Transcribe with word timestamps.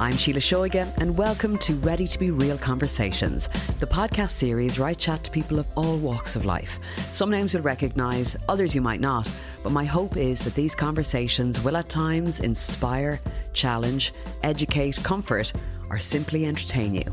I'm 0.00 0.16
Sheila 0.16 0.40
Shoiga, 0.40 0.92
and 0.98 1.16
welcome 1.16 1.56
to 1.58 1.74
Ready 1.74 2.08
to 2.08 2.18
Be 2.18 2.32
Real 2.32 2.58
Conversations, 2.58 3.48
the 3.78 3.86
podcast 3.86 4.32
series 4.32 4.76
where 4.76 4.88
I 4.88 4.94
chat 4.94 5.22
to 5.22 5.30
people 5.30 5.60
of 5.60 5.68
all 5.76 5.98
walks 5.98 6.34
of 6.34 6.44
life. 6.44 6.80
Some 7.12 7.30
names 7.30 7.54
you'll 7.54 7.62
recognise, 7.62 8.36
others 8.48 8.74
you 8.74 8.80
might 8.80 8.98
not, 8.98 9.30
but 9.62 9.70
my 9.70 9.84
hope 9.84 10.16
is 10.16 10.42
that 10.42 10.56
these 10.56 10.74
conversations 10.74 11.62
will 11.62 11.76
at 11.76 11.88
times 11.88 12.40
inspire, 12.40 13.20
challenge, 13.52 14.12
educate, 14.42 15.00
comfort, 15.04 15.52
or 15.88 16.00
simply 16.00 16.44
entertain 16.44 16.92
you. 16.92 17.04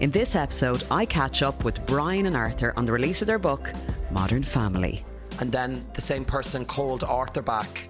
In 0.00 0.10
this 0.10 0.34
episode, 0.36 0.84
I 0.90 1.06
catch 1.06 1.42
up 1.42 1.64
with 1.64 1.84
Brian 1.86 2.26
and 2.26 2.36
Arthur 2.36 2.74
on 2.76 2.84
the 2.84 2.92
release 2.92 3.22
of 3.22 3.26
their 3.26 3.38
book, 3.38 3.72
Modern 4.10 4.42
Family. 4.42 5.02
And 5.40 5.50
then 5.50 5.82
the 5.94 6.02
same 6.02 6.26
person 6.26 6.66
called 6.66 7.04
Arthur 7.04 7.40
back 7.40 7.88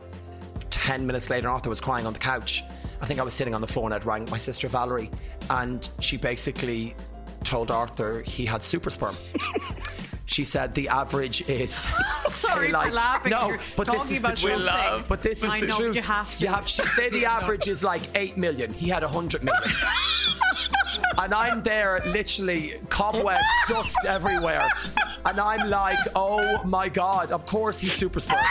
10 0.71 1.05
minutes 1.05 1.29
later. 1.29 1.49
Arthur 1.49 1.71
was 1.71 1.81
crying 1.81 2.07
on 2.07 2.13
the 2.13 2.21
couch. 2.21 2.63
I 3.01 3.07
think 3.07 3.21
I 3.21 3.23
was 3.23 3.35
sitting 3.35 3.55
on 3.55 3.61
the 3.61 3.67
floor 3.67 3.87
and 3.87 3.95
I'd 3.95 4.05
rang 4.05 4.29
my 4.31 4.39
sister 4.39 4.69
Valerie, 4.69 5.11
and 5.51 5.89
she 6.01 6.17
basically 6.17 6.95
told 7.45 7.71
Arthur 7.71 8.23
he 8.23 8.45
had 8.45 8.63
super 8.63 8.91
sperm. 8.91 9.17
she 10.27 10.45
said 10.45 10.75
the 10.75 10.89
average 10.89 11.49
is 11.49 11.75
Sorry 12.29 12.67
say, 12.67 12.73
for 12.73 12.73
like, 12.73 12.93
laughing. 12.93 13.31
No, 13.31 13.49
You're 13.49 13.61
but 13.77 13.87
this 13.87 14.11
is 14.11 14.21
the 14.21 14.29
truth. 14.29 14.65
something. 14.65 15.05
But 15.09 15.23
this 15.23 15.45
is 15.45 15.53
I 15.53 15.61
the 15.61 15.67
know, 15.67 15.77
truth. 15.77 15.97
you 15.97 16.03
have 16.03 16.37
to. 16.37 16.45
You 16.45 16.53
have, 16.53 16.69
she 16.69 16.83
say 16.85 17.09
the 17.09 17.25
average 17.39 17.69
is 17.69 17.83
like 17.83 18.03
eight 18.15 18.37
million. 18.37 18.73
He 18.73 18.89
had 18.89 19.03
a 19.03 19.09
hundred 19.09 19.45
million. 19.45 19.71
and 21.19 21.33
I'm 21.33 21.63
there, 21.63 22.03
literally 22.07 22.73
cobwebs, 22.91 23.43
dust 23.69 23.99
everywhere, 24.07 24.69
and 25.25 25.41
I'm 25.41 25.69
like, 25.71 25.99
oh 26.15 26.63
my 26.65 26.89
god! 26.89 27.33
Of 27.33 27.47
course 27.47 27.81
he's 27.81 27.93
super 27.95 28.21
sperm. 28.21 28.45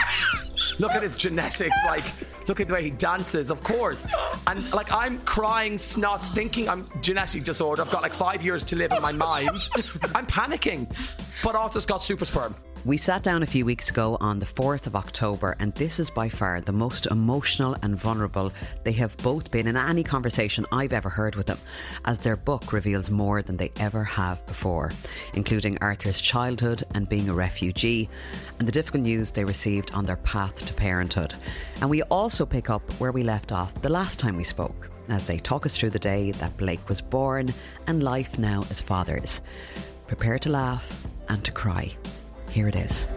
Look 0.79 0.91
at 0.91 1.03
his 1.03 1.15
genetics, 1.15 1.77
like 1.85 2.05
look 2.47 2.59
at 2.59 2.67
the 2.67 2.73
way 2.73 2.83
he 2.83 2.89
dances, 2.89 3.49
of 3.49 3.63
course. 3.63 4.07
And 4.45 4.71
like 4.71 4.91
I'm 4.91 5.19
crying 5.19 5.73
snots, 5.73 6.33
thinking 6.33 6.69
I'm 6.69 6.85
genetic 7.01 7.43
disorder. 7.43 7.81
I've 7.81 7.91
got 7.91 8.01
like 8.01 8.13
five 8.13 8.43
years 8.43 8.63
to 8.65 8.75
live 8.75 8.91
in 8.91 9.01
my 9.01 9.11
mind. 9.11 9.69
I'm 10.15 10.27
panicking. 10.27 10.91
But 11.43 11.55
Arthur's 11.55 11.85
got 11.85 12.01
super 12.01 12.25
sperm. 12.25 12.55
We 12.85 12.95
sat 12.95 13.21
down 13.23 13.43
a 13.43 13.47
few 13.47 13.65
weeks 13.65 13.89
ago 13.89 14.17
on 14.21 14.39
the 14.39 14.45
4th 14.45 14.87
of 14.87 14.95
October, 14.95 15.57
and 15.59 15.73
this 15.73 15.99
is 15.99 16.09
by 16.09 16.29
far 16.29 16.61
the 16.61 16.71
most 16.71 17.05
emotional 17.07 17.75
and 17.81 17.97
vulnerable 17.97 18.53
they 18.83 18.93
have 18.93 19.17
both 19.17 19.51
been 19.51 19.67
in 19.67 19.75
any 19.75 20.03
conversation 20.03 20.65
I've 20.71 20.93
ever 20.93 21.09
heard 21.09 21.35
with 21.35 21.47
them, 21.47 21.57
as 22.05 22.19
their 22.19 22.37
book 22.37 22.71
reveals 22.71 23.09
more 23.09 23.41
than 23.41 23.57
they 23.57 23.71
ever 23.77 24.03
have 24.05 24.45
before, 24.47 24.91
including 25.33 25.77
Arthur's 25.81 26.21
childhood 26.21 26.83
and 26.93 27.09
being 27.09 27.27
a 27.27 27.33
refugee, 27.33 28.07
and 28.59 28.67
the 28.67 28.71
difficult 28.71 29.03
news 29.03 29.31
they 29.31 29.43
received 29.43 29.91
on 29.93 30.05
their 30.05 30.17
path 30.17 30.55
to 30.65 30.73
parenthood. 30.73 31.35
And 31.81 31.89
we 31.89 32.03
also 32.03 32.45
pick 32.45 32.69
up 32.69 32.89
where 32.99 33.11
we 33.11 33.23
left 33.23 33.51
off 33.51 33.73
the 33.81 33.89
last 33.89 34.17
time 34.17 34.37
we 34.37 34.45
spoke. 34.45 34.89
As 35.09 35.27
they 35.27 35.39
talk 35.39 35.65
us 35.65 35.75
through 35.75 35.89
the 35.91 35.99
day 35.99 36.31
that 36.31 36.57
Blake 36.57 36.87
was 36.87 37.01
born 37.01 37.53
and 37.87 38.03
life 38.03 38.37
now 38.39 38.63
as 38.69 38.81
fathers. 38.81 39.41
Prepare 40.05 40.39
to 40.39 40.49
laugh 40.49 41.05
and 41.27 41.43
to 41.43 41.51
cry. 41.51 41.95
Here 42.57 42.69
it 42.69 42.75
is. 42.75 43.07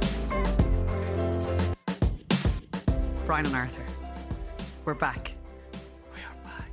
Brian 3.25 3.47
and 3.47 3.57
Arthur. 3.57 3.87
We're 4.85 4.93
back. 4.93 5.33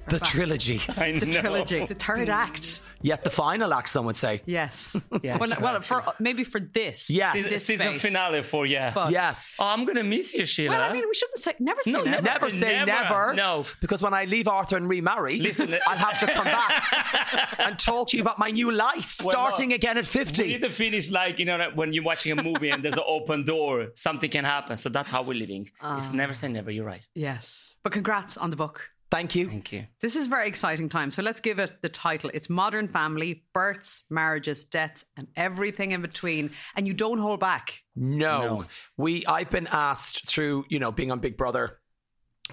The 0.09 0.19
trilogy. 0.19 0.81
I 0.97 1.12
know. 1.12 1.19
The 1.19 1.34
trilogy, 1.41 1.85
the 1.85 1.95
third 1.95 2.29
act. 2.29 2.81
Yet 3.01 3.23
the 3.23 3.29
final 3.29 3.73
act, 3.73 3.90
some 3.90 4.06
would 4.06 4.18
say. 4.18 4.41
Yes. 4.45 4.95
Yeah, 5.23 5.38
well, 5.38 5.50
sure, 5.51 5.62
well 5.62 5.81
for 5.81 6.03
maybe 6.19 6.44
for 6.44 6.59
this. 6.59 7.09
Yes. 7.09 7.34
Season, 7.35 7.50
This 7.51 7.66
season 7.66 7.88
space. 7.94 8.01
finale 8.01 8.44
for 8.44 8.66
yeah. 8.66 8.91
But- 8.94 9.12
Yes. 9.12 9.57
oh, 9.59 9.66
I'm 9.66 9.85
gonna 9.85 10.03
miss 10.03 10.34
you, 10.34 10.45
Sheila. 10.45 10.78
Well, 10.78 10.90
I 10.90 10.94
mean, 10.94 11.03
we 11.07 11.13
shouldn't 11.13 11.40
say 11.40 11.53
never 11.59 11.81
say 11.84 11.91
No, 11.91 12.03
never. 12.03 12.22
Never 12.22 12.50
say 12.50 12.85
Never. 12.85 12.91
never. 13.03 13.34
No. 13.34 13.66
Because 13.81 14.01
when 14.01 14.13
I 14.13 14.25
leave 14.25 14.47
Arthur 14.47 14.78
and 14.78 14.90
remarry, 14.90 15.40
Listen, 15.40 15.75
I'll 15.88 15.97
have 15.97 16.19
to 16.19 16.28
come 16.28 16.45
back 16.45 17.56
and 17.59 17.78
talk 17.79 18.09
to 18.09 18.18
you 18.18 18.22
about 18.24 18.39
my 18.39 18.50
new 18.51 18.72
life, 18.72 19.18
Well, 19.24 19.31
starting 19.31 19.69
no. 19.69 19.75
again 19.75 19.97
at 19.97 20.06
we 20.06 20.09
50. 20.09 20.44
need 20.47 20.62
to 20.62 20.69
finish 20.69 21.09
like 21.12 21.39
you 21.39 21.45
know 21.45 21.72
when 21.75 21.94
you're 21.94 22.03
watching 22.03 22.31
a 22.38 22.41
movie 22.44 22.69
and 22.69 22.84
there's 22.84 22.95
an 22.95 23.03
open 23.06 23.44
door, 23.44 23.88
something 23.95 24.29
can 24.29 24.45
happen. 24.45 24.78
So 24.78 24.89
that's 24.89 25.09
how 25.12 25.24
we're 25.24 25.38
living. 25.39 25.63
it's 25.63 25.74
Ah. 25.81 26.12
never 26.13 26.34
say 26.34 26.47
never. 26.47 26.72
You're 26.72 26.85
right. 26.85 27.06
Yes. 27.16 27.75
But 27.84 27.91
congrats 27.94 28.38
on 28.38 28.50
the 28.50 28.56
book. 28.56 28.89
Thank 29.09 29.35
you. 29.35 29.47
Thank 29.47 29.72
you. 29.72 29.85
This 30.01 30.16
is 30.18 30.28
a 30.28 30.29
very 30.29 30.47
exciting 30.47 30.90
time. 30.90 31.12
So 31.12 31.22
let's 31.23 31.40
give 31.40 31.59
it 31.59 31.72
the 31.81 31.88
title. 31.90 32.29
It's 32.34 32.50
Modern 32.50 32.88
Family, 32.90 33.44
Births, 33.53 34.03
Marriages, 34.09 34.66
Deaths, 34.66 35.06
and 35.16 35.28
everything 35.38 35.91
in 35.91 36.01
between. 36.01 36.51
And 36.75 36.88
you 36.88 36.94
don't 36.94 37.19
hold 37.19 37.40
back. 37.40 37.81
No. 37.95 38.40
No. 38.59 38.66
We 38.97 39.25
I've 39.25 39.50
been 39.50 39.68
asked 39.72 40.28
through, 40.28 40.66
you 40.69 40.79
know, 40.79 40.91
being 40.91 41.12
on 41.12 41.19
Big 41.19 41.38
Brother 41.38 41.79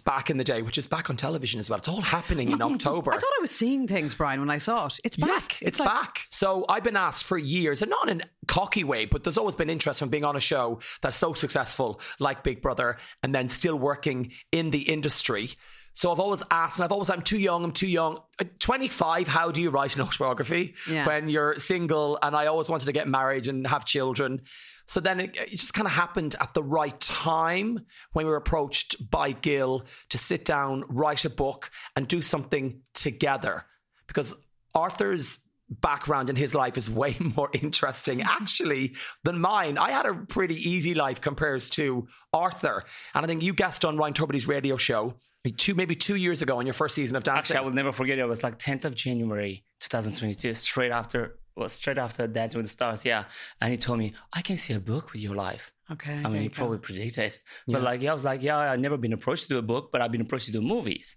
back 0.04 0.28
in 0.30 0.36
the 0.38 0.44
day, 0.44 0.62
which 0.62 0.76
is 0.78 0.86
back 0.88 1.08
on 1.10 1.16
television 1.16 1.60
as 1.60 1.70
well. 1.70 1.78
It's 1.78 1.88
all 1.88 2.00
happening 2.00 2.50
in 2.50 2.60
October. 2.62 3.12
I 3.12 3.16
thought 3.16 3.32
I 3.38 3.40
was 3.40 3.50
seeing 3.52 3.86
things, 3.86 4.14
Brian, 4.14 4.40
when 4.40 4.50
I 4.50 4.58
saw 4.58 4.86
it. 4.86 4.98
It's 5.04 5.16
back. 5.16 5.28
Yes, 5.28 5.58
it's, 5.60 5.80
like- 5.80 5.88
back. 5.88 6.20
So 6.30 6.64
I've 6.68 6.82
been 6.84 6.96
asked 6.96 7.24
for 7.24 7.38
years, 7.38 7.82
and 7.82 7.90
not 7.90 8.08
in 8.08 8.20
a 8.20 8.24
cocky 8.46 8.82
way, 8.84 9.06
but 9.06 9.22
there's 9.22 9.38
always 9.38 9.54
been 9.54 9.70
interest 9.70 10.00
from 10.00 10.08
being 10.08 10.24
on 10.24 10.34
a 10.36 10.40
show 10.40 10.80
that's 11.00 11.16
so 11.16 11.32
successful, 11.32 12.00
like 12.18 12.42
Big 12.42 12.60
Brother, 12.60 12.96
and 13.22 13.32
then 13.34 13.48
still 13.48 13.78
working 13.78 14.32
in 14.50 14.70
the 14.70 14.80
industry. 14.82 15.50
So 15.94 16.10
I've 16.10 16.18
always 16.18 16.42
asked, 16.50 16.78
and 16.78 16.84
I've 16.84 16.90
always, 16.90 17.08
I'm 17.08 17.22
too 17.22 17.38
young, 17.38 17.62
I'm 17.62 17.70
too 17.70 17.86
young. 17.86 18.18
At 18.40 18.58
25, 18.58 19.28
how 19.28 19.52
do 19.52 19.62
you 19.62 19.70
write 19.70 19.94
an 19.94 20.02
autobiography 20.02 20.74
Yeah. 20.90 21.06
when 21.06 21.28
you're 21.28 21.56
single? 21.58 22.18
And 22.20 22.34
I 22.34 22.46
always 22.46 22.68
wanted 22.68 22.86
to 22.86 22.92
get 22.92 23.06
married 23.06 23.46
and 23.46 23.64
have 23.64 23.84
children. 23.84 24.42
So 24.86 24.98
then 24.98 25.20
it, 25.20 25.36
it 25.36 25.50
just 25.50 25.72
kind 25.72 25.86
of 25.86 25.92
happened 25.92 26.34
at 26.40 26.52
the 26.52 26.64
right 26.64 26.98
time 27.00 27.78
when 28.12 28.26
we 28.26 28.30
were 28.30 28.36
approached 28.36 29.08
by 29.08 29.30
Gill 29.32 29.86
to 30.08 30.18
sit 30.18 30.44
down, 30.44 30.84
write 30.88 31.24
a 31.24 31.30
book, 31.30 31.70
and 31.94 32.08
do 32.08 32.20
something 32.20 32.80
together. 32.92 33.64
Because 34.08 34.34
Arthur's 34.74 35.38
background 35.70 36.28
in 36.28 36.34
his 36.36 36.56
life 36.56 36.76
is 36.76 36.90
way 36.90 37.16
more 37.36 37.50
interesting 37.52 38.18
mm-hmm. 38.18 38.42
actually 38.42 38.94
than 39.22 39.40
mine. 39.40 39.78
I 39.78 39.92
had 39.92 40.06
a 40.06 40.14
pretty 40.14 40.70
easy 40.70 40.94
life 40.94 41.20
compared 41.20 41.62
to 41.62 42.08
Arthur. 42.32 42.82
And 43.14 43.24
I 43.24 43.28
think 43.28 43.44
you 43.44 43.54
guessed 43.54 43.84
on 43.84 43.96
Ryan 43.96 44.14
Tubridy's 44.14 44.48
radio 44.48 44.76
show 44.76 45.14
Two, 45.56 45.74
maybe 45.74 45.94
two 45.94 46.16
years 46.16 46.40
ago 46.40 46.58
on 46.58 46.66
your 46.66 46.72
first 46.72 46.94
season 46.94 47.16
of 47.16 47.24
dancing. 47.24 47.38
Actually, 47.38 47.56
I 47.58 47.60
will 47.62 47.72
never 47.72 47.92
forget 47.92 48.18
it. 48.18 48.22
It 48.22 48.26
was 48.26 48.42
like 48.42 48.58
10th 48.58 48.86
of 48.86 48.94
January 48.94 49.64
2022, 49.80 50.54
straight 50.54 50.90
after 50.90 51.38
well, 51.56 51.68
straight 51.68 51.98
after 51.98 52.26
Dancing 52.26 52.58
with 52.58 52.66
the 52.66 52.70
Stars, 52.70 53.04
yeah. 53.04 53.24
And 53.60 53.70
he 53.70 53.78
told 53.78 53.98
me, 53.98 54.14
I 54.32 54.42
can 54.42 54.56
see 54.56 54.74
a 54.74 54.80
book 54.80 55.12
with 55.12 55.22
your 55.22 55.34
life. 55.34 55.72
Okay. 55.90 56.12
I 56.12 56.28
mean, 56.28 56.38
he 56.38 56.44
you 56.44 56.50
probably 56.50 56.78
predicted. 56.78 57.38
But 57.68 57.82
like, 57.82 58.02
yeah, 58.02 58.10
I 58.10 58.12
was 58.12 58.24
like, 58.24 58.42
yeah, 58.42 58.56
I've 58.56 58.80
never 58.80 58.96
been 58.96 59.12
approached 59.12 59.44
to 59.44 59.48
do 59.50 59.58
a 59.58 59.62
book, 59.62 59.90
but 59.92 60.00
I've 60.00 60.10
been 60.10 60.20
approached 60.20 60.46
to 60.46 60.52
do 60.52 60.62
movies, 60.62 61.16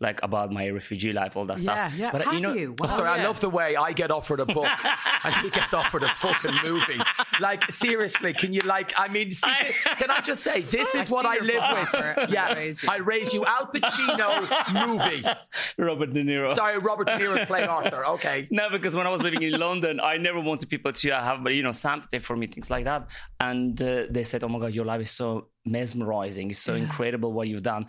like 0.00 0.22
about 0.22 0.52
my 0.52 0.68
refugee 0.68 1.12
life, 1.12 1.36
all 1.36 1.44
that 1.46 1.58
Yeah, 1.60 1.88
stuff. 1.88 1.98
yeah. 1.98 2.12
But 2.12 2.22
Have 2.22 2.34
you 2.34 2.40
know, 2.40 2.52
you? 2.54 2.76
Oh, 2.80 2.84
Wow. 2.84 2.90
sorry, 2.90 3.08
I 3.08 3.24
love 3.24 3.40
the 3.40 3.50
way 3.50 3.74
I 3.74 3.92
get 3.92 4.12
offered 4.12 4.38
a 4.38 4.46
book 4.46 4.68
and 5.24 5.34
he 5.36 5.50
gets 5.50 5.74
offered 5.74 6.04
a 6.04 6.08
fucking 6.14 6.54
movie. 6.62 7.00
Like, 7.40 7.70
seriously, 7.72 8.32
can 8.32 8.52
you, 8.52 8.60
like, 8.60 8.92
I 8.96 9.08
mean, 9.08 9.32
see, 9.32 9.50
can 9.98 10.10
I 10.10 10.20
just 10.20 10.44
say, 10.44 10.60
this 10.60 10.94
is 10.94 11.10
I 11.10 11.14
what 11.14 11.26
I 11.26 11.38
live 11.38 11.62
book 11.92 11.92
with. 12.18 12.30
Yeah, 12.30 12.46
I 12.46 12.54
raise 12.54 12.82
you. 12.84 12.88
I 12.88 12.96
raise 12.98 13.32
you. 13.34 13.44
Al 13.44 13.66
Pacino 13.66 14.86
movie. 14.86 15.24
Robert 15.78 16.12
De 16.12 16.22
Niro. 16.22 16.50
Sorry, 16.54 16.78
Robert 16.78 17.08
De 17.08 17.18
Niro's 17.18 17.46
playing 17.46 17.68
Arthur. 17.68 18.06
Okay. 18.06 18.46
No, 18.52 18.70
because 18.70 18.94
when 18.94 19.06
I 19.06 19.10
was 19.10 19.20
living 19.22 19.42
in 19.42 19.58
London, 19.58 19.98
I 20.00 20.16
never 20.16 20.38
wanted 20.40 20.68
people 20.68 20.92
to 20.92 21.10
have, 21.10 21.44
you 21.50 21.62
know, 21.62 21.72
sympathy 21.72 22.18
for 22.20 22.36
me, 22.36 22.46
things 22.46 22.70
like 22.70 22.84
that. 22.84 23.08
And 23.40 23.80
uh, 23.82 24.04
they 24.10 24.22
said, 24.22 24.44
"Oh 24.44 24.48
my 24.48 24.58
God, 24.60 24.74
your 24.74 24.84
life 24.84 25.00
is 25.02 25.10
so 25.10 25.48
mesmerizing. 25.64 26.50
It's 26.50 26.60
so 26.60 26.74
incredible 26.74 27.32
what 27.32 27.48
you've 27.48 27.62
done." 27.62 27.86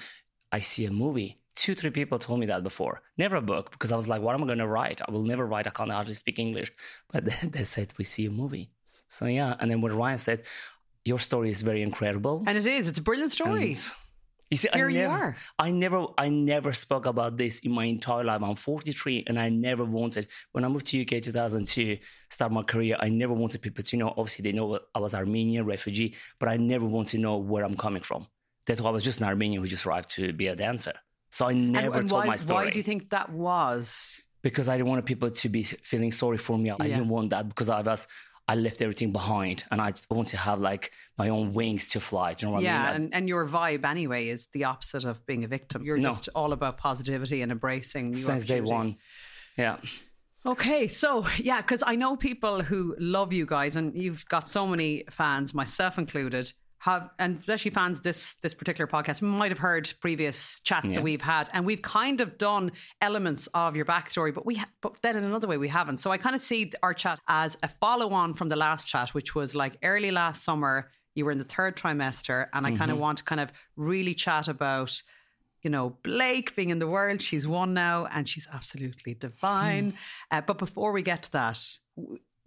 I 0.51 0.61
see 0.61 0.85
a 0.85 0.91
movie. 0.91 1.38
Two, 1.59 1.75
three 1.75 1.89
people 1.89 2.17
told 2.17 2.39
me 2.39 2.45
that 2.45 2.63
before. 2.63 3.01
Never 3.17 3.35
a 3.35 3.41
book 3.41 3.71
because 3.71 3.91
I 3.91 3.97
was 3.97 4.07
like, 4.07 4.21
"What 4.21 4.33
am 4.33 4.43
I 4.43 4.47
going 4.47 4.65
to 4.65 4.73
write? 4.77 5.01
I 5.05 5.11
will 5.11 5.23
never 5.31 5.45
write. 5.45 5.67
I 5.67 5.71
can't 5.71 5.91
hardly 5.91 6.13
speak 6.13 6.39
English." 6.39 6.71
But 7.11 7.25
they 7.55 7.65
said, 7.65 7.93
"We 7.97 8.05
see 8.05 8.27
a 8.27 8.31
movie." 8.31 8.71
So 9.09 9.25
yeah, 9.25 9.57
and 9.59 9.69
then 9.69 9.81
when 9.81 9.93
Ryan 9.93 10.19
said, 10.19 10.43
"Your 11.03 11.19
story 11.19 11.49
is 11.49 11.61
very 11.61 11.81
incredible," 11.81 12.45
And 12.47 12.57
it 12.57 12.65
is. 12.65 12.87
It's 12.87 12.99
a 12.99 13.01
brilliant 13.09 13.33
story. 13.33 13.75
You 14.51 14.57
see, 14.57 14.69
Here 14.73 14.87
I 14.87 14.91
you 14.91 14.99
never, 14.99 15.13
are. 15.13 15.35
I 15.59 15.69
never, 15.71 16.07
I 16.17 16.29
never 16.29 16.71
spoke 16.71 17.05
about 17.05 17.35
this 17.35 17.59
in 17.59 17.71
my 17.71 17.83
entire 17.83 18.23
life. 18.23 18.41
I'm 18.41 18.55
43, 18.55 19.25
and 19.27 19.37
I 19.37 19.49
never 19.49 19.83
wanted. 19.83 20.29
When 20.53 20.63
I 20.63 20.69
moved 20.69 20.85
to 20.87 21.01
UK 21.01 21.21
2002, 21.21 21.97
start 22.29 22.53
my 22.53 22.63
career, 22.63 22.95
I 23.01 23.09
never 23.09 23.33
wanted 23.33 23.61
people 23.61 23.83
to 23.83 23.97
know. 23.97 24.13
Obviously, 24.15 24.43
they 24.43 24.53
know 24.53 24.79
I 24.95 24.99
was 24.99 25.13
Armenian 25.13 25.65
refugee, 25.65 26.15
but 26.39 26.47
I 26.47 26.55
never 26.55 26.85
want 26.85 27.09
to 27.09 27.17
know 27.17 27.35
where 27.35 27.65
I'm 27.65 27.75
coming 27.75 28.01
from. 28.01 28.27
That 28.67 28.79
I 28.79 28.89
was 28.91 29.03
just 29.03 29.19
an 29.19 29.27
Armenian 29.27 29.61
who 29.61 29.67
just 29.67 29.85
arrived 29.85 30.09
to 30.11 30.31
be 30.31 30.47
a 30.47 30.55
dancer. 30.55 30.93
So 31.31 31.47
I 31.47 31.53
never 31.53 31.99
and 31.99 32.09
told 32.09 32.21
why, 32.21 32.27
my 32.27 32.35
story 32.37 32.65
why 32.65 32.71
do 32.71 32.79
you 32.79 32.83
think 32.83 33.09
that 33.11 33.31
was? 33.31 34.19
because 34.41 34.69
I 34.69 34.77
didn't 34.77 34.87
want 34.89 35.05
people 35.05 35.29
to 35.29 35.49
be 35.49 35.63
feeling 35.63 36.13
sorry 36.13 36.37
for 36.37 36.57
me. 36.57 36.69
I 36.69 36.75
Yeah. 36.79 36.95
didn't 36.95 37.09
want 37.09 37.29
that 37.31 37.49
because 37.49 37.69
I 37.69 37.81
was. 37.81 38.07
I 38.47 38.55
left 38.55 38.81
everything 38.81 39.11
behind, 39.11 39.63
and 39.69 39.79
I 39.79 39.93
want 40.09 40.27
to 40.29 40.37
have 40.37 40.59
like 40.59 40.91
my 41.19 41.29
own 41.29 41.53
wings 41.53 41.89
to 41.89 41.99
fly. 41.99 42.33
Do 42.33 42.45
you 42.45 42.47
know 42.47 42.53
what 42.53 42.59
I 42.59 42.61
mean? 42.73 42.81
That's- 42.81 43.03
and, 43.03 43.13
and 43.13 43.29
your 43.29 43.47
vibe 43.47 43.85
anyway 43.85 44.27
is 44.29 44.47
the 44.53 44.63
opposite 44.63 45.03
of 45.05 45.23
being 45.27 45.43
a 45.43 45.47
victim. 45.47 45.83
You're 45.83 45.97
No. 45.97 46.09
just 46.11 46.29
all 46.33 46.51
about 46.53 46.77
positivity 46.79 47.43
and 47.43 47.51
embracing 47.51 48.15
since 48.15 48.47
day 48.47 48.61
one, 48.61 48.97
yeah. 49.55 49.77
Okay, 50.47 50.87
so 50.87 51.27
yeah, 51.37 51.57
because 51.61 51.83
I 51.85 51.95
know 51.95 52.15
people 52.15 52.63
who 52.63 52.95
love 52.97 53.33
you 53.33 53.45
guys, 53.45 53.75
and 53.75 53.93
you've 53.95 54.25
got 54.29 54.47
so 54.49 54.65
many 54.65 55.03
fans, 55.11 55.53
myself 55.53 55.97
included, 55.99 56.51
have 56.79 57.09
and 57.19 57.37
especially 57.37 57.71
fans 57.71 57.99
this 58.01 58.35
this 58.35 58.53
particular 58.53 58.87
podcast 58.87 59.21
might 59.21 59.51
have 59.51 59.59
heard 59.59 59.91
previous 59.99 60.59
chats 60.61 60.85
Yeah. 60.87 60.95
that 60.95 61.03
we've 61.03 61.21
had, 61.21 61.49
and 61.53 61.65
we've 61.65 61.81
kind 61.81 62.21
of 62.21 62.37
done 62.37 62.71
elements 63.01 63.47
of 63.53 63.75
your 63.75 63.85
backstory, 63.85 64.33
but 64.33 64.45
we 64.45 64.55
ha- 64.55 64.69
but 64.81 65.01
then 65.01 65.17
in 65.17 65.23
another 65.23 65.47
way 65.47 65.57
we 65.57 65.67
haven't. 65.67 65.97
So 65.97 66.11
I 66.11 66.17
kind 66.17 66.35
of 66.35 66.41
see 66.41 66.71
our 66.81 66.93
chat 66.93 67.19
as 67.27 67.57
a 67.63 67.67
follow 67.67 68.11
on 68.13 68.33
from 68.33 68.49
the 68.49 68.55
last 68.55 68.87
chat, 68.87 69.13
which 69.13 69.35
was 69.35 69.55
like 69.55 69.77
early 69.83 70.11
last 70.11 70.43
summer. 70.43 70.89
You 71.15 71.25
were 71.25 71.31
in 71.31 71.37
the 71.39 71.43
third 71.43 71.75
trimester, 71.75 72.47
and 72.53 72.65
I 72.65 72.75
kind 72.77 72.91
of 72.91 72.97
want 72.97 73.17
to 73.17 73.23
kind 73.25 73.41
of 73.41 73.51
really 73.75 74.13
chat 74.13 74.47
about 74.47 75.01
you 75.61 75.69
know, 75.69 75.89
Blake 76.03 76.55
being 76.55 76.69
in 76.69 76.79
the 76.79 76.87
world, 76.87 77.21
she's 77.21 77.45
one 77.45 77.73
now 77.73 78.05
and 78.05 78.25
she's 78.29 78.47
absolutely 78.53 79.15
divine. 79.15 79.93
Uh, 80.31 80.39
but 80.39 80.57
before 80.57 80.93
we 80.93 81.01
get 81.01 81.23
to 81.23 81.31
that, 81.33 81.59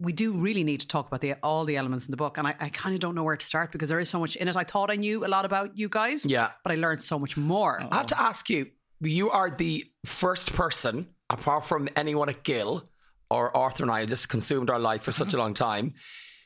we 0.03 0.13
do 0.13 0.33
really 0.33 0.63
need 0.63 0.81
to 0.81 0.87
talk 0.87 1.07
about 1.07 1.21
the 1.21 1.35
all 1.41 1.65
the 1.65 1.77
elements 1.77 2.05
in 2.07 2.11
the 2.11 2.17
book. 2.17 2.37
And 2.37 2.45
I, 2.45 2.55
I 2.59 2.69
kind 2.69 2.93
of 2.93 2.99
don't 2.99 3.15
know 3.15 3.23
where 3.23 3.37
to 3.37 3.45
start 3.45 3.71
because 3.71 3.89
there 3.89 3.99
is 3.99 4.09
so 4.09 4.19
much 4.19 4.35
in 4.35 4.47
it. 4.47 4.57
I 4.57 4.63
thought 4.63 4.91
I 4.91 4.95
knew 4.95 5.25
a 5.25 5.27
lot 5.27 5.45
about 5.45 5.77
you 5.77 5.89
guys, 5.89 6.25
Yeah. 6.25 6.51
but 6.63 6.71
I 6.71 6.75
learned 6.75 7.01
so 7.01 7.17
much 7.17 7.37
more. 7.37 7.81
I 7.81 7.97
have 7.97 8.07
to 8.07 8.21
ask 8.21 8.49
you, 8.49 8.67
you 9.01 9.31
are 9.31 9.49
the 9.49 9.87
first 10.05 10.53
person, 10.53 11.07
apart 11.29 11.65
from 11.65 11.89
anyone 11.95 12.29
at 12.29 12.43
Gill 12.43 12.83
or 13.29 13.55
Arthur 13.55 13.83
and 13.83 13.91
I, 13.91 14.05
this 14.05 14.25
consumed 14.25 14.69
our 14.69 14.79
life 14.79 15.03
for 15.03 15.11
such 15.11 15.33
a 15.33 15.37
uh-huh. 15.37 15.43
long 15.45 15.53
time. 15.53 15.93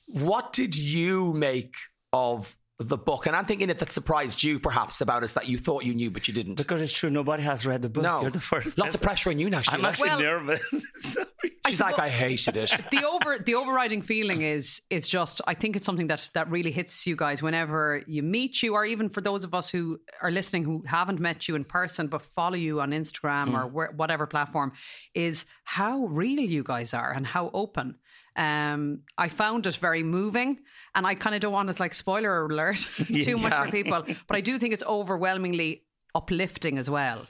What 0.07 0.53
did 0.53 0.77
you 0.77 1.33
make 1.33 1.75
of 2.13 2.55
the 2.79 2.97
book? 2.97 3.25
And 3.25 3.35
I'm 3.35 3.45
thinking 3.45 3.69
it 3.69 3.79
that 3.79 3.91
surprised 3.91 4.43
you 4.43 4.59
perhaps 4.59 5.01
about 5.01 5.23
us 5.23 5.33
that 5.33 5.47
you 5.47 5.57
thought 5.57 5.83
you 5.83 5.93
knew, 5.93 6.11
but 6.11 6.27
you 6.27 6.33
didn't. 6.33 6.55
Because 6.55 6.81
it's 6.81 6.93
true, 6.93 7.09
nobody 7.09 7.43
has 7.43 7.65
read 7.65 7.81
the 7.81 7.89
book. 7.89 8.03
no. 8.03 8.21
You're 8.21 8.31
the 8.31 8.39
first. 8.39 8.77
Lots 8.77 8.95
of 8.95 9.01
pressure 9.01 9.29
on 9.29 9.39
you 9.39 9.49
now, 9.49 9.61
I'm 9.69 9.83
actually 9.85 10.09
Well- 10.09 10.19
nervous. 10.19 11.17
She's 11.67 11.81
like, 11.81 11.99
I 11.99 12.07
hated 12.07 12.55
it. 12.55 12.71
the 12.91 13.05
over 13.05 13.37
the 13.39 13.55
overriding 13.55 14.01
feeling 14.01 14.41
is 14.41 14.81
is 14.89 15.07
just 15.07 15.41
I 15.47 15.53
think 15.53 15.75
it's 15.75 15.85
something 15.85 16.07
that 16.07 16.29
that 16.33 16.49
really 16.49 16.71
hits 16.71 17.05
you 17.05 17.15
guys 17.15 17.41
whenever 17.41 18.03
you 18.07 18.23
meet 18.23 18.63
you 18.63 18.73
or 18.73 18.85
even 18.85 19.09
for 19.09 19.21
those 19.21 19.43
of 19.43 19.53
us 19.53 19.69
who 19.69 19.99
are 20.21 20.31
listening 20.31 20.63
who 20.63 20.83
haven't 20.87 21.19
met 21.19 21.47
you 21.47 21.55
in 21.55 21.65
person 21.65 22.07
but 22.07 22.21
follow 22.21 22.55
you 22.55 22.79
on 22.79 22.91
Instagram 22.91 23.49
hmm. 23.49 23.55
or 23.55 23.67
where, 23.67 23.91
whatever 23.91 24.25
platform 24.25 24.71
is 25.13 25.45
how 25.65 26.05
real 26.05 26.39
you 26.39 26.63
guys 26.63 26.93
are 26.93 27.11
and 27.11 27.25
how 27.25 27.51
open. 27.53 27.95
Um, 28.37 28.99
I 29.17 29.29
found 29.29 29.65
it 29.67 29.75
very 29.77 30.03
moving, 30.03 30.59
and 30.95 31.07
I 31.07 31.15
kind 31.15 31.35
of 31.35 31.41
don't 31.41 31.53
want 31.53 31.73
to 31.73 31.81
like 31.81 31.93
spoiler 31.93 32.45
alert 32.45 32.87
too 33.07 33.37
much 33.37 33.53
for 33.53 33.71
people, 33.71 34.03
but 34.27 34.37
I 34.37 34.41
do 34.41 34.59
think 34.59 34.73
it's 34.73 34.83
overwhelmingly 34.83 35.83
uplifting 36.13 36.77
as 36.77 36.89
well 36.89 37.25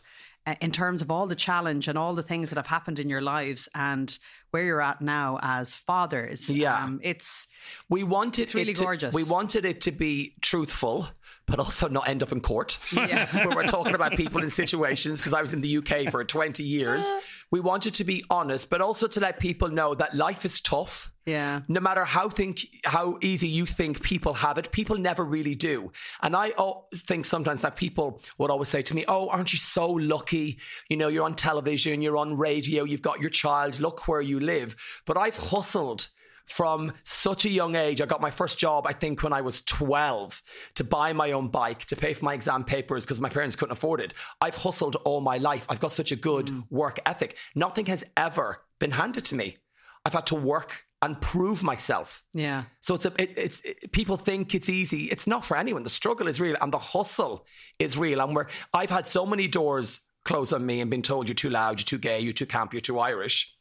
uh, 0.47 0.55
in 0.61 0.71
terms 0.71 1.01
of 1.01 1.11
all 1.11 1.27
the 1.27 1.35
challenge 1.35 1.87
and 1.87 1.97
all 1.97 2.15
the 2.15 2.23
things 2.23 2.49
that 2.49 2.55
have 2.55 2.67
happened 2.67 2.99
in 2.99 3.09
your 3.09 3.21
lives 3.21 3.67
and 3.75 4.17
where 4.51 4.63
you're 4.63 4.81
at 4.81 5.01
now 5.01 5.39
as 5.41 5.75
fathers. 5.75 6.49
Yeah. 6.49 6.83
Um, 6.83 6.99
it's 7.03 7.47
We 7.89 8.03
wanted 8.03 8.53
really 8.55 8.71
it 8.71 8.77
to, 8.77 8.83
gorgeous. 8.83 9.13
We 9.13 9.23
wanted 9.23 9.65
it 9.65 9.81
to 9.81 9.91
be 9.91 10.35
truthful, 10.41 11.07
but 11.45 11.59
also 11.59 11.87
not 11.89 12.07
end 12.07 12.23
up 12.23 12.31
in 12.31 12.41
court. 12.41 12.77
Yeah. 12.91 13.27
when 13.45 13.55
we're 13.55 13.67
talking 13.67 13.95
about 13.95 14.13
people 14.13 14.43
in 14.43 14.49
situations, 14.49 15.19
because 15.19 15.33
I 15.33 15.41
was 15.41 15.53
in 15.53 15.61
the 15.61 15.77
UK 15.77 16.11
for 16.11 16.23
20 16.23 16.63
years. 16.63 17.09
We 17.49 17.61
wanted 17.61 17.93
to 17.93 18.03
be 18.03 18.25
honest, 18.29 18.69
but 18.69 18.81
also 18.81 19.07
to 19.07 19.21
let 19.21 19.39
people 19.39 19.69
know 19.69 19.95
that 19.95 20.13
life 20.13 20.43
is 20.43 20.59
tough. 20.59 21.13
yeah. 21.25 21.61
No 21.69 21.79
matter 21.79 22.03
how 22.03 22.27
think 22.27 22.59
how 22.83 23.17
easy 23.21 23.47
you 23.47 23.65
think 23.65 24.01
people 24.03 24.33
have 24.33 24.57
it, 24.57 24.69
people 24.73 24.97
never 24.97 25.23
really 25.23 25.55
do. 25.55 25.93
And 26.21 26.35
I 26.35 26.51
think 26.93 27.23
sometimes 27.23 27.61
that 27.61 27.77
people 27.77 28.21
would 28.37 28.51
always 28.51 28.67
say 28.67 28.81
to 28.81 28.93
me, 28.93 29.05
"Oh, 29.07 29.29
aren't 29.29 29.53
you 29.53 29.59
so 29.59 29.89
lucky? 29.91 30.57
You 30.89 30.97
know, 30.97 31.07
you're 31.07 31.23
on 31.23 31.35
television, 31.35 32.01
you're 32.01 32.17
on 32.17 32.35
radio, 32.35 32.83
you've 32.83 33.01
got 33.01 33.21
your 33.21 33.29
child. 33.29 33.79
Look 33.79 34.09
where 34.09 34.19
you 34.19 34.36
live." 34.39 34.75
But 35.05 35.17
I've 35.17 35.37
hustled 35.37 36.07
from 36.47 36.93
such 37.03 37.45
a 37.45 37.49
young 37.49 37.75
age. 37.75 38.01
I 38.01 38.05
got 38.05 38.21
my 38.21 38.31
first 38.31 38.57
job, 38.57 38.87
I 38.87 38.93
think, 38.93 39.21
when 39.21 39.33
I 39.33 39.41
was 39.41 39.61
12 39.61 40.41
to 40.75 40.83
buy 40.83 41.13
my 41.13 41.33
own 41.33 41.49
bike, 41.49 41.85
to 41.85 41.95
pay 41.95 42.13
for 42.13 42.25
my 42.25 42.33
exam 42.33 42.63
papers 42.63 43.05
because 43.05 43.21
my 43.21 43.29
parents 43.29 43.55
couldn't 43.55 43.73
afford 43.73 43.99
it. 43.99 44.13
I've 44.41 44.55
hustled 44.55 44.95
all 45.03 45.21
my 45.21 45.37
life. 45.37 45.65
I've 45.69 45.81
got 45.81 45.91
such 45.91 46.11
a 46.11 46.15
good 46.15 46.47
mm. 46.47 46.63
work 46.69 46.99
ethic. 47.05 47.35
Nothing 47.53 47.85
has 47.87 48.03
ever 48.15 48.63
been 48.79 48.91
handed 48.91 49.25
to 49.25 49.35
me. 49.35 49.57
I've 50.05 50.13
had 50.13 50.27
to 50.27 50.35
work 50.35 50.85
and 51.01 51.19
prove 51.21 51.61
myself. 51.61 52.23
Yeah. 52.33 52.63
So 52.81 52.95
it's 52.95 53.05
a, 53.05 53.13
it, 53.21 53.37
it's 53.37 53.61
it, 53.63 53.91
people 53.91 54.17
think 54.17 54.55
it's 54.55 54.69
easy. 54.69 55.05
It's 55.05 55.27
not 55.27 55.45
for 55.45 55.57
anyone. 55.57 55.83
The 55.83 55.89
struggle 55.89 56.27
is 56.27 56.41
real 56.41 56.55
and 56.61 56.73
the 56.73 56.79
hustle 56.79 57.45
is 57.77 57.97
real. 57.97 58.21
And 58.21 58.35
where 58.35 58.47
I've 58.73 58.89
had 58.89 59.05
so 59.05 59.25
many 59.25 59.47
doors 59.47 59.99
close 60.25 60.53
on 60.53 60.65
me 60.65 60.81
and 60.81 60.89
been 60.89 61.01
told 61.01 61.27
you're 61.27 61.35
too 61.35 61.49
loud, 61.49 61.79
you're 61.79 61.85
too 61.85 61.97
gay, 61.97 62.19
you're 62.21 62.33
too 62.33 62.45
camp, 62.45 62.73
you're 62.73 62.81
too 62.81 62.99
Irish. 62.99 63.53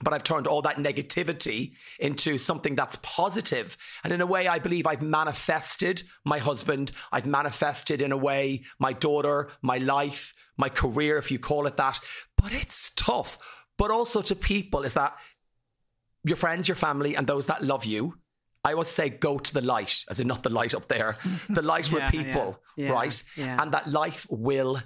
But 0.00 0.14
I've 0.14 0.24
turned 0.24 0.46
all 0.46 0.62
that 0.62 0.76
negativity 0.78 1.72
into 2.00 2.38
something 2.38 2.74
that's 2.74 2.96
positive. 3.02 3.76
And 4.02 4.12
in 4.12 4.20
a 4.20 4.26
way, 4.26 4.48
I 4.48 4.58
believe 4.58 4.86
I've 4.86 5.02
manifested 5.02 6.02
my 6.24 6.38
husband. 6.38 6.92
I've 7.12 7.26
manifested 7.26 8.02
in 8.02 8.10
a 8.10 8.16
way 8.16 8.62
my 8.78 8.92
daughter, 8.92 9.50
my 9.60 9.78
life, 9.78 10.34
my 10.56 10.68
career, 10.68 11.18
if 11.18 11.30
you 11.30 11.38
call 11.38 11.66
it 11.66 11.76
that. 11.76 12.00
But 12.36 12.52
it's 12.52 12.90
tough. 12.96 13.38
But 13.78 13.90
also 13.90 14.22
to 14.22 14.34
people 14.34 14.82
is 14.82 14.94
that 14.94 15.16
your 16.24 16.36
friends, 16.36 16.68
your 16.68 16.76
family, 16.76 17.16
and 17.16 17.26
those 17.26 17.46
that 17.46 17.62
love 17.62 17.84
you. 17.84 18.14
I 18.64 18.72
always 18.72 18.88
say 18.88 19.08
go 19.08 19.38
to 19.38 19.54
the 19.54 19.60
light, 19.60 20.04
as 20.08 20.20
in 20.20 20.28
not 20.28 20.44
the 20.44 20.50
light 20.50 20.74
up 20.74 20.86
there, 20.86 21.16
the 21.48 21.62
light 21.62 21.90
Yeah, 21.90 21.94
with 21.94 22.10
people, 22.12 22.60
yeah, 22.76 22.86
yeah, 22.86 22.92
right? 22.92 23.22
And 23.60 23.72
that 23.72 23.88
life 23.88 24.26
will 24.30 24.78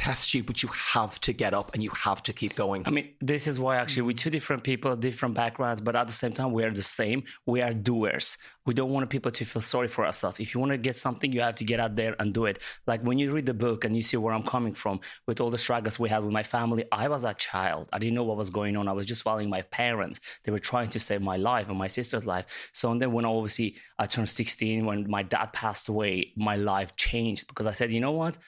test 0.00 0.32
you, 0.32 0.42
but 0.42 0.62
you 0.62 0.68
have 0.70 1.20
to 1.20 1.34
get 1.34 1.52
up 1.52 1.74
and 1.74 1.82
you 1.82 1.90
have 1.90 2.22
to 2.22 2.32
keep 2.32 2.54
going. 2.54 2.82
I 2.86 2.90
mean, 2.90 3.10
this 3.20 3.46
is 3.46 3.60
why 3.60 3.76
actually 3.76 4.04
we're 4.04 4.22
two 4.24 4.30
different 4.30 4.64
people, 4.64 4.96
different 4.96 5.34
backgrounds, 5.34 5.82
but 5.82 5.94
at 5.94 6.06
the 6.06 6.12
same 6.14 6.32
time, 6.32 6.52
we 6.52 6.64
are 6.64 6.70
the 6.70 6.82
same. 6.82 7.22
We 7.44 7.60
are 7.60 7.74
doers. 7.74 8.38
We 8.64 8.72
don't 8.72 8.90
want 8.92 9.10
people 9.10 9.30
to 9.30 9.44
feel 9.44 9.60
sorry 9.60 9.88
for 9.88 10.06
ourselves. 10.06 10.40
If 10.40 10.54
you 10.54 10.60
want 10.60 10.72
to 10.72 10.78
get 10.78 10.96
something, 10.96 11.30
you 11.30 11.42
have 11.42 11.56
to 11.56 11.64
get 11.64 11.80
out 11.80 11.96
there 11.96 12.16
and 12.18 12.32
do 12.32 12.46
it. 12.46 12.60
Like 12.86 13.02
when 13.02 13.18
you 13.18 13.30
read 13.30 13.44
the 13.44 13.52
book 13.52 13.84
and 13.84 13.94
you 13.94 14.00
see 14.00 14.16
where 14.16 14.32
I'm 14.32 14.42
coming 14.42 14.72
from 14.72 15.00
with 15.26 15.38
all 15.38 15.50
the 15.50 15.58
struggles 15.58 15.98
we 15.98 16.08
had 16.08 16.24
with 16.24 16.32
my 16.32 16.44
family, 16.44 16.86
I 16.90 17.06
was 17.08 17.24
a 17.24 17.34
child. 17.34 17.90
I 17.92 17.98
didn't 17.98 18.14
know 18.14 18.24
what 18.24 18.38
was 18.38 18.48
going 18.48 18.78
on. 18.78 18.88
I 18.88 18.92
was 18.92 19.04
just 19.04 19.22
following 19.22 19.50
my 19.50 19.62
parents. 19.62 20.18
They 20.44 20.52
were 20.52 20.58
trying 20.58 20.88
to 20.90 21.00
save 21.00 21.20
my 21.20 21.36
life 21.36 21.68
and 21.68 21.76
my 21.76 21.88
sister's 21.88 22.24
life. 22.24 22.46
So, 22.72 22.90
and 22.90 23.02
then 23.02 23.12
when 23.12 23.26
obviously 23.26 23.76
I 23.98 24.06
turned 24.06 24.30
16, 24.30 24.86
when 24.86 25.10
my 25.10 25.24
dad 25.24 25.52
passed 25.52 25.90
away, 25.90 26.32
my 26.36 26.56
life 26.56 26.96
changed 26.96 27.48
because 27.48 27.66
I 27.66 27.72
said, 27.72 27.92
you 27.92 28.00
know 28.00 28.12
what? 28.12 28.38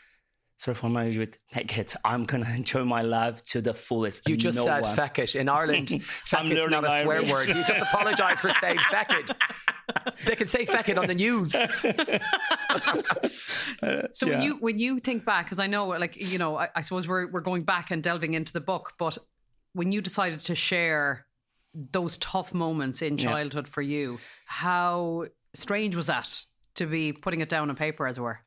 Sorry 0.62 0.75
for 0.76 0.88
my 0.88 1.02
language, 1.04 1.35
heck 1.50 1.76
it, 1.78 1.95
I'm 2.04 2.25
gonna 2.25 2.49
enjoy 2.54 2.85
my 2.85 3.02
life 3.02 3.42
to 3.47 3.61
the 3.61 3.75
fullest. 3.75 4.28
You 4.28 4.37
just 4.37 4.57
no 4.57 4.64
said 4.64 4.83
one- 4.85 4.95
feck 4.97 5.19
it. 5.19 5.35
In 5.35 5.49
Ireland, 5.49 5.90
feck 6.02 6.40
I'm 6.40 6.52
it's 6.52 6.69
not 6.69 6.85
a 6.85 6.88
learning 6.88 7.02
swear 7.02 7.16
Irish. 7.19 7.31
word. 7.31 7.49
You 7.49 7.64
just 7.64 7.81
apologise 7.88 8.40
for 8.40 8.50
saying 8.61 8.78
feck 8.90 9.11
it. 9.12 9.33
They 10.25 10.37
can 10.37 10.47
say 10.47 10.64
feck 10.64 10.88
it 10.88 10.97
on 10.99 11.07
the 11.09 11.14
news. 11.14 11.52
So 14.12 14.26
when 14.28 14.42
you 14.42 14.57
when 14.61 14.78
you 14.78 14.99
think 14.99 15.25
back, 15.25 15.47
because 15.47 15.59
I 15.59 15.66
know, 15.66 15.88
like 15.88 16.16
you 16.16 16.38
know, 16.38 16.57
I, 16.57 16.69
I 16.76 16.83
suppose 16.83 17.09
we're 17.09 17.28
we're 17.31 17.40
going 17.40 17.64
back 17.64 17.90
and 17.90 18.02
delving 18.02 18.35
into 18.35 18.52
the 18.52 18.61
book, 18.61 18.92
but 18.99 19.19
when 19.75 19.90
you 19.92 20.00
decided 20.00 20.40
to 20.45 20.54
share 20.54 21.26
those 21.75 22.16
tough 22.19 22.52
moments 22.54 23.02
in 23.02 23.16
Yeah. 23.19 23.25
childhood 23.25 23.66
for 23.66 23.83
you, 23.83 24.19
how 24.47 25.26
strange 25.54 25.97
was 25.97 26.07
that 26.07 26.28
to 26.76 26.87
be 26.87 27.12
putting 27.12 27.40
it 27.40 27.49
down 27.49 27.71
on 27.71 27.76
paper, 27.76 28.07
as 28.07 28.19
it 28.19 28.21
were? 28.21 28.38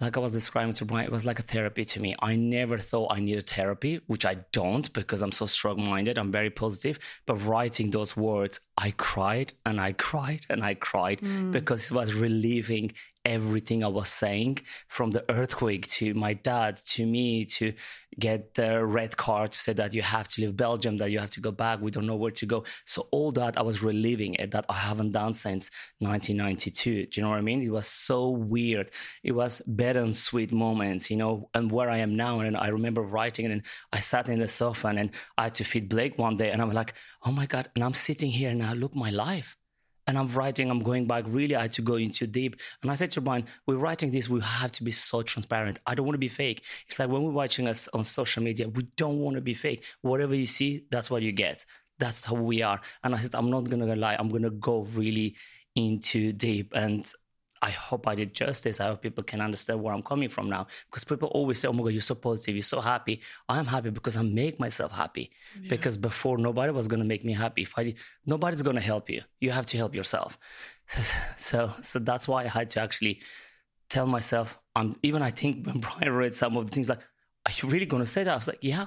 Like 0.00 0.16
I 0.16 0.20
was 0.20 0.32
describing 0.32 0.74
to 0.74 0.84
Brian, 0.84 1.06
it 1.06 1.12
was 1.12 1.26
like 1.26 1.40
a 1.40 1.42
therapy 1.42 1.84
to 1.84 2.00
me. 2.00 2.14
I 2.20 2.36
never 2.36 2.78
thought 2.78 3.12
I 3.12 3.18
needed 3.18 3.48
therapy, 3.48 4.00
which 4.06 4.24
I 4.24 4.36
don't 4.52 4.92
because 4.92 5.22
I'm 5.22 5.32
so 5.32 5.46
strong 5.46 5.88
minded. 5.88 6.18
I'm 6.18 6.30
very 6.30 6.50
positive. 6.50 7.00
But 7.26 7.36
writing 7.44 7.90
those 7.90 8.16
words, 8.16 8.60
I 8.76 8.92
cried 8.92 9.52
and 9.66 9.80
I 9.80 9.92
cried 9.94 10.46
and 10.50 10.62
I 10.62 10.74
cried 10.74 11.20
mm. 11.20 11.50
because 11.50 11.90
it 11.90 11.94
was 11.94 12.14
relieving 12.14 12.92
everything 13.24 13.84
I 13.84 13.88
was 13.88 14.08
saying 14.08 14.58
from 14.88 15.10
the 15.10 15.24
earthquake 15.30 15.86
to 15.88 16.14
my 16.14 16.32
dad 16.32 16.76
to 16.86 17.04
me 17.04 17.44
to 17.46 17.74
get 18.18 18.54
the 18.54 18.84
red 18.84 19.16
card 19.16 19.52
to 19.52 19.58
say 19.58 19.72
that 19.74 19.92
you 19.92 20.02
have 20.02 20.28
to 20.28 20.40
leave 20.40 20.56
Belgium, 20.56 20.96
that 20.98 21.10
you 21.10 21.18
have 21.18 21.30
to 21.30 21.40
go 21.40 21.50
back. 21.50 21.80
We 21.80 21.90
don't 21.90 22.06
know 22.06 22.16
where 22.16 22.30
to 22.30 22.46
go. 22.46 22.64
So 22.86 23.08
all 23.10 23.30
that 23.32 23.58
I 23.58 23.62
was 23.62 23.82
relieving 23.82 24.34
it 24.34 24.50
that 24.52 24.64
I 24.68 24.74
haven't 24.74 25.12
done 25.12 25.34
since 25.34 25.70
1992. 25.98 27.06
Do 27.06 27.20
you 27.20 27.22
know 27.22 27.30
what 27.30 27.38
I 27.38 27.42
mean? 27.42 27.62
It 27.62 27.70
was 27.70 27.86
so 27.86 28.30
weird. 28.30 28.90
It 29.22 29.32
was 29.32 29.60
better 29.66 30.00
and 30.00 30.16
sweet 30.16 30.52
moments, 30.52 31.10
you 31.10 31.16
know, 31.16 31.50
and 31.54 31.70
where 31.70 31.90
I 31.90 31.98
am 31.98 32.16
now. 32.16 32.40
And 32.40 32.56
I 32.56 32.68
remember 32.68 33.02
writing 33.02 33.46
and 33.46 33.62
I 33.92 33.98
sat 34.00 34.28
in 34.28 34.38
the 34.38 34.48
sofa 34.48 34.88
and 34.88 35.10
I 35.36 35.44
had 35.44 35.54
to 35.54 35.64
feed 35.64 35.88
Blake 35.90 36.18
one 36.18 36.36
day 36.36 36.50
and 36.50 36.62
I'm 36.62 36.72
like, 36.72 36.94
oh 37.24 37.32
my 37.32 37.46
God. 37.46 37.68
And 37.74 37.84
I'm 37.84 37.94
sitting 37.94 38.30
here 38.30 38.54
now, 38.54 38.72
look 38.72 38.94
my 38.94 39.10
life 39.10 39.57
and 40.08 40.18
I'm 40.18 40.26
writing, 40.28 40.70
I'm 40.70 40.82
going 40.82 41.06
back. 41.06 41.24
Really, 41.28 41.54
I 41.54 41.62
had 41.62 41.74
to 41.74 41.82
go 41.82 41.96
into 41.96 42.26
deep. 42.26 42.56
And 42.82 42.90
I 42.90 42.94
said 42.94 43.10
to 43.12 43.20
Brian, 43.20 43.44
we're 43.66 43.76
writing 43.76 44.10
this, 44.10 44.28
we 44.28 44.40
have 44.40 44.72
to 44.72 44.82
be 44.82 44.90
so 44.90 45.20
transparent. 45.20 45.78
I 45.86 45.94
don't 45.94 46.06
want 46.06 46.14
to 46.14 46.18
be 46.18 46.28
fake. 46.28 46.64
It's 46.88 46.98
like 46.98 47.10
when 47.10 47.22
we're 47.22 47.30
watching 47.30 47.68
us 47.68 47.88
on 47.92 48.04
social 48.04 48.42
media, 48.42 48.68
we 48.70 48.84
don't 48.96 49.20
want 49.20 49.36
to 49.36 49.42
be 49.42 49.52
fake. 49.52 49.84
Whatever 50.00 50.34
you 50.34 50.46
see, 50.46 50.86
that's 50.90 51.10
what 51.10 51.22
you 51.22 51.32
get. 51.32 51.66
That's 51.98 52.24
how 52.24 52.36
we 52.36 52.62
are. 52.62 52.80
And 53.04 53.14
I 53.14 53.18
said, 53.18 53.34
I'm 53.34 53.50
not 53.50 53.66
to 53.86 53.96
lie. 53.96 54.16
I'm 54.18 54.30
to 54.42 54.50
go 54.50 54.84
really 54.94 55.36
into 55.74 56.32
deep. 56.32 56.72
And 56.74 57.12
I 57.60 57.70
hope 57.70 58.06
I 58.06 58.14
did 58.14 58.34
justice. 58.34 58.80
I 58.80 58.86
hope 58.88 59.02
people 59.02 59.24
can 59.24 59.40
understand 59.40 59.82
where 59.82 59.92
I'm 59.92 60.02
coming 60.02 60.28
from 60.28 60.48
now. 60.48 60.66
Because 60.86 61.04
people 61.04 61.28
always 61.28 61.58
say, 61.58 61.68
oh 61.68 61.72
my 61.72 61.82
God, 61.82 61.88
you're 61.88 62.00
so 62.00 62.14
positive. 62.14 62.54
You're 62.54 62.62
so 62.62 62.80
happy. 62.80 63.20
I'm 63.48 63.66
happy 63.66 63.90
because 63.90 64.16
I 64.16 64.22
make 64.22 64.60
myself 64.60 64.92
happy. 64.92 65.30
Because 65.68 65.96
before, 65.96 66.38
nobody 66.38 66.72
was 66.72 66.88
going 66.88 67.00
to 67.00 67.06
make 67.06 67.24
me 67.24 67.32
happy. 67.32 67.62
If 67.62 67.74
I, 67.76 67.94
nobody's 68.26 68.62
going 68.62 68.76
to 68.76 68.82
help 68.82 69.10
you. 69.10 69.22
You 69.40 69.50
have 69.50 69.66
to 69.66 69.76
help 69.76 69.94
yourself. 69.94 70.38
So, 71.36 71.70
so 71.82 71.98
that's 71.98 72.26
why 72.26 72.44
I 72.44 72.48
had 72.48 72.70
to 72.70 72.80
actually 72.80 73.20
tell 73.90 74.06
myself, 74.06 74.58
I'm 74.74 74.96
even 75.02 75.22
I 75.22 75.30
think 75.30 75.66
when 75.66 75.80
Brian 75.86 76.12
read 76.12 76.34
some 76.34 76.56
of 76.56 76.66
the 76.66 76.72
things 76.72 76.88
like, 76.88 77.00
are 77.46 77.52
you 77.62 77.68
really 77.68 77.86
going 77.86 78.02
to 78.02 78.10
say 78.10 78.24
that? 78.24 78.32
I 78.32 78.36
was 78.36 78.48
like, 78.48 78.62
yeah. 78.62 78.86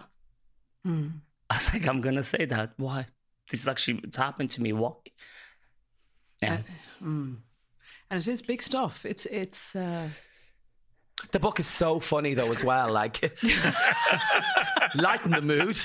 Hmm. 0.83 1.07
I 1.49 1.55
was 1.55 1.73
like, 1.73 1.87
I'm 1.87 2.01
going 2.01 2.15
to 2.15 2.23
say 2.23 2.45
that. 2.45 2.73
Why? 2.77 3.05
This 3.49 3.61
is 3.61 3.67
actually, 3.67 4.01
it's 4.03 4.17
happened 4.17 4.51
to 4.51 4.61
me. 4.61 4.73
Why? 4.73 4.93
Yeah. 6.41 6.59
Mm. 7.03 7.37
And 8.12 8.20
it 8.20 8.27
is 8.27 8.41
big 8.41 8.62
stuff. 8.62 9.06
It's 9.06 9.25
it's. 9.25 9.75
Uh, 9.75 10.10
The 11.32 11.39
book 11.39 11.60
is 11.60 11.68
so 11.68 12.00
funny 12.00 12.34
though 12.34 12.51
as 12.51 12.63
well. 12.63 12.91
Like 12.91 13.22
lighten 14.96 15.32
the 15.32 15.41
mood. 15.41 15.77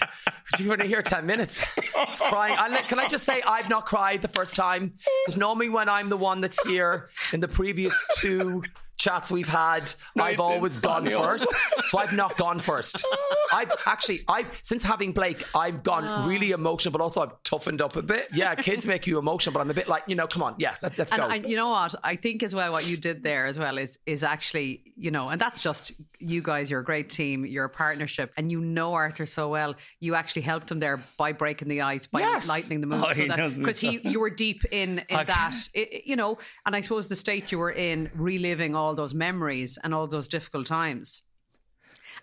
You're 0.59 0.73
only 0.73 0.88
here 0.88 1.02
ten 1.02 1.26
minutes. 1.26 1.62
It's 2.09 2.21
crying. 2.21 2.56
And 2.59 2.75
can 2.88 2.99
I 2.99 3.06
just 3.06 3.25
say 3.25 3.42
I've 3.47 3.68
not 3.68 3.85
cried 3.87 4.23
the 4.23 4.28
first 4.28 4.56
time 4.56 4.95
because 5.25 5.37
normally 5.37 5.68
when 5.68 5.88
I'm 5.88 6.09
the 6.09 6.16
one 6.16 6.40
that's 6.40 6.61
here 6.66 7.09
in 7.33 7.40
the 7.40 7.49
previous 7.49 7.95
two 8.16 8.62
chats 8.96 9.30
we've 9.30 9.48
had, 9.48 9.92
I've 10.18 10.40
always 10.40 10.76
gone 10.76 11.06
first. 11.06 11.46
So 11.88 11.98
I've 11.98 12.12
not 12.12 12.36
gone 12.36 12.60
first. 12.60 13.04
I've 13.52 13.70
actually 13.86 14.22
I've 14.28 14.46
since 14.62 14.82
having 14.82 15.12
Blake, 15.12 15.44
I've 15.54 15.82
gone 15.82 16.04
ah. 16.04 16.26
really 16.26 16.50
emotional, 16.50 16.92
but 16.92 17.00
also 17.00 17.22
I've 17.22 17.42
toughened 17.44 17.80
up 17.80 17.96
a 17.96 18.02
bit. 18.02 18.28
Yeah, 18.32 18.54
kids 18.54 18.86
make 18.86 19.06
you 19.06 19.18
emotional, 19.18 19.52
but 19.52 19.60
I'm 19.60 19.70
a 19.70 19.74
bit 19.74 19.88
like 19.88 20.04
you 20.06 20.16
know, 20.16 20.26
come 20.26 20.42
on, 20.42 20.54
yeah, 20.58 20.74
let, 20.82 20.96
let's 20.98 21.12
and 21.12 21.20
go. 21.22 21.28
I, 21.28 21.34
you 21.36 21.56
know 21.56 21.68
what? 21.68 21.94
I 22.02 22.16
think 22.16 22.42
as 22.42 22.54
well 22.54 22.72
what 22.72 22.86
you 22.86 22.96
did 22.96 23.22
there 23.22 23.46
as 23.46 23.58
well 23.58 23.78
is 23.78 23.98
is 24.06 24.22
actually 24.22 24.82
you 24.96 25.10
know, 25.10 25.28
and 25.28 25.40
that's 25.40 25.60
just 25.62 25.92
you 26.18 26.40
guys. 26.42 26.70
You're 26.70 26.80
a 26.80 26.84
great 26.84 27.10
team. 27.10 27.44
You're 27.44 27.66
a 27.66 27.70
partnership, 27.70 28.32
and 28.36 28.50
you 28.50 28.60
know 28.60 28.94
Arthur 28.94 29.26
so 29.26 29.48
well. 29.48 29.74
You 30.00 30.14
actually 30.14 30.42
helped 30.42 30.70
him 30.70 30.80
there 30.80 30.98
by 31.18 31.32
breaking 31.32 31.68
the 31.68 31.82
ice, 31.82 32.06
by 32.06 32.20
Yes. 32.20 32.48
lightening 32.48 32.80
the 32.80 32.86
mood, 32.86 33.04
Oh, 33.06 33.14
he 33.14 33.58
because 33.58 33.78
he 33.78 34.00
you 34.02 34.20
were 34.20 34.30
deep 34.30 34.64
in 34.72 34.98
in 35.08 35.16
Okay. 35.16 35.24
that, 35.24 35.54
i- 35.76 35.88
i- 35.92 36.02
you 36.04 36.16
know. 36.16 36.38
And 36.64 36.74
I 36.74 36.80
suppose 36.80 37.08
the 37.08 37.16
state 37.16 37.52
you 37.52 37.58
were 37.58 37.72
in, 37.72 38.10
reliving 38.14 38.74
all 38.74 38.85
those 38.94 39.14
memories 39.14 39.78
and 39.82 39.94
all 39.94 40.06
those 40.06 40.28
difficult 40.28 40.66
times. 40.66 41.22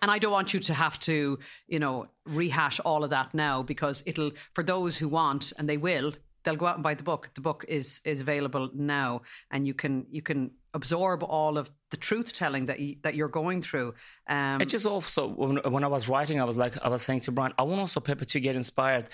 And 0.02 0.10
I 0.10 0.18
don't 0.18 0.32
want 0.32 0.52
you 0.54 0.60
to 0.60 0.74
have 0.74 0.98
to, 1.00 1.38
you 1.68 1.78
know, 1.78 2.06
rehash 2.26 2.80
all 2.80 3.04
of 3.04 3.10
that 3.10 3.32
now 3.34 3.62
because 3.62 4.02
it'll 4.06 4.32
for 4.54 4.64
those 4.64 4.96
who 4.96 5.08
want 5.08 5.52
and 5.58 5.68
they 5.68 5.76
will, 5.76 6.12
they'll 6.42 6.56
go 6.56 6.66
out 6.66 6.74
and 6.74 6.82
buy 6.82 6.94
the 6.94 7.02
book. 7.02 7.30
The 7.34 7.40
book 7.40 7.64
is 7.68 8.00
is 8.04 8.20
available 8.20 8.70
now, 8.74 9.22
and 9.50 9.66
you 9.66 9.74
can 9.74 10.06
you 10.10 10.22
can 10.22 10.50
absorb 10.72 11.22
all 11.22 11.56
of 11.58 11.70
the 11.90 11.96
truth 11.96 12.32
telling 12.32 12.66
that 12.66 12.80
you, 12.80 12.96
that 13.02 13.14
you're 13.14 13.28
going 13.28 13.62
through. 13.62 13.94
Um, 14.28 14.60
It 14.60 14.68
just 14.68 14.86
also 14.86 15.28
when, 15.28 15.56
when 15.72 15.84
I 15.84 15.88
was 15.88 16.08
writing, 16.08 16.40
I 16.40 16.44
was 16.44 16.56
like, 16.56 16.76
I 16.84 16.88
was 16.88 17.02
saying 17.02 17.20
to 17.20 17.32
Brian, 17.32 17.52
I 17.58 17.62
want 17.62 17.80
also 17.80 18.00
people 18.00 18.26
to 18.26 18.40
get 18.40 18.56
inspired. 18.56 19.08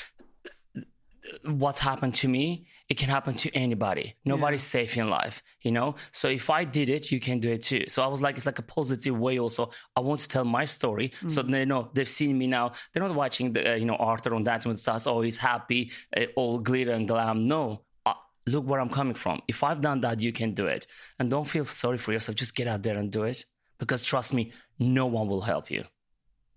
What's 1.44 1.78
happened 1.78 2.14
to 2.14 2.28
me, 2.28 2.66
it 2.88 2.96
can 2.96 3.08
happen 3.08 3.34
to 3.34 3.54
anybody. 3.54 4.16
Nobody's 4.24 4.62
safe 4.62 4.96
in 4.96 5.08
life, 5.08 5.42
you 5.62 5.70
know. 5.70 5.94
So 6.12 6.28
if 6.28 6.50
I 6.50 6.64
did 6.64 6.90
it, 6.90 7.10
you 7.12 7.20
can 7.20 7.38
do 7.40 7.50
it 7.50 7.62
too. 7.62 7.84
So 7.88 8.02
I 8.02 8.06
was 8.06 8.20
like, 8.22 8.36
it's 8.36 8.46
like 8.46 8.58
a 8.58 8.62
positive 8.62 9.18
way. 9.18 9.38
Also, 9.38 9.70
I 9.96 10.00
want 10.00 10.20
to 10.20 10.28
tell 10.28 10.44
my 10.44 10.64
story, 10.64 11.12
so 11.28 11.42
they 11.42 11.64
know 11.64 11.90
they've 11.94 12.08
seen 12.08 12.38
me 12.38 12.46
now. 12.46 12.72
They're 12.92 13.06
not 13.06 13.14
watching 13.14 13.52
the, 13.52 13.72
uh, 13.72 13.74
you 13.76 13.84
know, 13.84 13.96
Arthur 13.96 14.34
on 14.34 14.44
Dancing 14.44 14.70
with 14.70 14.80
Stars. 14.80 15.06
Oh, 15.06 15.20
he's 15.20 15.38
happy, 15.38 15.92
uh, 16.16 16.26
all 16.36 16.58
glitter 16.58 16.92
and 16.92 17.06
glam. 17.06 17.46
No, 17.48 17.82
uh, 18.06 18.14
look 18.46 18.66
where 18.66 18.80
I'm 18.80 18.90
coming 18.90 19.14
from. 19.14 19.40
If 19.46 19.62
I've 19.62 19.80
done 19.80 20.00
that, 20.00 20.20
you 20.20 20.32
can 20.32 20.54
do 20.54 20.66
it. 20.66 20.86
And 21.18 21.30
don't 21.30 21.48
feel 21.48 21.66
sorry 21.66 21.98
for 21.98 22.12
yourself. 22.12 22.36
Just 22.36 22.54
get 22.54 22.66
out 22.66 22.82
there 22.82 22.98
and 22.98 23.10
do 23.10 23.24
it. 23.24 23.44
Because 23.78 24.04
trust 24.04 24.34
me, 24.34 24.52
no 24.78 25.06
one 25.06 25.26
will 25.28 25.40
help 25.40 25.70
you. 25.70 25.84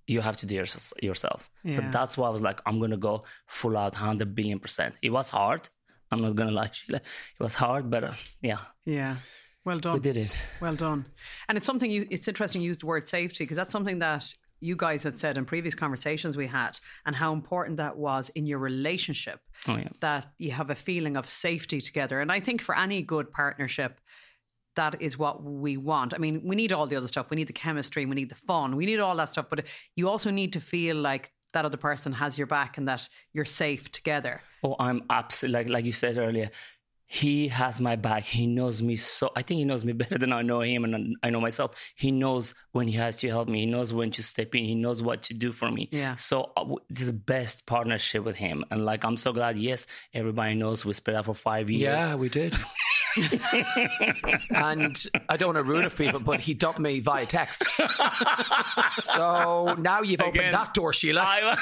You 0.07 0.21
have 0.21 0.37
to 0.37 0.45
do 0.45 0.55
yours- 0.55 0.93
yourself. 1.01 1.49
So 1.69 1.81
that's 1.91 2.17
why 2.17 2.27
I 2.27 2.31
was 2.31 2.41
like, 2.41 2.61
I'm 2.65 2.79
gonna 2.79 2.97
go 2.97 3.23
full 3.47 3.77
out, 3.77 3.95
hundred 3.95 4.35
billion 4.35 4.59
percent. 4.59 4.95
It 5.01 5.11
was 5.11 5.29
hard. 5.29 5.69
I'm 6.11 6.21
not 6.21 6.35
gonna 6.35 6.51
lie, 6.51 6.69
Sheila. 6.71 6.97
It 6.99 7.43
was 7.43 7.55
hard, 7.55 7.89
but 7.89 8.03
uh, 8.03 8.13
yeah, 8.41 8.59
yeah, 8.85 9.15
well 9.65 9.79
done. 9.79 9.93
we 9.93 9.99
did 9.99 10.17
it. 10.17 10.45
Well 10.61 10.75
done. 10.75 11.05
And 11.47 11.57
it's 11.57 11.65
something 11.65 11.89
you. 11.89 12.05
It's 12.11 12.27
interesting 12.27 12.61
you 12.61 12.67
used 12.67 12.81
the 12.81 12.85
word 12.87 13.07
safety 13.07 13.43
because 13.45 13.57
that's 13.57 13.71
something 13.71 13.99
that 13.99 14.25
you 14.59 14.75
guys 14.77 15.03
had 15.03 15.17
said 15.17 15.37
in 15.37 15.43
previous 15.45 15.75
conversations 15.75 16.37
we 16.37 16.47
had, 16.47 16.79
and 17.05 17.15
how 17.15 17.33
important 17.33 17.77
that 17.77 17.97
was 17.97 18.29
in 18.35 18.45
your 18.45 18.59
relationship. 18.59 19.39
Oh 19.67 19.77
yeah. 19.77 19.89
That 20.01 20.27
you 20.37 20.51
have 20.51 20.69
a 20.69 20.75
feeling 20.75 21.17
of 21.17 21.27
safety 21.27 21.81
together. 21.81 22.21
And 22.21 22.31
I 22.31 22.39
think 22.41 22.61
for 22.61 22.77
any 22.77 23.01
good 23.01 23.31
partnership, 23.31 23.99
that 24.75 25.01
is 25.01 25.17
what 25.17 25.43
we 25.43 25.77
want. 25.77 26.13
I 26.13 26.17
mean, 26.17 26.41
we 26.43 26.55
need 26.55 26.71
all 26.71 26.87
the 26.87 26.95
other 26.95 27.07
stuff. 27.07 27.29
We 27.29 27.35
need 27.35 27.47
the 27.47 27.53
chemistry. 27.53 28.05
We 28.05 28.15
need 28.15 28.29
the 28.29 28.35
fun. 28.35 28.75
We 28.75 28.85
need 28.85 28.99
all 28.99 29.15
that 29.17 29.29
stuff. 29.29 29.47
But 29.49 29.65
you 29.95 30.09
also 30.09 30.31
need 30.31 30.53
to 30.53 30.59
feel 30.59 30.95
like 30.95 31.31
that 31.53 31.65
other 31.65 31.77
person 31.77 32.11
has 32.11 32.37
your 32.37 32.47
back 32.47 32.77
and 32.77 32.87
that 32.87 33.07
you're 33.31 33.45
safe 33.45 33.91
together. 33.91 34.41
Oh, 34.63 34.75
I'm 34.79 35.03
absolutely 35.09 35.59
like 35.59 35.69
like 35.69 35.85
you 35.85 35.91
said 35.91 36.17
earlier. 36.17 36.49
He 37.05 37.47
has 37.49 37.79
my 37.79 37.95
back. 37.95 38.23
He 38.23 38.47
knows 38.47 38.81
me 38.81 38.95
so. 38.95 39.29
I 39.35 39.43
think 39.43 39.59
he 39.59 39.65
knows 39.65 39.85
me 39.85 39.93
better 40.03 40.17
than 40.17 40.33
I 40.33 40.41
know 40.41 40.61
him, 40.61 40.83
and 40.83 41.15
I 41.21 41.29
know 41.29 41.39
myself. 41.39 41.75
He 41.95 42.09
knows 42.11 42.55
when 42.71 42.87
he 42.87 42.93
has 42.95 43.17
to 43.17 43.27
help 43.27 43.47
me. 43.47 43.59
He 43.59 43.65
knows 43.67 43.93
when 43.93 44.09
to 44.11 44.23
step 44.23 44.55
in. 44.55 44.65
He 44.65 44.73
knows 44.73 45.03
what 45.03 45.21
to 45.23 45.35
do 45.35 45.51
for 45.51 45.69
me. 45.69 45.89
Yeah. 45.91 46.15
So 46.15 46.51
uh, 46.57 46.65
this 46.89 47.01
is 47.01 47.07
the 47.07 47.13
best 47.13 47.67
partnership 47.67 48.23
with 48.23 48.35
him, 48.35 48.65
and 48.71 48.83
like 48.83 49.03
I'm 49.05 49.17
so 49.17 49.31
glad. 49.31 49.59
Yes, 49.59 49.85
everybody 50.15 50.55
knows 50.55 50.85
we 50.85 50.93
split 50.93 51.15
up 51.15 51.25
for 51.25 51.35
five 51.35 51.69
years. 51.69 52.01
Yeah, 52.01 52.15
we 52.15 52.29
did. 52.29 52.55
and 54.49 55.05
I 55.29 55.37
don't 55.37 55.53
want 55.53 55.57
to 55.57 55.63
ruin 55.63 55.85
it 55.85 55.91
for 55.91 56.03
people, 56.03 56.19
but 56.19 56.39
he 56.39 56.53
dumped 56.53 56.79
me 56.79 56.99
via 56.99 57.25
text. 57.25 57.63
so 58.91 59.75
now 59.79 60.01
you've 60.01 60.21
opened 60.21 60.53
that 60.53 60.73
door, 60.73 60.93
Sheila. 60.93 61.21
I, 61.21 61.57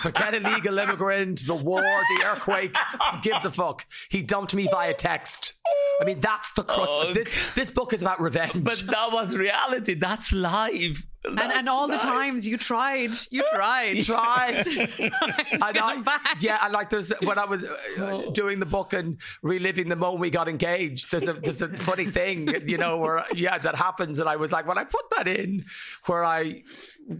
Forget 0.00 0.34
illegal 0.34 0.78
immigrant, 0.78 1.46
the 1.46 1.54
war, 1.54 1.80
the 1.82 2.24
earthquake. 2.24 2.76
Who 2.76 3.20
gives 3.22 3.44
a 3.44 3.50
fuck? 3.50 3.86
He 4.10 4.22
dumped 4.22 4.54
me 4.54 4.68
via 4.70 4.94
text. 4.94 5.54
I 6.00 6.04
mean, 6.04 6.20
that's 6.20 6.52
the 6.52 6.64
crux. 6.64 6.90
Oh, 6.90 7.12
this 7.12 7.34
this 7.54 7.70
book 7.70 7.92
is 7.92 8.02
about 8.02 8.20
revenge. 8.20 8.64
But 8.64 8.82
that 8.88 9.12
was 9.12 9.34
reality. 9.34 9.94
That's 9.94 10.32
life. 10.32 11.06
And, 11.26 11.40
and 11.40 11.68
all 11.68 11.88
the 11.88 11.96
times 11.96 12.46
you 12.46 12.58
tried, 12.58 13.12
you 13.30 13.44
tried, 13.54 14.04
tried. 14.04 14.66
And 15.52 15.78
I, 15.78 16.34
yeah, 16.40 16.58
and 16.62 16.72
like 16.72 16.90
there's 16.90 17.10
when 17.22 17.38
I 17.38 17.44
was 17.46 17.64
uh, 17.64 18.30
doing 18.32 18.60
the 18.60 18.66
book 18.66 18.92
and 18.92 19.18
reliving 19.42 19.88
the 19.88 19.96
moment 19.96 20.20
we 20.20 20.30
got 20.30 20.48
engaged. 20.48 21.10
There's 21.10 21.28
a 21.28 21.32
there's 21.32 21.62
a 21.62 21.68
funny 21.68 22.06
thing, 22.06 22.68
you 22.68 22.76
know, 22.76 22.98
where 22.98 23.24
yeah, 23.32 23.56
that 23.58 23.74
happens, 23.74 24.18
and 24.18 24.28
I 24.28 24.36
was 24.36 24.52
like, 24.52 24.66
when 24.66 24.78
I 24.78 24.84
put 24.84 25.08
that 25.16 25.26
in, 25.26 25.64
where 26.06 26.24
I 26.24 26.62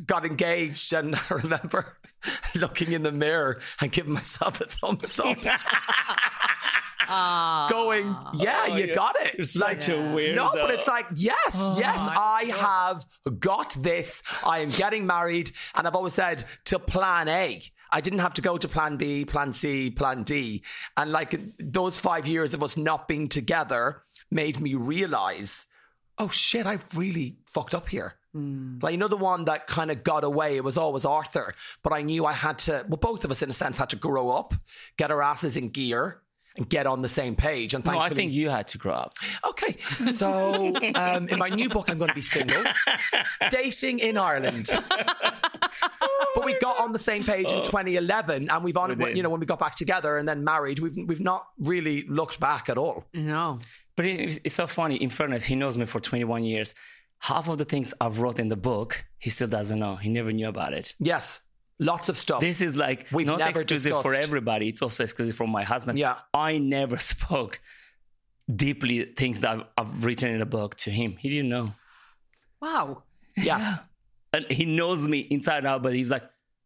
got 0.05 0.27
engaged, 0.27 0.93
and 0.93 1.15
I 1.15 1.35
remember 1.35 1.97
looking 2.55 2.93
in 2.93 3.03
the 3.03 3.13
mirror 3.13 3.61
and 3.81 3.91
giving 3.91 4.13
myself 4.13 4.61
a 4.61 4.67
thumbs 4.67 5.19
up, 5.21 5.39
Ah. 7.09 7.67
going, 7.71 8.15
yeah, 8.35 8.67
Oh, 8.69 8.77
you 8.77 8.85
you're- 8.85 8.95
got 8.95 9.17
it. 9.21 9.35
you're 9.37 9.45
such 9.45 9.89
a 9.89 9.93
weirdo. 9.93 10.35
No, 10.37 10.51
but 10.53 10.71
it's 10.71 10.87
like, 10.87 11.07
yes, 11.15 11.37
yes, 11.79 12.05
my 12.07 12.15
I 12.17 12.45
have 12.57 13.05
got 13.41 13.77
this. 13.81 14.23
I 14.45 14.61
am 14.61 14.71
getting 14.71 15.07
married. 15.07 15.51
And 15.75 15.87
I've 15.87 15.95
always 15.95 16.15
said 16.15 16.45
to 16.67 16.79
plan 16.79 17.29
A. 17.29 17.63
I 17.91 18.01
didn't 18.01 18.19
have 18.21 18.35
to 18.35 18.43
go 18.43 18.59
to 18.59 18.67
plan 18.69 18.97
B, 18.97 19.25
plan 19.25 19.53
C, 19.53 19.91
plan 19.91 20.25
D. 20.25 20.63
And 20.97 21.13
like 21.13 21.39
those 21.59 21.97
five 21.99 22.27
years 22.27 22.53
of 22.55 22.63
us 22.63 22.77
not 22.77 23.07
being 23.07 23.29
together 23.29 24.03
made 24.31 24.59
me 24.61 24.75
realize, 24.75 25.67
oh 26.19 26.29
shit, 26.29 26.67
I've 26.67 26.85
really 26.97 27.37
fucked 27.47 27.75
up 27.75 27.89
here. 27.89 28.15
Like, 28.37 28.91
you 28.91 28.99
know, 28.99 29.07
the 29.07 29.17
one 29.17 29.45
that 29.45 29.69
kind 29.69 29.93
of 29.93 30.03
got 30.03 30.25
away, 30.25 30.57
it 30.57 30.65
was 30.65 30.77
always 30.77 31.05
Arthur. 31.05 31.55
But 31.85 31.93
I 31.93 32.03
knew 32.03 32.27
I 32.27 32.33
had 32.33 32.59
to, 32.61 32.85
well, 32.89 32.97
both 32.97 33.25
of 33.25 33.31
us 33.31 33.43
in 33.45 33.51
a 33.51 33.53
sense 33.53 33.79
had 33.79 33.91
to 33.91 33.97
grow 33.97 34.31
up, 34.31 34.55
get 34.97 35.13
our 35.13 35.23
asses 35.23 35.57
in 35.57 35.69
gear, 35.69 36.21
and 36.57 36.69
get 36.69 36.87
on 36.87 37.03
the 37.03 37.09
same 37.09 37.35
page. 37.35 37.75
And 37.75 37.85
No, 37.85 37.99
I 37.99 38.09
think 38.11 38.33
you 38.33 38.49
had 38.49 38.69
to 38.69 38.79
grow 38.79 38.95
up. 38.95 39.15
Okay, 39.49 39.77
so 40.13 40.75
um, 40.95 41.29
in 41.29 41.39
my 41.39 41.49
new 41.49 41.69
book, 41.69 41.91
I'm 41.91 41.99
going 41.99 42.09
to 42.09 42.15
be 42.15 42.23
single, 42.23 42.63
dating 43.51 43.99
in 43.99 44.17
Ireland. 44.17 44.69
but 46.35 46.45
we 46.45 46.55
got 46.59 46.79
on 46.81 46.93
the 46.93 46.99
same 46.99 47.25
page 47.25 47.51
in 47.51 47.63
2011, 47.63 48.51
and 48.51 48.65
we've 48.65 48.77
on 48.77 48.91
Oh. 48.93 48.95
We 48.95 49.15
you 49.15 49.23
know 49.23 49.31
when 49.31 49.41
we 49.41 49.47
got 49.47 49.59
back 49.59 49.75
together 49.77 50.19
and 50.19 50.29
then 50.29 50.45
married, 50.45 50.79
we've 50.79 50.97
we've 51.07 51.21
not 51.21 51.47
really 51.59 52.03
looked 52.09 52.39
back 52.41 52.69
at 52.69 52.79
all. 52.79 53.05
No. 53.15 53.59
But 53.97 54.07
it- 54.07 54.21
it's, 54.21 54.41
it's 54.45 54.55
so 54.55 54.67
funny. 54.67 54.97
In 54.97 55.11
fairness, 55.11 55.45
he 55.45 55.55
knows 55.57 55.79
me 55.79 55.87
for 55.87 56.01
21 56.01 56.45
years. 56.45 56.75
Half 57.21 57.49
of 57.49 57.57
the 57.59 57.65
things 57.65 57.95
I've 58.01 58.21
wrote 58.21 58.39
in 58.39 58.49
the 58.49 58.57
book, 58.57 59.03
he 59.19 59.31
still 59.31 59.49
doesn't 59.49 59.79
know. 59.79 59.97
He 59.97 60.11
never 60.11 60.31
knew 60.33 60.49
about 60.49 60.73
it. 60.75 60.95
Yes, 60.99 61.41
lots 61.79 62.09
of 62.09 62.17
stuff. 62.17 62.41
This 62.41 62.61
is 62.61 62.77
like 62.77 63.07
We've 63.13 63.27
not 63.27 63.41
exclusive 63.41 64.03
for 64.03 64.15
everybody. 64.15 64.69
It's 64.69 64.83
also 64.83 65.05
exclusive 65.05 65.37
for 65.37 65.47
my 65.47 65.65
husband. 65.65 65.99
Yeah. 65.99 66.17
I 66.33 66.59
never 66.59 66.99
spoke 67.13 67.61
deeply 68.55 69.05
things 69.05 69.41
that 69.41 69.51
I've, 69.51 69.65
I've 69.79 70.05
written 70.05 70.31
in 70.31 70.41
a 70.41 70.47
book 70.47 70.77
to 70.77 70.91
him. 70.91 71.17
He 71.17 71.29
didn't 71.29 71.49
know. 71.49 71.75
Wow. 72.61 73.03
yeah. 73.37 73.79
And 74.33 74.51
he 74.51 74.65
knows 74.65 75.07
me 75.07 75.21
inside 75.21 75.65
out, 75.65 75.85
but 75.85 75.95
he's 75.95 76.11
like, 76.11 76.25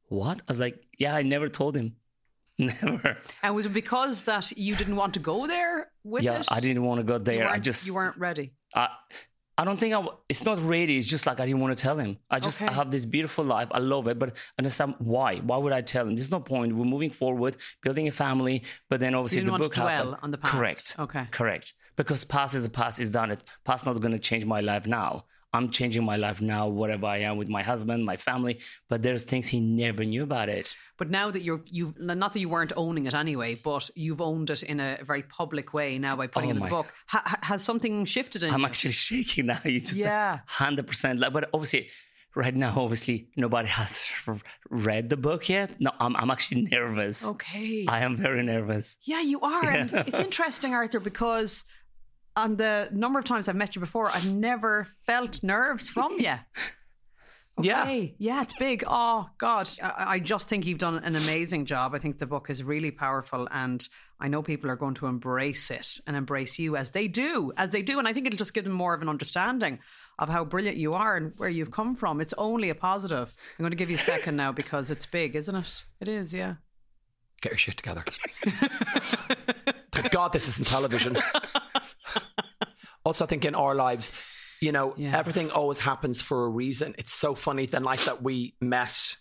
what? 0.09 0.41
I 0.41 0.45
was 0.49 0.59
like, 0.59 0.83
yeah, 0.99 1.15
I 1.15 1.21
never 1.21 1.51
told 1.51 1.77
him. 1.77 1.97
Never. 2.59 3.19
And 3.43 3.55
was 3.55 3.67
it 3.67 3.75
because 3.75 4.23
that 4.23 4.57
you 4.57 4.75
didn't 4.75 4.97
want 4.97 5.15
to 5.15 5.21
go 5.21 5.47
there 5.47 5.91
with 6.03 6.25
yeah, 6.25 6.41
it? 6.41 6.49
I 6.51 6.61
didn't 6.61 6.83
want 6.83 6.99
to 6.99 7.05
go 7.05 7.19
there. 7.19 7.47
I 7.47 7.59
just 7.59 7.87
you 7.87 7.95
weren't 7.95 8.17
ready. 8.17 8.53
I, 8.75 8.89
I 9.59 9.65
don't 9.65 9.79
think 9.79 9.93
I. 9.93 9.97
w- 10.01 10.17
It's 10.29 10.45
not 10.45 10.59
ready. 10.61 10.97
It's 10.99 11.07
just 11.07 11.27
like 11.27 11.41
I 11.41 11.47
didn't 11.47 11.61
want 11.61 11.77
to 11.77 11.83
tell 11.83 11.99
him. 11.99 12.17
I 12.31 12.39
just 12.39 12.63
I 12.63 12.71
have 12.73 12.91
this 12.93 13.05
beautiful 13.05 13.45
life. 13.45 13.69
I 13.73 13.79
love 13.81 14.07
it, 14.07 14.19
but 14.19 14.35
understand 14.59 14.95
why. 14.99 15.39
Why 15.39 15.57
would 15.57 15.73
I 15.73 15.81
tell 15.83 16.07
him? 16.07 16.15
There's 16.15 16.31
no 16.31 16.39
point. 16.41 16.75
We're 16.75 16.85
moving 16.85 17.11
forward, 17.11 17.57
building 17.83 18.07
a 18.09 18.13
family. 18.13 18.63
But 18.89 19.01
then 19.01 19.15
obviously 19.17 19.43
the 19.43 19.53
book 19.59 19.75
happened. 19.75 20.17
on 20.23 20.31
the 20.31 20.39
past. 20.39 20.55
Correct. 20.55 20.97
Okay. 20.99 21.27
Correct. 21.33 21.75
Because 21.97 22.25
past 22.25 22.55
is 22.55 22.63
the 22.63 22.71
past 22.71 23.01
is 23.01 23.11
done. 23.11 23.33
It 23.33 23.43
past 23.65 23.85
not 23.85 24.01
going 24.01 24.13
to 24.13 24.19
change 24.21 24.45
my 24.47 24.61
life 24.61 24.87
now. 24.87 25.25
I'm 25.53 25.71
changing 25.71 26.05
my 26.05 26.17
life 26.17 26.43
now, 26.43 26.69
whatever 26.69 27.07
I 27.07 27.19
am 27.19 27.39
with 27.39 27.49
my 27.49 27.63
husband, 27.63 28.05
my 28.05 28.17
family. 28.19 28.61
But 28.89 29.03
there's 29.03 29.25
things 29.25 29.47
he 29.47 29.61
never 29.61 30.05
knew 30.05 30.23
about 30.23 30.49
it. 30.51 30.75
But 30.99 31.11
now 31.11 31.31
that 31.31 31.41
you're, 31.43 31.63
you've 31.67 31.99
not 31.99 32.33
that 32.35 32.41
you 32.41 32.49
weren't 32.51 32.73
owning 32.77 33.07
it 33.07 33.15
anyway, 33.15 33.55
but 33.55 33.89
you've 33.95 34.21
owned 34.21 34.51
it 34.51 34.63
in 34.63 34.79
a 34.81 34.99
very 35.07 35.23
public 35.23 35.73
way 35.73 35.99
now 35.99 36.17
by 36.17 36.27
putting 36.27 36.51
Oh 36.51 36.53
it 36.53 36.57
in 36.57 36.63
the 36.63 36.69
book. 36.69 36.93
Ha, 37.07 37.23
ha- 37.25 37.39
has 37.43 37.63
something 37.65 38.05
shifted 38.05 38.43
in 38.43 38.53
I'm 38.53 38.61
you? 38.61 38.67
actually 38.67 38.93
shaking 39.09 39.47
now. 39.47 39.59
You 39.65 39.81
just 39.81 39.95
Yeah. 39.95 40.41
hundred 40.47 40.87
percent. 40.87 41.19
Like, 41.19 41.33
but 41.33 41.49
obviously, 41.55 41.89
right 42.35 42.55
now, 42.55 42.75
obviously, 42.77 43.31
nobody 43.37 43.69
has 43.69 44.07
read 44.71 45.09
the 45.09 45.17
book 45.17 45.49
yet. 45.49 45.81
No, 45.81 45.93
I'm 45.99 46.15
I'm 46.17 46.31
actually 46.31 46.63
nervous. 46.71 47.27
Okay. 47.27 47.87
I 47.89 48.01
am 48.01 48.17
very 48.19 48.43
nervous. 48.43 48.99
Yeah, 49.03 49.23
you 49.23 49.41
are. 49.41 49.65
And 49.65 49.91
it's 50.09 50.21
interesting, 50.21 50.75
Arthur, 50.75 51.01
because 51.01 51.65
on 52.39 52.57
the 52.57 52.89
number 52.93 53.19
of 53.19 53.25
times 53.25 53.49
I've 53.49 53.57
met 53.57 53.75
you 53.75 53.81
before, 53.81 54.11
I've 54.11 54.31
never 54.33 54.87
felt 55.07 55.43
nerves 55.43 55.89
from 55.89 56.19
you. 56.19 56.35
Yeah. 57.61 57.89
Yeah, 58.19 58.43
it's 58.43 58.55
big. 58.55 58.85
Oh, 58.87 59.29
God. 59.37 59.69
I, 59.83 60.05
I 60.11 60.19
just 60.21 60.49
think 60.49 60.65
you've 60.65 60.79
done 60.79 61.03
an 61.03 61.17
amazing 61.17 61.65
job. 61.65 61.93
I 61.93 61.99
think 61.99 62.19
the 62.19 62.27
book 62.27 62.51
is 62.51 62.63
really 62.63 62.93
powerful. 62.93 63.49
And 63.51 63.85
I 64.21 64.29
know 64.29 64.43
people 64.43 64.71
are 64.71 64.77
going 64.77 64.95
to 64.95 65.07
embrace 65.07 65.73
it 65.73 65.99
and 66.07 66.17
embrace 66.17 66.61
you 66.61 66.77
as 66.77 66.93
they 66.93 67.09
do, 67.09 67.53
as 67.57 67.71
they 67.71 67.83
do. 67.83 67.99
And 67.99 68.07
I 68.07 68.13
think 68.13 68.29
it'll 68.29 68.37
just 68.37 68.55
give 68.55 68.63
them 68.63 68.75
more 68.75 68.95
of 68.95 69.03
an 69.03 69.09
understanding 69.09 69.81
of 70.21 70.29
how 70.29 70.45
brilliant 70.45 70.77
you 70.77 70.95
are 70.95 71.17
and 71.17 71.33
where 71.37 71.49
you've 71.49 71.73
come 71.73 71.97
from. 71.97 72.21
It's 72.21 72.35
only 72.39 72.71
a 72.71 72.77
positive. 72.77 73.35
I'm 73.59 73.63
going 73.65 73.73
to 73.73 73.77
give 73.77 73.91
you 73.91 73.97
a 73.97 74.01
second 74.01 74.37
now 74.37 74.53
because 74.53 74.93
it's 74.93 75.07
big, 75.07 75.35
isn't 75.35 75.57
it? 75.57 75.83
It 76.01 76.07
is, 76.07 76.33
yeah. 76.33 76.55
Get 77.41 77.53
your 77.53 77.59
shit 77.59 77.77
together. 77.77 78.05
Thank 79.93 80.11
God 80.11 80.33
this 80.33 80.49
isn't 80.49 80.67
television. 80.67 81.17
also, 83.05 83.25
I 83.25 83.29
think 83.29 83.45
in 83.45 83.55
our 83.55 83.75
lives, 83.75 84.13
you 84.61 84.73
know, 84.73 84.95
Yeah. 84.97 85.17
everything 85.17 85.51
always 85.51 85.79
happens 85.79 86.21
for 86.21 86.47
a 86.47 86.49
reason. 86.49 86.95
It's 86.99 87.13
so 87.15 87.35
funny. 87.35 87.67
The 87.67 87.81
night 87.81 88.01
that 88.01 88.23
we 88.23 88.55
met, 88.61 89.17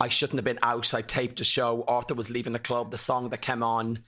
I 0.00 0.08
shouldn't 0.08 0.38
have 0.38 0.44
been 0.44 0.60
out. 0.62 0.94
I 0.94 1.02
taped 1.02 1.40
a 1.40 1.44
show. 1.44 1.84
Arthur 1.86 2.14
was 2.14 2.30
leaving 2.30 2.52
the 2.52 2.58
club. 2.58 2.90
The 2.90 2.98
song 2.98 3.30
that 3.30 3.42
came 3.42 3.62
on, 3.62 4.04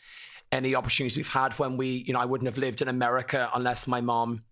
any 0.53 0.77
opportunities 0.77 1.17
we've 1.17 1.29
had 1.29 1.55
when 1.55 1.77
we, 1.77 2.05
you 2.07 2.13
know, 2.13 2.21
I 2.21 2.27
wouldn't 2.27 2.47
have 2.49 2.59
lived 2.59 2.83
in 2.83 2.89
America 2.89 3.51
unless 3.55 3.87
my 3.87 4.01
mom 4.01 4.45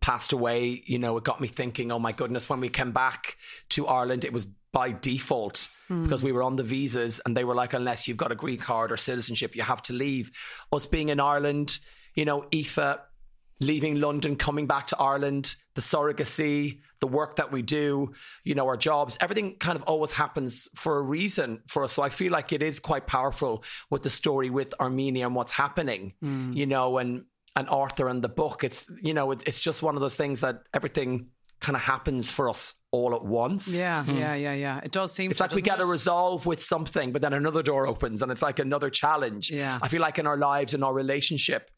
passed 0.00 0.32
away, 0.32 0.82
you 0.84 0.98
know, 0.98 1.16
it 1.16 1.24
got 1.24 1.40
me 1.40 1.48
thinking, 1.48 1.92
oh 1.92 1.98
my 1.98 2.12
goodness, 2.12 2.48
when 2.48 2.60
we 2.60 2.68
came 2.68 2.92
back 2.92 3.36
to 3.70 3.86
Ireland, 3.86 4.24
it 4.24 4.32
was 4.32 4.46
by 4.72 4.92
default 4.92 5.68
hmm. 5.88 6.04
because 6.04 6.22
we 6.22 6.32
were 6.32 6.42
on 6.42 6.56
the 6.56 6.62
visas 6.62 7.20
and 7.24 7.36
they 7.36 7.44
were 7.44 7.54
like, 7.54 7.74
unless 7.74 8.08
you've 8.08 8.16
got 8.16 8.32
a 8.32 8.34
green 8.34 8.58
card 8.58 8.90
or 8.90 8.96
citizenship, 8.96 9.54
you 9.54 9.62
have 9.62 9.82
to 9.82 9.92
leave. 9.92 10.30
Us 10.72 10.86
being 10.86 11.10
in 11.10 11.20
Ireland, 11.20 11.78
you 12.14 12.24
know, 12.24 12.46
Aoife 12.54 12.98
leaving 13.60 14.00
London, 14.00 14.34
coming 14.34 14.66
back 14.66 14.88
to 14.88 14.98
Ireland, 14.98 15.54
the 15.74 15.80
surrogacy, 15.80 16.80
the 17.00 17.06
work 17.06 17.36
that 17.36 17.52
we 17.52 17.62
do, 17.62 18.12
you 18.44 18.54
know, 18.54 18.66
our 18.66 18.76
jobs, 18.76 19.16
everything 19.20 19.56
kind 19.58 19.76
of 19.76 19.84
always 19.84 20.10
happens 20.10 20.68
for 20.74 20.98
a 20.98 21.02
reason 21.02 21.62
for 21.68 21.84
us. 21.84 21.92
So 21.92 22.02
I 22.02 22.08
feel 22.08 22.32
like 22.32 22.52
it 22.52 22.62
is 22.62 22.80
quite 22.80 23.06
powerful 23.06 23.62
with 23.88 24.02
the 24.02 24.10
story 24.10 24.50
with 24.50 24.74
Armenia 24.80 25.26
and 25.26 25.34
what's 25.34 25.52
happening, 25.52 26.14
hmm. 26.20 26.52
you 26.52 26.66
know, 26.66 26.98
and 26.98 27.24
and 27.54 27.68
Arthur 27.68 28.08
and 28.08 28.22
the 28.24 28.28
book. 28.28 28.64
It's 28.64 28.90
you 29.00 29.14
know, 29.14 29.30
it, 29.30 29.42
it's 29.46 29.60
just 29.60 29.82
one 29.82 29.94
of 29.94 30.00
those 30.00 30.16
things 30.16 30.40
that 30.40 30.62
everything 30.74 31.28
kind 31.60 31.76
of 31.76 31.82
happens 31.82 32.30
for 32.30 32.48
us 32.48 32.72
all 32.92 33.14
at 33.14 33.24
once. 33.24 33.68
Yeah, 33.68 34.04
yeah, 34.04 34.34
yeah, 34.34 34.52
yeah. 34.52 34.80
It 34.84 34.92
does 34.92 35.12
seem 35.12 35.30
It's 35.30 35.38
so, 35.38 35.44
like 35.44 35.54
we 35.54 35.62
doesn't 35.62 35.78
get 35.78 35.84
a 35.84 35.86
resolve 35.90 36.44
with 36.46 36.62
something, 36.62 37.10
but 37.10 37.22
then 37.22 37.32
another 37.32 37.62
door 37.62 37.86
opens 37.86 38.22
and 38.22 38.30
it's 38.30 38.42
like 38.42 38.58
another 38.58 38.90
challenge. 38.90 39.50
Yeah. 39.50 39.78
I 39.82 39.88
feel 39.88 40.02
like 40.02 40.18
in 40.18 40.26
our 40.26 40.36
lives, 40.36 40.74
in 40.74 40.82
our 40.82 40.92
relationship, 40.92 41.70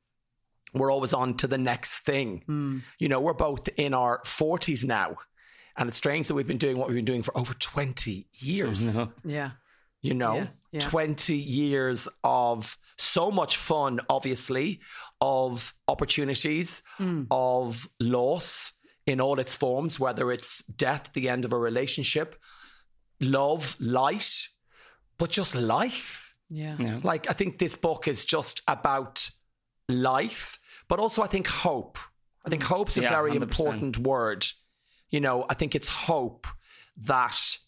we're 0.74 0.90
always 0.90 1.12
on 1.12 1.34
to 1.38 1.46
the 1.46 1.56
next 1.56 2.00
thing. 2.00 2.42
Hmm. 2.46 2.78
You 2.98 3.08
know, 3.08 3.20
we're 3.20 3.32
both 3.32 3.68
in 3.76 3.94
our 3.94 4.20
40s 4.24 4.84
now. 4.84 5.16
And 5.76 5.88
it's 5.88 5.96
strange 5.96 6.28
that 6.28 6.34
we've 6.34 6.46
been 6.46 6.58
doing 6.58 6.76
what 6.76 6.88
we've 6.88 6.96
been 6.96 7.04
doing 7.04 7.22
for 7.22 7.36
over 7.38 7.54
20 7.54 8.26
years. 8.32 8.96
No. 8.96 9.12
Yeah. 9.24 9.52
You 10.02 10.14
know, 10.14 10.34
Yeah, 10.34 10.46
yeah. 10.72 10.80
20 10.80 11.34
years 11.36 12.08
of 12.24 12.76
so 12.98 13.30
much 13.30 13.56
fun, 13.56 14.00
obviously, 14.08 14.80
of 15.20 15.72
opportunities, 15.88 16.82
Hmm. 16.96 17.24
of 17.30 17.88
loss 18.00 18.72
in 19.06 19.20
all 19.20 19.38
its 19.38 19.54
forms, 19.54 20.00
whether 20.00 20.32
it's 20.32 20.62
death, 20.76 21.10
the 21.12 21.28
end 21.28 21.44
of 21.44 21.52
a 21.52 21.58
relationship, 21.58 22.36
love, 23.20 23.76
light, 23.80 24.48
but 25.18 25.30
just 25.30 25.54
life. 25.54 26.34
Yeah. 26.48 26.76
Yeah. 26.78 27.00
Like, 27.02 27.28
I 27.28 27.32
think 27.32 27.58
this 27.58 27.76
book 27.76 28.08
is 28.08 28.24
just 28.24 28.62
about 28.68 29.28
life, 29.88 30.58
but 30.88 30.98
also 30.98 31.22
I 31.22 31.26
think 31.26 31.46
hope. 31.46 31.98
I 32.46 32.50
think 32.50 32.62
mm. 32.62 32.66
hope's 32.66 32.96
a 32.98 33.02
Yeah, 33.02 33.10
very 33.10 33.32
100%. 33.32 33.42
important 33.42 33.98
word. 33.98 34.46
You 35.10 35.20
know, 35.20 35.46
I 35.48 35.54
think 35.54 35.74
it's 35.74 35.88
hope 35.88 36.46
that 37.04 37.58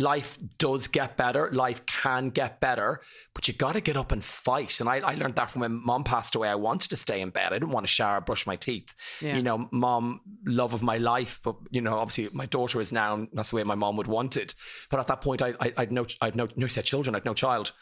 life 0.00 0.38
does 0.58 0.86
get 0.86 1.16
better, 1.16 1.50
life 1.52 1.84
can 1.86 2.30
get 2.30 2.60
better, 2.60 3.00
but 3.34 3.46
you 3.46 3.54
got 3.54 3.72
to 3.72 3.80
get 3.80 3.96
up 3.96 4.12
and 4.12 4.24
fight. 4.24 4.80
And 4.80 4.88
I, 4.88 4.98
I 4.98 5.14
learned 5.14 5.36
that 5.36 5.50
from 5.50 5.60
when 5.60 5.72
mom 5.72 6.04
passed 6.04 6.34
away. 6.34 6.48
I 6.48 6.54
wanted 6.54 6.90
to 6.90 6.96
stay 6.96 7.20
in 7.20 7.30
bed. 7.30 7.52
I 7.52 7.56
didn't 7.58 7.70
want 7.70 7.86
to 7.86 7.92
shower, 7.92 8.20
brush 8.20 8.46
my 8.46 8.56
teeth. 8.56 8.94
Yeah. 9.20 9.36
You 9.36 9.42
know, 9.42 9.68
mom, 9.70 10.20
love 10.44 10.74
of 10.74 10.82
my 10.82 10.98
life, 10.98 11.40
but 11.42 11.56
you 11.70 11.80
know, 11.80 11.98
obviously 11.98 12.28
my 12.32 12.46
daughter 12.46 12.80
is 12.80 12.92
now. 12.92 13.14
and 13.14 13.28
That's 13.32 13.50
the 13.50 13.56
way 13.56 13.64
my 13.64 13.74
mom 13.74 13.96
would 13.96 14.06
want 14.06 14.36
it. 14.36 14.54
But 14.90 15.00
at 15.00 15.06
that 15.08 15.20
point, 15.20 15.42
I, 15.42 15.54
I 15.60 15.72
I'd 15.76 15.92
no, 15.92 16.06
I'd 16.20 16.36
no, 16.36 16.48
no 16.56 16.66
set 16.66 16.84
children. 16.84 17.14
I'd 17.14 17.24
no 17.24 17.34
child, 17.34 17.72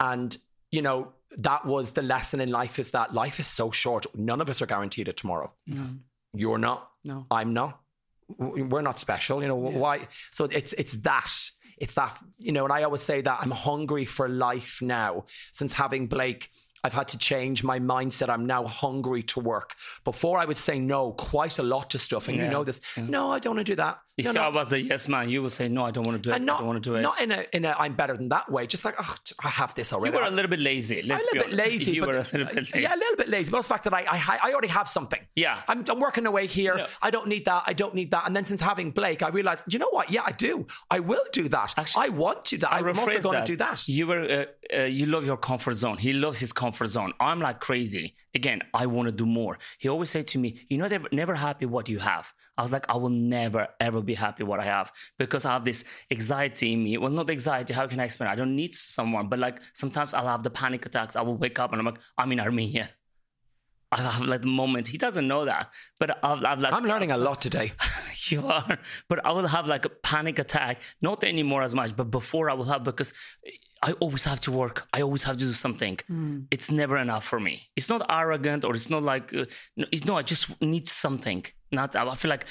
and 0.00 0.36
you 0.70 0.82
know, 0.82 1.12
that 1.38 1.64
was 1.64 1.92
the 1.92 2.02
lesson 2.02 2.40
in 2.40 2.50
life 2.50 2.78
is 2.78 2.90
that 2.90 3.14
life 3.14 3.40
is 3.40 3.46
so 3.46 3.70
short. 3.70 4.06
None 4.14 4.40
of 4.40 4.50
us 4.50 4.60
are 4.62 4.66
guaranteed 4.66 5.08
it 5.08 5.16
tomorrow. 5.16 5.52
You're 6.34 6.58
not. 6.58 6.90
No. 7.04 7.26
I'm 7.30 7.54
not. 7.54 7.80
We're 8.36 8.82
not 8.82 8.98
special. 8.98 9.40
You 9.40 9.48
know 9.48 9.56
why? 9.56 10.06
So 10.32 10.44
it's 10.44 10.74
it's 10.74 10.94
that. 10.98 11.30
It's 11.80 11.94
that. 11.94 12.16
You 12.38 12.52
know, 12.52 12.64
and 12.64 12.72
I 12.72 12.82
always 12.82 13.02
say 13.02 13.20
that 13.22 13.38
I'm 13.40 13.50
hungry 13.50 14.04
for 14.04 14.28
life 14.28 14.80
now. 14.82 15.24
Since 15.52 15.72
having 15.72 16.06
Blake, 16.06 16.50
I've 16.84 16.94
had 16.94 17.08
to 17.08 17.18
change 17.18 17.64
my 17.64 17.78
mindset. 17.78 18.28
I'm 18.28 18.46
now 18.46 18.66
hungry 18.66 19.22
to 19.24 19.40
work. 19.40 19.74
Before 20.04 20.38
I 20.38 20.44
would 20.44 20.58
say 20.58 20.78
no 20.78 21.12
quite 21.12 21.58
a 21.58 21.62
lot 21.62 21.90
to 21.90 21.98
stuff, 21.98 22.28
and 22.28 22.36
you 22.36 22.48
know 22.48 22.64
this. 22.64 22.80
No, 22.96 23.30
I 23.30 23.38
don't 23.38 23.56
want 23.56 23.66
to 23.66 23.72
do 23.72 23.76
that. 23.76 23.98
You 24.18 24.24
no, 24.24 24.32
no. 24.32 24.42
I 24.42 24.48
was 24.48 24.66
the 24.66 24.82
yes 24.82 25.06
man. 25.06 25.28
You 25.28 25.42
will 25.42 25.50
say, 25.50 25.68
no, 25.68 25.84
I 25.84 25.92
don't 25.92 26.04
want 26.04 26.20
to 26.20 26.28
do 26.28 26.32
it. 26.32 26.36
and 26.36 26.50
I 26.50 26.58
don't 26.58 26.66
want 26.66 26.82
to 26.82 26.90
do 26.90 26.96
it. 26.96 27.02
not 27.02 27.20
in 27.20 27.30
a 27.30 27.44
in 27.52 27.64
a 27.64 27.74
I'm 27.78 27.94
better 27.94 28.16
than 28.16 28.28
that 28.30 28.50
way. 28.50 28.66
Just 28.66 28.84
like 28.84 28.96
oh, 28.98 29.14
I 29.44 29.48
have 29.48 29.76
this 29.76 29.92
already. 29.92 30.12
you 30.12 30.20
were 30.20 30.26
a 30.26 30.30
little 30.30 30.50
bit 30.50 30.58
lazy. 30.58 31.02
Let's 31.02 31.24
a 31.24 31.36
little 31.36 31.48
bit 31.48 31.56
lazy. 31.56 31.92
You 31.92 32.00
but, 32.00 32.08
were 32.08 32.16
a 32.16 32.22
little 32.22 32.46
bit 32.46 32.56
lazy. 32.56 32.80
Yeah, 32.80 32.96
a 32.96 32.98
little 32.98 33.16
bit 33.16 33.28
lazy. 33.28 33.52
But 33.52 33.62
the 33.62 33.68
fact 33.68 33.84
that 33.84 33.94
I, 33.94 34.04
I 34.10 34.38
I 34.42 34.52
already 34.52 34.68
have 34.68 34.88
something. 34.88 35.20
Yeah. 35.36 35.60
I'm, 35.68 35.84
I'm 35.88 36.00
working 36.00 36.26
away 36.26 36.48
here. 36.48 36.74
No. 36.76 36.86
I 37.00 37.10
don't 37.10 37.28
need 37.28 37.44
that. 37.44 37.62
I 37.66 37.72
don't 37.72 37.94
need 37.94 38.10
that. 38.10 38.26
And 38.26 38.34
then 38.34 38.44
since 38.44 38.60
having 38.60 38.90
Blake, 38.90 39.22
I 39.22 39.28
realized, 39.28 39.72
you 39.72 39.78
know 39.78 39.90
what? 39.90 40.10
Yeah, 40.10 40.22
I 40.26 40.32
do. 40.32 40.66
I 40.90 40.98
will 40.98 41.24
do 41.32 41.48
that. 41.50 41.74
I 41.96 42.08
want 42.08 42.44
to. 42.46 42.56
do 42.56 42.60
That. 42.62 42.72
I 42.72 42.78
I'm 42.78 42.98
also 42.98 43.20
going 43.20 43.44
to 43.44 43.52
do 43.52 43.56
that. 43.56 43.86
You 43.86 44.08
were, 44.08 44.22
uh, 44.22 44.76
uh, 44.76 44.82
you 44.84 45.06
love 45.06 45.24
your 45.24 45.36
comfort 45.36 45.74
zone. 45.74 45.96
He 45.96 46.12
loves 46.12 46.40
his 46.40 46.52
comfort 46.52 46.88
zone. 46.88 47.12
I'm 47.20 47.40
like 47.40 47.60
crazy. 47.60 48.16
Again, 48.34 48.62
I 48.74 48.86
want 48.86 49.06
to 49.06 49.12
do 49.12 49.26
more. 49.26 49.58
He 49.78 49.88
always 49.88 50.10
said 50.10 50.26
to 50.28 50.38
me, 50.38 50.60
"You 50.68 50.78
know, 50.78 50.84
not 50.84 50.92
ever, 50.92 51.08
never 51.12 51.34
happy 51.34 51.66
what 51.66 51.88
you 51.88 51.98
have." 51.98 52.32
I 52.58 52.62
was 52.62 52.72
like, 52.72 52.86
I 52.88 52.96
will 52.96 53.08
never 53.08 53.68
ever 53.78 54.02
be 54.02 54.14
happy 54.14 54.42
what 54.42 54.58
I 54.58 54.64
have 54.64 54.92
because 55.16 55.44
I 55.44 55.52
have 55.52 55.64
this 55.64 55.84
anxiety 56.10 56.72
in 56.72 56.82
me. 56.82 56.98
Well, 56.98 57.12
not 57.12 57.30
anxiety. 57.30 57.72
How 57.72 57.86
can 57.86 58.00
I 58.00 58.04
explain? 58.04 58.28
I 58.28 58.34
don't 58.34 58.56
need 58.56 58.74
someone, 58.74 59.28
but 59.28 59.38
like 59.38 59.60
sometimes 59.74 60.12
I'll 60.12 60.26
have 60.26 60.42
the 60.42 60.50
panic 60.50 60.84
attacks. 60.84 61.14
I 61.14 61.22
will 61.22 61.36
wake 61.36 61.60
up 61.60 61.70
and 61.72 61.80
I'm 61.80 61.86
like, 61.86 62.00
I'm 62.18 62.32
in 62.32 62.40
Armenia. 62.40 62.90
I 63.92 64.02
have 64.02 64.26
like 64.26 64.42
the 64.42 64.48
moment. 64.48 64.88
He 64.88 64.98
doesn't 64.98 65.26
know 65.26 65.46
that, 65.46 65.72
but 65.98 66.22
I've, 66.22 66.44
I've 66.44 66.58
like 66.60 66.74
I'm 66.74 66.84
learning 66.84 67.12
a 67.12 67.16
lot 67.16 67.40
today. 67.40 67.72
you 68.26 68.46
are. 68.46 68.78
But 69.08 69.24
I 69.24 69.32
will 69.32 69.46
have 69.46 69.66
like 69.66 69.86
a 69.86 69.88
panic 69.88 70.38
attack, 70.38 70.82
not 71.00 71.24
anymore 71.24 71.62
as 71.62 71.74
much, 71.74 71.96
but 71.96 72.10
before 72.10 72.50
I 72.50 72.54
will 72.54 72.64
have 72.64 72.84
because 72.84 73.14
I 73.82 73.92
always 74.00 74.24
have 74.24 74.40
to 74.40 74.50
work. 74.52 74.86
I 74.92 75.02
always 75.02 75.22
have 75.24 75.36
to 75.36 75.44
do 75.44 75.52
something. 75.52 75.98
It's 76.50 76.70
never 76.70 76.96
enough 76.98 77.24
for 77.24 77.38
me. 77.40 77.62
It's 77.76 77.88
not 77.88 78.04
arrogant 78.10 78.64
or 78.64 78.74
it's 78.74 78.90
not 78.90 79.02
like, 79.02 79.32
uh, 79.34 79.44
no, 79.76 79.86
it's, 79.92 80.04
no, 80.04 80.16
I 80.16 80.22
just 80.22 80.60
need 80.60 80.88
something. 80.88 81.44
Not, 81.70 81.94
I 81.94 82.14
feel 82.14 82.28
like 82.30 82.46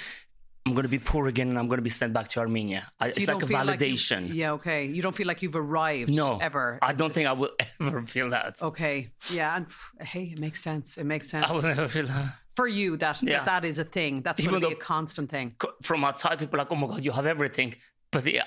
I'm 0.66 0.74
going 0.74 0.84
to 0.84 0.90
be 0.90 1.00
poor 1.00 1.28
again 1.28 1.50
and 1.50 1.58
I'm 1.60 1.68
going 1.68 1.78
to 1.80 1.84
be 1.84 1.90
sent 1.90 2.14
back 2.14 2.28
to 2.30 2.40
Armenia. 2.40 2.84
I, 3.00 3.10
So 3.10 3.18
it's 3.18 3.28
like 3.28 3.38
a 3.38 3.46
don't 3.48 3.66
like 3.68 3.82
you- 3.82 3.88
validation. 3.88 4.34
yeah, 4.34 4.52
okay. 4.54 4.86
You 4.86 5.02
don't 5.02 5.16
feel 5.16 5.28
like 5.28 5.42
you've 5.42 5.56
arrived 5.56 6.16
no, 6.16 6.38
ever. 6.38 6.80
I 6.82 6.94
don't 6.94 7.14
think 7.14 7.28
I 7.28 7.34
will 7.34 7.52
ever 7.82 8.02
feel 8.04 8.30
that. 8.32 8.62
Okay. 8.62 9.10
Yeah, 9.32 9.56
and 9.58 9.66
hey, 10.02 10.24
it 10.34 10.40
makes 10.40 10.62
sense. 10.62 10.98
It 10.98 11.06
makes 11.06 11.30
sense. 11.30 11.46
I 11.50 11.54
will 11.54 11.62
never 11.62 11.88
feel 11.88 12.06
that. 12.08 12.36
For 12.56 12.68
you, 12.68 12.98
that, 12.98 13.22
Yeah. 13.22 13.38
that 13.40 13.46
that 13.46 13.66
is 13.66 13.80
a 13.80 13.84
thing. 13.84 14.22
That's 14.22 14.40
Even 14.40 14.52
going 14.52 14.62
to 14.64 14.68
be 14.70 14.74
a 14.74 14.78
constant 14.78 15.30
thing. 15.30 15.54
from 15.84 16.04
outside, 16.04 16.40
people 16.40 16.58
are 16.60 16.64
like, 16.64 16.72
oh 16.72 16.76
my 16.76 16.88
god, 16.88 17.04
you 17.04 17.12
have 17.12 17.26
everything. 17.26 17.76
But 18.12 18.24
the, 18.24 18.40
uh, 18.42 18.44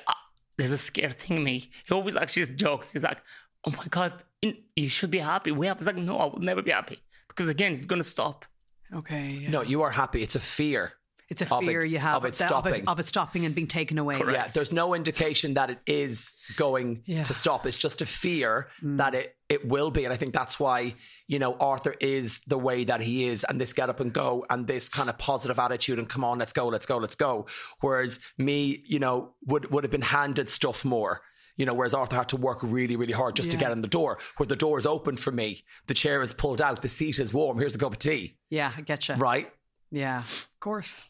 there's 0.60 0.72
a 0.72 0.78
scared 0.78 1.18
thing 1.18 1.38
in 1.38 1.44
me. 1.44 1.70
He 1.86 1.94
always 1.94 2.16
actually 2.16 2.46
jokes. 2.54 2.92
He's 2.92 3.02
like, 3.02 3.18
oh 3.64 3.72
my 3.72 3.86
god, 3.90 4.12
you 4.42 4.88
should 4.88 5.10
be 5.10 5.18
happy. 5.18 5.52
We 5.52 5.66
have. 5.66 5.78
It's 5.78 5.86
like, 5.86 5.96
no, 5.96 6.18
I 6.18 6.26
will 6.26 6.40
never 6.40 6.62
be 6.62 6.70
happy 6.70 6.98
because 7.28 7.48
again, 7.48 7.74
it's 7.74 7.86
gonna 7.86 8.04
stop. 8.04 8.44
Okay. 8.92 9.30
yeah. 9.42 9.50
No, 9.50 9.62
you 9.62 9.82
are 9.82 9.90
happy. 9.90 10.22
It's 10.22 10.34
a 10.34 10.40
fear. 10.40 10.92
It's 11.30 11.42
a 11.42 11.54
of 11.54 11.62
it- 11.62 11.66
fear 11.66 11.86
you 11.86 11.98
have 11.98 12.16
of 12.16 12.24
it 12.24 12.34
that- 12.34 12.48
stopping. 12.48 12.88
of 12.88 12.98
it 12.98 13.06
stopping 13.06 13.46
and 13.46 13.54
being 13.54 13.68
taken 13.68 13.98
away. 13.98 14.18
Yeah, 14.18 14.48
there's 14.48 14.72
no 14.72 14.94
indication 14.94 15.54
that 15.54 15.70
it 15.70 15.78
is 15.86 16.34
going 16.56 17.02
Yeah. 17.06 17.22
to 17.24 17.32
stop. 17.34 17.66
It's 17.66 17.76
just 17.78 18.02
a 18.02 18.06
fear 18.06 18.68
Mm. 18.82 18.98
that 18.98 19.14
it 19.14 19.36
it 19.48 19.66
will 19.66 19.90
be, 19.90 20.04
and 20.04 20.12
I 20.12 20.16
think 20.16 20.32
that's 20.32 20.60
why 20.60 20.94
you 21.26 21.38
know 21.40 21.54
Arthur 21.58 21.94
is 22.00 22.40
the 22.46 22.58
way 22.58 22.84
that 22.84 23.00
he 23.00 23.24
is, 23.26 23.42
and 23.44 23.60
this 23.60 23.72
get 23.72 23.88
up 23.88 23.98
and 24.00 24.12
go, 24.12 24.44
and 24.50 24.64
this 24.66 24.88
kind 24.88 25.08
of 25.08 25.18
positive 25.18 25.58
attitude, 25.58 25.98
and 25.98 26.08
come 26.08 26.22
on, 26.24 26.38
let's 26.38 26.52
go, 26.52 26.68
let's 26.68 26.86
go, 26.86 26.98
let's 26.98 27.16
go. 27.16 27.46
Whereas 27.80 28.20
me, 28.38 28.80
you 28.86 28.98
know, 29.00 29.34
would 29.46 29.70
would 29.72 29.82
have 29.84 29.90
been 29.90 30.02
handed 30.02 30.50
stuff 30.50 30.84
more. 30.84 31.20
You 31.56 31.66
know, 31.66 31.74
whereas 31.74 31.94
Arthur 31.94 32.16
had 32.16 32.28
to 32.30 32.36
work 32.36 32.58
really, 32.62 32.96
really 32.96 33.12
hard 33.12 33.36
just 33.36 33.50
to 33.50 33.56
get 33.58 33.70
in 33.70 33.82
the 33.82 33.88
door. 33.88 34.18
Where 34.38 34.46
the 34.46 34.56
door 34.56 34.78
is 34.78 34.86
open 34.86 35.16
for 35.16 35.30
me, 35.30 35.62
the 35.88 35.94
chair 35.94 36.22
is 36.22 36.32
pulled 36.32 36.62
out, 36.62 36.80
the 36.80 36.88
seat 36.88 37.18
is 37.18 37.34
warm. 37.34 37.58
Here's 37.58 37.74
a 37.74 37.78
cup 37.78 37.92
of 37.92 37.98
tea, 37.98 38.36
Yeah, 38.48 38.72
I 38.74 38.80
get 38.80 39.08
you. 39.08 39.16
right? 39.16 39.52
Yeah, 39.90 40.20
of 40.20 40.48
course. 40.60 41.04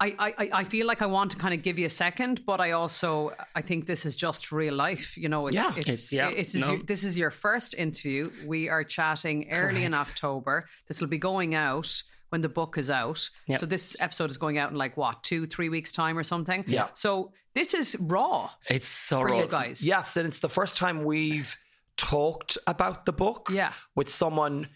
I, 0.00 0.14
I, 0.18 0.50
I- 0.60 0.64
feel 0.64 0.86
like 0.86 1.02
I 1.02 1.06
want 1.06 1.30
to 1.32 1.36
kind 1.36 1.52
of 1.52 1.62
give 1.62 1.78
you 1.78 1.86
a 1.86 1.90
second, 1.90 2.44
but 2.46 2.60
I 2.60 2.70
also 2.72 3.32
I 3.54 3.60
think 3.62 3.86
this 3.86 4.06
is 4.06 4.16
just 4.16 4.50
real 4.50 4.74
life. 4.74 5.16
You 5.16 5.28
know, 5.28 5.46
it's, 5.48 5.54
Yeah. 5.54 5.70
it's, 5.76 5.86
It's- 5.88 6.12
yeah, 6.12 6.28
it's, 6.30 6.54
no. 6.54 6.68
your, 6.74 6.82
this 6.84 7.04
is 7.04 7.16
your 7.18 7.30
first 7.30 7.74
interview. 7.74 8.30
We 8.46 8.68
are 8.68 8.82
chatting 8.84 9.50
early 9.50 9.84
in 9.84 9.92
October. 9.94 10.66
This 10.88 11.00
will 11.00 11.08
be 11.08 11.18
going 11.18 11.54
out 11.54 12.02
when 12.30 12.40
the 12.40 12.48
book 12.48 12.78
is 12.78 12.90
out. 12.90 13.28
Yep. 13.46 13.60
So 13.60 13.66
this 13.66 13.96
episode 14.00 14.30
is 14.30 14.38
going 14.38 14.56
out 14.58 14.70
in 14.70 14.76
like 14.78 14.96
what 14.96 15.22
two, 15.22 15.46
three 15.46 15.68
weeks 15.68 15.92
time 15.92 16.16
or 16.16 16.24
something. 16.24 16.64
Yeah. 16.66 16.88
So 16.94 17.32
this 17.54 17.74
is 17.74 17.96
raw 18.00 18.48
It's 18.68 18.86
so 18.88 19.22
raw. 19.22 19.46
guys. 19.46 19.84
Yes, 19.84 20.16
and 20.16 20.26
it's 20.28 20.40
the 20.40 20.48
first 20.48 20.76
time 20.76 21.04
we've 21.04 21.56
talked 21.96 22.56
about 22.66 23.04
the 23.04 23.12
book 23.12 23.48
Yeah. 23.52 23.72
with 23.96 24.08
someone. 24.08 24.68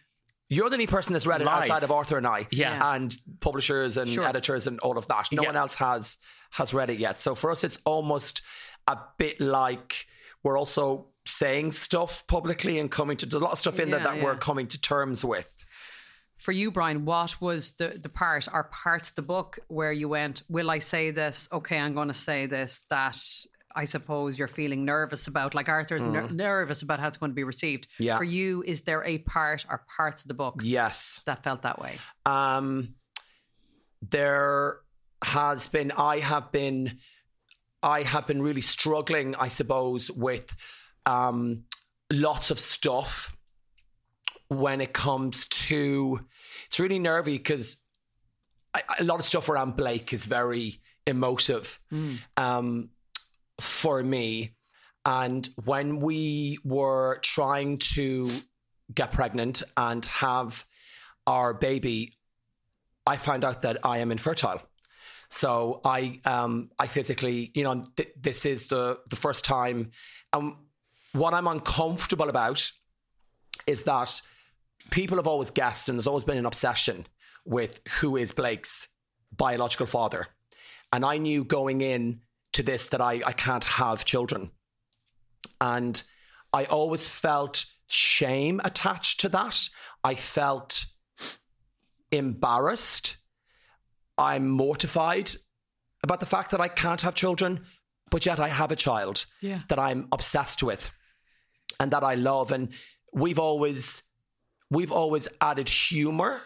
You're 0.49 0.69
the 0.69 0.75
only 0.77 0.87
person 0.87 1.13
that's 1.15 1.27
read 1.27 1.41
it 1.41 1.45
Live. 1.47 1.63
outside 1.63 1.83
of 1.83 1.91
Arthur 1.91 2.19
and 2.19 2.27
I, 2.27 2.47
Yeah. 2.51 2.95
and 2.95 3.17
publishers 3.41 3.97
and 3.97 4.11
Sure. 4.11 4.25
editors 4.25 4.67
and 4.67 4.79
all 4.81 4.99
of 4.99 5.07
that. 5.09 5.29
No 5.33 5.43
Yeah. 5.43 5.49
one 5.49 5.57
else 5.57 5.75
has 5.77 6.17
has 6.51 6.73
read 6.73 6.91
it 6.91 6.99
yet. 7.01 7.21
So 7.21 7.35
for 7.35 7.51
us, 7.51 7.65
it's 7.65 7.79
almost 7.85 8.43
a 8.87 8.97
bit 9.19 9.41
like 9.41 10.07
we're 10.43 10.59
also 10.59 11.07
saying 11.27 11.73
stuff 11.73 12.25
publicly 12.27 12.79
and 12.79 12.91
coming 12.91 13.17
to 13.17 13.27
there's 13.27 13.41
a 13.41 13.45
lot 13.45 13.53
of 13.53 13.59
stuff 13.59 13.81
in 13.81 13.91
there 13.91 13.99
Yeah, 14.01 14.15
that 14.15 14.23
we're 14.23 14.37
coming 14.37 14.69
to 14.69 14.81
terms 14.81 15.25
with. 15.25 15.65
For 16.37 16.53
you, 16.53 16.71
Brian, 16.71 17.07
what 17.07 17.41
was 17.41 17.73
the, 17.75 17.89
the 17.89 18.11
part 18.11 18.47
or 18.53 18.65
parts 18.65 19.09
of 19.09 19.15
the 19.15 19.23
book 19.23 19.59
where 19.69 19.93
you 19.93 20.09
went, 20.09 20.43
Will 20.51 20.71
I 20.71 20.79
say 20.81 21.11
this? 21.11 21.49
Okay, 21.51 21.79
I'm 21.79 21.95
going 21.95 22.09
to 22.09 22.15
say 22.15 22.45
this. 22.47 22.85
That 22.91 23.19
I 23.75 23.85
suppose 23.87 24.39
you're 24.39 24.47
feeling 24.49 24.85
nervous 24.85 25.27
about, 25.27 25.55
like 25.55 25.69
Arthur's 25.69 26.05
ner- 26.05 26.29
nervous 26.31 26.83
about 26.83 27.01
how 27.01 27.09
it's 27.09 27.17
going 27.17 27.31
to 27.33 27.35
be 27.37 27.45
received. 27.45 27.89
Yeah. 27.99 28.17
For 28.19 28.25
you, 28.25 28.63
is 28.67 28.83
there 28.83 29.03
a 29.05 29.19
part 29.19 29.67
or 29.69 29.85
parts 29.97 30.23
of 30.23 30.29
the 30.29 30.35
book 30.35 30.61
Yes. 30.63 31.21
that 31.27 31.43
felt 31.43 31.63
that 31.63 31.81
way? 31.81 31.99
um, 32.27 32.95
there 34.11 34.79
has 35.23 35.69
been 35.69 35.91
i 35.93 36.19
have 36.19 36.53
been 36.53 36.99
i 37.83 38.03
have 38.03 38.27
been 38.27 38.43
really 38.43 38.61
struggling 38.61 39.35
i 39.37 39.49
suppose 39.49 40.11
with 40.11 40.55
um, 41.07 41.65
lots 42.13 42.51
of 42.51 42.59
stuff 42.59 43.35
when 44.49 44.81
it 44.83 44.93
comes 44.93 45.47
to 45.47 46.21
it's 46.67 46.79
really 46.79 46.99
nervy 46.99 47.39
because 47.39 47.79
a 48.99 49.05
lot 49.05 49.19
of 49.19 49.25
stuff 49.25 49.49
around 49.49 49.77
blake 49.77 50.13
is 50.13 50.27
very 50.27 50.81
emotive 51.07 51.81
um, 52.37 52.91
for 53.61 54.03
me 54.03 54.55
and 55.07 55.49
when 55.65 56.01
we 56.01 56.59
were 56.65 57.19
trying 57.23 57.79
to 57.79 58.29
get 58.95 59.13
pregnant 59.13 59.63
and 59.77 60.05
have 60.07 60.65
our 61.27 61.55
baby 61.55 62.13
I 63.07 63.17
found 63.17 63.45
out 63.45 63.63
that 63.63 63.85
I 63.85 63.99
am 63.99 64.11
infertile. 64.11 64.63
So 65.29 65.81
I 65.85 66.21
um 66.25 66.71
I 66.79 66.87
physically, 66.87 67.51
you 67.55 67.65
know, 67.65 67.85
th- 67.97 68.15
this 68.21 68.45
is 68.47 68.67
the 68.69 68.99
the 69.09 69.17
first 69.17 69.45
time 69.45 69.91
um 70.33 70.59
what 71.13 71.35
I'm 71.35 71.47
uncomfortable 71.47 72.29
about 72.29 72.71
is 73.67 73.83
that 73.85 74.21
people 74.91 75.17
have 75.17 75.27
always 75.27 75.51
guessed 75.51 75.89
and 75.89 75.99
there's 75.99 76.07
always 76.07 76.25
been 76.25 76.39
an 76.39 76.47
obsession 76.47 77.07
with 77.45 77.81
who 78.01 78.17
is 78.17 78.33
Blake's 78.33 78.89
biological 79.37 79.87
father. 79.87 80.27
And 80.93 81.05
I 81.05 81.19
knew 81.19 81.45
going 81.45 81.81
in 81.81 82.21
to 82.55 82.63
this 82.63 82.89
that 82.89 83.01
I 83.01 83.23
I 83.27 83.33
can't 83.33 83.65
have 83.65 84.05
children. 84.05 84.51
And 85.61 86.03
I 86.53 86.65
always 86.67 87.09
felt 87.09 87.65
shame 87.87 88.61
attached 88.65 89.21
to 89.21 89.29
that. 89.31 89.69
I 90.03 90.15
felt 90.15 90.87
embarrassed. 92.11 93.17
I'm 94.17 94.49
mortified 94.49 95.31
about 96.03 96.21
the 96.21 96.27
fact 96.27 96.51
that 96.53 96.61
I 96.61 96.69
can't 96.69 97.01
have 97.01 97.15
children, 97.15 97.65
but 98.11 98.27
yet 98.27 98.39
I 98.39 98.49
have 98.49 98.71
a 98.73 98.77
child 98.77 99.27
Yeah. 99.41 99.61
that 99.69 99.79
I'm 99.79 100.09
obsessed 100.13 100.63
with 100.63 100.91
and 101.81 101.91
that 101.93 102.05
I 102.05 102.15
love. 102.15 102.53
And 102.53 102.73
we've 103.13 103.39
always 103.39 104.03
we've 104.71 104.93
always 104.93 105.29
added 105.41 105.69
humor, 105.69 106.41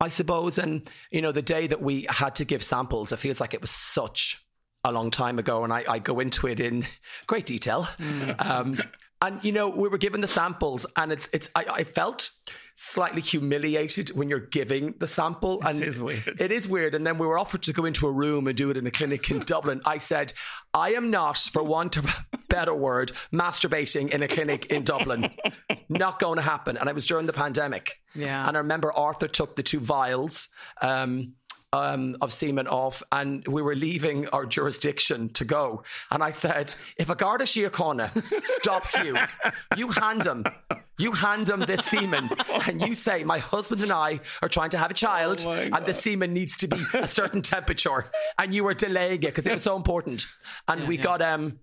I 0.00 0.08
suppose. 0.10 0.58
And 0.58 0.88
you 1.10 1.22
know, 1.22 1.32
the 1.32 1.42
day 1.42 1.66
that 1.68 1.80
we 1.82 2.06
had 2.08 2.36
to 2.36 2.44
give 2.44 2.62
samples, 2.62 3.12
it 3.12 3.18
feels 3.18 3.40
like 3.40 3.54
it 3.54 3.60
was 3.60 3.70
such 3.70 4.44
a 4.88 4.92
long 4.92 5.10
time 5.10 5.38
ago, 5.38 5.64
and 5.64 5.72
I, 5.72 5.84
I 5.88 5.98
go 5.98 6.20
into 6.20 6.46
it 6.46 6.60
in 6.60 6.86
great 7.26 7.46
detail. 7.46 7.88
Um, 8.38 8.78
and 9.20 9.42
you 9.42 9.52
know, 9.52 9.68
we 9.68 9.88
were 9.88 9.98
given 9.98 10.20
the 10.20 10.28
samples, 10.28 10.86
and 10.96 11.10
it's 11.10 11.28
it's 11.32 11.50
I, 11.54 11.64
I 11.68 11.84
felt 11.84 12.30
slightly 12.80 13.20
humiliated 13.20 14.10
when 14.10 14.28
you're 14.28 14.38
giving 14.38 14.94
the 14.98 15.08
sample, 15.08 15.60
and 15.64 15.82
is 15.82 16.00
weird. 16.00 16.40
It 16.40 16.52
is 16.52 16.68
weird. 16.68 16.94
And 16.94 17.04
then 17.04 17.18
we 17.18 17.26
were 17.26 17.36
offered 17.36 17.62
to 17.64 17.72
go 17.72 17.84
into 17.84 18.06
a 18.06 18.12
room 18.12 18.46
and 18.46 18.56
do 18.56 18.70
it 18.70 18.76
in 18.76 18.86
a 18.86 18.90
clinic 18.92 19.30
in 19.30 19.40
Dublin. 19.46 19.80
I 19.84 19.98
said, 19.98 20.32
I 20.72 20.92
am 20.92 21.10
not, 21.10 21.38
for 21.38 21.64
want 21.64 21.96
of 21.96 22.04
a 22.04 22.38
better 22.48 22.72
word, 22.72 23.10
masturbating 23.32 24.10
in 24.10 24.22
a 24.22 24.28
clinic 24.28 24.66
in 24.66 24.84
Dublin. 24.84 25.30
Not 25.88 26.18
going 26.18 26.36
to 26.36 26.42
happen. 26.42 26.76
And 26.76 26.88
it 26.88 26.94
was 26.94 27.06
during 27.06 27.26
the 27.26 27.32
pandemic. 27.32 27.98
Yeah. 28.14 28.46
And 28.46 28.56
I 28.56 28.60
remember 28.60 28.92
Arthur 28.92 29.26
took 29.26 29.56
the 29.56 29.62
two 29.62 29.80
vials. 29.80 30.48
Um, 30.82 31.34
um, 31.72 32.16
of 32.20 32.32
semen 32.32 32.66
off, 32.66 33.02
and 33.12 33.46
we 33.46 33.62
were 33.62 33.74
leaving 33.74 34.28
our 34.28 34.46
jurisdiction 34.46 35.28
to 35.30 35.44
go. 35.44 35.82
And 36.10 36.22
I 36.22 36.30
said, 36.30 36.74
"If 36.96 37.10
a 37.10 37.14
Garda 37.14 37.44
Síochána 37.44 38.10
stops 38.46 38.94
you, 39.04 39.16
you 39.76 39.88
hand 39.88 40.24
him, 40.24 40.44
you 40.98 41.12
hand 41.12 41.48
him 41.48 41.60
this 41.60 41.84
semen, 41.84 42.30
and 42.66 42.80
you 42.80 42.94
say, 42.94 43.24
my 43.24 43.38
husband 43.38 43.82
and 43.82 43.92
I 43.92 44.20
are 44.42 44.48
trying 44.48 44.70
to 44.70 44.78
have 44.78 44.90
a 44.90 44.94
child, 44.94 45.44
Oh 45.46 45.52
and 45.52 45.84
the 45.84 45.94
semen 45.94 46.32
needs 46.32 46.56
to 46.58 46.68
be 46.68 46.82
a 46.94 47.06
certain 47.06 47.42
temperature." 47.42 48.10
And 48.38 48.54
you 48.54 48.64
were 48.64 48.74
delaying 48.74 49.14
it 49.14 49.20
because 49.20 49.46
it 49.46 49.52
was 49.52 49.62
so 49.62 49.76
important. 49.76 50.26
And 50.66 50.88
we 50.88 50.96
got 50.96 51.20
um, 51.20 51.58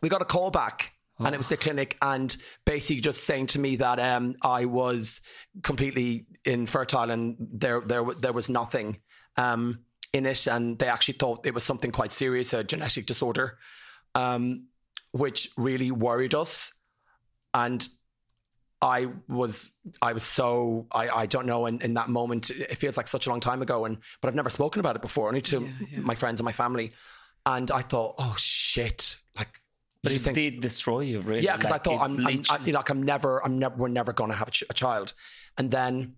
we 0.00 0.08
got 0.08 0.22
a 0.22 0.26
call 0.26 0.50
back. 0.50 0.92
And 1.20 1.34
it 1.34 1.38
was 1.38 1.48
the 1.48 1.56
clinic, 1.56 1.96
and 2.00 2.36
basically 2.64 3.00
just 3.00 3.24
saying 3.24 3.48
to 3.48 3.58
me 3.58 3.74
that 3.74 3.98
um, 3.98 4.36
I 4.40 4.66
was 4.66 5.20
completely 5.64 6.26
infertile, 6.44 7.10
and 7.10 7.36
there 7.54 7.80
there 7.80 8.04
there 8.20 8.32
was 8.32 8.48
nothing 8.48 8.98
um, 9.38 9.78
in 10.12 10.26
it, 10.26 10.46
and 10.46 10.78
they 10.78 10.88
actually 10.88 11.14
thought 11.14 11.46
it 11.46 11.54
was 11.54 11.64
something 11.64 11.90
quite 11.90 12.12
serious, 12.12 12.52
a 12.52 12.62
genetic 12.64 13.06
disorder, 13.06 13.56
um, 14.14 14.66
which 15.12 15.48
really 15.56 15.90
worried 15.90 16.34
us. 16.34 16.72
And 17.54 17.88
I 18.82 19.06
was 19.28 19.72
I 20.02 20.12
was 20.12 20.22
so 20.22 20.86
I, 20.92 21.08
I 21.08 21.26
don't 21.26 21.46
know 21.46 21.66
in, 21.66 21.80
in 21.82 21.94
that 21.94 22.08
moment 22.08 22.50
it 22.50 22.76
feels 22.76 22.96
like 22.96 23.08
such 23.08 23.26
a 23.26 23.30
long 23.30 23.40
time 23.40 23.60
ago 23.60 23.86
and 23.86 23.98
but 24.20 24.28
I've 24.28 24.36
never 24.36 24.50
spoken 24.50 24.78
about 24.78 24.94
it 24.94 25.02
before 25.02 25.26
only 25.26 25.40
to 25.42 25.68
my 25.96 26.14
friends 26.14 26.38
and 26.38 26.44
my 26.44 26.52
family 26.52 26.92
and 27.44 27.68
I 27.72 27.80
thought 27.82 28.14
oh 28.18 28.36
shit 28.38 29.18
like 29.36 29.48
But 30.04 30.10
do 30.10 30.14
you 30.14 30.20
think 30.20 30.34
did 30.36 30.60
destroy 30.60 31.00
you, 31.00 31.20
really. 31.22 31.42
yeah 31.42 31.56
because 31.56 31.72
Like, 31.72 31.80
I 31.80 31.90
thought 31.90 32.04
I'm, 32.04 32.18
I'm 32.20 32.26
I, 32.28 32.30
literally- 32.36 32.72
like 32.72 32.88
I'm 32.90 33.02
never 33.02 33.44
I'm 33.44 33.58
never 33.58 33.74
we're 33.76 33.88
never 33.88 34.12
going 34.12 34.30
to 34.30 34.36
have 34.36 34.46
a, 34.48 34.52
ch- 34.52 34.70
a 34.70 34.74
child 34.74 35.12
and 35.56 35.72
then 35.72 35.92
we 36.00 36.12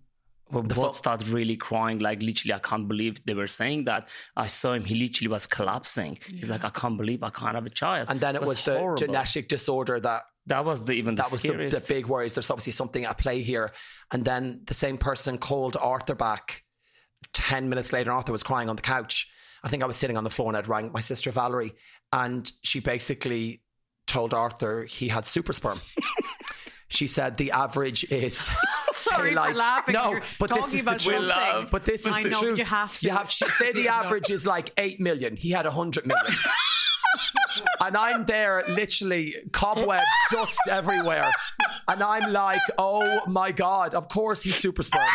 the 0.51 0.75
fo- 0.75 0.91
started 0.91 1.27
really 1.29 1.57
crying. 1.57 1.99
Like 1.99 2.21
literally, 2.21 2.53
I 2.53 2.59
can't 2.59 2.87
believe 2.87 3.23
they 3.25 3.33
were 3.33 3.47
saying 3.47 3.85
that. 3.85 4.07
I 4.35 4.47
saw 4.47 4.73
him; 4.73 4.83
he 4.83 4.95
literally 4.95 5.29
was 5.29 5.47
collapsing. 5.47 6.17
He's 6.27 6.49
like, 6.49 6.63
I 6.63 6.69
can't 6.69 6.97
believe 6.97 7.23
I 7.23 7.29
can't 7.29 7.55
have 7.55 7.65
a 7.65 7.69
child. 7.69 8.07
and 8.09 8.19
then 8.19 8.35
it, 8.35 8.41
was, 8.41 8.61
the 8.63 8.77
horrible. 8.77 8.97
genetic 8.97 9.47
disorder 9.47 9.99
that 9.99 10.23
That 10.47 10.65
was 10.65 10.83
the 10.83 10.93
even 10.93 11.15
the 11.15 11.23
that 11.23 11.31
was 11.31 11.41
the, 11.43 11.49
the 11.49 11.83
big 11.87 12.07
worries. 12.07 12.33
There's 12.33 12.49
obviously 12.49 12.73
something 12.73 13.05
at 13.05 13.17
play 13.17 13.41
here. 13.41 13.71
And 14.11 14.25
then 14.25 14.61
the 14.65 14.73
same 14.73 14.97
person 14.97 15.37
called 15.37 15.77
Arthur 15.79 16.15
back 16.15 16.63
10 17.33 17.69
minutes 17.69 17.93
later. 17.93 18.11
Arthur 18.11 18.31
was 18.31 18.43
crying 18.43 18.69
on 18.69 18.75
the 18.75 18.81
couch. 18.81 19.29
I 19.63 19.69
think 19.69 19.83
I 19.83 19.85
was 19.85 19.97
sitting 19.97 20.17
on 20.17 20.23
the 20.23 20.29
floor 20.29 20.49
and 20.49 20.57
I'd 20.57 20.67
rang 20.67 20.91
my 20.91 21.01
sister 21.01 21.31
Valerie. 21.31 21.73
And 22.11 22.51
she 22.63 22.79
basically 22.79 23.61
told 24.07 24.33
Arthur 24.33 24.83
he 24.83 25.07
had 25.07 25.25
super 25.25 25.53
sperm. 25.53 25.79
she 26.87 27.07
said 27.07 27.37
the 27.37 27.51
average 27.51 28.03
is. 28.11 28.49
Sorry 28.95 29.31
say 29.31 29.35
for 29.35 29.53
laughing. 29.53 29.93
No, 29.93 30.11
You're 30.11 30.21
but 30.39 30.47
talking 30.47 30.63
this 30.63 30.73
is 30.75 30.81
about 30.81 30.99
the 30.99 31.03
truth. 31.09 31.31
something. 31.31 31.67
But 31.71 31.85
this 31.85 32.05
is 32.05 32.15
I 32.15 32.23
the 32.23 32.29
know, 32.29 32.39
truth. 32.39 32.57
you 32.57 32.65
have 32.65 32.97
to. 32.99 33.07
You 33.07 33.13
have, 33.13 33.31
she 33.31 33.45
say 33.47 33.71
the 33.71 33.87
average 34.01 34.29
is 34.29 34.45
like 34.45 34.71
8 34.77 34.99
million. 34.99 35.35
He 35.35 35.51
had 35.51 35.65
100 35.65 36.05
million. 36.05 36.25
and 37.81 37.97
I'm 37.97 38.25
there 38.25 38.63
literally 38.67 39.35
cobwebs, 39.51 40.03
dust 40.31 40.61
everywhere. 40.69 41.31
And 41.87 42.01
I'm 42.01 42.31
like, 42.31 42.61
oh 42.77 43.21
my 43.27 43.51
God, 43.51 43.95
of 43.95 44.07
course 44.07 44.43
he's 44.43 44.55
super 44.55 44.83
sperm. 44.83 45.07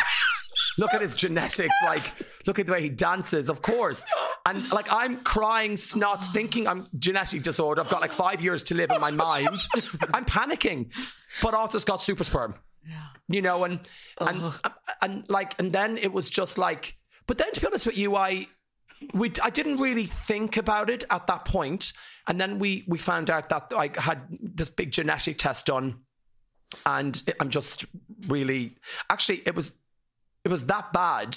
Look 0.78 0.92
at 0.94 1.00
his 1.00 1.14
genetics. 1.14 1.74
Like, 1.84 2.12
look 2.46 2.58
at 2.58 2.66
the 2.66 2.72
way 2.72 2.82
he 2.82 2.88
dances, 2.88 3.48
of 3.48 3.62
course. 3.62 4.04
And 4.44 4.70
like, 4.70 4.92
I'm 4.92 5.22
crying 5.22 5.72
snots, 5.72 6.32
thinking 6.32 6.66
I'm 6.66 6.84
genetic 6.98 7.42
disorder. 7.42 7.80
I've 7.80 7.88
got 7.90 8.00
like 8.00 8.12
five 8.12 8.40
years 8.40 8.62
to 8.64 8.74
live 8.74 8.90
in 8.90 9.00
my 9.00 9.10
mind. 9.10 9.66
I'm 10.14 10.24
panicking. 10.24 10.90
But 11.42 11.54
Arthur's 11.54 11.84
got 11.84 12.00
super 12.00 12.24
sperm. 12.24 12.54
You 13.28 13.42
know, 13.42 13.64
and, 13.64 13.80
and, 14.20 14.52
and 15.02 15.28
like, 15.28 15.58
and 15.58 15.72
then 15.72 15.98
it 15.98 16.12
was 16.12 16.30
just 16.30 16.58
like, 16.58 16.96
but 17.26 17.38
then 17.38 17.50
to 17.52 17.60
be 17.60 17.66
honest 17.66 17.86
with 17.86 17.98
you, 17.98 18.14
I, 18.14 18.46
we 19.12 19.32
I 19.42 19.50
didn't 19.50 19.78
really 19.78 20.06
think 20.06 20.56
about 20.56 20.88
it 20.88 21.04
at 21.10 21.26
that 21.26 21.44
point, 21.44 21.92
and 22.28 22.40
then 22.40 22.58
we 22.58 22.84
we 22.88 22.96
found 22.98 23.28
out 23.28 23.48
that 23.50 23.72
I 23.76 23.90
had 23.94 24.22
this 24.30 24.70
big 24.70 24.90
genetic 24.92 25.36
test 25.36 25.66
done, 25.66 26.00
and 26.86 27.20
it- 27.26 27.36
I'm 27.40 27.50
just 27.50 27.84
really 28.28 28.76
actually 29.10 29.42
it 29.44 29.54
was 29.54 29.72
it 30.46 30.50
was 30.50 30.64
that 30.66 30.92
bad. 30.92 31.36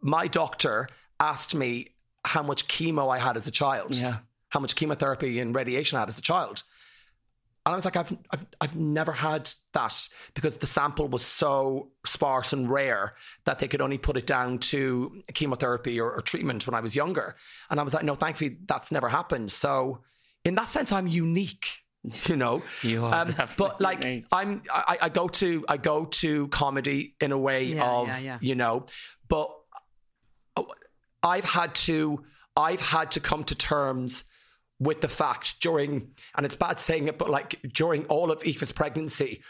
My 0.00 0.26
doctor 0.26 0.88
asked 1.20 1.54
me 1.54 1.90
how 2.24 2.42
much 2.42 2.66
chemo 2.66 3.08
I 3.08 3.18
had 3.18 3.36
as 3.36 3.46
a 3.46 3.52
child, 3.52 3.96
yeah. 3.96 4.18
how 4.48 4.58
much 4.58 4.74
chemotherapy 4.74 5.38
and 5.38 5.54
radiation 5.54 5.96
I 5.96 6.00
had 6.00 6.08
as 6.08 6.18
a 6.18 6.22
child. 6.22 6.64
And 7.64 7.72
I 7.72 7.76
was 7.76 7.84
like, 7.84 7.96
I've, 7.96 8.16
I've, 8.30 8.46
I've 8.60 8.76
never 8.76 9.12
had 9.12 9.48
that 9.74 10.08
because 10.34 10.56
the 10.56 10.66
sample 10.66 11.06
was 11.06 11.24
so 11.24 11.90
sparse 12.04 12.52
and 12.52 12.68
rare 12.68 13.14
that 13.44 13.60
they 13.60 13.68
could 13.68 13.80
only 13.80 13.98
put 13.98 14.16
it 14.16 14.26
down 14.26 14.58
to 14.58 15.22
chemotherapy 15.34 16.00
or, 16.00 16.10
or 16.10 16.20
treatment 16.20 16.66
when 16.66 16.74
I 16.74 16.80
was 16.80 16.96
younger. 16.96 17.36
And 17.70 17.78
I 17.78 17.84
was 17.84 17.94
like, 17.94 18.04
no, 18.04 18.16
thankfully 18.16 18.56
that's 18.66 18.90
never 18.90 19.08
happened. 19.08 19.52
So 19.52 20.00
in 20.44 20.56
that 20.56 20.68
sense, 20.68 20.90
I'm 20.90 21.06
unique, 21.06 21.68
you 22.26 22.36
know. 22.36 22.62
You 22.82 23.04
are 23.04 23.14
Um, 23.14 23.34
but 23.56 23.80
like 23.80 24.04
unique. 24.04 24.26
I'm, 24.32 24.62
I, 24.72 24.98
I 25.02 25.08
go 25.08 25.28
to, 25.28 25.64
I 25.68 25.76
go 25.76 26.04
to 26.06 26.48
comedy 26.48 27.14
in 27.20 27.32
a 27.32 27.38
way 27.38 27.64
Yeah, 27.64 27.84
of, 27.90 28.08
yeah, 28.08 28.18
yeah. 28.18 28.38
you 28.40 28.54
know, 28.54 28.86
but 29.28 29.50
I've 31.22 31.44
had 31.44 31.74
to 31.86 32.24
I've 32.56 32.80
had 32.80 33.12
to 33.12 33.20
come 33.20 33.44
to 33.44 33.54
terms 33.54 34.24
with 34.80 35.00
the 35.00 35.08
fact 35.08 35.60
during 35.60 36.10
and 36.36 36.46
it's 36.46 36.56
bad 36.56 36.78
saying 36.80 37.08
it, 37.08 37.18
but 37.18 37.30
like 37.30 37.60
during 37.72 38.06
all 38.06 38.30
of 38.30 38.40
Aoife's 38.40 38.72
pregnancy, 38.72 39.42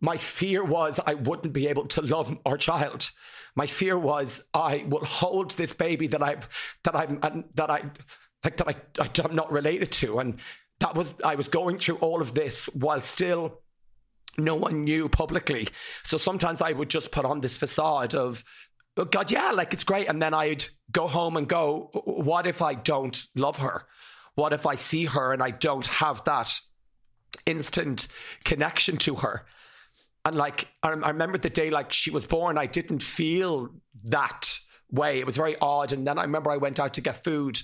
my 0.00 0.18
fear 0.18 0.62
was 0.62 1.00
I 1.04 1.14
wouldn't 1.14 1.52
be 1.54 1.68
able 1.68 1.86
to 1.88 2.02
love 2.02 2.36
our 2.44 2.58
child. 2.58 3.10
My 3.54 3.66
fear 3.66 3.98
was 3.98 4.42
I 4.52 4.84
will 4.88 5.04
hold 5.04 5.52
this 5.52 5.72
baby 5.72 6.08
that 6.08 6.22
I've 6.22 6.48
that 6.84 6.94
I'm 6.94 7.18
and 7.22 7.44
that 7.54 7.70
I 7.70 7.90
like 8.44 8.58
that 8.58 8.68
I 8.68 9.08
I'm 9.24 9.34
not 9.34 9.50
related 9.50 9.90
to, 9.92 10.18
and 10.18 10.40
that 10.80 10.94
was 10.94 11.14
I 11.24 11.34
was 11.34 11.48
going 11.48 11.78
through 11.78 11.96
all 11.96 12.20
of 12.20 12.34
this 12.34 12.66
while 12.66 13.00
still 13.00 13.60
no 14.38 14.54
one 14.54 14.84
knew 14.84 15.08
publicly. 15.08 15.68
So 16.04 16.16
sometimes 16.16 16.60
I 16.60 16.72
would 16.72 16.90
just 16.90 17.10
put 17.10 17.24
on 17.24 17.40
this 17.40 17.58
facade 17.58 18.14
of, 18.14 18.44
oh 18.96 19.04
God, 19.04 19.30
yeah, 19.30 19.52
like 19.52 19.72
it's 19.72 19.84
great. 19.84 20.08
And 20.08 20.20
then 20.20 20.34
I'd 20.34 20.64
go 20.90 21.06
home 21.06 21.36
and 21.36 21.48
go, 21.48 21.90
what 22.04 22.46
if 22.46 22.62
I 22.62 22.74
don't 22.74 23.18
love 23.34 23.58
her? 23.58 23.84
What 24.34 24.52
if 24.52 24.66
I 24.66 24.76
see 24.76 25.06
her 25.06 25.32
and 25.32 25.42
I 25.42 25.50
don't 25.50 25.86
have 25.86 26.22
that 26.24 26.52
instant 27.46 28.08
connection 28.44 28.98
to 28.98 29.14
her? 29.16 29.46
And 30.24 30.36
like, 30.36 30.68
I, 30.82 30.88
I 30.90 31.10
remember 31.10 31.38
the 31.38 31.50
day 31.50 31.70
like 31.70 31.92
she 31.92 32.10
was 32.10 32.26
born, 32.26 32.58
I 32.58 32.66
didn't 32.66 33.02
feel 33.02 33.70
that 34.04 34.58
way. 34.90 35.18
It 35.18 35.26
was 35.26 35.36
very 35.36 35.56
odd. 35.60 35.92
And 35.92 36.06
then 36.06 36.18
I 36.18 36.22
remember 36.22 36.50
I 36.50 36.58
went 36.58 36.80
out 36.80 36.94
to 36.94 37.00
get 37.00 37.24
food, 37.24 37.62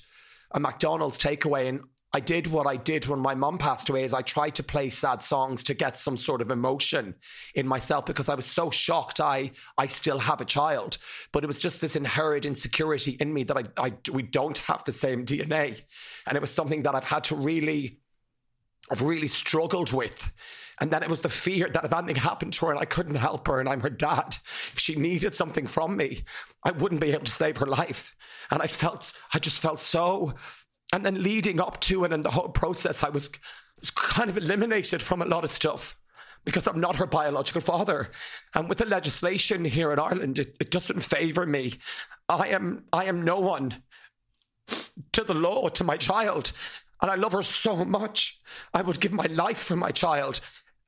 a 0.52 0.60
McDonald's 0.60 1.18
takeaway, 1.18 1.68
and 1.68 1.82
I 2.14 2.20
did 2.20 2.46
what 2.46 2.66
I 2.66 2.76
did 2.76 3.06
when 3.06 3.20
my 3.20 3.34
mum 3.34 3.56
passed 3.56 3.88
away 3.88 4.04
is 4.04 4.12
I 4.12 4.20
tried 4.20 4.54
to 4.56 4.62
play 4.62 4.90
sad 4.90 5.22
songs 5.22 5.62
to 5.64 5.74
get 5.74 5.98
some 5.98 6.16
sort 6.16 6.42
of 6.42 6.50
emotion 6.50 7.14
in 7.54 7.66
myself 7.66 8.04
because 8.04 8.28
I 8.28 8.34
was 8.34 8.44
so 8.44 8.70
shocked 8.70 9.20
I 9.20 9.52
I 9.78 9.86
still 9.86 10.18
have 10.18 10.40
a 10.40 10.44
child. 10.44 10.98
But 11.32 11.42
it 11.42 11.46
was 11.46 11.58
just 11.58 11.80
this 11.80 11.96
inherent 11.96 12.44
insecurity 12.44 13.16
in 13.18 13.32
me 13.32 13.44
that 13.44 13.56
I, 13.56 13.62
I 13.78 13.92
we 14.12 14.22
don't 14.22 14.58
have 14.58 14.84
the 14.84 14.92
same 14.92 15.24
DNA. 15.24 15.80
And 16.26 16.36
it 16.36 16.40
was 16.40 16.52
something 16.52 16.82
that 16.82 16.94
I've 16.94 17.04
had 17.04 17.24
to 17.24 17.36
really 17.36 17.98
I've 18.90 19.02
really 19.02 19.28
struggled 19.28 19.92
with. 19.92 20.30
And 20.80 20.90
then 20.90 21.02
it 21.02 21.08
was 21.08 21.20
the 21.20 21.28
fear 21.28 21.68
that 21.72 21.84
if 21.84 21.92
anything 21.92 22.16
happened 22.16 22.52
to 22.54 22.66
her 22.66 22.72
and 22.72 22.80
I 22.80 22.84
couldn't 22.84 23.14
help 23.14 23.46
her 23.46 23.60
and 23.60 23.68
I'm 23.68 23.80
her 23.80 23.90
dad, 23.90 24.36
if 24.72 24.78
she 24.78 24.96
needed 24.96 25.34
something 25.34 25.66
from 25.66 25.96
me, 25.96 26.24
I 26.64 26.72
wouldn't 26.72 27.00
be 27.00 27.12
able 27.12 27.24
to 27.24 27.30
save 27.30 27.56
her 27.58 27.66
life. 27.66 28.14
And 28.50 28.60
I 28.60 28.66
felt, 28.66 29.12
I 29.32 29.38
just 29.38 29.62
felt 29.62 29.80
so. 29.80 30.34
And 30.92 31.04
then 31.04 31.22
leading 31.22 31.60
up 31.60 31.80
to 31.82 32.04
it 32.04 32.12
and 32.12 32.22
the 32.22 32.30
whole 32.30 32.50
process, 32.50 33.02
I 33.02 33.08
was, 33.08 33.30
was 33.80 33.90
kind 33.90 34.28
of 34.28 34.36
eliminated 34.36 35.02
from 35.02 35.22
a 35.22 35.26
lot 35.26 35.44
of 35.44 35.50
stuff 35.50 35.98
because 36.44 36.66
I'm 36.66 36.80
not 36.80 36.96
her 36.96 37.06
biological 37.06 37.60
father. 37.60 38.10
And 38.54 38.68
with 38.68 38.78
the 38.78 38.84
legislation 38.84 39.64
here 39.64 39.92
in 39.92 39.98
Ireland, 39.98 40.38
it, 40.38 40.56
it 40.60 40.70
doesn't 40.70 41.00
favour 41.00 41.46
me. 41.46 41.74
I 42.28 42.48
am, 42.48 42.84
I 42.92 43.04
am 43.04 43.22
no 43.22 43.40
one 43.40 43.82
to 45.12 45.24
the 45.24 45.34
law 45.34 45.68
to 45.68 45.84
my 45.84 45.96
child. 45.96 46.52
And 47.00 47.10
I 47.10 47.14
love 47.16 47.32
her 47.32 47.42
so 47.42 47.84
much. 47.84 48.40
I 48.74 48.82
would 48.82 49.00
give 49.00 49.12
my 49.12 49.26
life 49.26 49.58
for 49.58 49.76
my 49.76 49.90
child. 49.90 50.40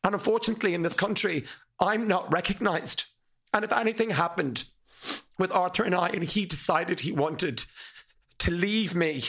And 0.05 0.15
unfortunately, 0.15 0.75
in 0.75 0.83
this 0.83 0.95
country, 0.95 1.45
I'm 1.81 2.07
not 2.07 2.33
recognized. 2.33 3.05
And 3.53 3.65
if 3.65 3.73
anything 3.73 4.11
happened 4.11 4.65
with 5.39 5.53
Arthur 5.53 5.85
and 5.85 5.95
I, 5.95 6.09
and 6.09 6.23
he 6.23 6.47
decided 6.47 7.01
he 7.01 7.13
wanted 7.13 7.65
to 8.39 8.51
leave 8.51 8.95
me, 8.95 9.25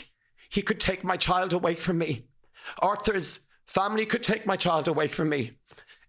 he 0.55 0.61
could 0.61 0.79
take 0.79 1.03
my 1.03 1.17
child 1.17 1.51
away 1.51 1.75
from 1.75 1.97
me. 1.97 2.23
Arthur's 2.79 3.41
family 3.67 4.05
could 4.05 4.23
take 4.23 4.45
my 4.45 4.55
child 4.55 4.87
away 4.87 5.09
from 5.09 5.27
me. 5.27 5.51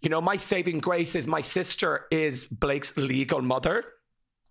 You 0.00 0.08
know, 0.08 0.20
my 0.20 0.36
saving 0.36 0.78
grace 0.78 1.16
is 1.16 1.26
my 1.26 1.40
sister 1.40 2.06
is 2.12 2.46
Blake's 2.46 2.96
legal 2.96 3.42
mother. 3.42 3.84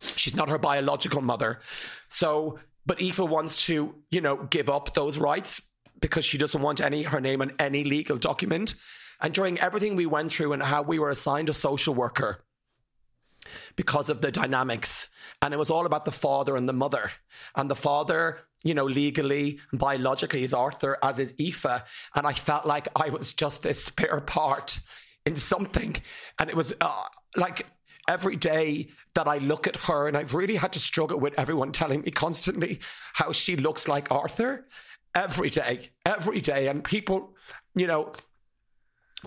She's 0.01 0.36
not 0.36 0.49
her 0.49 0.58
biological 0.58 1.21
mother. 1.21 1.62
So, 2.10 2.60
but 2.86 3.01
Aoife 3.01 3.19
wants 3.19 3.65
to, 3.67 3.95
you 4.12 4.19
know, 4.19 4.36
give 4.36 4.69
up 4.69 4.93
those 4.93 5.17
rights 5.17 5.62
because 6.01 6.25
she 6.25 6.38
doesn't 6.38 6.62
want 6.62 6.81
any 6.81 7.03
her 7.03 7.21
name 7.21 7.41
on 7.41 7.53
any 7.58 7.86
legal 7.86 8.17
document. 8.17 8.75
And 9.21 9.34
during 9.34 9.62
everything 9.62 9.95
we 9.95 10.08
went 10.08 10.29
through 10.29 10.51
and 10.51 10.62
how 10.62 10.81
we 10.81 10.99
were 10.99 11.10
assigned 11.10 11.49
a 11.49 11.53
social 11.53 11.95
worker 11.95 12.43
because 13.77 14.10
of 14.10 14.19
the 14.19 14.31
dynamics. 14.31 15.08
And 15.41 15.53
it 15.53 15.58
was 15.58 15.69
all 15.69 15.86
about 15.86 16.03
the 16.03 16.12
father 16.12 16.58
and 16.58 16.67
the 16.67 16.73
mother. 16.73 17.12
And 17.55 17.71
the 17.71 17.77
father, 17.77 18.39
you 18.65 18.73
know, 18.73 18.86
legally 18.86 19.60
and 19.71 19.80
biologically 19.80 20.43
is 20.43 20.54
Arthur, 20.54 20.97
as 21.01 21.19
is 21.19 21.34
Aoife. 21.39 21.84
And 22.15 22.25
I 22.28 22.34
felt 22.34 22.65
like 22.65 22.88
I 22.95 23.10
was 23.10 23.34
just 23.34 23.62
this 23.62 23.82
spare 23.86 24.19
part 24.19 24.80
in 25.25 25.38
something. 25.38 25.95
And 26.39 26.49
it 26.49 26.56
was 26.56 26.73
uh, 26.82 27.04
like 27.38 27.67
every 28.08 28.36
day 28.36 28.89
that 29.13 29.28
I 29.28 29.38
look 29.38 29.67
at 29.67 29.78
her, 29.78 30.08
and 30.08 30.17
I've 30.17 30.34
really 30.34 30.56
had 30.56 30.73
to 30.73 30.80
struggle 30.80 31.19
with 31.19 31.36
everyone 31.38 31.71
telling 31.71 32.01
me 32.01 32.12
constantly 32.12 32.80
how 33.13 33.32
she 33.32 33.56
looks 33.56 33.88
like 33.88 34.12
Arthur. 34.12 34.65
Every 35.13 35.49
day, 35.49 35.91
every 36.06 36.41
day. 36.41 36.67
And 36.67 36.84
people, 36.84 37.36
you 37.73 37.88
know, 37.88 38.12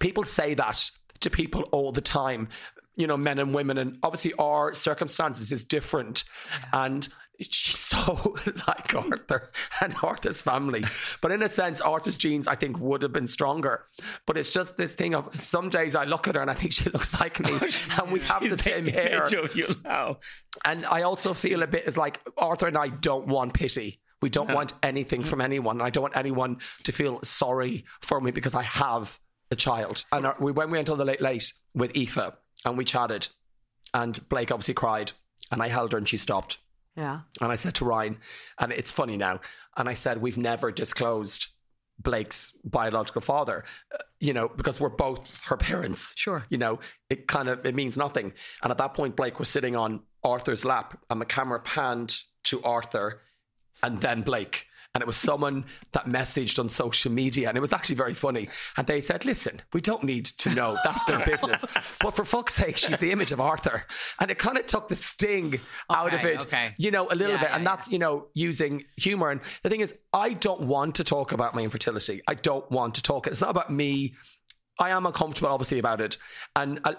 people 0.01 0.25
say 0.25 0.53
that 0.55 0.91
to 1.21 1.31
people 1.31 1.63
all 1.73 1.93
the 1.93 2.03
time 2.03 2.49
you 2.95 3.07
know 3.07 3.17
men 3.17 3.39
and 3.39 3.55
women 3.55 3.79
and 3.79 3.99
obviously 4.03 4.35
our 4.39 4.75
circumstances 4.75 5.53
is 5.53 5.65
different 5.65 6.25
and 6.73 7.09
she's 7.41 7.79
so 7.79 8.37
like 8.69 8.95
arthur 8.95 9.51
and 9.81 9.95
arthur's 10.03 10.41
family 10.41 10.85
but 11.21 11.31
in 11.31 11.43
a 11.43 11.49
sense 11.49 11.81
arthur's 11.81 12.19
genes 12.19 12.49
i 12.49 12.55
think 12.55 12.79
would 12.79 13.03
have 13.03 13.13
been 13.13 13.29
stronger 13.29 13.85
but 14.27 14.37
it's 14.37 14.53
just 14.53 14.77
this 14.77 14.95
thing 14.95 15.15
of 15.15 15.29
some 15.43 15.69
days 15.69 15.95
i 15.95 16.05
look 16.05 16.27
at 16.27 16.35
her 16.35 16.41
and 16.41 16.51
i 16.51 16.55
think 16.55 16.73
she 16.73 16.89
looks 16.91 17.19
like 17.21 17.39
me 17.41 17.51
oh, 17.53 17.69
and 18.03 18.13
we 18.13 18.21
have 18.21 18.49
the 18.49 18.59
same 18.59 18.87
hair 18.87 19.25
of 19.25 19.55
you 19.55 19.75
now. 19.85 20.19
and 20.65 20.85
i 20.87 21.03
also 21.03 21.35
feel 21.35 21.63
a 21.63 21.67
bit 21.67 21.85
as 21.85 21.97
like 21.97 22.21
arthur 22.37 22.67
and 22.67 22.77
i 22.77 22.89
don't 22.89 23.27
want 23.27 23.55
pity 23.55 24.01
we 24.21 24.31
don't 24.31 24.53
want 24.53 24.75
anything 24.83 25.23
mm. 25.23 25.27
from 25.27 25.41
anyone. 25.41 25.81
I 25.81 25.91
don't 25.91 26.03
want 26.03 26.17
anyone 26.17 26.59
to 26.85 26.93
feel 26.93 27.21
sorry 27.23 27.85
for 28.01 28.21
me 28.21 28.31
because 28.31 28.55
I 28.55 28.63
have 28.63 29.19
a 29.51 29.57
child. 29.57 30.05
And 30.13 30.27
our, 30.27 30.37
we, 30.41 30.53
when 30.53 30.71
we 30.71 30.79
went 30.79 30.91
on 30.91 30.99
the 30.99 31.05
late 31.05 31.21
late 31.21 31.53
with 31.75 31.97
Aoife 31.97 32.33
and 32.65 32.77
we 32.77 32.85
chatted, 32.85 33.29
and 33.95 34.29
Blake 34.29 34.51
obviously 34.51 34.75
cried, 34.75 35.13
and 35.51 35.63
I 35.63 35.69
held 35.69 35.93
her 35.93 35.99
and 35.99 36.09
she 36.09 36.19
stopped. 36.19 36.59
Yeah. 36.99 37.21
And 37.41 37.53
I 37.53 37.55
said 37.55 37.75
to 37.77 37.85
Ryan, 37.85 38.19
and 38.59 38.73
it's 38.73 38.91
funny 38.91 39.17
now, 39.17 39.39
and 39.77 39.89
I 39.89 39.95
said, 39.95 40.21
We've 40.21 40.37
never 40.37 40.73
disclosed 40.73 41.47
Blake's 42.01 42.53
biological 42.65 43.21
father, 43.21 43.65
uh, 43.95 43.99
you 44.19 44.33
know, 44.33 44.49
because 44.49 44.81
we're 44.81 44.89
both 44.89 45.25
her 45.45 45.57
parents. 45.57 46.13
Sure. 46.17 46.45
You 46.51 46.59
know, 46.59 46.81
it 47.09 47.29
kind 47.29 47.49
of 47.49 47.65
it 47.65 47.77
means 47.77 47.97
nothing. 47.97 48.33
And 48.65 48.73
at 48.73 48.79
that 48.79 48.95
point, 48.95 49.15
Blake 49.15 49.39
was 49.39 49.49
sitting 49.49 49.77
on 49.77 50.03
Arthur's 50.25 50.65
lap, 50.65 50.99
and 51.09 51.21
the 51.21 51.25
camera 51.25 51.61
panned 51.61 52.17
to 52.45 52.61
Arthur, 52.65 53.21
and 53.81 54.01
then 54.01 54.23
Blake. 54.23 54.67
And 54.99 55.03
it 55.03 55.07
was 55.07 55.17
someone 55.17 55.65
that 55.93 56.07
messaged 56.07 56.59
on 56.59 56.69
social 56.69 57.13
media, 57.13 57.47
and 57.47 57.57
it 57.57 57.61
was 57.61 57.73
actually 57.73 57.95
very 57.95 58.15
funny. 58.15 58.49
And 58.77 58.85
they 58.85 59.01
said, 59.01 59.25
"Listen, 59.25 59.63
we 59.73 59.81
don't 59.81 60.03
need 60.03 60.25
to 60.25 60.53
know. 60.53 60.77
That's 60.83 61.05
their 61.05 61.25
business. 61.25 61.65
But 62.03 62.17
for 62.17 62.25
fuck's 62.25 62.55
sake, 62.55 62.77
she's 62.77 62.99
the 62.99 63.13
image 63.13 63.31
of 63.31 63.41
Arthur." 63.41 63.85
And 64.19 64.29
it 64.29 64.39
kind 64.39 64.59
of 64.59 64.67
took 64.67 64.89
the 64.89 64.97
sting 64.97 65.61
out 65.89 66.13
of 66.13 66.25
it, 66.25 66.43
okay. 66.43 66.75
you 66.79 66.91
know, 66.91 67.07
a 67.09 67.15
little 67.15 67.37
Yeah, 67.37 67.41
bit. 67.43 67.51
yeah, 67.51 67.57
and 67.57 67.65
that's 67.65 67.89
you 67.93 68.01
know 68.01 68.27
using 68.35 68.87
humor. 68.97 69.31
And 69.31 69.41
the 69.63 69.71
thing 69.71 69.83
is, 69.83 69.95
I 70.13 70.33
don't 70.33 70.63
want 70.63 70.97
to 70.97 71.05
talk 71.05 71.31
about 71.31 71.55
my 71.55 71.63
infertility. 71.63 72.23
I 72.27 72.35
don't 72.35 72.69
want 72.73 72.97
to 72.97 73.03
talk. 73.03 73.29
It's 73.29 73.41
not 73.41 73.51
about 73.51 73.71
me. 73.71 74.17
I 74.81 74.91
am 74.91 75.07
uncomfortable, 75.07 75.51
obviously, 75.51 75.79
about 75.79 76.01
it. 76.01 76.19
And 76.57 76.81
I, 76.85 76.97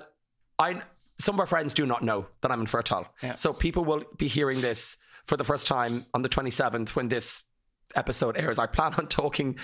I 0.57 0.81
some 1.19 1.35
of 1.35 1.41
our 1.41 1.47
friends 1.47 1.73
do 1.73 1.85
not 1.85 2.01
know 2.01 2.27
that 2.41 2.49
I'm 2.51 2.61
infertile. 2.61 3.05
Yeah. 3.21 3.35
So 3.35 3.51
people 3.51 3.83
will 3.83 4.05
be 4.17 4.29
hearing 4.29 4.61
this 4.61 4.95
for 5.25 5.35
the 5.37 5.43
first 5.43 5.67
time 5.67 6.05
on 6.13 6.21
the 6.21 6.29
27th 6.29 6.95
when 6.95 7.07
this 7.09 7.43
episode 7.95 8.37
airs. 8.37 8.59
I 8.59 8.67
plan 8.67 8.93
on 8.95 9.07
talking 9.07 9.57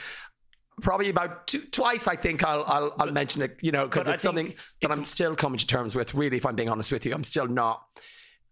probably 0.82 1.10
about 1.10 1.48
two, 1.48 1.62
twice. 1.62 2.08
I 2.08 2.16
think 2.16 2.44
I'll 2.44 2.64
I'll, 2.66 2.96
I'll 3.00 3.12
mention 3.12 3.42
it. 3.42 3.58
You 3.62 3.72
know, 3.72 3.86
because 3.86 4.08
it's 4.08 4.22
something 4.22 4.48
think 4.48 4.60
that 4.82 4.92
I'm 4.92 5.06
still 5.06 5.36
coming 5.36 5.58
to 5.58 5.68
terms 5.68 5.96
with. 5.96 6.14
Really, 6.14 6.38
if 6.38 6.46
I'm 6.46 6.56
being 6.56 6.70
honest 6.70 6.92
with 6.92 7.06
you, 7.06 7.14
I'm 7.14 7.24
still 7.24 7.48
not. 7.48 7.82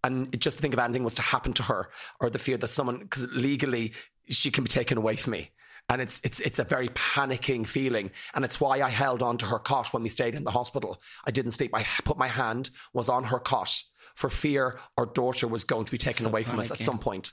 And 0.05 0.37
just 0.39 0.57
to 0.57 0.61
think 0.61 0.73
of 0.73 0.79
anything 0.79 1.03
was 1.03 1.15
to 1.15 1.21
happen 1.21 1.53
to 1.53 1.63
her, 1.63 1.89
or 2.19 2.29
the 2.29 2.39
fear 2.39 2.57
that 2.57 2.67
someone, 2.67 2.99
because 2.99 3.25
legally 3.31 3.93
she 4.29 4.51
can 4.51 4.65
be 4.65 4.69
taken 4.69 4.97
away 4.97 5.15
from 5.15 5.31
me, 5.31 5.51
and 5.89 6.01
it's 6.01 6.19
it's 6.23 6.39
it's 6.41 6.59
a 6.59 6.65
very 6.65 6.89
panicking 6.89 7.65
feeling, 7.65 8.11
and 8.33 8.43
it's 8.43 8.59
why 8.59 8.81
I 8.81 8.89
held 8.89 9.23
on 9.23 9.37
to 9.37 9.45
her 9.45 9.59
cot 9.59 9.93
when 9.93 10.03
we 10.03 10.09
stayed 10.09 10.35
in 10.35 10.43
the 10.43 10.51
hospital. 10.51 11.01
I 11.25 11.31
didn't 11.31 11.51
sleep. 11.51 11.71
I 11.73 11.85
put 12.03 12.17
my 12.17 12.27
hand 12.27 12.69
was 12.93 13.07
on 13.07 13.23
her 13.23 13.39
cot 13.39 13.81
for 14.15 14.29
fear 14.29 14.79
our 14.97 15.05
daughter 15.05 15.47
was 15.47 15.63
going 15.63 15.85
to 15.85 15.91
be 15.91 15.97
taken 15.97 16.23
So 16.23 16.29
away 16.29 16.43
from 16.43 16.59
us 16.59 16.71
at 16.71 16.79
some 16.83 16.99
point, 16.99 17.31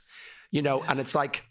you 0.49 0.61
know. 0.61 0.81
And 0.81 0.99
it's 0.99 1.13
like 1.13 1.43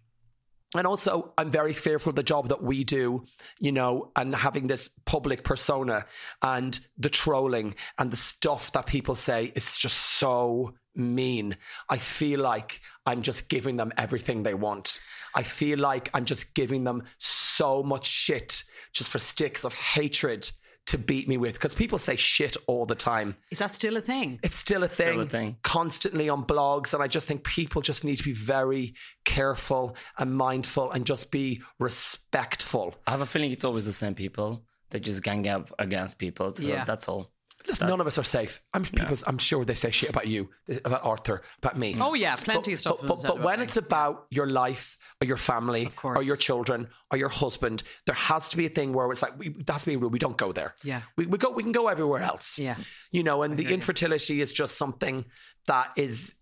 and 0.74 0.86
also 0.86 1.32
i'm 1.36 1.50
very 1.50 1.72
fearful 1.72 2.10
of 2.10 2.16
the 2.16 2.22
job 2.22 2.48
that 2.48 2.62
we 2.62 2.84
do 2.84 3.24
you 3.58 3.72
know 3.72 4.10
and 4.16 4.34
having 4.34 4.66
this 4.66 4.90
public 5.04 5.42
persona 5.42 6.04
and 6.42 6.80
the 6.98 7.08
trolling 7.10 7.74
and 7.98 8.10
the 8.10 8.16
stuff 8.16 8.72
that 8.72 8.86
people 8.86 9.14
say 9.14 9.52
is 9.54 9.76
just 9.76 9.96
so 9.96 10.74
mean. 10.94 11.56
I 11.88 11.98
feel 11.98 12.40
like 12.40 12.80
i'm 13.06 13.22
just 13.22 13.48
giving 13.48 13.76
them 13.76 13.92
everything 13.96 14.42
they 14.42 14.54
want. 14.54 15.00
I 15.34 15.42
feel 15.44 15.78
like 15.78 16.10
i'm 16.14 16.24
just 16.24 16.52
giving 16.54 16.84
them 16.84 17.04
so 17.18 17.82
much 17.82 18.06
shit 18.06 18.64
just 18.92 19.10
for 19.10 19.18
sticks 19.18 19.64
of 19.64 19.72
hatred 19.74 20.50
to 20.90 20.98
beat 20.98 21.28
me 21.28 21.36
with 21.36 21.54
because 21.54 21.74
people 21.74 21.98
say 21.98 22.16
shit 22.16 22.56
all 22.66 22.86
the 22.86 22.94
time 22.94 23.34
Is 23.50 23.58
that 23.58 23.72
still 23.74 23.96
a 23.96 24.00
thing? 24.00 24.38
it's 24.42 24.56
still 24.56 24.82
a 24.84 24.88
thing, 24.88 25.08
Still 25.12 25.20
a 25.22 25.26
thing. 25.26 25.56
constantly 25.62 26.28
on 26.28 26.44
blogs. 26.44 26.94
And 26.94 27.02
I 27.02 27.06
just 27.08 27.26
think 27.26 27.42
people 27.44 27.82
just 27.82 28.04
need 28.04 28.16
to 28.16 28.24
be 28.24 28.32
very 28.32 28.94
careful 29.24 29.96
and 30.18 30.34
mindful 30.36 30.90
and 30.92 31.04
just 31.04 31.30
be 31.30 31.62
respectful. 31.78 32.94
I 33.06 33.12
have 33.12 33.20
a 33.20 33.26
feeling 33.26 33.50
it's 33.52 33.64
always 33.64 33.84
the 33.86 33.92
same 33.92 34.14
people 34.14 34.62
that 34.90 35.00
just 35.00 35.22
gang 35.22 35.46
up 35.48 35.72
against 35.78 36.18
people. 36.18 36.54
So 36.54 36.62
Yeah. 36.64 36.84
that's 36.84 37.08
all. 37.08 37.30
Listen, 37.70 37.88
none 37.88 38.00
of 38.00 38.06
us 38.06 38.18
are 38.18 38.24
safe. 38.24 38.60
I'm 38.74 38.84
people, 38.84 39.16
I'm 39.26 39.38
sure 39.38 39.64
they 39.64 39.74
say 39.74 39.90
shit 39.90 40.10
about 40.10 40.26
you, 40.26 40.48
about 40.84 41.04
Arthur, 41.04 41.42
about 41.58 41.78
me. 41.78 41.96
Oh, 41.98 42.14
yeah, 42.14 42.36
plenty 42.36 42.70
but, 42.70 42.72
of 42.74 42.78
stuff 42.78 42.96
But, 43.00 43.06
but, 43.06 43.22
but 43.22 43.32
about 43.36 43.44
when 43.44 43.58
me. 43.60 43.64
it's 43.64 43.76
about 43.76 44.26
your 44.30 44.46
life 44.46 44.98
or 45.22 45.26
your 45.26 45.36
family 45.36 45.90
or 46.04 46.22
your 46.22 46.36
children 46.36 46.88
or 47.10 47.18
your 47.18 47.28
husband, 47.28 47.82
there 48.06 48.14
has 48.14 48.48
to 48.48 48.56
be 48.56 48.66
a 48.66 48.68
thing 48.68 48.92
where 48.92 49.10
it's 49.12 49.22
like, 49.22 49.38
we, 49.38 49.54
that's 49.66 49.84
be 49.84 49.94
a 49.94 49.98
rule. 49.98 50.10
We 50.10 50.18
don't 50.18 50.36
go 50.36 50.52
there. 50.52 50.74
Yeah. 50.84 51.02
We, 51.16 51.26
we 51.26 51.38
go. 51.38 51.50
We 51.50 51.62
can 51.62 51.72
go 51.72 51.88
everywhere 51.88 52.20
else. 52.22 52.58
Yeah. 52.58 52.76
You 53.12 53.22
know, 53.22 53.42
and 53.42 53.56
the 53.56 53.62
hear 53.62 53.70
you. 53.70 53.74
infertility 53.76 54.40
is 54.40 54.52
just 54.52 54.76
something 54.76 55.24
that 55.66 55.92
is. 55.96 56.34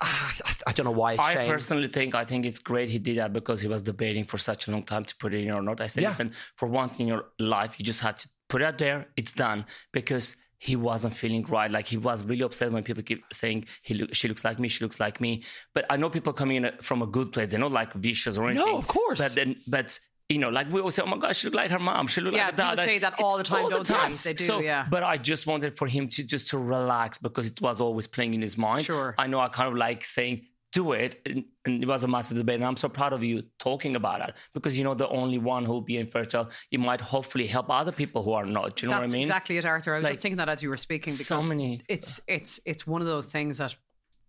ah, 0.00 0.34
I, 0.44 0.52
I 0.68 0.72
don't 0.72 0.84
know 0.86 0.90
why 0.90 1.12
it's 1.14 1.20
I 1.22 1.34
shame. 1.34 1.50
personally 1.50 1.88
think 1.88 2.14
I 2.14 2.24
think 2.24 2.44
it's 2.46 2.58
great 2.58 2.88
he 2.90 2.98
did 2.98 3.18
that 3.18 3.32
because 3.32 3.60
he 3.60 3.68
was 3.68 3.82
debating 3.82 4.24
for 4.24 4.38
such 4.38 4.66
a 4.68 4.70
long 4.72 4.82
time 4.84 5.04
to 5.04 5.16
put 5.16 5.34
it 5.34 5.44
in 5.46 5.50
or 5.52 5.62
not. 5.62 5.80
I 5.80 5.86
said, 5.86 6.02
Yeah. 6.02 6.08
listen, 6.10 6.32
for 6.56 6.66
once 6.68 6.98
in 7.00 7.06
your 7.06 7.26
life, 7.38 7.76
you 7.78 7.84
just 7.84 8.00
have 8.00 8.16
to 8.16 8.28
put 8.48 8.60
it 8.60 8.64
out 8.64 8.78
there. 8.78 9.06
It's 9.16 9.32
done 9.32 9.64
because 9.92 10.36
he 10.58 10.76
wasn't 10.76 11.14
feeling 11.14 11.44
right. 11.44 11.70
Like 11.70 11.86
he 11.86 11.96
was 11.96 12.24
really 12.24 12.42
upset 12.42 12.72
when 12.72 12.82
people 12.82 13.02
keep 13.02 13.24
saying 13.32 13.66
he 13.82 13.94
look, 13.94 14.14
she 14.14 14.28
looks 14.28 14.44
like 14.44 14.58
me, 14.58 14.68
she 14.68 14.84
looks 14.84 15.00
like 15.00 15.20
me. 15.20 15.42
But 15.74 15.86
I 15.90 15.96
know 15.96 16.08
people 16.10 16.32
coming 16.32 16.64
in 16.64 16.72
from 16.80 17.02
a 17.02 17.06
good 17.06 17.32
place. 17.32 17.50
They're 17.50 17.60
not 17.60 17.72
like 17.72 17.92
vicious 17.92 18.38
or 18.38 18.48
anything. 18.48 18.66
No, 18.66 18.78
of 18.78 18.86
course. 18.88 19.18
But 19.18 19.34
then, 19.34 19.56
but. 19.66 19.98
You 20.30 20.38
know, 20.38 20.48
like 20.48 20.72
we 20.72 20.80
always 20.80 20.94
say, 20.94 21.02
oh 21.02 21.06
my 21.06 21.18
gosh, 21.18 21.40
she 21.40 21.48
look 21.48 21.54
like 21.54 21.70
her 21.70 21.78
mom. 21.78 22.06
She 22.06 22.22
look 22.22 22.32
Yeah, 22.32 22.46
like 22.46 22.58
her 22.58 22.70
people 22.70 22.84
say 22.84 22.98
that 23.00 23.20
all 23.20 23.36
the 23.36 23.44
time, 23.44 23.68
don't 23.68 23.86
they? 23.86 23.92
time. 23.92 24.10
They 24.24 24.32
do, 24.32 24.44
So, 24.44 24.60
yeah. 24.60 24.86
But 24.88 25.02
I 25.02 25.18
just 25.18 25.46
wanted 25.46 25.76
for 25.76 25.86
him 25.86 26.08
to 26.08 26.22
just 26.24 26.48
to 26.48 26.58
relax 26.58 27.18
because 27.18 27.48
it 27.48 27.60
was 27.60 27.82
always 27.82 28.06
playing 28.06 28.32
in 28.32 28.40
his 28.40 28.56
mind. 28.56 28.86
Sure. 28.86 29.14
I 29.18 29.26
know 29.26 29.38
I 29.38 29.48
kind 29.48 29.68
of 29.68 29.76
like 29.76 30.02
saying, 30.02 30.46
do 30.74 30.92
it. 30.92 31.20
And, 31.24 31.44
and 31.64 31.82
it 31.82 31.88
was 31.88 32.04
a 32.04 32.08
massive 32.08 32.36
debate. 32.36 32.56
And 32.56 32.64
I'm 32.64 32.76
so 32.76 32.88
proud 32.90 33.12
of 33.14 33.24
you 33.24 33.42
talking 33.58 33.96
about 33.96 34.28
it 34.28 34.34
because 34.52 34.76
you 34.76 34.84
know 34.84 34.92
the 34.94 35.08
only 35.08 35.38
one 35.38 35.64
who'll 35.64 35.80
be 35.80 35.96
infertile. 35.96 36.50
You 36.70 36.78
might 36.80 37.00
hopefully 37.00 37.46
help 37.46 37.70
other 37.70 37.92
people 37.92 38.22
who 38.22 38.32
are 38.32 38.44
not. 38.44 38.76
Do 38.76 38.84
you 38.86 38.90
know 38.90 38.98
That's 39.00 39.08
what 39.10 39.14
I 39.14 39.18
mean? 39.18 39.22
exactly 39.22 39.56
it, 39.56 39.64
Arthur. 39.64 39.94
I 39.94 39.98
was 39.98 40.04
Like, 40.04 40.12
just 40.14 40.22
thinking 40.22 40.36
that 40.38 40.48
as 40.50 40.62
you 40.62 40.68
were 40.68 40.76
speaking 40.76 41.14
because 41.14 41.26
so 41.26 41.40
many- 41.40 41.80
it's 41.88 42.20
it's 42.28 42.60
it's 42.66 42.86
one 42.86 43.00
of 43.00 43.06
those 43.06 43.32
things 43.32 43.58
that 43.58 43.74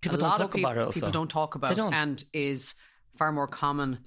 People 0.01 0.17
a 0.19 0.21
don't 0.21 0.29
lot 0.29 0.37
talk 0.37 0.45
of 0.49 0.51
people, 0.55 0.71
about 0.71 0.81
it 0.81 0.85
also. 0.85 0.93
people 0.99 1.11
don't 1.11 1.29
talk 1.29 1.55
about 1.55 1.75
don't. 1.75 1.93
and 1.93 2.23
is 2.31 2.75
far 3.17 3.31
more 3.31 3.47
common 3.47 3.97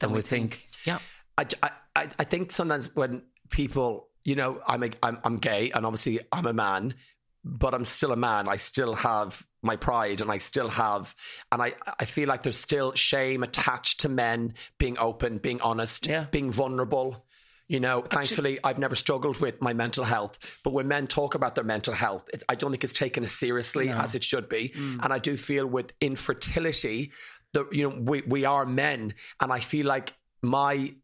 Than 0.00 0.12
we 0.12 0.22
think. 0.22 0.68
Yeah. 0.84 0.98
I, 1.36 1.46
I, 1.62 1.70
I 1.96 2.08
I 2.20 2.24
think 2.24 2.52
sometimes 2.52 2.94
when 2.94 3.22
people, 3.50 4.08
you 4.24 4.36
know, 4.36 4.60
I'm, 4.68 4.84
a, 4.84 4.90
I'm 5.02 5.18
I'm 5.24 5.36
gay 5.38 5.72
and 5.74 5.84
obviously 5.84 6.20
I'm 6.30 6.46
a 6.46 6.52
man, 6.52 6.94
but 7.44 7.74
I'm 7.74 7.84
still 7.84 8.12
a 8.12 8.16
man. 8.16 8.48
I 8.48 8.56
still 8.56 8.94
have 8.94 9.44
my 9.62 9.76
pride 9.76 10.20
and 10.20 10.30
I 10.30 10.38
still 10.38 10.68
have, 10.68 11.14
and 11.50 11.62
I 11.62 11.74
I 11.98 12.04
feel 12.04 12.28
like 12.28 12.42
there's 12.42 12.58
still 12.58 12.94
shame 12.94 13.42
attached 13.42 14.00
to 14.00 14.08
men 14.08 14.54
being 14.78 14.98
open, 14.98 15.38
being 15.38 15.60
honest, 15.60 16.06
Yeah. 16.06 16.26
being 16.30 16.52
vulnerable. 16.52 17.24
You 17.68 17.80
know, 17.80 18.02
thankfully, 18.02 18.58
I've 18.62 18.78
never 18.78 18.94
struggled 18.94 19.40
with 19.40 19.62
my 19.62 19.72
mental 19.72 20.04
health. 20.04 20.38
But 20.62 20.72
when 20.74 20.88
men 20.88 21.06
talk 21.06 21.34
about 21.34 21.54
their 21.54 21.64
mental 21.64 21.94
health, 21.94 22.28
it, 22.34 22.42
I 22.48 22.54
don't 22.54 22.70
think 22.70 22.84
it's 22.84 22.92
taken 22.92 23.24
as 23.24 23.32
seriously 23.32 23.88
as 23.88 24.14
it 24.14 24.22
should 24.22 24.48
be. 24.48 24.70
Mm. 24.70 25.02
And 25.04 25.12
I 25.12 25.18
do 25.18 25.36
feel 25.38 25.66
with 25.66 25.92
infertility, 26.00 27.12
that 27.54 27.72
you 27.72 27.88
know 27.88 27.96
we 27.98 28.22
we 28.22 28.44
are 28.44 28.66
men, 28.66 29.14
and 29.40 29.52
I 29.52 29.60
feel 29.60 29.86
like 29.86 30.12
my 30.42 30.94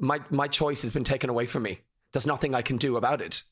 my 0.00 0.20
my 0.30 0.48
choice 0.48 0.82
has 0.82 0.92
been 0.92 1.04
taken 1.04 1.30
away 1.30 1.46
from 1.46 1.62
me. 1.62 1.78
There's 2.12 2.26
nothing 2.26 2.54
I 2.54 2.62
can 2.62 2.76
do 2.78 2.96
about 2.96 3.20
it. 3.20 3.42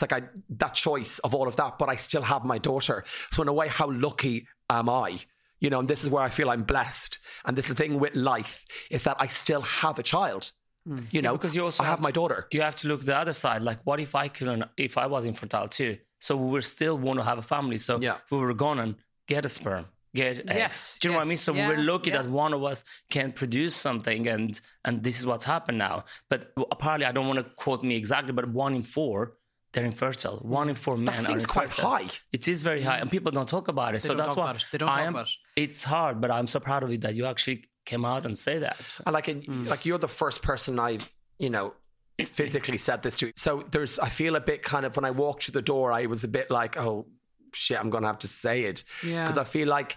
It's 0.00 0.10
like 0.10 0.22
I 0.22 0.26
that 0.50 0.74
choice 0.74 1.18
of 1.20 1.34
all 1.34 1.46
of 1.46 1.56
that, 1.56 1.78
but 1.78 1.88
I 1.90 1.96
still 1.96 2.22
have 2.22 2.44
my 2.44 2.56
daughter. 2.58 3.04
So 3.32 3.42
in 3.42 3.48
a 3.48 3.52
way, 3.52 3.68
how 3.68 3.90
lucky 3.90 4.46
am 4.70 4.88
I? 4.88 5.18
You 5.60 5.68
know, 5.68 5.80
and 5.80 5.88
this 5.88 6.02
is 6.04 6.08
where 6.10 6.22
I 6.22 6.30
feel 6.30 6.48
I'm 6.48 6.62
blessed. 6.64 7.18
And 7.44 7.56
this 7.56 7.66
is 7.66 7.70
the 7.70 7.74
thing 7.74 7.98
with 8.00 8.14
life 8.16 8.64
is 8.90 9.04
that 9.04 9.16
I 9.20 9.26
still 9.26 9.60
have 9.60 9.98
a 9.98 10.02
child. 10.02 10.52
Hmm. 10.86 11.00
You 11.10 11.20
know, 11.20 11.32
because 11.36 11.54
you 11.54 11.62
also 11.64 11.82
I 11.82 11.86
have 11.86 11.98
to- 11.98 12.02
my 12.02 12.10
daughter. 12.10 12.46
You 12.50 12.62
have 12.62 12.76
to 12.76 12.88
look 12.88 13.04
the 13.04 13.14
other 13.16 13.34
side. 13.34 13.60
Like, 13.60 13.80
what 13.84 14.00
if 14.00 14.14
I 14.14 14.28
couldn't? 14.28 14.64
If 14.78 14.96
I 14.96 15.06
was 15.06 15.26
infertile 15.26 15.68
too? 15.68 15.98
So 16.18 16.34
we 16.36 16.50
were 16.50 16.62
still 16.62 16.96
want 16.96 17.18
to 17.18 17.24
have 17.24 17.36
a 17.36 17.42
family. 17.42 17.76
So 17.76 18.00
Yeah. 18.00 18.16
we 18.30 18.38
were 18.38 18.54
gonna 18.54 18.94
get 19.26 19.44
a 19.44 19.50
sperm, 19.50 19.84
get 20.14 20.38
eggs. 20.38 20.56
Yes, 20.64 20.98
Do 20.98 21.08
you 21.08 21.12
know 21.12 21.18
what 21.18 21.26
I 21.26 21.28
mean? 21.28 21.32
yes, 21.32 21.42
So 21.42 21.52
we're 21.52 21.76
lucky 21.92 22.10
yeah. 22.10 22.22
that 22.22 22.30
one 22.30 22.54
of 22.54 22.64
us 22.64 22.84
can 23.10 23.32
produce 23.32 23.76
something, 23.76 24.28
and 24.28 24.58
and 24.86 25.02
this 25.02 25.18
is 25.20 25.26
what's 25.26 25.44
happened 25.44 25.76
now. 25.76 26.04
But 26.30 26.52
apparently, 26.70 27.04
I 27.06 27.12
don't 27.12 27.28
want 27.28 27.38
to 27.44 27.46
quote 27.64 27.82
me 27.82 27.96
exactly, 27.96 28.32
but 28.32 28.48
one 28.48 28.74
in 28.74 28.82
four. 28.82 29.34
They're 29.72 29.84
infertile. 29.84 30.38
Mm. 30.38 30.44
One 30.44 30.68
in 30.68 30.74
four 30.74 30.96
men 30.96 31.06
That 31.06 31.18
are 31.18 31.22
seems 31.22 31.46
quite 31.46 31.70
high. 31.70 32.08
It 32.32 32.48
is 32.48 32.62
very 32.62 32.82
high, 32.82 32.98
and 32.98 33.10
people 33.10 33.30
don't 33.30 33.48
talk 33.48 33.68
about 33.68 33.90
it. 33.94 34.02
They 34.02 34.08
so 34.08 34.14
don't 34.14 34.18
that's 34.18 34.34
talk 34.34 34.38
why 34.38 34.50
about 34.50 34.62
it. 34.62 34.66
They 34.72 34.78
don't 34.78 34.88
I 34.88 34.96
talk 34.96 35.06
am, 35.06 35.14
about 35.14 35.26
it. 35.26 35.32
It's 35.56 35.84
hard, 35.84 36.20
but 36.20 36.30
I'm 36.30 36.46
so 36.46 36.60
proud 36.60 36.82
of 36.82 36.90
you 36.90 36.98
that 36.98 37.14
you 37.14 37.26
actually 37.26 37.64
came 37.86 38.04
out 38.04 38.26
and 38.26 38.38
say 38.38 38.58
that. 38.60 38.76
And 39.06 39.12
like, 39.12 39.28
in, 39.28 39.42
mm. 39.42 39.68
like 39.68 39.86
you're 39.86 39.98
the 39.98 40.08
first 40.08 40.42
person 40.42 40.78
I've, 40.78 41.08
you 41.38 41.50
know, 41.50 41.74
physically 42.18 42.78
said 42.78 43.02
this 43.02 43.16
to. 43.18 43.32
So 43.36 43.64
there's, 43.70 43.98
I 43.98 44.08
feel 44.08 44.36
a 44.36 44.40
bit 44.40 44.62
kind 44.62 44.84
of 44.84 44.96
when 44.96 45.04
I 45.04 45.10
walked 45.10 45.44
through 45.44 45.52
the 45.52 45.62
door, 45.62 45.92
I 45.92 46.06
was 46.06 46.24
a 46.24 46.28
bit 46.28 46.50
like, 46.50 46.76
oh 46.76 47.06
shit, 47.54 47.78
I'm 47.78 47.90
gonna 47.90 48.06
have 48.06 48.18
to 48.20 48.28
say 48.28 48.64
it 48.64 48.84
Yeah. 49.04 49.22
because 49.22 49.38
I 49.38 49.44
feel 49.44 49.68
like 49.68 49.96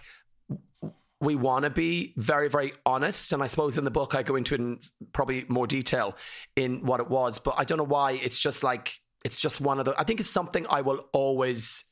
we 1.20 1.36
want 1.36 1.64
to 1.64 1.70
be 1.70 2.14
very, 2.16 2.48
very 2.48 2.72
honest. 2.84 3.32
And 3.32 3.42
I 3.42 3.46
suppose 3.46 3.76
in 3.78 3.84
the 3.84 3.90
book 3.90 4.14
I 4.14 4.22
go 4.22 4.36
into 4.36 4.54
it 4.54 4.60
in 4.60 4.80
probably 5.12 5.44
more 5.48 5.66
detail 5.66 6.16
in 6.56 6.84
what 6.84 7.00
it 7.00 7.08
was, 7.08 7.38
but 7.38 7.54
I 7.56 7.64
don't 7.64 7.78
know 7.78 7.84
why. 7.84 8.12
It's 8.12 8.38
just 8.38 8.62
like 8.62 8.98
it's 9.24 9.40
just 9.40 9.60
one 9.60 9.78
of 9.78 9.84
the. 9.86 9.94
I 9.98 10.04
think 10.04 10.20
it's 10.20 10.30
something 10.30 10.66
I 10.68 10.82
will 10.82 11.08
always, 11.12 11.84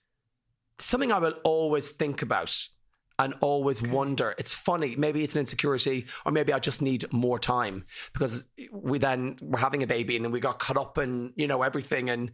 something 0.79 1.11
I 1.13 1.19
will 1.19 1.35
always 1.45 1.93
think 1.93 2.23
about 2.23 2.57
and 3.19 3.35
always 3.41 3.83
wonder. 3.83 4.35
It's 4.39 4.55
funny. 4.55 4.97
Maybe 4.97 5.23
it's 5.25 5.35
an 5.35 5.41
insecurity, 5.41 6.07
or 6.25 6.33
maybe 6.33 6.53
I 6.53 6.59
just 6.59 6.83
need 6.83 7.11
more 7.13 7.39
time 7.39 7.85
because 8.13 8.47
we 8.73 8.99
then 8.99 9.37
we're 9.41 9.59
having 9.59 9.83
a 9.83 9.87
baby 9.87 10.17
and 10.17 10.25
then 10.25 10.33
we 10.33 10.41
got 10.41 10.59
caught 10.59 10.77
up 10.77 10.99
in 10.99 11.33
you 11.37 11.47
know 11.47 11.63
everything 11.63 12.11
and 12.11 12.33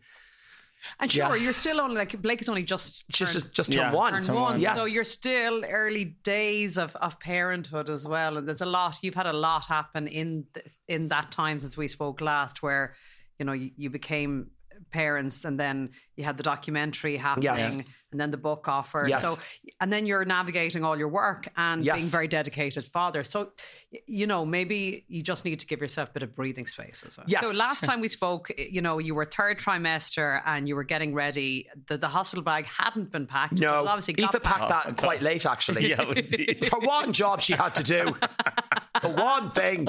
And 1.01 1.11
sure, 1.11 1.35
Yeah. 1.37 1.43
you're 1.43 1.53
still 1.55 1.81
only 1.81 1.97
like 1.97 2.23
Blake 2.23 2.41
is 2.41 2.49
only 2.49 2.63
just 2.63 3.09
just 3.09 3.33
turned- 3.41 3.53
just 3.53 3.75
Yeah. 3.75 3.93
one. 3.93 4.13
turned 4.13 4.29
one, 4.29 4.43
one. 4.43 4.61
Yes. 4.61 4.79
so 4.79 4.85
you're 4.85 5.05
still 5.05 5.65
early 5.65 6.05
days 6.23 6.79
of, 6.79 6.95
of 6.97 7.19
parenthood 7.19 7.91
as 7.91 8.07
well. 8.07 8.37
And 8.37 8.47
there's 8.47 8.61
a 8.61 8.67
lot 8.67 8.97
you've 9.03 9.17
had 9.17 9.27
a 9.27 9.33
lot 9.33 9.65
happen 9.67 10.07
in 10.07 10.47
th- 10.55 10.67
in 10.87 11.09
that 11.09 11.33
time 11.33 11.61
since 11.61 11.77
we 11.77 11.89
spoke 11.89 12.21
last, 12.21 12.63
where 12.63 12.95
you 13.41 13.45
know 13.47 13.53
you, 13.55 13.73
you 13.77 13.91
became 13.91 14.51
parents 14.91 15.45
and 15.45 15.59
then 15.59 15.91
you 16.19 16.25
had 16.25 16.37
the 16.37 16.43
documentary 16.43 17.17
happening 17.17 17.85
and 18.11 18.19
then 18.21 18.31
the 18.31 18.37
book 18.37 18.67
offer 18.69 19.07
Yes. 19.09 19.23
so 19.23 19.39
and 19.81 19.93
then 19.93 20.05
you're 20.05 20.25
navigating 20.25 20.83
all 20.85 20.99
your 20.99 21.09
work 21.09 21.49
and 21.57 21.85
Yes. 21.85 21.97
being 21.99 22.09
very 22.09 22.27
dedicated 22.29 22.85
father 22.85 23.23
so 23.23 23.53
you 24.07 24.27
know 24.27 24.45
maybe 24.45 25.05
you 25.09 25.23
just 25.23 25.45
need 25.45 25.61
to 25.61 25.67
give 25.67 25.81
yourself 25.81 26.09
a 26.11 26.13
bit 26.13 26.23
of 26.25 26.35
breathing 26.35 26.67
space 26.67 27.05
as 27.07 27.17
well 27.17 27.25
Yes. 27.29 27.43
so 27.45 27.53
last 27.53 27.85
time 27.85 28.01
we 28.01 28.09
spoke 28.09 28.51
you 28.59 28.83
know 28.83 28.99
you 28.99 29.15
were 29.15 29.25
third 29.25 29.59
trimester 29.59 30.43
and 30.45 30.67
you 30.69 30.75
were 30.75 30.85
getting 30.85 31.15
ready 31.15 31.69
the, 31.87 31.97
the 31.97 32.09
hospital 32.09 32.43
bag 32.43 32.65
hadn't 32.67 33.13
been 33.13 33.27
packed 33.27 33.53
but 33.57 33.61
No, 33.61 33.85
it 33.85 33.89
obviously 33.89 34.15
got 34.15 34.35
Aoife 34.35 34.43
packed 34.43 34.69
packed. 34.71 34.87
that 34.89 34.97
quite 34.97 35.23
late 35.23 35.47
actually. 35.47 35.89
yeah. 35.91 36.05
For 36.69 36.81
one 36.81 37.13
job 37.13 37.41
she 37.41 37.53
had 37.53 37.75
to 37.77 37.83
do. 37.85 38.17
For 39.03 39.11
one 39.15 39.51
thing. 39.53 39.87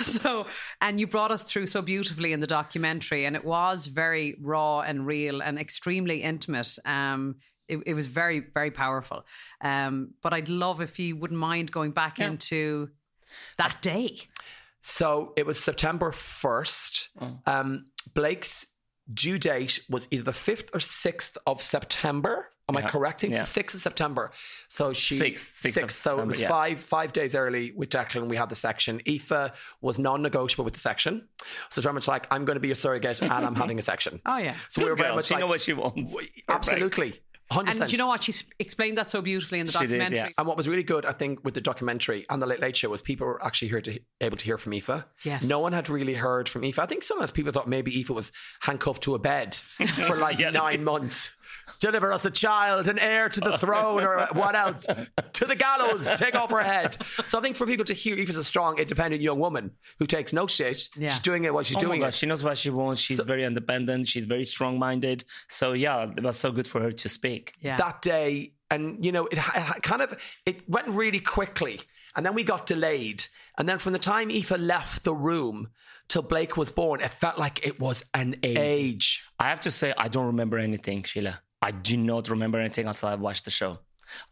so 0.00 0.46
and 0.80 0.98
you 0.98 1.06
brought 1.06 1.30
us 1.30 1.44
through 1.44 1.66
so 1.68 1.82
beautifully 1.82 2.32
in 2.32 2.40
the 2.40 2.46
documentary 2.46 3.24
and 3.26 3.36
it 3.36 3.44
was 3.44 3.86
very 3.86 4.36
raw 4.40 4.80
and 4.80 5.06
real 5.06 5.27
and 5.42 5.58
extremely 5.58 6.22
intimate 6.22 6.78
um 6.84 7.36
it, 7.68 7.78
it 7.86 7.94
was 7.94 8.06
very 8.06 8.40
very 8.40 8.70
powerful 8.70 9.24
um 9.60 10.14
but 10.22 10.32
i'd 10.32 10.48
love 10.48 10.80
if 10.80 10.98
you 10.98 11.16
wouldn't 11.16 11.38
mind 11.40 11.70
going 11.70 11.92
back 11.92 12.18
into 12.32 12.88
that 13.58 13.80
day 13.82 14.18
So 14.80 15.32
it 15.36 15.44
was 15.44 15.58
September 15.58 16.12
1st. 16.12 17.08
Um, 17.46 17.86
Blake's 18.14 18.66
due 19.12 19.38
date 19.38 19.80
was 19.90 20.08
either 20.10 20.22
the 20.22 20.30
5th 20.30 20.68
or 20.72 20.78
6th 20.80 21.36
of 21.46 21.60
September. 21.60 22.48
Am 22.70 22.76
I 22.76 22.80
Yeah. 22.80 22.88
correct? 22.88 23.24
It's 23.24 23.34
Yeah. 23.34 23.42
the 23.42 23.46
6th 23.46 23.74
of 23.74 23.80
September. 23.80 24.30
So 24.68 24.92
she 24.92 25.18
Sixth, 25.18 25.56
sixth 25.56 25.82
of 25.82 25.90
so 25.90 26.20
it 26.20 26.26
was 26.26 26.38
yeah. 26.40 26.48
five 26.48 26.78
five 26.80 27.12
days 27.12 27.34
early 27.34 27.72
with 27.74 27.88
Declan. 27.88 28.28
We 28.28 28.36
had 28.36 28.50
the 28.50 28.54
section. 28.56 29.00
Aoife 29.08 29.52
was 29.80 29.98
non-negotiable 29.98 30.64
with 30.64 30.74
the 30.74 30.80
section. 30.80 31.26
So 31.70 31.80
Dermot's 31.80 32.08
like, 32.08 32.26
I'm 32.30 32.44
going 32.44 32.56
to 32.56 32.60
be 32.60 32.68
your 32.68 32.74
surrogate 32.74 33.22
and 33.22 33.32
I'm 33.32 33.54
having 33.64 33.78
a 33.78 33.82
section. 33.82 34.20
oh 34.26 34.36
yeah 34.36 34.54
So 34.68 34.82
we 34.82 34.90
were 34.90 34.96
very 34.96 35.08
Girl, 35.08 35.16
much 35.16 35.26
she 35.26 35.34
like, 35.34 35.40
know 35.40 35.46
what 35.46 35.60
she 35.62 35.72
wants. 35.72 36.14
absolutely, 36.48 37.14
hundred 37.50 37.70
and 37.70 37.78
percent. 37.78 37.90
do 37.90 37.96
you 37.96 37.98
know 37.98 38.06
what 38.08 38.22
she 38.22 38.34
explained 38.58 38.98
that 38.98 39.10
so 39.10 39.22
beautifully 39.22 39.58
in 39.60 39.66
the 39.66 39.72
She 39.72 39.78
did, 39.78 39.86
documentary 39.86 40.16
yeah. 40.18 40.28
And 40.36 40.46
what 40.46 40.56
was 40.56 40.68
really 40.68 40.82
good, 40.82 41.06
I 41.06 41.12
think, 41.12 41.44
with 41.44 41.54
the 41.54 41.60
documentary 41.60 42.26
and 42.28 42.42
the 42.42 42.46
Late 42.46 42.60
Late 42.60 42.76
Show 42.76 42.90
was 42.90 43.00
people 43.02 43.26
were 43.26 43.44
actually 43.44 43.68
here 43.68 43.80
to 43.80 43.98
able 44.20 44.36
to 44.36 44.44
hear 44.44 44.58
from 44.58 44.72
Aoife. 44.74 45.04
Yes. 45.24 45.44
No 45.44 45.60
one 45.60 45.72
had 45.72 45.88
really 45.88 46.14
heard 46.14 46.48
from 46.48 46.62
Aoife. 46.64 46.78
I 46.78 46.86
think 46.86 47.02
sometimes 47.04 47.30
people 47.30 47.52
thought 47.52 47.68
maybe 47.68 47.92
Aoife 47.98 48.10
was 48.10 48.32
handcuffed 48.60 49.02
to 49.04 49.14
a 49.14 49.18
bed 49.18 49.56
for 50.06 50.16
like 50.18 50.38
Yeah. 50.38 50.50
nine 50.50 50.84
months. 50.84 51.30
Deliver 51.80 52.12
us 52.12 52.24
a 52.24 52.30
child, 52.30 52.88
an 52.88 52.98
heir 52.98 53.28
to 53.28 53.40
the 53.40 53.56
throne, 53.58 54.02
or 54.02 54.26
what 54.32 54.54
else? 54.54 54.86
to 55.34 55.44
the 55.46 55.54
gallows, 55.56 56.06
take 56.16 56.34
off 56.34 56.50
her 56.50 56.62
head. 56.62 56.96
So 57.26 57.38
I 57.38 57.42
think 57.42 57.56
for 57.56 57.66
people 57.66 57.84
to 57.86 57.94
hear 57.94 58.16
Aoife's 58.16 58.36
a 58.36 58.44
strong, 58.44 58.78
independent 58.78 59.22
young 59.22 59.38
woman 59.38 59.70
who 59.98 60.06
takes 60.06 60.32
no 60.32 60.46
shit. 60.46 60.88
Yeah. 60.96 61.10
She's 61.10 61.20
doing 61.20 61.44
it 61.44 61.54
while 61.54 61.62
she's 61.62 61.76
Oh 61.76 61.80
my 61.80 61.86
doing 61.86 62.00
God, 62.00 62.08
it. 62.08 62.14
she 62.14 62.26
knows 62.26 62.42
what 62.44 62.58
she 62.58 62.70
wants. 62.70 63.00
She's 63.00 63.20
very 63.20 63.44
independent. 63.44 64.08
She's 64.08 64.24
very 64.26 64.44
strong-minded. 64.44 65.24
So 65.48 65.72
yeah, 65.72 66.10
it 66.16 66.22
was 66.22 66.36
so 66.36 66.50
good 66.52 66.66
for 66.66 66.80
her 66.82 66.90
to 66.92 67.08
speak. 67.08 67.37
Yeah 67.60 67.76
that 67.76 68.00
day 68.02 68.52
and 68.70 69.04
you 69.04 69.12
know 69.12 69.26
it, 69.26 69.38
it 69.38 69.82
kind 69.82 70.02
of 70.02 70.16
it 70.44 70.56
went 70.68 70.88
really 70.88 71.20
quickly 71.20 71.80
and 72.14 72.24
then 72.24 72.34
we 72.34 72.42
got 72.44 72.66
delayed 72.66 73.20
and 73.56 73.68
then 73.68 73.78
from 73.78 73.92
the 73.92 73.98
time 73.98 74.30
Aoife 74.30 74.58
left 74.58 75.04
the 75.04 75.14
room 75.14 75.68
till 76.08 76.22
Blake 76.22 76.56
was 76.56 76.70
born 76.70 77.00
it 77.00 77.10
felt 77.10 77.38
like 77.38 77.66
it 77.66 77.78
was 77.80 78.04
an 78.14 78.36
age 78.42 79.22
I 79.38 79.48
have 79.52 79.60
to 79.60 79.70
say, 79.70 79.94
I 79.96 80.08
don't 80.08 80.26
remember 80.26 80.58
anything, 80.58 81.02
Sheila. 81.04 81.40
I 81.62 81.70
do 81.70 81.96
not 81.96 82.28
remember 82.28 82.58
anything 82.58 82.86
until 82.88 83.08
I 83.08 83.14
watched 83.14 83.44
the 83.44 83.50
show. 83.60 83.78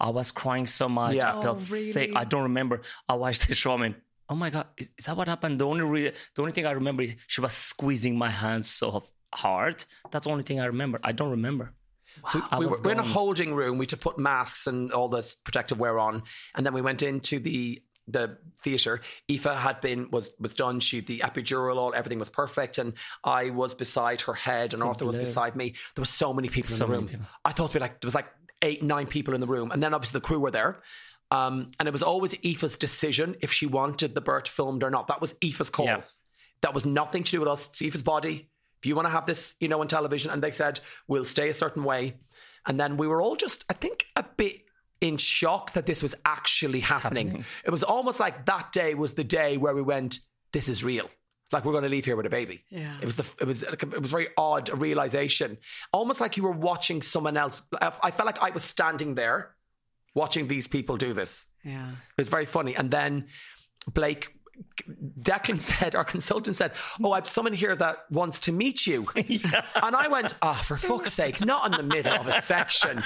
I 0.00 0.11
was 0.11 0.32
crying 0.32 0.66
so 0.66 0.88
much. 0.88 1.14
Yeah. 1.14 1.38
I 1.38 1.42
felt 1.42 1.59
Oh, 1.59 1.61
sick. 1.61 2.11
I 2.16 2.24
don't 2.24 2.42
remember. 2.50 2.80
I 3.09 3.14
watched 3.14 3.46
the 3.48 3.54
show. 3.54 3.72
I 3.74 3.76
mean, 3.76 3.94
oh 4.28 4.34
my 4.34 4.50
god, 4.50 4.66
is, 4.78 4.90
is 4.98 5.04
that 5.07 5.16
what 5.16 5.28
happened? 5.28 5.61
The 5.61 5.66
only 5.66 5.84
re- 5.84 6.12
the 6.34 6.42
only 6.42 6.52
thing 6.52 6.66
I 6.66 6.72
remember 6.72 7.02
is 7.02 7.14
she 7.26 7.40
was 7.40 7.52
squeezing 7.52 8.16
my 8.18 8.30
hands 8.30 8.68
so 8.70 9.04
hard. 9.34 9.84
That's 10.11 10.24
the 10.26 10.32
only 10.32 10.44
thing 10.44 10.59
I 10.61 10.66
remember. 10.66 10.98
I 11.04 11.12
don't 11.12 11.30
remember. 11.30 11.72
So 12.28 12.42
we 12.58 12.66
were, 12.66 12.80
we're 12.82 12.92
in 12.92 12.98
a 12.98 13.02
holding 13.02 13.54
room. 13.54 13.78
We 13.78 13.84
had 13.84 13.90
to 13.90 13.96
put 13.96 14.18
masks 14.18 14.66
and 14.66 14.92
all 14.92 15.08
this 15.08 15.34
protective 15.34 15.78
wear 15.78 15.98
on. 15.98 16.22
And 16.54 16.64
then 16.64 16.72
we 16.74 16.80
went 16.82 17.02
into 17.02 17.38
the 17.40 17.82
the 18.08 18.38
theater. 18.62 19.00
Aoife 19.28 19.44
had 19.44 19.80
been 19.80 20.10
was 20.10 20.30
was 20.38 20.54
done. 20.54 20.78
She 20.80 21.00
the 21.00 21.20
epidural 21.20 21.76
all 21.76 21.92
everything 21.94 22.18
was 22.20 22.28
perfect. 22.28 22.78
And 22.78 22.94
I 23.24 23.50
was 23.50 23.74
beside 23.74 24.20
her 24.22 24.34
head 24.34 24.74
and 24.74 24.82
Arthur 24.82 25.06
was 25.06 25.16
beside 25.16 25.56
me. 25.56 25.74
There 25.94 26.02
were 26.02 26.06
so 26.06 26.32
many 26.32 26.48
people 26.48 26.70
So 26.70 26.84
in 26.84 26.90
the 26.90 26.96
room. 26.98 27.08
people. 27.08 27.26
I 27.44 27.52
thought 27.52 27.74
we 27.74 27.80
like 27.80 28.00
there 28.00 28.06
was 28.06 28.14
like 28.14 28.28
eight 28.62 28.82
nine 28.82 29.06
people 29.08 29.34
in 29.34 29.40
the 29.40 29.46
room. 29.48 29.70
And 29.72 29.82
then 29.82 29.92
obviously 29.94 30.20
the 30.20 30.26
crew 30.26 30.38
were 30.38 30.52
there. 30.52 30.80
Um, 31.32 31.72
and 31.80 31.88
it 31.88 31.92
was 31.92 32.04
always 32.04 32.34
Aoife's 32.34 32.76
decision 32.76 33.34
if 33.40 33.50
she 33.50 33.66
wanted 33.66 34.14
the 34.14 34.20
birth 34.20 34.46
filmed 34.46 34.84
or 34.84 34.90
not. 34.90 35.08
That 35.08 35.20
was 35.20 35.34
Aoife's 35.42 35.70
call. 35.70 35.86
Yeah. 35.86 36.02
that 36.62 36.72
was 36.74 36.86
nothing 36.86 37.24
to 37.24 37.30
do 37.32 37.40
with 37.40 37.48
us. 37.48 37.66
It's 37.68 37.82
Aoife's 37.82 38.02
body. 38.02 38.34
if 38.36 38.46
you 38.87 38.95
want 38.97 39.07
to 39.07 39.11
have 39.11 39.26
this 39.26 39.57
you 39.61 39.68
know 39.68 39.80
on 39.80 39.89
television 39.89 40.30
and 40.30 40.43
they 40.43 40.51
said 40.51 40.80
we'll 41.09 41.24
stay 41.24 41.49
a 41.49 41.55
certain 41.55 41.84
way 41.84 42.14
and 42.66 42.78
then 42.80 42.97
we 42.97 43.07
were 43.07 43.22
all 43.22 43.37
just 43.37 43.64
I 43.70 43.74
think 43.74 44.07
a 44.16 44.24
bit 44.37 44.62
in 45.01 45.16
shock 45.16 45.72
that 45.74 45.87
this 45.87 46.03
was 46.03 46.14
actually 46.24 46.80
happening. 46.80 47.28
Happening. 47.28 47.45
It 47.64 47.70
was 47.70 47.82
almost 47.82 48.20
like 48.20 48.47
that 48.47 48.72
day 48.72 48.95
was 48.95 49.14
the 49.14 49.24
day 49.24 49.57
where 49.57 49.74
we 49.74 49.82
went, 49.82 50.20
this 50.53 50.68
is 50.68 50.82
real. 50.82 51.09
Like 51.53 51.64
we're 51.64 51.72
going 51.72 51.84
to 51.84 51.91
leave 51.91 52.05
here 52.05 52.16
with 52.16 52.26
a 52.26 52.30
baby. 52.30 52.64
Yeah. 52.70 52.97
It 53.01 53.05
was 53.05 53.16
the 53.16 53.34
it 53.41 53.47
was 53.47 53.62
like 53.64 53.82
it 53.82 54.01
was 54.01 54.11
very 54.11 54.28
odd 54.37 54.68
a 54.68 54.74
realization, 54.74 55.59
almost 55.93 56.20
like 56.20 56.37
you 56.37 56.43
were 56.43 56.51
watching 56.51 57.03
someone 57.03 57.37
else. 57.37 57.62
I 57.80 57.93
I 58.03 58.11
felt 58.11 58.26
like 58.26 58.43
I 58.43 58.51
was 58.51 58.64
standing 58.64 59.14
there, 59.14 59.55
watching 60.14 60.49
these 60.49 60.66
people 60.66 60.97
do 60.97 61.12
this. 61.12 61.47
yeah 61.62 61.91
It 61.91 62.18
was 62.18 62.28
very 62.28 62.47
funny. 62.47 62.74
And 62.74 62.91
then 62.91 63.26
Blake, 63.93 64.34
Declan 65.20 65.61
said, 65.61 65.94
our 65.94 66.04
consultant 66.04 66.57
said, 66.57 66.72
Oh, 67.02 67.12
I've 67.12 67.28
someone 67.28 67.52
here 67.52 67.74
that 67.76 67.98
wants 68.11 68.38
to 68.40 68.52
meet 68.52 68.86
you. 68.86 69.07
And 69.16 69.96
I 69.96 70.09
went, 70.09 70.34
Oh, 70.42 70.54
for 70.64 70.76
fuck's 70.76 71.12
sake, 71.12 71.44
not 71.44 71.66
in 71.66 71.72
the 71.72 71.82
middle 71.94 72.14
of 72.14 72.26
a 72.28 72.40
section. 72.42 73.02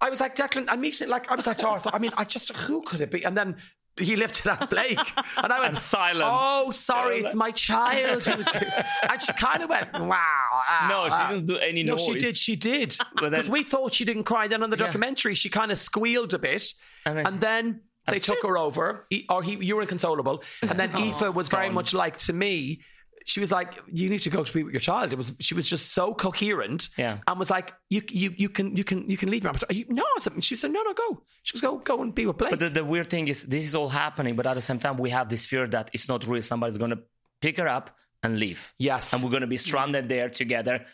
I 0.00 0.10
was 0.10 0.20
like, 0.20 0.34
Declan, 0.34 0.66
I'm 0.68 0.80
meeting, 0.80 1.08
like, 1.08 1.30
I 1.30 1.34
was 1.36 1.46
like 1.46 1.58
to 1.58 1.68
Arthur, 1.68 1.90
I 1.92 1.98
mean, 1.98 2.12
I 2.16 2.24
just, 2.24 2.54
who 2.56 2.82
could 2.82 3.00
it 3.00 3.10
be? 3.10 3.24
And 3.24 3.36
then 3.36 3.56
he 3.98 4.16
lifted 4.16 4.46
up 4.48 4.70
Blake. 4.70 4.98
And 5.36 5.52
I 5.52 5.58
went, 5.60 5.70
And 5.74 5.78
silence. 5.78 6.24
Oh, 6.26 6.70
sorry, 6.70 7.18
it's 7.20 7.34
my 7.34 7.50
child. 7.50 8.24
who 8.24 8.36
was 8.38 8.48
here." 8.48 8.84
And 9.08 9.20
she 9.20 9.32
kind 9.34 9.62
of 9.62 9.68
went, 9.68 9.92
Wow. 9.92 10.08
ah, 10.52 10.86
No, 10.90 11.08
she 11.08 11.14
ah." 11.14 11.30
didn't 11.30 11.46
do 11.46 11.56
any 11.58 11.82
noise. 11.82 12.06
No, 12.08 12.14
she 12.14 12.18
did. 12.18 12.36
She 12.36 12.56
did. 12.56 12.96
Because 13.14 13.50
we 13.50 13.62
thought 13.64 13.94
she 13.94 14.04
didn't 14.06 14.24
cry. 14.24 14.48
Then 14.48 14.62
on 14.62 14.70
the 14.70 14.76
Yeah. 14.78 14.86
documentary, 14.86 15.34
she 15.34 15.50
kind 15.50 15.70
of 15.70 15.78
squealed 15.78 16.32
a 16.34 16.38
bit, 16.38 16.72
And 17.04 17.18
and, 17.18 17.26
then- 17.40 17.40
then 17.40 17.80
they 18.06 18.18
took 18.18 18.42
her 18.42 18.58
over, 18.58 19.06
or 19.10 19.16
oh, 19.28 19.40
he, 19.40 19.56
you 19.64 19.76
were 19.76 19.82
inconsolable, 19.82 20.42
and 20.62 20.78
then 20.78 20.90
oh, 20.94 20.98
Aoife 20.98 21.34
was 21.34 21.48
very 21.48 21.70
much 21.70 21.94
like 21.94 22.18
to 22.18 22.32
me. 22.32 22.80
She 23.24 23.38
was 23.38 23.52
like, 23.52 23.80
"You 23.86 24.10
need 24.10 24.22
to 24.22 24.30
go 24.30 24.42
to 24.42 24.52
be 24.52 24.64
with 24.64 24.72
your 24.74 24.80
child." 24.80 25.12
It 25.12 25.16
was. 25.16 25.36
She 25.38 25.54
was 25.54 25.68
just 25.68 25.92
so 25.92 26.12
coherent, 26.12 26.88
Yeah. 26.98 27.18
and 27.26 27.38
was 27.38 27.50
like, 27.50 27.72
"You, 27.88 28.02
you, 28.08 28.34
you 28.36 28.48
can, 28.48 28.76
you 28.76 28.82
can, 28.82 29.08
you 29.08 29.16
can 29.16 29.30
leave 29.30 29.44
me." 29.44 29.48
I 29.48 29.52
was 29.52 29.62
like, 29.62 29.70
"Are 29.70 29.74
you, 29.74 29.86
no, 29.88 30.04
something." 30.18 30.40
She 30.40 30.56
said, 30.56 30.72
"No, 30.72 30.82
no, 30.82 30.92
go." 30.92 31.22
She 31.44 31.54
was 31.54 31.60
go, 31.60 31.78
go 31.78 32.02
and 32.02 32.12
be 32.12 32.26
with 32.26 32.38
Blake. 32.38 32.50
But 32.50 32.58
the, 32.58 32.68
the 32.70 32.84
weird 32.84 33.08
thing 33.08 33.28
is, 33.28 33.44
this 33.44 33.64
is 33.64 33.76
all 33.76 33.88
happening, 33.88 34.34
but 34.34 34.46
at 34.46 34.54
the 34.54 34.60
same 34.60 34.80
time, 34.80 34.96
we 34.96 35.10
have 35.10 35.28
this 35.28 35.46
fear 35.46 35.68
that 35.68 35.90
it's 35.92 36.08
not 36.08 36.26
real. 36.26 36.42
Somebody's 36.42 36.78
gonna 36.78 36.98
pick 37.40 37.58
her 37.58 37.68
up 37.68 37.96
and 38.22 38.38
leave. 38.38 38.72
Yes. 38.78 39.12
And 39.12 39.22
we're 39.22 39.30
going 39.30 39.40
to 39.42 39.48
be 39.48 39.56
stranded 39.56 40.08
there 40.08 40.28
together. 40.28 40.86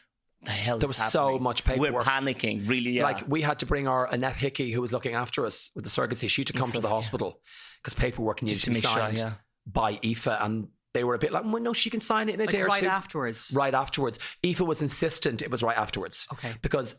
The 0.43 0.51
hell 0.53 0.78
There 0.78 0.86
is 0.89 0.99
was 1.01 1.12
so 1.12 1.39
much 1.39 1.66
much 1.66 1.78
We're 1.78 1.91
panicking, 1.93 2.68
really. 2.68 2.93
Yeah. 2.93 3.03
Like 3.05 3.26
we 3.28 3.43
had 3.43 3.59
to 3.61 3.66
bring 3.66 3.89
our 3.89 4.07
Annette 4.07 4.36
Hickey, 4.36 4.70
who 4.70 4.80
was 4.80 4.93
looking 4.93 5.14
after 5.14 5.45
us 5.45 5.70
with 5.74 5.84
the 5.84 5.91
surrogacy, 5.91 6.28
she 6.30 6.43
had 6.43 6.47
to 6.49 6.53
come 6.53 6.68
so 6.68 6.74
to 6.74 6.80
the 6.80 6.86
scared. 6.89 7.03
hospital 7.03 7.41
because 7.82 7.95
paperwork 7.95 8.43
needed 8.43 8.55
Just 8.61 8.64
to 8.66 8.70
to 8.70 8.74
be 8.74 8.76
make 8.76 8.84
sure, 8.84 9.01
signed 9.03 9.18
yeah. 9.18 9.32
by 9.66 9.99
Aoife, 10.05 10.26
and 10.28 10.68
they 10.95 11.03
were 11.05 11.14
a 11.14 11.18
bit 11.18 11.32
like, 11.32 11.45
well, 11.45 11.61
no, 11.62 11.72
she 11.72 11.91
can 11.91 12.01
sign 12.01 12.28
it 12.28 12.34
in 12.34 12.41
a 12.41 12.45
Like 12.45 12.51
day 12.51 12.62
or 12.62 12.66
right 12.66 12.80
two. 12.82 12.86
afterwards. 12.89 13.51
Right 13.55 13.74
afterwards. 13.74 14.20
Aoife 14.45 14.61
was 14.61 14.80
insistent 14.80 15.43
it 15.43 15.51
was 15.51 15.62
right 15.62 15.76
afterwards. 15.76 16.26
Okay. 16.32 16.53
Because 16.62 16.95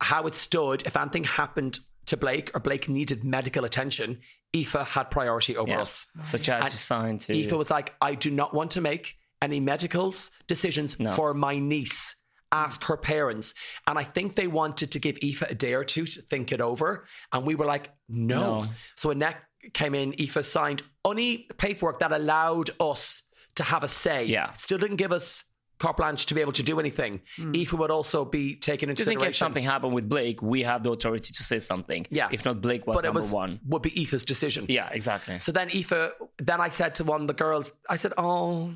how 0.00 0.26
it 0.26 0.34
stood, 0.34 0.82
if 0.84 0.96
anything 0.96 1.24
happened 1.24 1.78
to 2.06 2.16
Blake 2.16 2.50
or 2.54 2.60
Blake 2.60 2.88
needed 2.88 3.22
medical 3.24 3.64
attention, 3.64 4.18
Aoife 4.54 4.72
had 4.88 5.10
priority 5.10 5.56
over 5.56 5.70
Yeah. 5.70 5.80
us. 5.82 6.06
So 6.22 6.38
Chad 6.38 6.62
And 6.62 6.70
just 6.70 6.84
signed 6.84 7.20
to. 7.22 7.32
Aoife 7.34 7.52
was 7.52 7.70
like, 7.70 7.94
I 8.02 8.14
do 8.16 8.30
not 8.32 8.52
want 8.52 8.72
to 8.72 8.80
make 8.80 9.14
any 9.40 9.60
medical 9.60 10.14
decisions 10.48 10.98
No. 10.98 11.12
for 11.12 11.32
my 11.34 11.58
niece. 11.58 12.16
Ask 12.54 12.84
her 12.84 12.96
parents. 12.96 13.52
And 13.86 13.98
I 13.98 14.04
think 14.04 14.34
they 14.34 14.46
wanted 14.46 14.92
to 14.92 14.98
give 15.00 15.18
Aoife 15.22 15.42
a 15.42 15.54
day 15.54 15.74
or 15.74 15.84
two 15.84 16.06
to 16.06 16.22
think 16.22 16.52
it 16.52 16.60
over. 16.60 17.04
And 17.32 17.44
we 17.44 17.56
were 17.56 17.66
like, 17.66 17.90
no. 18.08 18.62
No. 18.62 18.68
So 18.96 19.10
Annette 19.10 19.38
came 19.72 19.94
in, 19.94 20.14
Aoife 20.20 20.44
signed 20.44 20.82
only 21.04 21.48
paperwork 21.58 21.98
that 21.98 22.12
allowed 22.12 22.70
us 22.78 23.22
to 23.56 23.62
have 23.62 23.82
a 23.82 23.88
say. 23.88 24.24
Yeah. 24.24 24.52
Still 24.54 24.78
didn't 24.78 24.96
give 24.96 25.12
us 25.12 25.44
carte 25.84 25.96
blanche 25.98 26.26
to 26.26 26.34
be 26.34 26.40
able 26.40 26.52
to 26.52 26.62
do 26.62 26.80
anything. 26.80 27.20
Hmm. 27.36 27.52
Aoife 27.54 27.72
would 27.74 27.90
also 27.90 28.24
be 28.24 28.56
taken 28.56 28.88
into 28.90 29.00
just 29.04 29.10
in 29.12 29.20
case 29.20 29.36
something 29.36 29.62
happened 29.62 29.92
with 29.94 30.08
Blake, 30.08 30.40
we 30.42 30.62
have 30.62 30.82
the 30.82 30.90
authority 30.92 31.32
to 31.32 31.42
say 31.42 31.58
something. 31.58 32.06
Yeah. 32.10 32.28
If 32.32 32.44
not, 32.44 32.60
Blake 32.62 32.86
was 32.86 32.94
but 32.96 33.04
it 33.04 33.08
number 33.08 33.20
was 33.20 33.32
one. 33.32 33.60
would 33.66 33.82
be 33.82 33.90
Aoife's 33.90 34.24
decision. 34.24 34.66
Yeah, 34.68 34.88
exactly. 34.90 35.38
So 35.40 35.52
then 35.52 35.68
Aoife, 35.68 36.12
then 36.38 36.60
I 36.60 36.68
said 36.70 36.94
to 36.96 37.04
one 37.04 37.20
of 37.22 37.26
the 37.26 37.34
girls, 37.34 37.72
I 37.88 37.96
said, 37.96 38.12
"Oh," 38.16 38.72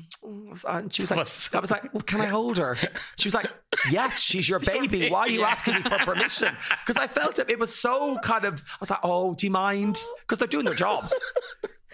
and 0.67 0.93
she 0.93 1.01
was 1.01 1.11
like, 1.11 1.19
"I 1.55 1.59
was 1.59 1.71
like, 1.71 1.93
well, 1.93 2.03
can 2.03 2.21
I 2.21 2.25
hold 2.27 2.57
her?" 2.57 2.77
She 3.17 3.27
was 3.27 3.33
like, 3.33 3.47
"Yes, 3.91 4.19
she's 4.19 4.47
your 4.47 4.59
baby. 4.73 5.09
Why 5.09 5.21
are 5.21 5.29
you 5.29 5.39
Yeah. 5.41 5.47
asking 5.47 5.75
me 5.75 5.81
for 5.81 5.97
permission?" 5.99 6.55
Because 6.85 6.97
I 7.01 7.07
felt 7.07 7.39
it. 7.39 7.49
It 7.49 7.59
was 7.59 7.73
so 7.73 8.17
kind 8.19 8.45
of. 8.45 8.53
I 8.59 8.77
was 8.79 8.89
like, 8.89 8.99
"Oh, 9.03 9.33
do 9.33 9.45
you 9.47 9.51
mind?" 9.51 9.99
Because 10.21 10.37
they're 10.37 10.47
doing 10.47 10.65
their 10.65 10.75
jobs. 10.75 11.13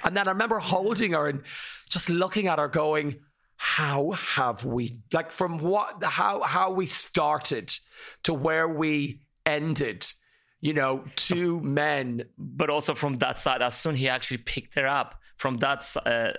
And 0.03 0.15
then 0.15 0.27
I 0.27 0.31
remember 0.31 0.59
holding 0.59 1.13
her 1.13 1.27
and 1.27 1.41
just 1.89 2.09
looking 2.09 2.47
at 2.47 2.59
her, 2.59 2.67
going, 2.67 3.15
"How 3.57 4.11
have 4.11 4.65
we 4.65 5.01
like 5.13 5.31
from 5.31 5.59
what 5.59 6.03
how 6.03 6.41
how 6.41 6.71
we 6.71 6.85
started 6.85 7.73
to 8.23 8.33
where 8.33 8.67
we 8.67 9.21
ended?" 9.45 10.05
You 10.61 10.73
know, 10.73 11.05
two 11.15 11.59
men 11.61 12.23
but 12.37 12.69
also 12.69 12.95
from 12.95 13.17
that 13.17 13.37
side, 13.37 13.61
as 13.61 13.77
soon 13.77 13.95
he 13.95 14.09
actually 14.09 14.37
picked 14.37 14.75
her 14.75 14.87
up, 14.87 15.21
from 15.37 15.57
that 15.57 15.85
uh, 16.05 16.31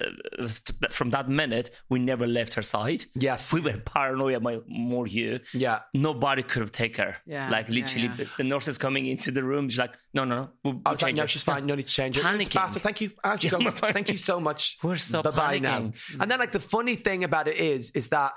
from 0.90 1.10
that 1.10 1.28
minute, 1.28 1.70
we 1.88 1.98
never 1.98 2.26
left 2.26 2.54
her 2.54 2.62
side. 2.62 3.04
Yes. 3.14 3.52
we 3.52 3.60
were 3.60 3.76
paranoid, 3.78 4.42
my 4.42 4.58
more 4.66 5.06
you. 5.06 5.40
Yeah. 5.52 5.80
Nobody 5.94 6.42
could 6.42 6.62
have 6.62 6.72
taken 6.72 7.06
her. 7.06 7.16
Yeah, 7.26 7.50
like 7.50 7.68
literally, 7.68 8.08
yeah. 8.08 8.16
The, 8.16 8.28
the 8.38 8.44
nurses 8.44 8.78
coming 8.78 9.06
into 9.06 9.30
the 9.30 9.42
room, 9.42 9.68
she's 9.68 9.78
like, 9.78 9.96
"No, 10.14 10.24
no, 10.24 10.36
no, 10.36 10.50
we'll, 10.64 10.72
I 10.72 10.76
we'll 10.76 10.92
was 10.92 11.02
like, 11.02 11.08
change 11.10 11.18
no, 11.18 11.24
her." 11.24 11.28
she's 11.28 11.44
fine. 11.44 11.66
No 11.66 11.74
need 11.74 11.86
to 11.86 11.92
change 11.92 12.16
it. 12.16 12.24
Panicking. 12.24 12.54
better. 12.54 12.78
Thank 12.80 13.00
you. 13.00 13.10
Actually, 13.22 13.64
go, 13.70 13.70
thank 13.70 14.10
you 14.10 14.18
so 14.18 14.40
much. 14.40 14.78
We're 14.82 14.96
so 14.96 15.22
Bye-bye 15.22 15.58
now. 15.58 15.92
And 16.18 16.30
then, 16.30 16.38
like, 16.38 16.52
the 16.52 16.60
funny 16.60 16.96
thing 16.96 17.24
about 17.24 17.48
it 17.48 17.56
is, 17.56 17.90
is 17.90 18.08
that 18.08 18.32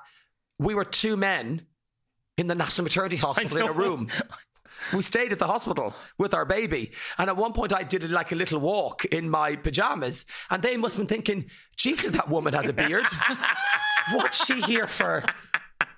we 0.58 0.76
were 0.76 0.86
two 0.86 1.16
men 1.18 1.66
in 2.38 2.48
the 2.48 2.56
National 2.56 2.84
Maternity 2.84 3.18
Hospital 3.28 3.58
in 3.58 3.68
a 3.68 3.74
room. 3.74 4.10
We 4.94 5.02
stayed 5.02 5.32
at 5.32 5.40
the 5.40 5.48
hospital 5.48 5.94
with 6.18 6.34
our 6.34 6.46
baby. 6.46 6.92
And 7.18 7.30
at 7.30 7.38
one 7.38 7.54
point, 7.54 7.74
I 7.74 7.84
did 7.84 8.10
like 8.10 8.32
a 8.32 8.36
little 8.36 8.60
walk 8.60 9.06
in 9.06 9.30
my 9.30 9.56
pajamas. 9.56 10.26
And 10.50 10.62
they 10.64 10.78
must 10.78 10.96
have 10.96 11.08
been 11.08 11.16
thinking, 11.16 11.50
Jesus, 11.76 12.12
that 12.14 12.30
woman 12.30 12.54
has 12.54 12.68
a 12.68 12.74
beard. 12.74 13.06
What's 14.12 14.46
she 14.46 14.62
here 14.62 14.88
for? 14.88 15.24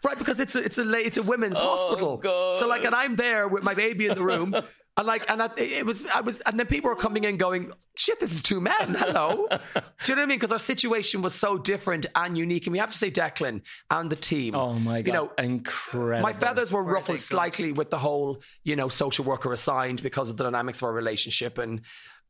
Right, 0.04 0.18
because 0.18 0.40
it's 0.40 0.56
a, 0.56 0.64
it's 0.64 0.78
a 0.80 0.94
it's 0.94 1.18
a 1.18 1.24
women's 1.24 1.58
oh, 1.58 1.76
hospital. 1.76 2.18
God. 2.18 2.56
So 2.56 2.68
like, 2.68 2.86
and 2.86 2.96
I'm 2.96 3.16
there 3.16 3.48
with 3.48 3.64
my 3.64 3.76
baby 3.76 4.08
in 4.08 4.16
the 4.16 4.24
room, 4.24 4.56
and 4.98 5.08
like, 5.08 5.30
and 5.30 5.42
I, 5.42 5.50
it 5.58 5.86
was 5.86 6.06
I 6.06 6.22
was, 6.22 6.42
and 6.42 6.60
then 6.60 6.68
people 6.68 6.90
were 6.90 6.98
coming 6.98 7.24
in 7.24 7.38
going, 7.38 7.72
"Shit, 7.96 8.20
this 8.20 8.34
is 8.34 8.44
two 8.44 8.60
men." 8.60 8.94
Hello, 8.94 9.48
do 9.50 9.56
you 9.56 10.16
know 10.16 10.22
what 10.22 10.24
I 10.24 10.26
mean? 10.26 10.38
Because 10.38 10.52
our 10.52 10.60
situation 10.60 11.22
was 11.22 11.34
so 11.34 11.58
different 11.58 12.08
and 12.14 12.38
unique, 12.38 12.68
and 12.68 12.74
we 12.74 12.80
have 12.80 12.92
to 12.92 12.98
say 12.98 13.10
Declan 13.10 13.62
and 13.90 14.10
the 14.10 14.18
team. 14.18 14.54
Oh 14.54 14.74
my 14.74 15.02
god! 15.02 15.08
You 15.08 15.14
know, 15.14 15.32
incredible. 15.38 16.22
my 16.22 16.34
feathers 16.34 16.72
were 16.72 16.84
they 16.84 16.92
ruffled 16.92 17.22
slightly 17.22 17.72
with 17.72 17.90
the 17.90 17.98
whole, 17.98 18.42
you 18.64 18.76
know, 18.76 18.90
social 18.90 19.24
worker 19.24 19.54
assigned 19.54 20.04
because 20.04 20.30
of 20.30 20.36
the 20.36 20.44
dynamics 20.44 20.80
of 20.80 20.84
our 20.84 20.94
relationship, 20.94 21.58
and 21.58 21.82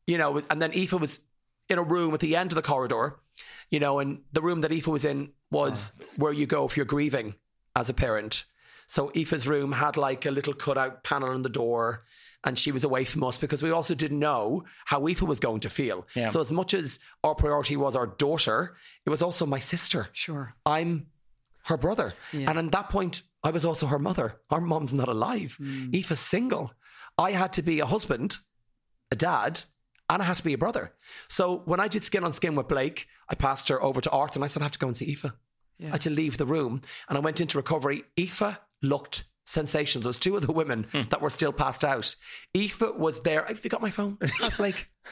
you 0.06 0.20
know, 0.20 0.40
and 0.50 0.62
then 0.62 0.72
Aoife 0.72 0.94
was 0.94 1.20
in 1.68 1.80
a 1.80 1.84
room 1.84 2.14
at 2.14 2.20
the 2.20 2.36
end 2.36 2.52
of 2.52 2.56
the 2.56 2.62
corridor, 2.62 3.20
you 3.72 3.80
know, 3.80 4.00
and 4.00 4.22
the 4.34 4.42
room 4.42 4.62
that 4.62 4.72
Aoife 4.72 4.88
was 4.88 5.06
in 5.06 5.32
was 5.50 5.92
where 6.18 6.34
you 6.34 6.46
go 6.46 6.66
if 6.66 6.78
you're 6.78 6.86
grieving 6.86 7.34
as 7.76 7.90
a 7.90 7.94
parent. 7.94 8.46
So 8.88 9.10
Aoife's 9.10 9.48
room 9.48 9.72
had 9.72 9.98
like 9.98 10.26
a 10.26 10.32
little 10.32 10.54
cutout 10.54 11.04
panel 11.04 11.32
in 11.32 11.42
the 11.42 11.50
door, 11.50 12.04
and 12.44 12.58
she 12.58 12.72
was 12.72 12.84
away 12.84 13.06
from 13.06 13.24
us 13.24 13.38
because 13.38 13.62
we 13.62 13.72
also 13.72 13.96
didn't 13.96 14.20
know 14.20 14.64
how 14.86 15.00
Aoife 15.00 15.22
was 15.22 15.40
going 15.40 15.62
to 15.62 15.70
feel. 15.70 16.08
Yeah. 16.16 16.28
So 16.28 16.40
as 16.40 16.52
much 16.52 16.74
as 16.74 17.00
our 17.24 17.36
priority 17.36 17.78
was 17.78 17.96
our 17.96 18.08
daughter, 18.08 18.78
it 19.06 19.10
was 19.10 19.22
also 19.22 19.46
my 19.46 19.60
sister. 19.60 20.08
Sure. 20.14 20.54
I'm 20.66 21.08
her 21.66 21.78
brother. 21.78 22.14
Yeah. 22.34 22.50
And 22.50 22.58
at 22.58 22.72
that 22.72 22.90
point, 22.90 23.22
I 23.44 23.52
was 23.52 23.66
also 23.66 23.88
her 23.88 24.00
mother. 24.00 24.40
Our 24.50 24.62
mom's 24.62 24.94
not 24.94 25.08
alive. 25.08 25.58
Mm. 25.60 25.92
Aoife's 25.94 26.20
single. 26.20 26.72
I 27.18 27.32
had 27.32 27.54
to 27.54 27.62
be 27.62 27.80
a 27.80 27.86
husband, 27.86 28.38
a 29.12 29.16
dad, 29.16 29.62
and 30.10 30.22
I 30.22 30.26
had 30.26 30.38
to 30.38 30.44
be 30.44 30.54
a 30.54 30.58
brother. 30.58 30.92
So 31.28 31.62
when 31.66 31.80
I 31.80 31.88
did 31.88 32.04
skin 32.04 32.24
on 32.24 32.34
skin 32.34 32.56
with 32.56 32.68
Blake, 32.68 33.08
I 33.30 33.36
passed 33.36 33.70
her 33.70 33.82
over 33.82 34.02
to 34.02 34.10
Arthur 34.10 34.38
and 34.38 34.44
I 34.44 34.48
said, 34.48 34.62
I 34.62 34.66
have 34.66 34.74
to 34.74 34.80
go 34.80 34.88
and 34.88 34.98
see 34.98 35.12
Aoife. 35.12 35.32
Yeah. 35.78 35.88
I 35.88 35.92
had 35.92 36.02
to 36.02 36.10
leave 36.10 36.38
the 36.38 36.46
room. 36.46 36.82
And 37.08 37.18
I 37.18 37.22
went 37.22 37.40
into 37.40 37.58
recovery. 37.58 38.04
Aoife 38.20 38.58
looked 38.82 39.24
sensational. 39.46 40.04
There's 40.04 40.18
two 40.20 40.36
other 40.38 40.52
women 40.54 40.86
Hmm. 40.92 41.02
that 41.10 41.22
were 41.22 41.30
still 41.30 41.52
passed 41.54 41.84
out. 41.84 42.16
Aoife 42.56 42.82
was 42.98 43.22
there. 43.22 43.46
Have 43.46 43.64
you 43.64 43.70
got 43.70 43.82
my 43.82 43.90
phone? 43.90 44.18
Ask 44.44 44.58
Blake. 44.58 44.90
I 45.06 45.10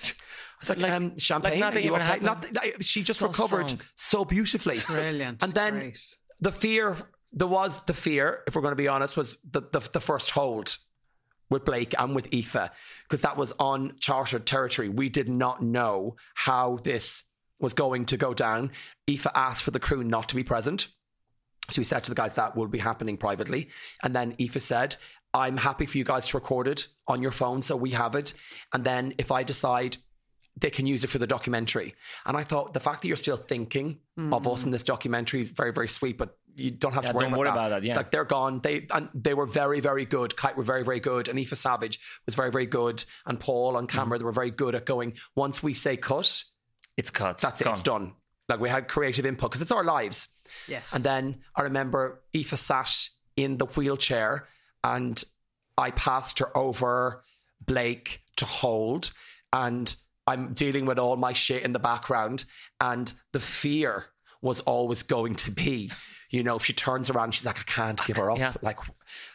was 0.61 0.69
like, 0.69 0.79
Like- 0.79 0.91
um, 0.91 1.17
champagne. 1.17 1.51
like 1.53 1.59
nothing 1.61 1.77
are 1.77 1.81
you 1.81 1.87
even 1.89 2.01
okay? 2.01 2.05
happened. 2.07 2.25
Nothing- 2.25 2.53
like, 2.53 2.77
she 2.81 3.01
just 3.01 3.19
So 3.19 3.27
recovered 3.27 3.69
strong. 3.69 3.81
so 3.95 4.25
beautifully. 4.25 4.77
Brilliant. 4.85 5.43
And 5.43 5.53
then 5.53 5.73
Great. 5.73 6.15
the 6.41 6.51
fear 6.51 6.95
there 7.31 7.47
was 7.47 7.81
the 7.83 7.93
fear 7.93 8.41
if 8.47 8.55
we're 8.55 8.61
going 8.63 8.71
to 8.71 8.75
be 8.75 8.87
honest 8.87 9.15
was 9.15 9.37
the 9.51 9.61
the, 9.61 9.79
the 9.93 9.99
first 9.99 10.31
hold 10.31 10.75
with 11.51 11.63
Blake 11.63 11.93
and 11.97 12.15
with 12.15 12.27
Aoife 12.33 12.71
because 13.03 13.21
that 13.21 13.37
was 13.37 13.53
on 13.59 13.89
uncharted 13.91 14.45
territory 14.47 14.89
we 14.89 15.09
did 15.09 15.29
not 15.29 15.61
know 15.61 16.15
how 16.33 16.77
this 16.83 17.23
was 17.59 17.73
going 17.75 18.05
to 18.05 18.17
go 18.17 18.33
down 18.33 18.71
Aoife 19.07 19.27
asked 19.35 19.61
for 19.63 19.69
the 19.71 19.79
crew 19.79 20.03
not 20.03 20.29
to 20.29 20.35
be 20.35 20.43
present 20.43 20.87
so 21.69 21.79
we 21.79 21.83
said 21.85 22.03
to 22.03 22.11
the 22.11 22.15
guys 22.15 22.33
that 22.35 22.55
will 22.55 22.67
be 22.67 22.79
happening 22.79 23.17
privately 23.17 23.69
and 24.03 24.15
then 24.15 24.35
Aoife 24.39 24.61
said 24.61 24.95
I'm 25.33 25.57
happy 25.57 25.85
for 25.85 25.97
you 25.97 26.03
guys 26.03 26.27
to 26.29 26.37
record 26.37 26.67
it 26.67 26.87
on 27.07 27.21
your 27.21 27.31
phone 27.31 27.61
so 27.61 27.75
we 27.75 27.91
have 27.91 28.15
it 28.15 28.33
and 28.73 28.83
then 28.83 29.13
if 29.17 29.31
I 29.31 29.43
decide 29.43 29.97
they 30.59 30.69
can 30.71 30.85
use 30.85 31.05
it 31.05 31.07
for 31.07 31.19
the 31.19 31.27
documentary. 31.27 31.95
And 32.25 32.35
I 32.35 32.43
thought 32.43 32.73
the 32.73 32.81
fact 32.81 33.01
that 33.01 33.07
you're 33.07 33.15
still 33.15 33.37
thinking 33.37 33.99
of 34.17 34.45
us 34.45 34.65
in 34.65 34.71
this 34.71 34.83
documentary 34.83 35.39
is 35.39 35.51
very, 35.51 35.71
very 35.71 35.87
sweet, 35.87 36.17
but 36.17 36.37
you 36.55 36.69
don't 36.71 36.91
have 36.91 37.05
Yeah, 37.05 37.11
to 37.11 37.15
worry, 37.15 37.23
don't 37.25 37.33
about, 37.33 37.39
worry 37.39 37.47
that. 37.47 37.53
about 37.53 37.69
that, 37.69 37.83
yeah. 37.83 37.95
Like 37.95 38.11
they're 38.11 38.25
gone. 38.25 38.59
They 38.61 38.85
and 38.91 39.07
they 39.13 39.33
were 39.33 39.45
very, 39.45 39.79
very 39.79 40.03
good. 40.03 40.35
Kite 40.35 40.57
were 40.57 40.63
very, 40.63 40.83
very 40.83 40.99
good. 40.99 41.29
And 41.29 41.39
Aoife 41.39 41.53
Savage 41.57 42.01
was 42.25 42.35
very, 42.35 42.51
very 42.51 42.65
good. 42.65 43.01
And 43.25 43.39
Paul 43.39 43.77
on 43.77 43.87
camera, 43.87 44.17
Mm. 44.17 44.19
they 44.19 44.25
were 44.25 44.33
very 44.33 44.51
good 44.51 44.75
at 44.75 44.85
going, 44.85 45.13
once 45.33 45.63
we 45.63 45.73
say 45.73 45.95
cut, 45.95 46.43
it's 46.97 47.11
cut. 47.11 47.37
that's 47.37 47.61
it, 47.61 47.63
Gone. 47.63 47.73
it's 47.73 47.81
done. 47.81 48.13
Like 48.49 48.59
we 48.59 48.69
had 48.69 48.87
creative 48.87 49.25
input 49.25 49.51
because 49.51 49.61
it's 49.61 49.71
our 49.71 49.83
lives. 49.83 50.27
Yes. 50.67 50.93
And 50.93 51.03
then 51.03 51.37
I 51.55 51.61
remember 51.61 52.21
Aoife 52.35 52.57
sat 52.57 53.09
in 53.35 53.57
the 53.57 53.65
wheelchair 53.65 54.47
and 54.83 55.23
I 55.77 55.91
passed 55.91 56.39
her 56.39 56.57
over 56.57 57.23
Blake 57.65 58.21
to 58.37 58.45
hold. 58.45 59.11
And 59.53 59.95
I'm 60.27 60.53
dealing 60.53 60.85
with 60.85 60.99
all 60.99 61.15
my 61.15 61.33
shit 61.33 61.63
in 61.63 61.73
the 61.73 61.79
background. 61.79 62.45
And 62.81 63.11
the 63.31 63.39
fear 63.39 64.05
was 64.41 64.59
always 64.61 65.03
going 65.03 65.35
to 65.35 65.51
be, 65.51 65.91
you 66.29 66.43
know, 66.43 66.55
if 66.57 66.63
she 66.65 66.73
turns 66.73 67.09
around, 67.09 67.33
she's 67.33 67.45
like, 67.45 67.59
I 67.59 67.63
can't 67.63 68.05
give 68.05 68.17
her 68.17 68.29
up. 68.31 68.37
Yeah. 68.37 68.53
Like, 68.61 68.77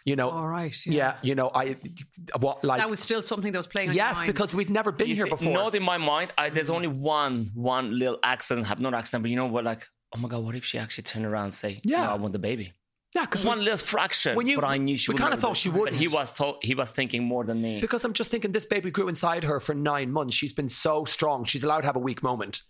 you 0.05 0.15
know, 0.17 0.31
All 0.31 0.47
right. 0.47 0.75
yeah. 0.87 1.17
you 1.23 1.35
know, 1.35 1.51
I, 1.55 1.77
what, 2.39 2.63
like, 2.65 2.81
That 2.81 2.89
was 2.91 3.01
still 3.01 3.21
something 3.23 3.51
that 3.53 3.59
was 3.59 3.67
playing 3.67 3.93
yes, 3.93 4.17
mind. 4.17 4.27
because 4.29 4.55
we'd 4.55 4.71
never 4.71 4.93
been 4.93 5.09
You 5.09 5.15
here 5.17 5.25
see, 5.25 5.31
before. 5.31 5.53
Not 5.53 5.75
in 5.75 5.83
my 5.83 5.99
mind. 5.99 6.33
I, 6.39 6.51
there's 6.51 6.71
only 6.71 6.87
one 6.89 7.51
one 7.55 7.99
little 7.99 8.19
accident 8.23 8.67
happened. 8.67 8.85
Not 8.85 8.95
accident, 8.95 9.23
but 9.25 9.31
you 9.31 9.37
know 9.37 9.47
what? 9.47 9.65
Like, 9.65 9.87
oh 10.15 10.19
my 10.19 10.29
god, 10.29 10.45
what 10.45 10.55
if 10.55 10.65
she 10.65 10.79
actually 10.79 11.03
turned 11.05 11.27
around 11.27 11.45
and 11.47 11.55
say, 11.55 11.81
Yeah. 11.85 12.05
no, 12.05 12.11
I 12.11 12.15
want 12.17 12.33
the 12.33 12.39
baby." 12.39 12.73
yeah, 13.15 13.23
Because 13.23 13.43
because 13.43 13.45
one 13.45 13.59
little 13.65 13.77
fraction. 13.77 14.37
when 14.37 14.47
you- 14.47 14.57
but 14.61 14.65
I 14.65 14.77
knew 14.79 14.97
she. 14.97 15.11
we 15.11 15.15
would 15.15 15.23
kinda 15.23 15.37
thought 15.37 15.49
do 15.49 15.53
it. 15.53 15.57
she 15.57 15.69
But 15.71 15.93
he 15.95 16.07
wouldn't. 16.07 16.13
was 16.15 16.33
to- 16.39 16.57
he 16.63 16.75
was 16.75 16.91
thinking 16.93 17.23
more 17.25 17.45
than 17.45 17.61
me. 17.63 17.81
Because 17.81 18.05
I'm 18.05 18.13
just 18.13 18.31
thinking 18.31 18.51
this 18.53 18.67
baby 18.67 18.91
grew 18.91 19.09
inside 19.09 19.43
her 19.45 19.59
for 19.61 19.75
nine 19.75 20.11
months. 20.13 20.35
She's 20.37 20.53
been 20.53 20.69
so 20.69 21.05
strong. 21.05 21.45
She's 21.45 21.63
allowed 21.65 21.81
to 21.83 21.87
have 21.87 21.97
a 21.97 22.01
weak 22.01 22.23
moment. 22.23 22.63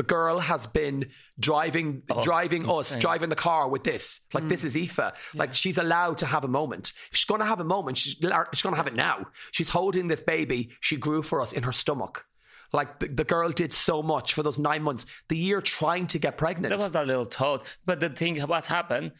The 0.00 0.06
girl 0.06 0.38
has 0.38 0.66
been 0.66 1.10
driving 1.38 2.04
Oh, 2.08 2.22
driving 2.22 2.66
us, 2.70 2.96
driving 2.96 3.28
the 3.28 3.36
car 3.36 3.68
with 3.68 3.84
this. 3.84 4.22
Like 4.32 4.48
this 4.48 4.64
is 4.64 4.74
mm. 4.74 4.84
Aoife. 4.84 5.34
Like 5.34 5.52
she's 5.52 5.76
allowed 5.76 6.16
to 6.18 6.26
have 6.26 6.42
a 6.42 6.48
moment. 6.48 6.94
If 7.10 7.18
she's 7.18 7.26
gonna 7.26 7.44
have 7.44 7.60
a 7.60 7.64
moment, 7.64 7.98
she's, 7.98 8.14
she's 8.14 8.62
gonna 8.62 8.76
have 8.76 8.86
it 8.86 8.96
now. 8.96 9.26
She's 9.52 9.68
holding 9.68 10.08
this 10.08 10.22
baby 10.22 10.70
she 10.80 10.96
grew 10.96 11.22
for 11.22 11.42
us 11.42 11.52
in 11.52 11.64
her 11.64 11.72
stomach. 11.72 12.24
Like 12.72 12.98
the, 12.98 13.08
the 13.08 13.24
girl 13.24 13.50
did 13.50 13.74
so 13.74 14.02
much 14.02 14.32
for 14.32 14.42
those 14.42 14.58
nine 14.58 14.82
months, 14.82 15.04
the 15.28 15.36
year 15.36 15.60
trying 15.60 16.06
to 16.06 16.18
get 16.18 16.38
pregnant. 16.38 16.70
There 16.70 16.78
was 16.78 16.92
that 16.92 17.06
little 17.06 17.26
toad. 17.26 17.60
But 17.84 18.00
the 18.00 18.08
thing, 18.08 18.40
what 18.40 18.64
happened? 18.64 19.12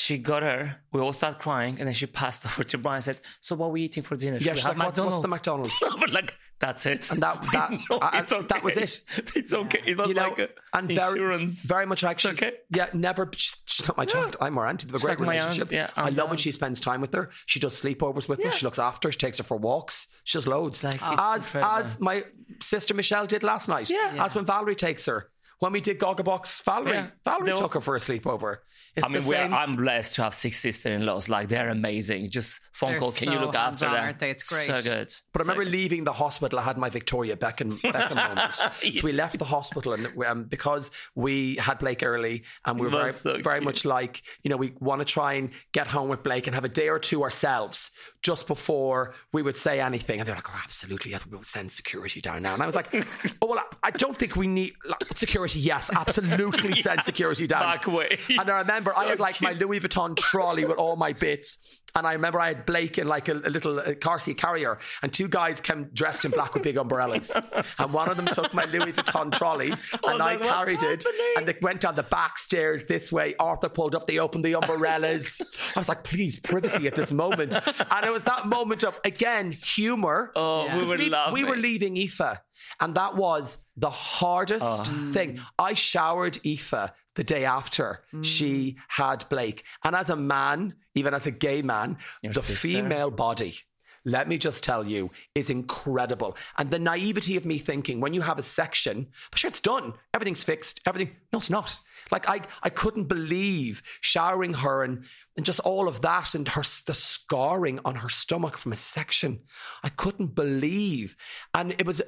She 0.00 0.16
got 0.16 0.42
her. 0.42 0.76
We 0.92 1.00
all 1.02 1.12
started 1.12 1.40
crying, 1.40 1.76
and 1.78 1.86
then 1.86 1.94
she 1.94 2.06
passed 2.06 2.46
over 2.46 2.64
to 2.64 2.78
Brian 2.78 2.96
and 2.96 3.04
said, 3.04 3.20
"So 3.42 3.54
what 3.54 3.66
are 3.66 3.70
we 3.72 3.82
eating 3.82 4.02
for 4.02 4.16
dinner? 4.16 4.38
Should 4.38 4.46
yeah, 4.46 4.52
we 4.52 4.58
she's 4.58 4.66
have 4.66 4.78
like, 4.78 4.86
what's, 4.88 5.00
what's 5.00 5.20
the 5.20 5.28
McDonald's?" 5.28 5.72
McDonald's? 5.82 6.00
but 6.06 6.12
like 6.12 6.34
that's 6.58 6.86
it. 6.86 7.10
And 7.10 7.22
that- 7.22 7.42
that- 7.52 7.70
No, 7.90 7.98
I- 8.00 8.20
it's 8.20 8.32
okay. 8.32 8.46
that 8.48 8.62
was 8.64 8.76
it. 8.76 9.02
It's 9.34 9.52
okay. 9.52 9.80
It 9.86 9.98
was 9.98 10.08
you 10.08 10.14
know, 10.14 10.28
like 10.28 10.38
a 10.38 10.48
and 10.72 10.88
very, 10.88 11.12
insurance. 11.12 11.62
very 11.64 11.84
much 11.86 12.02
like 12.02 12.18
she's, 12.18 12.32
okay. 12.32 12.52
yeah, 12.74 12.88
never. 12.94 13.30
She's, 13.36 13.56
she's 13.66 13.86
not 13.88 13.96
my 13.98 14.04
child. 14.06 14.36
I'm 14.40 14.54
her 14.56 14.66
auntie. 14.66 14.86
They 14.86 14.92
have 14.92 15.02
a 15.02 15.04
great 15.04 15.20
like 15.20 15.28
relationship. 15.28 15.70
yeah, 15.72 15.90
I 15.96 16.08
love 16.10 16.28
when 16.30 16.38
she 16.38 16.50
spends 16.50 16.80
time 16.80 17.00
with 17.02 17.12
her. 17.14 17.28
She 17.46 17.60
does 17.60 17.80
sleepovers 17.80 18.26
with 18.28 18.42
her. 18.42 18.50
She 18.50 18.64
looks 18.64 18.78
after. 18.78 19.08
her. 19.08 19.12
She 19.12 19.18
takes 19.18 19.36
her 19.38 19.44
for 19.44 19.58
walks. 19.58 20.06
She 20.24 20.38
does 20.38 20.46
loads. 20.46 20.82
Like, 20.82 21.02
as 21.02 21.46
incredible. 21.46 21.76
as 21.78 22.00
my 22.00 22.24
sister 22.62 22.94
Michelle 22.94 23.26
did 23.26 23.42
last 23.42 23.68
night. 23.68 23.90
Yeah. 23.90 24.24
As 24.24 24.34
when 24.34 24.44
Valerie 24.46 24.74
takes 24.76 25.04
her. 25.06 25.28
When 25.60 25.72
we 25.72 25.80
did 25.82 25.98
Gogglebox, 25.98 26.62
Valerie, 26.64 26.92
Yeah. 26.92 27.06
Valerie 27.24 27.52
took 27.52 27.74
her 27.74 27.80
for 27.82 27.94
a 27.94 27.98
sleepover. 27.98 28.56
It's 28.96 29.06
I 29.06 29.08
mean, 29.10 29.20
the 29.20 29.28
same. 29.28 29.54
I'm 29.54 29.76
blessed 29.76 30.14
to 30.16 30.22
have 30.22 30.34
six 30.34 30.58
sister-in-laws. 30.58 31.28
Like 31.28 31.48
they're 31.48 31.68
amazing. 31.68 32.30
Just 32.30 32.60
phone 32.72 32.92
They're 32.92 32.98
call. 32.98 33.12
Can 33.12 33.30
you 33.30 33.38
look 33.38 33.54
after 33.54 33.84
hands-on, 33.84 33.92
them? 33.92 34.04
aren't 34.04 34.18
they? 34.18 34.30
It's 34.30 34.42
great. 34.48 34.66
So 34.66 34.82
good. 34.82 35.12
But 35.32 35.40
I 35.40 35.42
remember 35.42 35.64
good. 35.64 35.72
leaving 35.72 36.04
the 36.04 36.14
hospital. 36.14 36.58
I 36.58 36.62
had 36.62 36.78
my 36.78 36.88
Victoria 36.88 37.36
Beckham, 37.36 37.78
Beckham 37.82 38.16
moment. 38.16 38.56
So 38.56 39.06
we 39.06 39.12
left 39.12 39.38
the 39.38 39.44
hospital, 39.44 39.92
and 39.92 40.08
um, 40.24 40.44
because 40.44 40.90
we 41.14 41.56
had 41.56 41.78
Blake 41.78 42.02
early, 42.02 42.44
and 42.64 42.80
we 42.80 42.86
were 42.86 42.90
very, 42.90 43.12
so 43.12 43.40
very 43.42 43.60
much 43.60 43.84
like, 43.84 44.22
you 44.42 44.48
know, 44.48 44.56
we 44.56 44.72
want 44.80 45.00
to 45.00 45.04
try 45.04 45.34
and 45.34 45.50
get 45.72 45.86
home 45.86 46.08
with 46.08 46.22
Blake 46.22 46.46
and 46.46 46.54
have 46.54 46.64
a 46.64 46.68
day 46.70 46.88
or 46.88 46.98
two 46.98 47.22
ourselves 47.22 47.90
just 48.22 48.46
before 48.46 49.14
we 49.32 49.42
would 49.42 49.58
say 49.58 49.80
anything. 49.80 50.20
And 50.20 50.26
they're 50.26 50.36
like, 50.36 50.48
"Oh, 50.48 50.60
absolutely, 50.64 51.10
yeah, 51.10 51.18
we'll 51.30 51.42
send 51.42 51.70
security 51.70 52.22
down 52.22 52.42
now." 52.42 52.54
And 52.54 52.62
I 52.62 52.66
was 52.66 52.74
like, 52.74 52.94
"Oh 53.42 53.46
well, 53.46 53.58
I, 53.58 53.88
I 53.88 53.90
don't 53.90 54.16
think 54.16 54.36
we 54.36 54.46
need 54.46 54.72
like, 54.86 55.16
security. 55.16 55.49
Yes, 55.54 55.90
absolutely, 55.96 56.82
send 56.82 57.02
security 57.04 57.46
down." 57.46 57.62
Back 57.62 57.86
away. 57.86 58.18
And 58.28 58.50
I 58.50 58.58
remember 58.58 58.92
I 58.96 59.04
had 59.06 59.20
like 59.20 59.40
my. 59.40 59.52
Louis 59.52 59.80
Vuitton 59.80 60.16
trolley 60.16 60.64
with 60.64 60.78
all 60.78 60.96
my 60.96 61.12
bits. 61.12 61.80
And 61.96 62.06
I 62.06 62.12
remember 62.12 62.38
I 62.38 62.48
had 62.48 62.66
Blake 62.66 62.98
in 62.98 63.08
like 63.08 63.26
a, 63.28 63.32
a 63.32 63.50
little 63.50 63.80
uh, 63.80 63.94
car 63.94 64.20
seat 64.20 64.38
carrier, 64.38 64.78
and 65.02 65.12
two 65.12 65.26
guys 65.26 65.60
came 65.60 65.90
dressed 65.92 66.24
in 66.24 66.30
black 66.30 66.54
with 66.54 66.62
big 66.62 66.76
umbrellas. 66.76 67.34
and 67.78 67.92
one 67.92 68.08
of 68.08 68.16
them 68.16 68.26
took 68.26 68.54
my 68.54 68.64
Louis 68.66 68.92
Vuitton 68.92 69.32
trolley, 69.36 69.72
and 69.72 69.78
I 70.04 70.12
like, 70.14 70.40
"What's 70.40 70.52
carried 70.52 70.82
it. 70.84 71.02
happening?" 71.04 71.34
And 71.36 71.48
they 71.48 71.56
went 71.62 71.80
down 71.80 71.96
the 71.96 72.04
back 72.04 72.38
stairs 72.38 72.84
this 72.84 73.10
way. 73.12 73.34
Arthur 73.40 73.68
pulled 73.68 73.96
up, 73.96 74.06
they 74.06 74.18
opened 74.20 74.44
the 74.44 74.54
umbrellas. 74.54 75.40
I 75.74 75.80
was 75.80 75.88
like, 75.88 76.04
please, 76.04 76.38
privacy 76.38 76.86
at 76.86 76.94
this 76.94 77.10
moment. 77.10 77.56
And 77.56 78.06
it 78.06 78.12
was 78.12 78.22
that 78.22 78.46
moment 78.46 78.84
of, 78.84 78.94
again, 79.04 79.50
humor. 79.50 80.30
Oh, 80.36 80.66
Yeah. 80.66 80.78
we 80.78 80.84
were 80.88 80.98
laughing. 81.10 81.34
we 81.34 81.44
were 81.44 81.56
leaving 81.56 81.96
Aoife, 81.96 82.38
and 82.80 82.94
that 82.94 83.16
was 83.16 83.58
the 83.80 83.90
hardest 83.90 84.64
Oh. 84.86 85.10
thing. 85.12 85.40
I 85.58 85.74
showered 85.74 86.38
Aoife 86.46 86.92
the 87.16 87.24
day 87.24 87.44
after 87.44 88.02
she 88.22 88.72
mm. 88.72 88.76
had 88.88 89.28
Blake, 89.28 89.64
and 89.82 89.96
as 89.96 90.10
a 90.10 90.16
man, 90.16 90.74
even 90.94 91.12
as 91.14 91.26
a 91.26 91.30
gay 91.30 91.62
man, 91.62 91.98
Your 92.22 92.32
the 92.32 92.40
sister. 92.40 92.68
female 92.68 93.10
body. 93.10 93.58
Let 94.06 94.28
me 94.28 94.38
just 94.38 94.64
tell 94.64 94.86
you, 94.86 95.10
is 95.34 95.50
incredible. 95.50 96.34
And 96.56 96.70
the 96.70 96.78
naivety 96.78 97.36
of 97.36 97.44
me 97.44 97.58
thinking 97.58 98.00
when 98.00 98.14
you 98.14 98.22
have 98.22 98.38
a 98.38 98.42
section, 98.42 99.08
but 99.30 99.38
sure, 99.38 99.48
it's 99.50 99.60
done. 99.60 99.92
Everything's 100.14 100.42
fixed. 100.42 100.80
Everything. 100.86 101.14
No, 101.34 101.38
it's 101.38 101.50
not. 101.50 101.78
Like 102.10 102.26
I, 102.26 102.40
I 102.62 102.70
couldn't 102.70 103.08
believe 103.08 103.82
showering 104.00 104.54
her 104.54 104.84
and, 104.84 105.04
and 105.36 105.44
just 105.44 105.60
all 105.60 105.86
of 105.86 106.00
that 106.00 106.34
and 106.34 106.48
her 106.48 106.62
the 106.86 106.94
scarring 106.94 107.80
on 107.84 107.94
her 107.96 108.08
stomach 108.08 108.56
from 108.56 108.72
a 108.72 108.76
section. 108.76 109.40
I 109.82 109.90
couldn't 109.90 110.34
believe. 110.34 111.14
And 111.52 111.72
it 111.72 111.86
was 111.86 112.00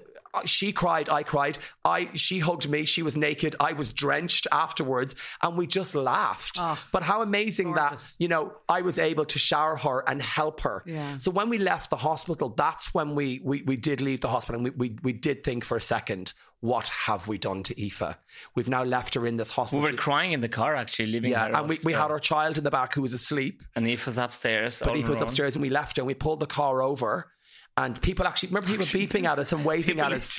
she 0.44 0.72
cried, 0.72 1.08
I 1.08 1.22
cried. 1.22 1.58
I 1.84 2.08
she 2.14 2.38
hugged 2.38 2.68
me. 2.68 2.84
She 2.84 3.02
was 3.02 3.16
naked. 3.16 3.56
I 3.60 3.72
was 3.74 3.92
drenched 3.92 4.46
afterwards, 4.50 5.14
and 5.42 5.56
we 5.56 5.66
just 5.66 5.94
laughed. 5.94 6.58
Oh, 6.60 6.78
but 6.90 7.02
how 7.02 7.22
amazing 7.22 7.74
that 7.74 8.04
you 8.18 8.28
know 8.28 8.52
I 8.68 8.82
was 8.82 8.98
able 8.98 9.24
to 9.26 9.38
shower 9.38 9.76
her 9.76 10.04
and 10.08 10.22
help 10.22 10.60
her. 10.62 10.82
Yeah. 10.86 11.18
So 11.18 11.30
when 11.30 11.50
we 11.50 11.58
left 11.58 11.90
the 11.90 11.96
hospital, 11.96 12.48
that's 12.50 12.94
when 12.94 13.14
we 13.14 13.40
we, 13.44 13.62
we 13.62 13.76
did 13.76 14.00
leave 14.00 14.20
the 14.20 14.28
hospital, 14.28 14.56
and 14.56 14.64
we, 14.64 14.88
we 14.88 14.98
we 15.02 15.12
did 15.12 15.44
think 15.44 15.64
for 15.64 15.76
a 15.76 15.82
second, 15.82 16.32
what 16.60 16.88
have 16.88 17.28
we 17.28 17.38
done 17.38 17.62
to 17.64 17.84
Aoife? 17.84 18.16
We've 18.54 18.68
now 18.68 18.84
left 18.84 19.14
her 19.14 19.26
in 19.26 19.36
this 19.36 19.50
hospital. 19.50 19.82
We 19.82 19.90
were 19.90 19.96
crying 19.96 20.32
in 20.32 20.40
the 20.40 20.48
car 20.48 20.74
actually, 20.76 21.06
leaving 21.06 21.32
yeah, 21.32 21.48
her. 21.48 21.56
and 21.56 21.68
we, 21.68 21.78
we 21.84 21.92
had 21.92 22.10
our 22.10 22.20
child 22.20 22.56
in 22.56 22.64
the 22.64 22.70
back 22.70 22.94
who 22.94 23.02
was 23.02 23.12
asleep. 23.12 23.62
And 23.74 23.86
Eve 23.86 24.06
was 24.06 24.16
upstairs. 24.16 24.78
But 24.78 24.88
all 24.88 24.96
Aoife 24.96 25.08
was 25.08 25.18
alone. 25.18 25.28
upstairs, 25.28 25.56
and 25.56 25.62
we 25.62 25.70
left 25.70 25.96
her, 25.96 26.00
and 26.00 26.06
we 26.06 26.14
pulled 26.14 26.40
the 26.40 26.46
car 26.46 26.82
over. 26.82 27.30
And 27.78 28.00
people 28.02 28.26
actually 28.26 28.50
remember 28.50 28.68
people 28.68 28.84
beeping 28.84 29.24
at 29.24 29.38
us 29.38 29.50
and 29.52 29.64
waving 29.64 29.94
People 29.96 30.04
at 30.04 30.12
us. 30.12 30.38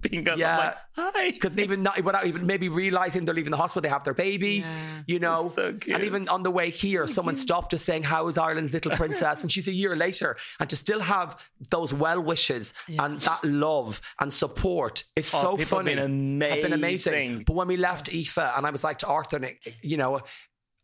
being 0.00 0.28
up, 0.28 0.36
Yeah. 0.36 0.58
I'm 0.96 1.04
like, 1.04 1.14
hi. 1.14 1.30
because 1.30 1.56
even 1.56 1.84
not, 1.84 2.02
without 2.02 2.26
even 2.26 2.44
maybe 2.44 2.68
realizing 2.68 3.24
they're 3.24 3.36
leaving 3.36 3.52
the 3.52 3.56
hospital, 3.56 3.82
they 3.82 3.88
have 3.88 4.02
their 4.02 4.14
baby, 4.14 4.64
Yeah. 4.64 4.74
you 5.06 5.20
know. 5.20 5.46
So 5.46 5.68
and 5.88 6.02
even 6.02 6.28
on 6.28 6.42
the 6.42 6.50
way 6.50 6.70
here, 6.70 7.06
someone 7.06 7.36
stopped 7.36 7.72
us 7.72 7.82
saying, 7.82 8.02
"How 8.02 8.26
is 8.26 8.36
Ireland's 8.36 8.72
little 8.72 8.96
princess?" 8.96 9.42
and 9.42 9.52
she's 9.52 9.68
a 9.68 9.72
year 9.72 9.94
later, 9.94 10.36
and 10.58 10.68
to 10.70 10.76
still 10.76 10.98
have 10.98 11.40
those 11.70 11.94
well 11.94 12.20
wishes 12.20 12.74
and 12.88 13.20
that 13.20 13.44
love 13.44 14.00
and 14.18 14.32
support 14.32 15.04
is 15.14 15.32
Oh, 15.32 15.40
so 15.42 15.56
people 15.56 15.78
have 15.78 15.86
funny. 15.86 15.94
been 15.94 16.40
Have 16.40 16.62
been 16.62 16.72
amazing. 16.72 17.44
But 17.46 17.54
when 17.54 17.68
we 17.68 17.76
left 17.76 18.12
Aoife, 18.12 18.38
and 18.38 18.66
I 18.66 18.70
was 18.70 18.82
like 18.82 18.98
to 18.98 19.06
Arthur, 19.06 19.40
you 19.82 19.96
know, 19.98 20.20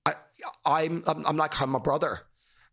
I, 0.06 0.14
I'm, 0.64 1.02
I'm 1.08 1.26
I'm 1.26 1.36
like 1.36 1.60
I'm 1.60 1.74
a 1.74 1.80
brother. 1.80 2.20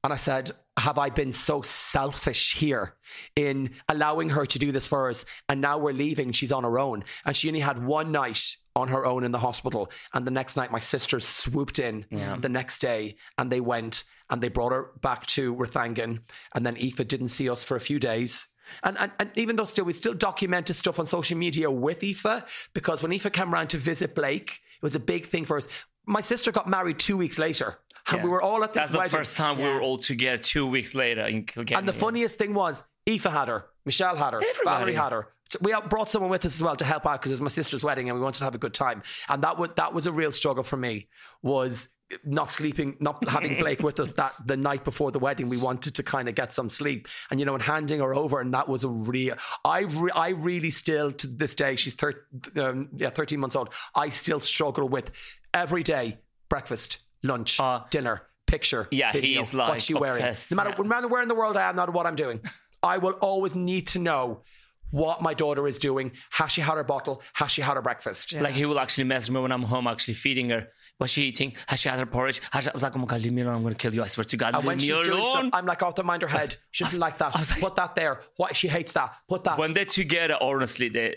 And 0.05 0.13
I 0.13 0.17
said, 0.17 0.51
Have 0.77 0.99
I 0.99 1.09
been 1.09 1.31
so 1.31 1.63
selfish 1.63 2.55
here 2.55 2.93
in 3.35 3.71
allowing 3.89 4.29
her 4.29 4.45
to 4.45 4.59
do 4.59 4.71
this 4.71 4.87
for 4.87 5.09
us? 5.09 5.25
And 5.49 5.61
now 5.61 5.79
we're 5.79 5.93
leaving. 5.93 6.31
She's 6.31 6.51
on 6.51 6.63
her 6.63 6.77
own. 6.77 7.05
And 7.25 7.35
she 7.35 7.47
only 7.47 7.59
had 7.59 7.83
one 7.83 8.11
night 8.11 8.55
on 8.75 8.87
her 8.89 9.03
own 9.03 9.23
in 9.23 9.31
the 9.31 9.39
hospital. 9.39 9.89
And 10.13 10.27
the 10.27 10.29
next 10.29 10.57
night, 10.57 10.71
my 10.71 10.79
sisters 10.79 11.25
swooped 11.25 11.79
in 11.79 12.05
the 12.39 12.49
next 12.49 12.81
day 12.81 13.15
and 13.39 13.51
they 13.51 13.61
went 13.61 14.03
and 14.29 14.39
they 14.39 14.49
brought 14.49 14.73
her 14.73 14.91
back 15.01 15.25
to 15.27 15.55
Rathangan. 15.55 16.19
And 16.53 16.63
then 16.63 16.77
Aoife 16.77 17.07
didn't 17.07 17.29
see 17.29 17.49
us 17.49 17.63
for 17.63 17.75
a 17.75 17.79
few 17.79 17.97
days. 17.97 18.47
And, 18.83 18.99
and, 18.99 19.11
and 19.19 19.31
even 19.33 19.55
though 19.55 19.63
still 19.63 19.85
we 19.85 19.93
still 19.93 20.13
documented 20.13 20.75
stuff 20.75 20.99
on 20.99 21.07
social 21.07 21.37
media 21.37 21.71
with 21.71 22.03
Aoife, 22.03 22.43
because 22.75 23.01
when 23.01 23.11
Aoife 23.11 23.31
came 23.31 23.51
around 23.51 23.69
to 23.69 23.79
visit 23.79 24.13
Blake, 24.13 24.51
it 24.51 24.83
was 24.83 24.93
a 24.93 24.99
big 24.99 25.25
thing 25.25 25.45
for 25.45 25.57
us. 25.57 25.67
My 26.05 26.21
sister 26.21 26.51
got 26.51 26.67
married 26.67 26.99
two 26.99 27.17
weeks 27.17 27.39
later. 27.39 27.77
And 28.07 28.23
we 28.23 28.29
were 28.29 28.41
all 28.41 28.63
at 28.63 28.73
this 28.73 28.89
That's 28.89 29.11
the 29.11 29.17
first 29.17 29.35
time 29.35 29.57
we 29.57 29.63
were 29.63 29.81
all 29.81 29.97
together 29.97 30.37
two 30.37 30.67
weeks 30.67 30.93
later 30.93 31.25
in 31.25 31.43
Kilkenny. 31.43 31.77
And 31.79 31.87
the 31.87 31.93
funniest 31.93 32.37
thing 32.37 32.53
was, 32.53 32.83
Aoife 33.07 33.23
had 33.23 33.47
her, 33.47 33.65
Michelle 33.85 34.15
had 34.15 34.33
her, 34.33 34.41
Everybody. 34.41 34.63
Valerie 34.63 34.93
had 34.95 35.11
her. 35.11 35.27
So 35.49 35.59
we 35.61 35.75
brought 35.89 36.09
someone 36.09 36.31
with 36.31 36.45
us 36.45 36.55
as 36.55 36.63
well 36.63 36.75
to 36.75 36.85
help 36.85 37.05
out 37.05 37.21
because 37.21 37.31
it 37.31 37.35
was 37.35 37.41
my 37.41 37.49
sister's 37.49 37.83
wedding 37.83 38.09
and 38.09 38.17
we 38.17 38.23
wanted 38.23 38.39
to 38.39 38.45
have 38.45 38.55
a 38.55 38.59
good 38.59 38.73
time. 38.73 39.03
And 39.29 39.43
that 39.43 39.57
was 39.57 39.69
that 39.75 39.93
was 39.93 40.07
a 40.07 40.11
real 40.11 40.31
struggle 40.31 40.63
for 40.63 40.77
me. 40.77 41.07
Was 41.43 41.87
not 42.23 42.51
sleeping, 42.51 42.95
not 42.99 43.27
having 43.27 43.57
Blake 43.59 43.81
with 43.81 43.99
us 43.99 44.11
that 44.13 44.33
the 44.45 44.57
night 44.57 44.83
before 44.83 45.11
the 45.11 45.19
wedding. 45.19 45.49
We 45.49 45.57
wanted 45.57 45.95
to 45.95 46.03
kind 46.03 46.29
of 46.29 46.35
get 46.35 46.53
some 46.53 46.69
sleep, 46.69 47.07
and 47.29 47.39
you 47.39 47.45
know, 47.45 47.53
and 47.53 47.61
handing 47.61 47.99
her 47.99 48.13
over, 48.13 48.41
and 48.41 48.53
that 48.53 48.67
was 48.67 48.83
a 48.83 48.89
real. 48.89 49.35
I 49.63 49.81
re- 49.81 50.11
I 50.15 50.29
really 50.29 50.69
still 50.69 51.11
to 51.11 51.27
this 51.27 51.55
day, 51.55 51.75
she's 51.75 51.93
thir- 51.93 52.25
um, 52.57 52.89
yeah, 52.95 53.09
thirteen 53.09 53.39
months 53.39 53.55
old. 53.55 53.73
I 53.95 54.09
still 54.09 54.39
struggle 54.39 54.87
with 54.87 55.11
every 55.55 55.81
day 55.83 56.19
breakfast, 56.49 56.99
lunch, 57.23 57.59
Uh, 57.59 57.81
dinner, 57.89 58.21
picture, 58.45 58.87
yeah, 58.91 59.11
video, 59.11 59.39
he's, 59.41 59.53
like, 59.55 59.69
what's 59.69 59.85
she 59.85 59.93
wearing? 59.95 60.21
obsessed, 60.23 60.51
No 60.51 60.57
matter, 60.57 60.69
yeah. 60.69 60.75
no 60.77 60.83
matter 60.83 61.07
where 61.07 61.21
in 61.23 61.27
the 61.27 61.35
world 61.35 61.57
I 61.57 61.67
am, 61.69 61.75
not 61.75 61.91
what 61.91 62.05
I'm 62.05 62.15
doing. 62.15 62.39
I 62.83 62.99
will 62.99 63.13
always 63.13 63.55
need 63.55 63.87
to 63.87 63.99
know 63.99 64.43
what 64.91 65.21
my 65.23 65.33
daughter 65.33 65.67
is 65.67 65.79
doing. 65.79 66.11
Has 66.29 66.51
she 66.51 66.61
had 66.61 66.75
her 66.75 66.83
bottle? 66.83 67.21
Has 67.33 67.51
she 67.51 67.61
had 67.61 67.73
her 67.75 67.81
breakfast? 67.81 68.33
Like 68.33 68.53
he 68.53 68.65
will 68.65 68.79
actually 68.79 69.05
message 69.05 69.31
me 69.33 69.41
when 69.41 69.51
I'm 69.51 69.63
home, 69.63 69.87
actually 69.87 70.13
feeding 70.13 70.49
her. 70.51 70.67
What's 70.99 71.11
she 71.11 71.23
eating? 71.23 71.55
Has 71.67 71.79
she 71.81 71.89
had 71.89 71.99
her 71.99 72.05
porridge? 72.05 72.39
Has 72.51 72.63
she... 72.65 72.69
I 72.69 72.73
was 72.73 72.83
like, 72.83 72.95
oh 72.95 72.99
my 72.99 73.05
god, 73.07 73.21
leave 73.21 73.33
me 73.33 73.41
alone! 73.41 73.55
I'm 73.55 73.61
going 73.63 73.73
to 73.73 73.77
kill 73.77 73.93
you! 73.93 74.03
I 74.03 74.07
swear 74.07 74.23
to 74.23 74.37
God, 74.37 74.53
And 74.53 74.57
leave 74.57 74.65
when 74.67 74.77
me 74.77 74.83
she's 74.83 74.99
doing 74.99 75.25
stuff, 75.25 75.33
alone. 75.41 75.49
I'm 75.51 75.65
like, 75.65 75.81
Arthur, 75.81 76.03
mind 76.03 76.21
her 76.21 76.27
head. 76.39 76.55
She 76.71 76.83
doesn't 76.85 76.99
like 77.01 77.17
that. 77.17 77.33
Like- 77.33 77.59
Put 77.59 77.75
that 77.75 77.95
there. 77.95 78.21
What 78.37 78.55
she 78.55 78.67
hates 78.69 78.93
that. 78.93 79.15
Put 79.27 79.43
that. 79.45 79.57
when 79.57 79.73
they're 79.73 79.83
together, 79.85 80.37
honestly, 80.39 80.87
they 80.89 81.15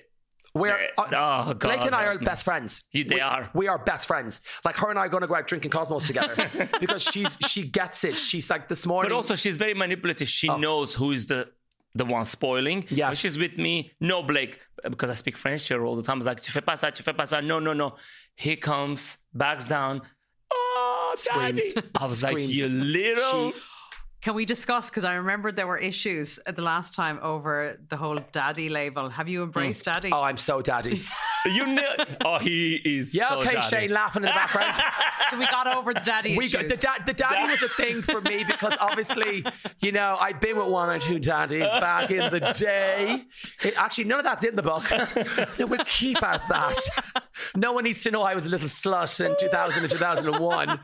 We're 0.55 0.89
uh, 0.97 1.47
oh, 1.49 1.55
Blake 1.55 1.81
and 1.83 1.95
I 1.95 2.07
are 2.07 2.19
best 2.19 2.45
friends. 2.45 2.85
You- 2.93 3.05
they 3.05 3.17
we, 3.17 3.21
are. 3.21 3.51
We 3.55 3.69
are 3.69 3.79
best 3.79 4.07
friends. 4.07 4.41
Like 4.65 4.77
her 4.77 4.91
and 4.91 4.99
I 4.99 5.07
are 5.07 5.09
going 5.09 5.21
to 5.21 5.27
go 5.27 5.35
out 5.35 5.47
drinking 5.47 5.71
Cosmos 5.71 6.07
together 6.07 6.51
because 6.81 7.03
she's 7.03 7.37
she 7.47 7.69
gets 7.69 8.05
it. 8.05 8.19
She's 8.19 8.51
like 8.51 8.69
this 8.69 8.87
morning. 8.87 9.11
But 9.11 9.17
also, 9.17 9.37
she's 9.37 9.57
very 9.57 9.75
manipulative. 9.75 10.29
She 10.29 10.49
knows 10.49 10.95
who 10.95 11.13
is 11.13 11.27
the 11.27 11.51
the 11.95 12.05
one 12.05 12.25
spoiling. 12.25 12.87
Yeah. 12.89 13.13
She's 13.13 13.39
with 13.39 13.59
me, 13.59 13.93
no, 14.01 14.23
Blake, 14.23 14.61
because 14.85 15.11
I 15.11 15.15
speak 15.15 15.37
French 15.37 15.67
to 15.69 15.75
her 15.75 15.85
all 15.85 15.97
the 15.97 16.03
time. 16.03 16.19
It's 16.19 16.27
like, 16.27 16.41
tu 16.41 16.53
fais 16.53 16.61
pas 16.61 16.81
ça, 16.81 16.95
tu 16.95 17.03
fais 17.03 17.13
pas 17.17 17.25
ça. 17.31 17.45
No, 17.45 17.59
no, 17.59 17.73
no. 17.73 17.97
He 18.37 18.57
comes, 18.57 19.19
backs 19.35 19.67
down. 19.67 20.03
Oh, 20.53 21.15
daddy. 21.27 21.75
I 21.95 22.05
was 22.05 22.23
like, 22.23 22.39
you 22.39 22.69
little. 22.69 23.53
She- 23.53 23.59
Can 24.21 24.35
we 24.35 24.45
discuss? 24.45 24.91
Because 24.91 25.05
I 25.05 25.15
remember 25.15 25.53
there 25.53 25.67
were 25.67 25.79
issues 25.79 26.41
at 26.47 26.57
the 26.57 26.63
last 26.63 26.95
time 26.95 27.21
over 27.23 27.79
the 27.89 27.97
whole 27.97 28.19
daddy 28.33 28.69
label. 28.69 29.09
Have 29.09 29.29
you 29.29 29.41
hmm. 29.41 29.45
embraced 29.45 29.85
daddy? 29.85 30.11
Oh, 30.13 30.23
I'm 30.23 30.37
so 30.37 30.61
daddy. 30.61 31.05
You 31.55 31.67
know. 31.67 31.93
Oh, 32.25 32.39
he 32.39 32.77
is. 32.85 33.15
Yeah, 33.15 33.31
so 33.31 33.41
okay, 33.41 33.53
daddy. 33.55 33.67
Shane 33.67 33.91
laughing 33.91 34.23
in 34.23 34.27
the 34.29 34.33
background. 34.35 34.77
So 35.31 35.37
we 35.39 35.45
got 35.49 35.67
over 35.67 35.93
the 35.93 36.01
daddy 36.01 36.39
we 36.39 36.47
issues. 36.47 36.63
got, 36.63 36.69
the, 36.71 36.77
da- 36.79 37.05
the 37.05 37.13
daddy 37.13 37.51
was 37.51 37.63
a 37.63 37.69
thing 37.75 38.01
for 38.01 38.23
me 38.23 38.45
because 38.45 38.73
obviously, 38.81 39.45
you 39.81 39.93
know, 39.93 40.17
I'd 40.19 40.41
been 40.41 40.57
with 40.57 40.69
one 40.69 40.89
or 40.89 40.99
two 40.99 41.19
daddies 41.19 41.65
back 41.65 42.11
in 42.11 42.33
the 42.33 42.41
day. 42.59 43.25
It- 43.63 43.75
actually, 43.77 44.05
none 44.05 44.21
of 44.21 44.25
that's 44.25 44.43
in 44.45 44.57
the 44.57 44.63
book. 44.63 44.85
we'll 45.59 45.85
keep 45.85 46.23
out 46.23 46.49
that. 46.49 46.79
No 47.55 47.75
one 47.75 47.85
needs 47.85 48.03
to 48.05 48.11
know 48.11 48.23
I 48.23 48.35
was 48.35 48.47
a 48.47 48.49
little 48.49 48.69
slut 48.69 49.23
in 49.23 49.37
2000 49.39 49.83
and 49.83 49.91
2001. 49.91 50.81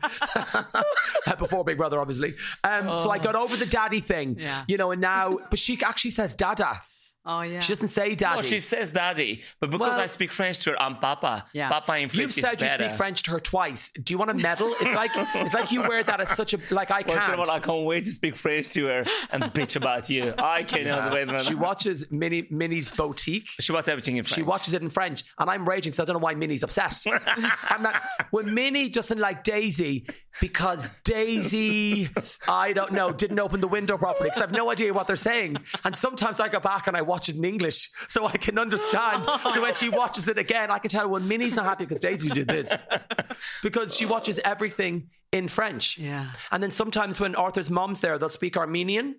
Before 1.39 1.63
Big 1.63 1.77
Brother, 1.77 1.99
obviously. 1.99 2.35
Um, 2.63 2.87
So 2.99 3.09
I 3.09 3.17
got 3.17 3.33
over 3.35 3.57
the 3.57 3.65
daddy 3.65 3.99
thing, 3.99 4.37
Yeah. 4.39 4.63
you 4.67 4.77
know, 4.77 4.91
and 4.91 5.01
now, 5.01 5.39
but 5.49 5.57
she 5.57 5.81
actually 5.83 6.11
says 6.11 6.35
dada. 6.35 6.81
Oh 7.25 7.41
yeah. 7.41 7.59
She 7.59 7.73
doesn't 7.73 7.87
say 7.89 8.15
daddy. 8.15 8.35
No, 8.37 8.41
she 8.41 8.59
says 8.59 8.91
daddy, 8.91 9.43
but 9.59 9.69
because 9.71 9.89
Well- 9.89 9.99
I 9.99 10.05
speak 10.07 10.31
French 10.31 10.59
to 10.59 10.71
her, 10.71 10.81
I'm 10.81 10.97
Papa. 10.97 11.45
Yeah. 11.53 11.69
Papa 11.69 11.93
in 11.97 12.09
French 12.09 12.15
You've 12.15 12.29
is 12.29 12.35
said 12.35 12.61
you 12.61 12.67
better. 12.67 12.83
speak 12.85 12.95
French 12.95 13.23
to 13.23 13.31
her 13.31 13.39
twice. 13.39 13.91
Do 13.91 14.13
you 14.13 14.17
want 14.17 14.31
to 14.31 14.37
medal? 14.37 14.73
It's 14.79 14.93
like 14.95 15.11
it's 15.15 15.53
like 15.53 15.71
you 15.71 15.81
wear 15.81 16.03
that 16.03 16.21
as 16.21 16.29
such 16.35 16.53
a 16.53 16.59
like 16.71 16.91
I 16.91 17.03
Well, 17.07 17.15
can't. 17.17 17.33
Trevor, 17.35 17.51
I 17.51 17.59
can't 17.59 17.85
wait 17.85 18.05
to 18.05 18.11
speak 18.11 18.35
French 18.35 18.69
to 18.69 18.85
her 18.85 19.05
and 19.31 19.43
bitch 19.45 19.75
about 19.75 20.09
you. 20.09 20.33
I 20.37 20.63
cannot 20.63 21.11
wait. 21.13 21.27
Man. 21.27 21.39
She 21.39 21.55
watches 21.55 22.09
Minnie 22.11 22.47
Minnie's 22.49 22.89
boutique. 22.89 23.47
She 23.59 23.71
watches 23.71 23.89
everything 23.89 24.17
in 24.17 24.23
French. 24.23 24.35
She 24.35 24.43
watches 24.43 24.73
it 24.73 24.81
in 24.81 24.89
French, 24.89 25.23
and 25.39 25.49
I'm 25.49 25.67
raging 25.67 25.91
because 25.91 25.99
I 26.01 26.05
don't 26.05 26.15
know 26.15 26.23
why 26.23 26.35
Minnie's 26.35 26.63
upset. 26.63 26.95
I'm 27.69 27.81
not. 27.81 28.01
When 28.31 28.53
Minnie 28.53 28.89
doesn't 28.89 29.19
like 29.19 29.43
Daisy 29.43 30.07
because 30.41 30.89
Daisy, 31.03 32.09
I 32.47 32.73
don't 32.73 32.91
know, 32.91 33.11
didn't 33.11 33.39
open 33.39 33.61
the 33.61 33.67
window 33.67 33.97
properly 33.97 34.29
because 34.29 34.37
I 34.37 34.41
have 34.41 34.51
no 34.51 34.69
idea 34.71 34.93
what 34.93 35.07
they're 35.07 35.15
saying. 35.15 35.57
And 35.83 35.97
sometimes 35.97 36.39
I 36.39 36.49
go 36.49 36.59
back 36.59 36.87
and 36.87 36.95
I 36.95 37.01
watch 37.01 37.14
it 37.17 37.35
in 37.35 37.45
English 37.45 37.89
so 38.07 38.25
I 38.25 38.37
can 38.37 38.57
understand. 38.59 39.25
So 39.53 39.61
when 39.61 39.73
she 39.73 39.89
watches 39.89 40.27
it 40.27 40.37
again, 40.37 40.69
I 40.69 40.79
can 40.79 40.89
tell 40.89 41.07
when 41.09 41.27
Minnie's 41.27 41.55
not 41.55 41.65
happy 41.65 41.85
because 41.85 41.99
Daisy 41.99 42.29
did 42.29 42.47
this 42.47 42.73
because 43.63 43.95
she 43.95 44.05
watches 44.05 44.39
everything 44.43 45.09
in 45.31 45.47
French. 45.47 45.97
Yeah. 45.97 46.31
And 46.51 46.61
then 46.61 46.71
sometimes 46.71 47.19
when 47.19 47.35
Arthur's 47.35 47.69
mom's 47.69 48.01
there, 48.01 48.17
they'll 48.17 48.29
speak 48.29 48.57
Armenian. 48.57 49.15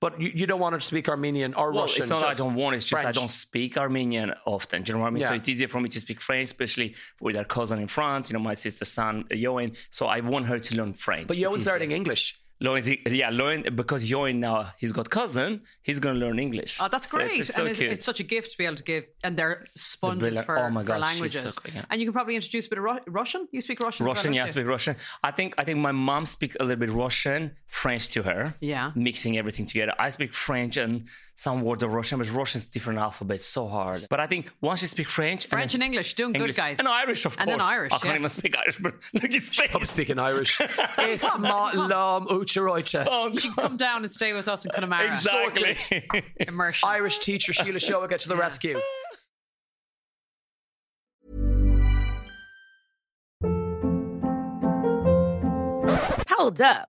But 0.00 0.20
you, 0.20 0.30
you 0.34 0.46
don't 0.46 0.60
want 0.60 0.72
her 0.72 0.78
to 0.78 0.86
speak 0.86 1.08
Armenian 1.08 1.54
or 1.54 1.72
well, 1.72 1.82
Russian. 1.82 2.02
it's 2.02 2.10
not 2.10 2.24
I 2.24 2.32
don't 2.32 2.54
want. 2.54 2.74
It's 2.74 2.84
just 2.86 3.02
French. 3.02 3.16
I 3.16 3.20
don't 3.20 3.30
speak 3.30 3.76
Armenian 3.76 4.32
often. 4.46 4.82
Do 4.82 4.92
you 4.92 4.96
know 4.96 5.02
what 5.02 5.08
I 5.08 5.10
mean? 5.10 5.20
Yeah. 5.20 5.28
So 5.28 5.34
it's 5.34 5.48
easier 5.48 5.68
for 5.68 5.80
me 5.80 5.90
to 5.90 6.00
speak 6.00 6.20
French, 6.20 6.44
especially 6.44 6.94
with 7.20 7.36
our 7.36 7.44
cousin 7.44 7.78
in 7.78 7.88
France. 7.88 8.30
You 8.30 8.34
know, 8.34 8.40
my 8.40 8.54
sister's 8.54 8.88
son, 8.88 9.26
Johan. 9.30 9.72
So 9.90 10.06
I 10.06 10.20
want 10.20 10.46
her 10.46 10.58
to 10.58 10.74
learn 10.76 10.94
French. 10.94 11.26
But 11.28 11.36
easier. 11.36 11.72
learning 11.72 11.92
English. 11.92 12.38
Lauren's, 12.62 12.88
yeah, 13.08 13.30
Lauren, 13.30 13.64
because 13.74 14.08
Johan 14.10 14.40
now 14.40 14.72
he's 14.76 14.92
got 14.92 15.08
cousin, 15.08 15.62
he's 15.82 15.98
gonna 15.98 16.18
learn 16.18 16.38
English. 16.38 16.78
Oh, 16.80 16.88
that's 16.92 17.10
So 17.10 17.16
great. 17.16 17.30
it's, 17.32 17.48
it's 17.48 17.54
so 17.56 17.62
and 17.62 17.70
it's, 17.70 17.80
it's 17.80 18.04
such 18.04 18.20
a 18.20 18.22
gift 18.22 18.52
to 18.52 18.58
be 18.58 18.66
able 18.66 18.76
to 18.76 18.82
give. 18.84 19.04
And 19.24 19.36
they're 19.36 19.64
sponges 19.74 20.20
brilliant- 20.20 20.46
for, 20.46 20.58
oh 20.58 20.70
my 20.70 20.82
for 20.82 20.88
gosh, 20.88 20.96
she's 20.98 21.12
languages. 21.34 21.54
so 21.54 21.60
yeah. 21.74 21.84
And 21.90 22.00
you 22.00 22.06
can 22.06 22.12
probably 22.12 22.34
introduce 22.36 22.66
a 22.66 22.68
bit 22.68 22.78
of 22.78 22.84
Ru- 22.84 23.00
Russian. 23.06 23.48
You 23.50 23.60
speak 23.62 23.80
Russian? 23.80 24.04
Russian, 24.04 24.32
yeah, 24.34 24.44
I 24.44 24.48
speak 24.48 24.66
Russian. 24.66 24.96
I 25.24 25.30
think 25.30 25.54
I 25.56 25.64
think 25.64 25.78
my 25.78 25.92
mom 25.92 26.26
speaks 26.26 26.56
a 26.60 26.64
little 26.64 26.80
bit 26.80 26.90
Russian, 26.90 27.52
French 27.66 28.10
to 28.10 28.22
her. 28.24 28.54
Yeah. 28.60 28.92
Mixing 28.94 29.38
everything 29.38 29.64
together. 29.66 29.94
I 29.98 30.10
speak 30.10 30.34
French 30.34 30.76
and 30.76 31.04
some 31.40 31.62
words 31.62 31.82
of 31.82 31.94
Russian, 31.94 32.18
but 32.18 32.30
Russian's 32.32 32.66
different 32.66 32.98
alphabet, 32.98 33.40
so 33.40 33.66
hard. 33.66 34.06
But 34.10 34.20
I 34.20 34.26
think 34.26 34.50
once 34.60 34.82
you 34.82 34.88
speak 34.88 35.08
French, 35.08 35.46
French 35.46 35.72
and 35.72 35.80
then 35.80 35.86
English, 35.86 36.12
doing 36.12 36.34
English, 36.34 36.50
good, 36.50 36.56
guys. 36.60 36.78
and 36.78 36.86
Irish, 36.86 37.24
of 37.24 37.34
And 37.38 37.48
course. 37.48 37.58
then 37.62 37.66
Irish, 37.66 37.92
I 37.94 37.98
can't 37.98 38.04
yes. 38.12 38.16
even 38.20 38.28
speak 38.28 38.56
Irish, 38.58 38.78
but 38.78 38.92
look 39.14 39.24
at 39.24 39.32
his 39.32 39.48
face. 39.48 39.70
I'm 39.74 39.86
speaking 39.86 40.18
Irish. 40.18 40.58
Isma 40.58 41.72
lam 41.74 42.26
ucharoita. 42.26 43.06
Oh, 43.10 43.32
She 43.32 43.48
can 43.48 43.54
come 43.54 43.76
down 43.78 44.04
and 44.04 44.12
stay 44.12 44.34
with 44.34 44.48
us 44.48 44.66
in 44.66 44.70
Connemara. 44.70 45.06
exactly. 45.06 46.02
Immersion. 46.40 46.86
Irish 46.90 47.18
teacher 47.20 47.54
Sheila 47.54 47.78
Showa 47.78 48.06
get 48.10 48.20
to 48.20 48.28
the 48.28 48.34
Yeah. 48.34 48.40
rescue. 48.42 48.80
Hold 56.30 56.60
up. 56.60 56.88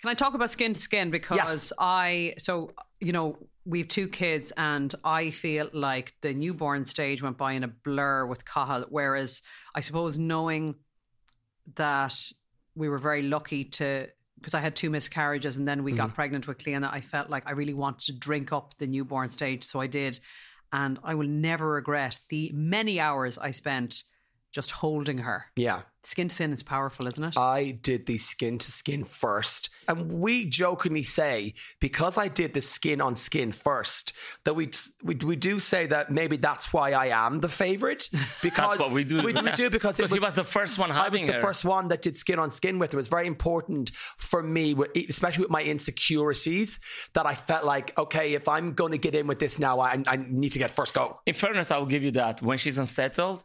Can 0.00 0.08
I 0.08 0.14
talk 0.14 0.34
about 0.34 0.50
skin 0.50 0.72
to 0.72 0.80
skin? 0.80 1.10
Because 1.10 1.36
Yes. 1.36 1.72
I, 1.78 2.34
so, 2.38 2.72
you 3.00 3.12
know, 3.12 3.36
we 3.66 3.80
have 3.80 3.88
two 3.88 4.08
kids 4.08 4.50
and 4.56 4.94
I 5.04 5.30
feel 5.30 5.68
like 5.72 6.14
the 6.22 6.32
newborn 6.32 6.86
stage 6.86 7.22
went 7.22 7.36
by 7.36 7.52
in 7.52 7.64
a 7.64 7.68
blur 7.68 8.26
with 8.26 8.44
Cathal. 8.44 8.86
Whereas 8.88 9.42
I 9.74 9.80
suppose 9.80 10.18
knowing 10.18 10.74
that 11.74 12.14
we 12.74 12.88
were 12.88 12.98
very 12.98 13.22
lucky 13.22 13.64
to, 13.64 14.08
because 14.38 14.54
I 14.54 14.60
had 14.60 14.74
two 14.74 14.88
miscarriages 14.88 15.58
and 15.58 15.68
then 15.68 15.84
we 15.84 15.92
got 15.92 16.08
mm-hmm. 16.08 16.14
pregnant 16.14 16.48
with 16.48 16.56
Cleana, 16.58 16.90
I 16.90 17.02
felt 17.02 17.28
like 17.28 17.46
I 17.46 17.52
really 17.52 17.74
wanted 17.74 18.06
to 18.06 18.18
drink 18.18 18.52
up 18.52 18.78
the 18.78 18.86
newborn 18.86 19.28
stage. 19.28 19.64
So 19.64 19.80
I 19.80 19.86
did. 19.86 20.18
And 20.72 20.98
I 21.04 21.14
will 21.14 21.28
never 21.28 21.72
regret 21.72 22.18
the 22.30 22.50
many 22.54 23.00
hours 23.00 23.36
I 23.36 23.50
spent 23.50 24.04
just 24.52 24.70
holding 24.70 25.18
her. 25.18 25.44
Yeah. 25.56 25.82
Skin 26.02 26.28
to 26.28 26.34
skin 26.34 26.52
is 26.52 26.62
powerful, 26.62 27.06
isn't 27.08 27.22
it? 27.22 27.36
I 27.36 27.72
did 27.82 28.06
the 28.06 28.16
skin 28.16 28.58
to 28.58 28.72
skin 28.72 29.04
first. 29.04 29.68
And 29.86 30.20
we 30.20 30.46
jokingly 30.46 31.02
say, 31.02 31.52
because 31.78 32.16
I 32.16 32.28
did 32.28 32.54
the 32.54 32.62
skin 32.62 33.02
on 33.02 33.16
skin 33.16 33.52
first, 33.52 34.14
that 34.44 34.54
we 34.54 34.70
we, 35.02 35.14
we 35.16 35.36
do 35.36 35.58
say 35.60 35.86
that 35.86 36.10
maybe 36.10 36.38
that's 36.38 36.72
why 36.72 36.92
I 36.92 37.08
am 37.26 37.40
the 37.40 37.48
favorite. 37.48 38.08
Because 38.42 38.78
That's 38.78 38.80
what 38.80 38.92
we 38.92 39.04
do. 39.04 39.22
We, 39.22 39.34
we 39.34 39.52
do 39.52 39.68
because 39.68 39.98
it 39.98 40.02
Because 40.10 40.12
he 40.12 40.20
was 40.20 40.34
the 40.34 40.44
first 40.44 40.78
one 40.78 40.90
I 40.90 41.08
was 41.10 41.20
the 41.20 41.32
her. 41.34 41.40
first 41.40 41.64
one 41.64 41.88
that 41.88 42.00
did 42.00 42.16
skin 42.16 42.38
on 42.38 42.50
skin 42.50 42.78
with 42.78 42.92
her. 42.92 42.96
It 42.96 43.00
was 43.04 43.08
very 43.08 43.26
important 43.26 43.90
for 44.16 44.42
me, 44.42 44.74
especially 45.08 45.42
with 45.42 45.50
my 45.50 45.62
insecurities, 45.62 46.80
that 47.12 47.26
I 47.26 47.34
felt 47.34 47.64
like, 47.64 47.96
okay, 47.98 48.32
if 48.34 48.48
I'm 48.48 48.72
going 48.72 48.92
to 48.92 48.98
get 48.98 49.14
in 49.14 49.26
with 49.26 49.38
this 49.38 49.58
now, 49.58 49.80
I, 49.80 50.02
I 50.06 50.16
need 50.28 50.52
to 50.52 50.58
get 50.58 50.70
first 50.70 50.94
go. 50.94 51.20
In 51.26 51.34
fairness, 51.34 51.70
I 51.70 51.76
will 51.78 51.86
give 51.86 52.02
you 52.02 52.12
that. 52.12 52.40
When 52.40 52.56
she's 52.56 52.78
unsettled, 52.78 53.44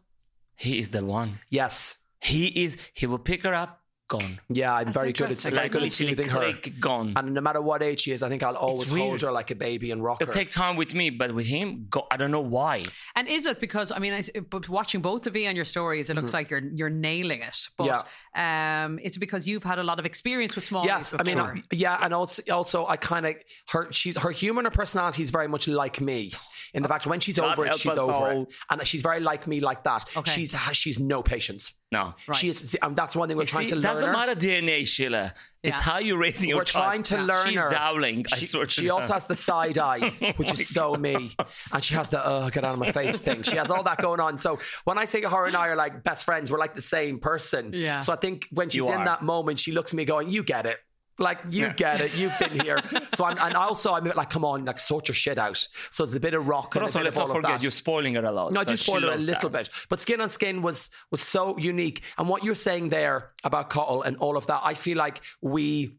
he 0.55 0.79
is 0.79 0.89
the 0.91 1.03
one. 1.03 1.39
Yes. 1.49 1.97
He 2.25 2.45
is. 2.63 2.77
He 2.93 3.05
will 3.07 3.19
pick 3.31 3.43
her 3.43 3.53
up. 3.53 3.71
gone. 4.07 4.39
Yeah, 4.49 4.75
I'm 4.79 4.91
very 4.93 5.11
good 5.13 5.25
at 5.25 5.31
interesting. 5.31 5.53
very 5.53 5.65
Like 5.65 5.71
good 5.71 5.81
at 5.81 5.89
literally 5.89 6.09
soothing 6.11 6.29
her. 6.29 6.39
click, 6.53 6.79
gone. 6.79 7.13
And 7.15 7.33
no 7.33 7.41
matter 7.41 7.61
what 7.69 7.81
age 7.81 8.01
she 8.03 8.11
is, 8.11 8.21
I 8.21 8.29
think 8.29 8.43
I'll 8.43 8.55
always 8.55 8.89
hold 8.89 9.21
her 9.23 9.31
like 9.31 9.49
a 9.49 9.55
baby 9.55 9.87
and 9.93 10.03
rock 10.03 10.19
her. 10.19 10.23
It'll 10.23 10.33
take 10.41 10.51
time 10.51 10.75
with 10.75 10.93
me, 10.93 11.09
but 11.09 11.33
with 11.33 11.47
him, 11.47 11.87
go, 11.89 12.05
I 12.13 12.17
don't 12.17 12.29
know 12.37 12.47
why. 12.57 12.83
And 13.15 13.27
is 13.27 13.43
it 13.51 13.59
because 13.59 13.91
I 13.91 13.99
mean, 14.03 14.13
I, 14.13 14.21
but 14.53 14.69
watching 14.69 15.01
both 15.01 15.25
of 15.27 15.35
you 15.35 15.47
and 15.47 15.55
your 15.55 15.65
stories, 15.65 16.09
it 16.11 16.15
looks 16.15 16.33
like 16.33 16.49
you're 16.51 16.65
you're 16.79 16.95
nailing 17.09 17.41
it. 17.41 17.57
But 17.77 18.05
um, 18.35 18.99
it's 19.01 19.17
because 19.17 19.47
you've 19.47 19.63
had 19.63 19.79
a 19.79 19.83
lot 19.83 19.97
of 19.99 20.05
experience 20.05 20.53
with 20.55 20.65
small. 20.65 20.85
Yes, 20.85 21.13
I 21.13 21.23
mean, 21.23 21.37
before. 21.37 21.57
uh, 21.57 21.61
yeah, 21.71 21.97
and 22.03 22.13
also, 22.13 22.43
also, 22.51 22.85
I 22.85 22.97
kind 22.97 23.25
of 23.25 23.35
her. 23.69 23.91
She's 23.91 24.15
her 24.17 24.31
humor 24.31 24.59
and 24.61 24.67
her 24.67 24.77
personality 24.83 25.21
is 25.23 25.31
very 25.31 25.47
much 25.47 25.67
like 25.67 25.99
me. 25.99 26.31
In 26.73 26.81
the 26.83 26.89
oh, 26.89 26.91
fact, 26.91 27.05
when 27.07 27.19
she's 27.19 27.37
God 27.37 27.51
over 27.53 27.65
it, 27.65 27.75
she's 27.75 27.97
over 27.97 28.11
all. 28.11 28.41
it, 28.43 28.47
and 28.69 28.87
she's 28.87 29.01
very 29.01 29.19
like 29.19 29.47
me, 29.47 29.59
like 29.59 29.83
that. 29.83 30.05
Okay. 30.15 30.31
She's 30.31 30.55
she's 30.73 30.99
no 30.99 31.21
patience. 31.23 31.71
No. 31.91 32.13
She 32.33 32.49
is. 32.49 32.75
And 32.81 32.95
that's 32.95 33.15
one 33.15 33.27
thing 33.29 33.37
we're 33.37 33.43
You 33.43 33.47
trying 33.47 33.63
see, 33.69 33.75
to 33.75 33.75
it 33.75 33.81
learn. 33.81 33.93
doesn't 33.93 34.07
her. 34.07 34.11
matter 34.13 34.35
DNA, 34.35 34.85
Sheila. 34.87 35.33
It's 35.63 35.77
Yeah. 35.79 35.83
how 35.83 35.99
you're 35.99 36.17
raising 36.17 36.49
your 36.49 36.59
We're 36.59 36.63
child. 36.65 36.85
trying 36.85 37.03
to 37.03 37.17
learn 37.19 37.47
She's 37.47 37.59
her. 37.59 37.69
dowling. 37.69 38.25
I 38.31 38.35
She, 38.37 38.45
swear 38.47 38.67
she 38.67 38.89
also 38.89 39.13
has 39.13 39.25
the 39.27 39.35
side 39.35 39.77
eye, 39.77 40.33
which 40.37 40.51
is 40.51 40.67
so 40.69 40.95
me, 40.95 41.35
and 41.73 41.83
she 41.83 41.93
has 41.95 42.09
the 42.09 42.21
"oh, 42.27 42.49
get 42.49 42.63
out 42.63 42.73
of 42.73 42.79
my 42.79 42.91
face" 42.91 43.21
thing. 43.21 43.43
She 43.43 43.55
has 43.55 43.71
all 43.71 43.83
that 43.83 43.99
going 43.99 44.19
on. 44.19 44.37
So 44.37 44.59
when 44.83 44.97
I 44.97 45.05
say 45.05 45.21
her 45.21 45.45
and 45.45 45.55
I 45.55 45.67
are 45.69 45.75
like 45.75 46.03
best 46.03 46.25
friends, 46.25 46.51
we're 46.51 46.59
like 46.59 46.75
the 46.75 46.81
same 46.81 47.19
person. 47.19 47.71
Yeah. 47.73 48.01
So 48.01 48.11
I 48.13 48.17
think 48.17 48.47
when 48.51 48.69
she's 48.69 48.77
You 48.77 48.87
in 48.91 48.99
are. 49.01 49.05
that 49.05 49.21
moment, 49.21 49.59
she 49.59 49.71
looks 49.71 49.93
at 49.93 49.97
me 49.97 50.05
going, 50.05 50.29
"You 50.29 50.43
get 50.43 50.65
it." 50.65 50.77
Like 51.17 51.39
you 51.49 51.69
get 51.69 52.01
it, 52.01 52.13
you've 52.15 52.37
been 52.39 52.59
here. 52.59 52.79
So 53.15 53.23
I'm, 53.23 53.37
and 53.37 53.55
also 53.55 53.93
I'm 53.93 54.03
like, 54.03 54.29
come 54.29 54.43
on, 54.43 54.65
like 54.65 54.79
sort 54.81 55.07
your 55.07 55.15
shit 55.15 55.37
out. 55.37 55.65
So 55.91 56.03
it's 56.03 56.15
a 56.15 56.19
bit 56.19 56.33
of 56.33 56.45
rock 56.47 56.73
But 56.73 56.79
and 56.79 56.83
also, 56.83 56.99
a 56.99 57.03
bit 57.03 57.05
let's 57.05 57.15
of 57.15 57.21
all 57.21 57.27
not 57.29 57.37
of 57.37 57.41
forget, 57.43 57.51
that. 57.59 57.63
you're 57.63 57.71
spoiling 57.71 58.15
it 58.15 58.23
a 58.25 58.31
lot. 58.31 58.51
No, 58.51 58.59
I 58.59 58.63
do 58.65 58.75
spoil 58.75 59.03
it 59.05 59.13
a 59.13 59.17
little 59.17 59.49
that. 59.49 59.69
bit. 59.69 59.69
But 59.87 60.01
Skin 60.01 60.19
on 60.19 60.27
Skin 60.27 60.61
was 60.61 60.89
was 61.11 61.21
so 61.21 61.57
unique. 61.57 62.01
And 62.17 62.27
what 62.27 62.43
you're 62.43 62.55
saying 62.55 62.89
there 62.89 63.31
about 63.45 63.69
Cathal 63.69 64.01
and 64.01 64.17
all 64.17 64.35
of 64.35 64.47
that, 64.47 64.61
I 64.65 64.73
feel 64.73 64.97
like 64.97 65.21
we 65.41 65.97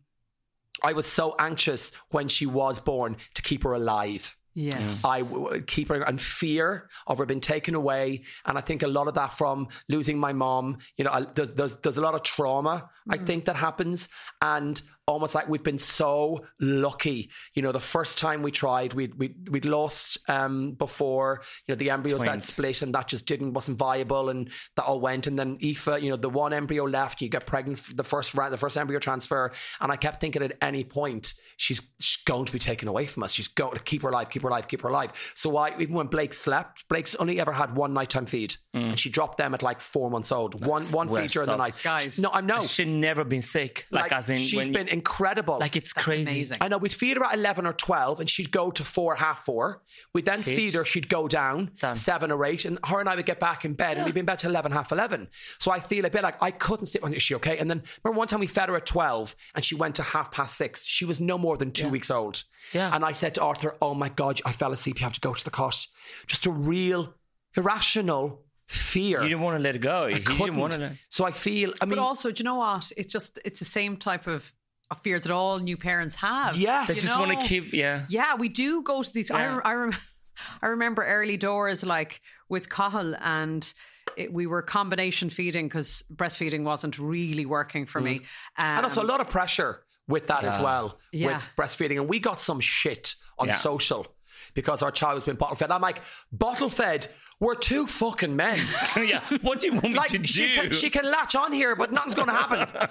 I 0.84 0.92
was 0.92 1.06
so 1.06 1.34
anxious 1.38 1.92
when 2.10 2.28
she 2.28 2.44
was 2.44 2.78
born 2.78 3.16
to 3.34 3.42
keep 3.42 3.62
her 3.62 3.72
alive. 3.72 4.36
yes, 4.52 5.02
I 5.04 5.20
w- 5.22 5.62
keep 5.62 5.88
her 5.88 6.02
and 6.02 6.20
fear 6.20 6.88
of 7.06 7.18
her 7.18 7.24
being 7.26 7.40
taken 7.40 7.74
away, 7.74 8.22
and 8.44 8.58
I 8.58 8.60
think 8.60 8.82
a 8.82 8.86
lot 8.88 9.08
of 9.08 9.14
that 9.14 9.32
from 9.32 9.68
losing 9.88 10.18
my 10.18 10.32
mom. 10.34 10.78
You 10.98 11.04
know, 11.04 11.10
I- 11.12 11.26
there's 11.34 11.54
there's, 11.54 11.76
there's 11.76 11.96
a 11.96 12.02
lot 12.02 12.14
of 12.14 12.22
trauma 12.22 12.90
I 13.08 13.16
mm. 13.18 13.26
think 13.26 13.46
that 13.46 13.56
happens, 13.56 14.08
and 14.42 14.80
almost 15.06 15.34
like 15.34 15.48
we've 15.48 15.62
been 15.62 15.78
so 15.78 16.44
lucky. 16.60 17.30
You 17.54 17.62
know, 17.62 17.72
the 17.72 17.80
first 17.80 18.18
time 18.18 18.42
we 18.42 18.50
tried, 18.50 18.92
we'd 18.92 19.14
we'd, 19.14 19.48
we'd 19.48 19.64
lost 19.64 20.18
um, 20.28 20.72
before. 20.72 21.42
You 21.66 21.74
know, 21.74 21.78
the 21.78 21.90
embryos 21.90 22.22
that 22.22 22.42
split, 22.42 22.82
and 22.82 22.94
that 22.94 23.08
just 23.08 23.26
didn't 23.26 23.52
wasn't 23.52 23.78
viable, 23.78 24.28
and 24.30 24.50
that 24.74 24.84
all 24.84 25.00
went. 25.00 25.26
And 25.26 25.38
then 25.38 25.58
Aoife, 25.62 26.02
you 26.02 26.10
know, 26.10 26.16
the 26.16 26.30
one 26.30 26.52
embryo 26.52 26.84
left, 26.84 27.20
you 27.20 27.28
get 27.28 27.46
pregnant 27.46 27.78
for 27.78 27.94
the 27.94 28.04
first 28.04 28.34
round, 28.34 28.52
the 28.52 28.58
first 28.58 28.76
embryo 28.76 28.98
transfer, 28.98 29.52
and 29.80 29.92
I 29.92 29.96
kept 29.96 30.20
thinking 30.20 30.42
at 30.42 30.56
any 30.60 30.84
point 30.84 31.34
she's, 31.56 31.80
she's 32.00 32.22
going 32.24 32.46
to 32.46 32.52
be 32.52 32.58
taken 32.58 32.88
away 32.88 33.06
from 33.06 33.22
us. 33.22 33.32
She's 33.32 33.48
going 33.48 33.76
to 33.76 33.82
keep 33.82 34.02
her 34.02 34.08
alive, 34.08 34.28
keep 34.28 34.42
her 34.42 34.48
alive, 34.48 34.68
keep 34.68 34.82
her 34.82 34.88
alive. 34.88 35.12
So 35.34 35.56
I 35.56 35.78
even 35.78 35.94
when 35.94 36.08
Blake 36.08 36.34
slept, 36.34 36.88
Blake's 36.88 37.14
only 37.14 37.40
ever 37.40 37.52
had 37.52 37.76
one 37.76 37.92
nighttime 37.92 38.26
feed, 38.26 38.56
and 38.74 38.98
she 38.98 39.10
dropped 39.10 39.38
them 39.38 39.54
at 39.54 39.62
like 39.62 39.80
four 39.80 40.10
months 40.10 40.32
old. 40.32 40.64
one 40.66 40.82
one 40.86 41.08
well 41.08 41.22
feed 41.22 41.30
during 41.30 41.48
the 41.48 41.56
night. 41.56 41.74
Guys. 41.82 42.18
no, 42.18 42.30
I'm 42.32 42.46
no. 42.46 42.62
She's 42.62 42.86
never 42.86 43.24
been 43.24 43.42
sick. 43.42 43.86
Like, 43.90 44.12
as 44.12 44.30
in, 44.30 44.38
she's 44.38 44.56
when 44.56 44.72
been 44.72 44.95
incredible. 44.96 45.58
like 45.58 45.76
it's 45.76 45.92
That's 45.92 46.04
crazy. 46.04 46.30
amazing. 46.30 46.58
I 46.60 46.68
know 46.68 46.78
we'd 46.78 46.92
feed 46.94 47.16
her 47.16 47.24
at 47.24 47.34
11 47.34 47.66
or 47.66 47.72
12 47.72 48.20
and 48.20 48.28
she'd 48.30 48.50
go 48.50 48.70
to 48.70 48.84
four, 48.84 49.14
half 49.14 49.44
four. 49.44 49.82
We'd 50.14 50.24
then 50.24 50.42
Feed. 50.42 50.56
feed 50.56 50.74
her, 50.74 50.84
she'd 50.84 51.08
go 51.08 51.28
down, 51.28 51.70
Done. 51.78 51.96
seven 51.96 52.30
or 52.32 52.44
eight, 52.44 52.64
and 52.64 52.78
her 52.84 53.00
and 53.00 53.08
I 53.08 53.14
would 53.16 53.26
get 53.26 53.38
back 53.40 53.64
in 53.64 53.74
bed 53.74 53.96
and 53.96 54.06
we'd 54.06 54.14
be 54.14 54.20
in 54.20 54.26
bed 54.26 54.38
till 54.38 54.50
11, 54.50 54.72
half 54.72 54.92
11. 54.92 55.28
So 55.58 55.70
I 55.70 55.80
feel 55.80 56.04
a 56.04 56.10
bit 56.10 56.22
like 56.22 56.42
I 56.42 56.50
couldn't 56.50 56.86
sit, 56.86 57.02
on. 57.02 57.12
is 57.14 57.22
she 57.22 57.34
okay? 57.36 57.58
And 57.58 57.68
then 57.70 57.82
remember 58.04 58.18
one 58.18 58.28
time 58.28 58.40
we 58.40 58.46
fed 58.46 58.68
her 58.68 58.76
at 58.76 58.86
12 58.86 59.34
and 59.54 59.64
she 59.64 59.74
went 59.74 59.94
to 59.96 60.02
half 60.02 60.30
past 60.32 60.56
six. 60.56 60.84
She 60.84 61.04
was 61.04 61.20
no 61.20 61.38
more 61.38 61.56
than 61.56 61.70
two 61.72 61.88
weeks 61.88 62.10
old. 62.10 62.42
Yeah. 62.72 62.94
And 62.94 63.04
I 63.04 63.12
said 63.12 63.34
to 63.36 63.42
Arthur, 63.42 63.76
oh 63.82 63.94
my 63.94 64.08
God, 64.08 64.40
I 64.44 64.52
fell 64.52 64.72
asleep. 64.72 65.00
You 65.00 65.04
have 65.04 65.12
to 65.14 65.20
go 65.20 65.32
to 65.34 65.44
the 65.44 65.50
cot. 65.50 65.86
Just 66.26 66.46
a 66.46 66.50
real 66.50 67.12
irrational 67.56 68.42
fear. 68.68 69.22
You 69.22 69.28
didn't 69.28 69.42
want 69.42 69.56
to 69.58 69.62
let 69.62 69.76
it 69.76 69.80
go. 69.80 70.04
I 70.04 70.08
You 70.08 70.18
didn't 70.18 70.56
want 70.56 70.72
to 70.74 70.78
couldn't. 70.78 70.98
So 71.08 71.24
I 71.24 71.30
feel, 71.30 71.72
I 71.80 71.84
mean, 71.84 71.90
but 71.96 71.98
also, 72.02 72.30
do 72.30 72.40
you 72.40 72.44
know 72.44 72.56
what? 72.56 72.90
It's 72.96 73.12
just 73.12 73.38
it's 73.44 73.58
the 73.58 73.64
same 73.64 73.96
type 73.96 74.26
of, 74.26 74.52
of 74.90 75.00
fear 75.02 75.18
that 75.18 75.30
all 75.32 75.58
new 75.58 75.76
parents 75.76 76.14
have. 76.16 76.56
Yes. 76.56 76.88
They 76.88 76.94
just 76.94 77.18
want 77.18 77.38
to 77.38 77.46
keep, 77.46 77.72
yeah. 77.72 78.04
Yeah, 78.08 78.36
we 78.36 78.48
do 78.48 78.82
go 78.82 79.02
to 79.02 79.12
these. 79.12 79.30
I, 79.30 79.40
Yeah. 79.40 79.52
rem- 79.54 79.62
I, 79.64 79.72
rem- 79.74 79.96
I 80.62 80.66
remember 80.68 81.04
early 81.04 81.36
doors 81.36 81.84
like 81.84 82.20
with 82.48 82.68
Cathal 82.68 83.14
and. 83.20 83.72
It, 84.16 84.32
we 84.32 84.46
were 84.46 84.62
combination 84.62 85.28
feeding 85.30 85.66
because 85.66 86.02
breastfeeding 86.14 86.62
wasn't 86.62 86.96
really 86.98 87.44
working 87.44 87.84
for 87.86 88.00
me. 88.00 88.20
Um, 88.56 88.64
and 88.78 88.84
also 88.84 89.02
a 89.02 89.04
lot 89.04 89.20
of 89.20 89.28
pressure 89.28 89.82
with 90.08 90.28
that 90.28 90.44
as 90.44 90.58
well 90.60 90.98
Yeah. 91.12 91.26
with 91.34 91.48
breastfeeding 91.58 91.96
and 91.96 92.08
we 92.08 92.20
got 92.20 92.40
some 92.40 92.60
shit 92.60 93.16
on 93.36 93.48
Yeah. 93.48 93.56
social 93.56 94.06
because 94.54 94.82
our 94.82 94.92
child 94.92 95.16
was 95.16 95.24
being 95.24 95.36
bottle 95.36 95.56
fed 95.56 95.70
i'm 95.72 95.82
like 95.82 96.00
bottle 96.30 96.70
fed 96.70 97.08
we're 97.40 97.56
two 97.56 97.86
fucking 97.86 98.36
men 98.36 98.58
yeah. 98.96 99.20
What 99.42 99.58
do 99.60 99.66
you 99.66 99.72
want 99.72 99.84
me 99.88 99.94
like 99.94 100.10
to 100.10 100.18
do? 100.18 100.54
can, 100.54 100.70
she 100.72 100.88
can 100.88 101.04
latch 101.04 101.34
on 101.34 101.52
here 101.52 101.74
but 101.74 101.92
nothing's 101.92 102.14
going 102.14 102.28
to 102.28 102.34
happen 102.34 102.88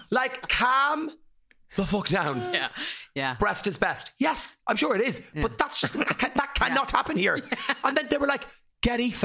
like 0.10 0.48
calm 0.48 1.10
the 1.76 1.86
fuck 1.86 2.08
down 2.08 2.38
yeah, 2.54 2.68
yeah. 3.14 3.34
breast 3.38 3.66
is 3.66 3.76
best 3.76 4.12
yes 4.18 4.56
i'm 4.66 4.76
sure 4.76 4.94
it 4.94 5.02
is 5.02 5.20
but 5.40 5.56
that's 5.58 5.80
just 5.80 5.94
that, 5.94 6.18
can, 6.18 6.30
that 6.36 6.54
cannot 6.60 6.90
happen 6.90 7.16
here 7.16 7.40
and 7.84 7.96
then 7.96 8.06
they 8.10 8.18
were 8.18 8.26
like 8.26 8.44
get 8.82 9.00
Aoife 9.00 9.24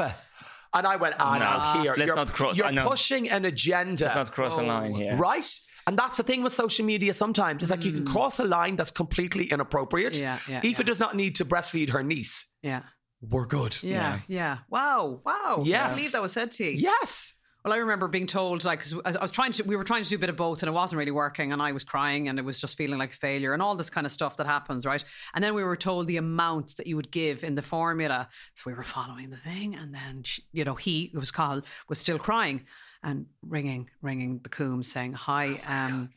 and 0.74 0.86
I 0.86 0.98
went, 0.98 1.16
ah, 1.18 1.34
No, 1.34 1.40
now 1.40 1.82
here. 1.82 1.94
let's 1.98 2.06
you're, 2.06 2.16
not 2.16 2.34
cross- 2.34 2.58
You're 2.58 2.68
I 2.68 2.72
know. 2.72 2.88
pushing 2.88 3.30
an 3.30 3.46
agenda. 3.46 4.04
Let's 4.06 4.16
not 4.16 4.32
cross 4.32 4.58
the 4.58 4.64
line 4.64 4.94
here. 4.94 5.16
Right? 5.16 5.50
And 5.88 5.98
that's 5.98 6.18
the 6.18 6.24
thing 6.24 6.44
with 6.44 6.54
social 6.54 6.86
media 6.86 7.14
sometimes. 7.14 7.64
It's 7.64 7.72
like 7.72 7.86
you 7.86 7.94
can 7.94 8.06
cross 8.06 8.40
a 8.40 8.44
line 8.44 8.76
that's 8.76 8.92
completely 8.92 9.46
inappropriate. 9.46 10.14
Mm. 10.14 10.20
Yeah, 10.20 10.40
yeah, 10.48 10.58
Aoife 10.60 10.80
yeah. 10.80 10.84
does 10.84 11.00
not 11.00 11.16
need 11.16 11.36
to 11.36 11.46
breastfeed 11.46 11.90
her 11.92 12.04
niece. 12.04 12.46
Yeah. 12.62 12.82
We're 13.22 13.46
good. 13.46 13.78
Yeah, 13.82 14.20
yeah. 14.28 14.60
Wow, 14.70 15.22
wow. 15.26 15.64
Yes. 15.66 15.94
I 15.94 15.96
believe 15.96 16.12
that 16.12 16.22
was 16.22 16.34
said 16.34 16.52
to 16.52 16.66
you. 16.66 16.72
Yes. 16.72 17.34
Well, 17.66 17.74
I 17.74 17.78
remember 17.78 18.08
being 18.08 18.28
told, 18.28 18.64
like, 18.64 18.80
'cause 18.80 18.94
I 19.04 19.22
was 19.22 19.32
trying 19.32 19.52
to, 19.54 19.64
we 19.64 19.76
were 19.76 19.84
trying 19.84 20.04
to 20.04 20.10
do 20.10 20.16
a 20.16 20.20
bit 20.20 20.30
of 20.30 20.38
both 20.38 20.62
and 20.64 20.70
it 20.70 20.72
wasn't 20.72 21.00
really 21.00 21.12
working 21.12 21.52
and 21.52 21.62
I 21.62 21.74
was 21.74 21.84
crying 21.84 22.30
and 22.30 22.40
it 22.40 22.46
was 22.46 22.62
just 22.62 22.78
feeling 22.78 22.98
like 22.98 23.12
a 23.12 23.16
failure 23.16 23.54
and 23.54 23.62
all 23.62 23.76
this 23.76 23.90
kind 23.90 24.06
of 24.08 24.14
stuff 24.14 24.38
that 24.38 24.48
happens, 24.48 24.86
right? 24.86 25.04
And 25.34 25.44
then 25.44 25.54
we 25.54 25.64
were 25.64 25.76
told 25.76 26.08
the 26.08 26.16
amounts 26.18 26.76
that 26.76 26.88
you 26.88 26.96
would 26.96 27.12
give 27.12 27.44
in 27.44 27.56
the 27.56 27.62
formula. 27.62 28.30
So 28.54 28.64
we 28.68 28.74
were 28.74 28.84
following 28.84 29.30
the 29.32 29.38
thing 29.38 29.76
and 29.76 29.94
then, 29.94 30.24
she, 30.24 30.44
you 30.54 30.64
know, 30.64 30.76
he, 30.76 31.12
it 31.14 31.18
was 31.18 31.32
Carl, 31.32 31.62
was 31.90 32.00
still 32.00 32.20
crying 32.20 32.66
and 33.04 33.26
ringing, 33.42 33.90
ringing 34.02 34.40
the 34.44 34.50
Coombs 34.50 34.90
saying, 34.90 35.14
hi, 35.14 35.60
um, 35.68 36.10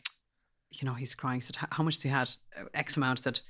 you 0.71 0.87
know, 0.87 0.95
he's 0.95 1.17
crying. 1.17 1.41
He 1.41 1.45
said, 1.45 1.57
"How- 1.57 1.83
much 1.83 1.97
did 1.97 2.03
he 2.05 2.09
had? 2.11 2.31
Uh, 2.57 2.65
X 2.75 2.97
amount. 2.97 3.25
He's 3.25 3.43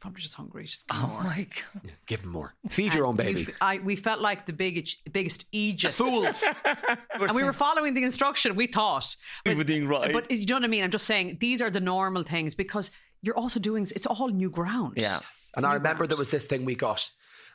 probably 0.00 0.20
just 0.22 0.34
hungry. 0.34 0.64
Just 0.64 0.88
give 0.88 0.98
Oh 1.00 1.06
more. 1.08 1.22
my 1.22 1.46
God. 1.74 1.92
Give 2.06 2.20
him 2.20 2.30
more. 2.30 2.54
Feed 2.70 2.94
your 2.94 3.06
own 3.06 3.18
And 3.20 3.34
we 3.36 3.44
baby. 3.44 3.84
we 3.84 3.96
felt 3.96 4.20
like 4.20 4.46
the 4.46 4.52
biggest, 4.52 5.12
biggest 5.12 5.44
Egypt. 5.52 5.94
Fools. 5.94 6.42
and 7.14 7.32
we 7.34 7.44
were 7.44 7.52
following 7.52 7.94
the 7.94 8.02
instruction, 8.04 8.56
we 8.56 8.66
thought. 8.66 9.14
We 9.46 9.54
were 9.60 9.64
doing 9.64 9.86
right. 9.88 10.12
But 10.12 10.30
you 10.30 10.46
know 10.46 10.56
what 10.56 10.64
I 10.64 10.68
mean? 10.68 10.84
I'm 10.84 10.90
just 10.90 11.06
saying 11.06 11.36
these 11.40 11.60
are 11.60 11.70
the 11.70 11.80
normal 11.80 12.22
things 12.22 12.54
because 12.54 12.90
you're 13.22 13.36
also 13.36 13.60
doing, 13.60 13.82
it's 13.94 14.06
all 14.06 14.28
new 14.28 14.50
ground. 14.50 14.94
Yeah. 14.96 15.20
and 15.56 15.66
I 15.66 15.74
remember 15.74 15.98
ground. 15.98 16.10
there 16.12 16.18
was 16.18 16.30
this 16.30 16.46
thing 16.46 16.64
we 16.64 16.74
got, 16.74 17.10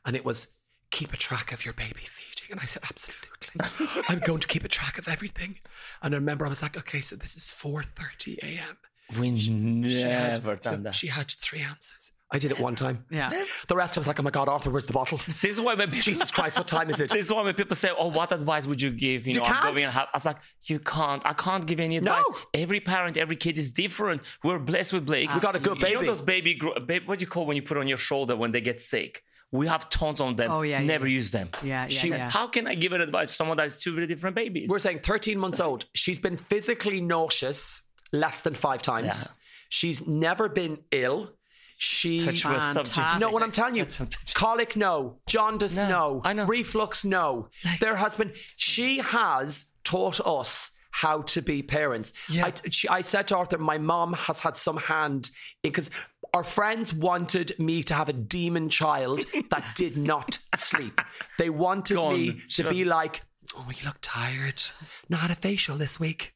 and 0.05 0.15
it 0.15 0.23
was 0.23 0.47
keep 0.91 1.11
a 1.13 1.17
track 1.17 1.51
of 1.51 1.65
your 1.65 1.73
baby 1.73 2.01
feeding. 2.01 2.51
And 2.51 2.59
I 2.59 2.65
said, 2.65 2.83
absolutely. 2.83 4.03
I'm 4.07 4.19
going 4.19 4.39
to 4.41 4.47
keep 4.47 4.63
a 4.63 4.67
track 4.67 4.99
of 4.99 5.07
everything. 5.07 5.55
And 6.03 6.13
I 6.13 6.17
remember 6.17 6.45
I 6.45 6.49
was 6.49 6.61
like, 6.61 6.77
okay, 6.77 7.01
so 7.01 7.15
this 7.15 7.35
is 7.35 7.43
4.30 7.45 8.37
a.m. 8.43 8.77
We 9.19 9.35
She 9.35 10.01
had- 10.01 10.43
never 10.43 10.55
done 10.55 10.83
that. 10.83 10.93
She 10.95 11.07
had 11.07 11.29
three 11.31 11.63
ounces. 11.63 12.11
I 12.31 12.39
did 12.39 12.51
it 12.51 12.59
one 12.59 12.73
time. 12.75 13.05
Yeah. 13.11 13.29
The 13.67 13.75
rest 13.75 13.97
I 13.97 13.99
was 14.01 14.07
like, 14.07 14.19
oh 14.19 14.23
my 14.23 14.31
God, 14.31 14.49
Arthur, 14.49 14.71
where's 14.71 14.85
the 14.87 14.93
bottle? 14.93 15.19
This 15.41 15.51
is 15.51 15.61
why 15.61 15.75
when 15.75 15.87
people, 15.89 16.01
Jesus 16.01 16.31
Christ, 16.31 16.57
what 16.57 16.67
time 16.67 16.89
is 16.89 16.99
it? 16.99 17.09
This 17.13 17.27
is 17.27 17.31
why 17.31 17.43
when 17.43 17.53
people 17.53 17.75
say, 17.75 17.91
"Oh, 17.97 18.07
what 18.07 18.31
advice 18.31 18.65
would 18.65 18.81
you 18.81 18.89
give?" 18.91 19.27
You 19.27 19.35
You 19.35 19.39
know, 19.41 19.45
I'm 19.45 19.61
going 19.73 19.83
and 19.83 19.93
have. 19.93 20.07
I 20.13 20.15
was 20.17 20.25
like, 20.25 20.37
"You 20.63 20.79
can't. 20.79 21.23
I 21.25 21.33
can't 21.33 21.65
give 21.67 21.79
any 21.79 21.97
advice. 21.97 22.23
No. 22.27 22.37
Every 22.55 22.79
parent, 22.79 23.15
every 23.17 23.35
kid 23.35 23.59
is 23.59 23.69
different. 23.71 24.23
We're 24.43 24.57
blessed 24.59 24.93
with 24.93 25.05
Blake. 25.05 25.31
We 25.33 25.39
got 25.39 25.55
a 25.55 25.59
good 25.59 25.77
You 25.77 25.83
know 25.83 25.99
baby. 25.99 26.05
those 26.07 26.21
baby, 26.21 26.55
gro- 26.55 26.79
babe, 26.79 27.07
what 27.07 27.19
do 27.19 27.23
you 27.23 27.29
call 27.29 27.45
when 27.45 27.55
you 27.57 27.61
put 27.63 27.77
on 27.77 27.87
your 27.87 27.97
shoulder 27.99 28.35
when 28.35 28.51
they 28.51 28.61
get 28.61 28.81
sick? 28.81 29.23
We 29.51 29.67
have 29.67 29.87
tons 29.89 30.19
on 30.19 30.35
them. 30.35 30.51
Oh, 30.51 30.63
yeah, 30.63 30.79
yeah, 30.79 30.85
Never 30.85 31.07
yeah. 31.07 31.13
use 31.13 31.29
them. 31.31 31.49
Yeah, 31.63 31.83
yeah, 31.83 31.87
She- 31.89 32.09
yeah. 32.09 32.29
How 32.31 32.47
can 32.47 32.65
I 32.67 32.73
give 32.73 32.91
an 32.93 33.01
advice 33.01 33.29
to 33.29 33.35
someone 33.35 33.57
that 33.57 33.63
has 33.63 33.79
two 33.79 33.93
very 33.93 34.07
different 34.07 34.35
babies? 34.35 34.67
We're 34.67 34.79
saying 34.79 34.99
13 34.99 35.37
months 35.37 35.59
old. 35.59 35.85
She's 35.93 36.19
been 36.19 36.35
physically 36.35 36.99
nauseous 36.99 37.81
less 38.11 38.41
than 38.41 38.55
five 38.55 38.81
times. 38.81 39.21
Yeah. 39.21 39.31
She's 39.69 40.05
never 40.07 40.49
been 40.49 40.79
ill. 40.91 41.31
She. 41.77 42.19
Touch 42.19 42.45
wood, 42.45 42.57
stop 42.61 42.73
Fantastic. 42.87 43.19
No, 43.21 43.31
what 43.31 43.43
I'm 43.43 43.51
telling 43.51 43.75
you, 43.75 43.83
Touch 43.85 43.99
wood, 43.99 44.11
touch 44.11 44.21
wood. 44.29 44.33
colic, 44.35 44.75
no. 44.75 45.19
Jaundice, 45.27 45.75
No, 45.77 45.89
no. 45.89 46.21
I 46.23 46.33
know. 46.33 46.45
Reflux, 46.45 47.03
no. 47.05 47.49
there 47.79 47.95
has 47.95 48.15
been. 48.15 48.31
She 48.55 48.99
has 48.99 49.65
taught 49.83 50.19
us 50.25 50.71
how 50.91 51.21
to 51.23 51.41
be 51.41 51.61
parents. 51.61 52.13
Yeah. 52.29 52.45
I, 52.45 52.53
she, 52.69 52.87
I 52.87 53.01
said 53.01 53.27
to 53.27 53.37
Arthur, 53.37 53.57
my 53.57 53.77
mom 53.77 54.13
has 54.13 54.39
had 54.39 54.55
some 54.55 54.77
hand 54.77 55.29
because 55.61 55.89
our 56.33 56.43
friends 56.43 56.93
wanted 56.93 57.53
me 57.59 57.83
to 57.83 57.93
have 57.93 58.07
a 58.07 58.13
demon 58.13 58.69
child 58.69 59.25
that 59.49 59.65
did 59.75 59.97
not 59.97 60.39
sleep. 60.55 61.01
They 61.37 61.49
wanted 61.49 61.95
Go 61.95 62.05
on. 62.05 62.13
me 62.13 62.39
to 62.51 62.69
be 62.69 62.85
like, 62.85 63.21
oh, 63.57 63.67
you 63.75 63.85
look 63.85 63.97
tired. 64.01 64.61
Not 65.09 65.31
a 65.31 65.35
facial 65.35 65.75
this 65.77 65.99
week. 65.99 66.33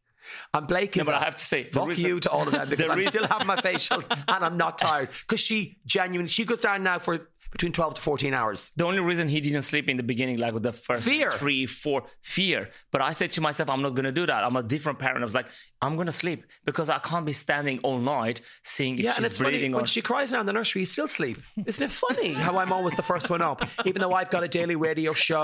And 0.54 0.68
Blake 0.68 0.96
No, 0.96 1.02
is 1.02 1.06
but 1.08 1.16
I 1.16 1.22
a- 1.22 1.26
have 1.26 1.36
to 1.36 1.44
say, 1.46 1.70
fuck 1.70 1.88
reason- 1.88 2.06
you 2.06 2.20
to 2.22 2.30
all 2.32 2.44
of 2.48 2.52
them 2.52 2.70
because 2.70 2.86
the 2.86 2.92
I'm 2.92 2.98
reason- 2.98 3.12
still 3.12 3.28
having 3.28 3.48
my 3.48 3.58
facials 3.58 4.06
and 4.28 4.46
I'm 4.46 4.58
not 4.58 4.78
tired 4.78 5.10
because 5.28 5.40
she 5.42 5.78
genuinely 5.86 6.30
she 6.30 6.46
goes 6.46 6.60
down 6.60 6.84
now 6.84 7.00
for 7.00 7.28
between 7.52 7.72
12 7.72 7.96
to 7.96 8.02
14 8.02 8.32
hours. 8.36 8.72
The 8.76 8.86
only 8.86 9.00
reason 9.00 9.28
he 9.28 9.42
didn't 9.42 9.64
sleep 9.64 9.90
in 9.90 9.98
the 9.98 10.04
beginning, 10.04 10.38
like 10.38 10.54
with 10.54 10.62
the 10.62 10.72
first 10.72 11.04
Fear. 11.04 11.32
three, 11.32 11.66
four, 11.66 12.04
fear. 12.22 12.70
But 12.92 13.02
I 13.02 13.12
said 13.14 13.32
to 13.32 13.42
myself, 13.42 13.72
I'm 13.72 13.82
not 13.82 13.96
going 13.96 14.04
to 14.06 14.12
do 14.12 14.28
that. 14.28 14.44
I'm 14.44 14.56
a 14.56 14.62
different 14.62 15.00
parent. 15.00 15.22
I 15.22 15.24
was 15.24 15.34
like, 15.34 15.48
I'm 15.82 15.96
going 15.96 16.06
to 16.06 16.12
sleep 16.12 16.44
because 16.64 16.92
I 16.92 17.00
can't 17.00 17.26
be 17.26 17.34
standing 17.34 17.80
all 17.80 17.98
night 17.98 18.42
seeing 18.64 19.00
if 19.00 19.04
Yeah, 19.06 19.12
she's 19.14 19.18
and 19.18 19.26
it's 19.26 19.38
funny 19.40 19.50
breathing 19.50 19.72
when 19.72 19.86
she 19.86 20.04
cries 20.04 20.32
now 20.32 20.42
in 20.42 20.46
the 20.46 20.54
nursery, 20.54 20.82
you 20.84 20.86
still 20.86 21.08
sleep. 21.08 21.40
Isn't 21.66 21.84
it 21.86 21.92
funny 21.92 22.34
how 22.46 22.56
I'm 22.60 22.72
always 22.72 22.94
the 22.94 23.02
first 23.02 23.32
one 23.32 23.42
up, 23.42 23.68
even 23.84 24.00
though 24.04 24.14
I've 24.14 24.30
got 24.30 24.44
a 24.44 24.48
daily 24.48 24.76
radio 24.76 25.14
show? 25.14 25.42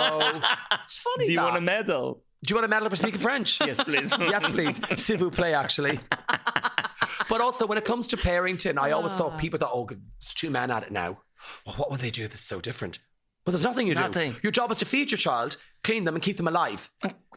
It's 0.85 0.99
funny. 0.99 1.25
do 1.25 1.31
you 1.31 1.39
that. 1.39 1.43
want 1.43 1.57
a 1.57 1.61
medal? 1.61 2.21
Do 2.45 2.51
you 2.51 2.55
want 2.57 2.65
a 2.65 2.69
medal 2.69 2.89
for 2.89 2.95
speaking 2.95 3.19
French? 3.19 3.59
Yes, 3.65 3.83
please. 3.83 4.11
yes, 4.19 4.45
please. 4.45 4.79
S'il 4.95 5.17
vous 5.17 5.31
plaît, 5.31 5.53
actually. 5.53 5.99
but 7.29 7.41
also, 7.41 7.65
when 7.65 7.77
it 7.77 7.85
comes 7.85 8.07
to 8.07 8.17
parenting, 8.17 8.77
I 8.77 8.91
always 8.91 9.13
thought 9.13 9.33
ah. 9.33 9.37
people 9.37 9.57
thought, 9.59 9.71
oh, 9.73 9.89
two 10.35 10.51
men 10.51 10.69
at 10.69 10.83
it 10.83 10.91
now. 10.91 11.17
Well, 11.65 11.75
what 11.75 11.89
would 11.89 11.99
they 11.99 12.11
do 12.11 12.27
that's 12.27 12.45
so 12.45 12.61
different? 12.61 12.99
Well, 13.45 13.51
there's 13.51 13.63
nothing 13.63 13.87
you 13.87 13.95
do. 13.95 14.01
Nothing. 14.01 14.35
Your 14.43 14.51
job 14.51 14.71
is 14.71 14.79
to 14.79 14.85
feed 14.85 15.11
your 15.11 15.17
child, 15.17 15.57
clean 15.83 16.03
them, 16.03 16.15
and 16.15 16.23
keep 16.23 16.37
them 16.37 16.47
alive, 16.47 16.89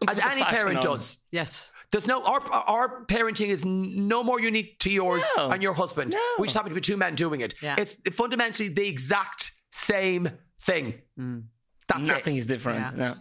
as 0.09 0.19
any 0.19 0.43
parent 0.43 0.79
on. 0.79 0.83
does. 0.83 1.19
Yes. 1.31 1.71
There's 1.91 2.07
no 2.07 2.23
our 2.25 2.41
our 2.53 3.05
parenting 3.07 3.49
is 3.49 3.65
no 3.65 4.23
more 4.23 4.41
unique 4.41 4.79
to 4.81 4.91
yours 4.91 5.23
No. 5.37 5.51
and 5.51 5.63
your 5.63 5.73
husband. 5.73 6.13
No. 6.13 6.21
We 6.39 6.47
just 6.47 6.57
happen 6.57 6.71
to 6.71 6.75
be 6.75 6.81
two 6.81 6.97
men 6.97 7.15
doing 7.15 7.41
it. 7.41 7.55
Yeah. 7.63 7.77
It's 7.79 7.97
fundamentally 8.13 8.69
the 8.69 8.87
exact 8.87 9.53
same 9.71 10.31
thing. 10.65 11.01
Mm. 11.19 11.45
That's 11.89 12.09
Nothing 12.09 12.37
it. 12.37 12.39
is 12.39 12.47
different. 12.47 12.81
Yeah. 12.81 12.93
No. 12.95 13.15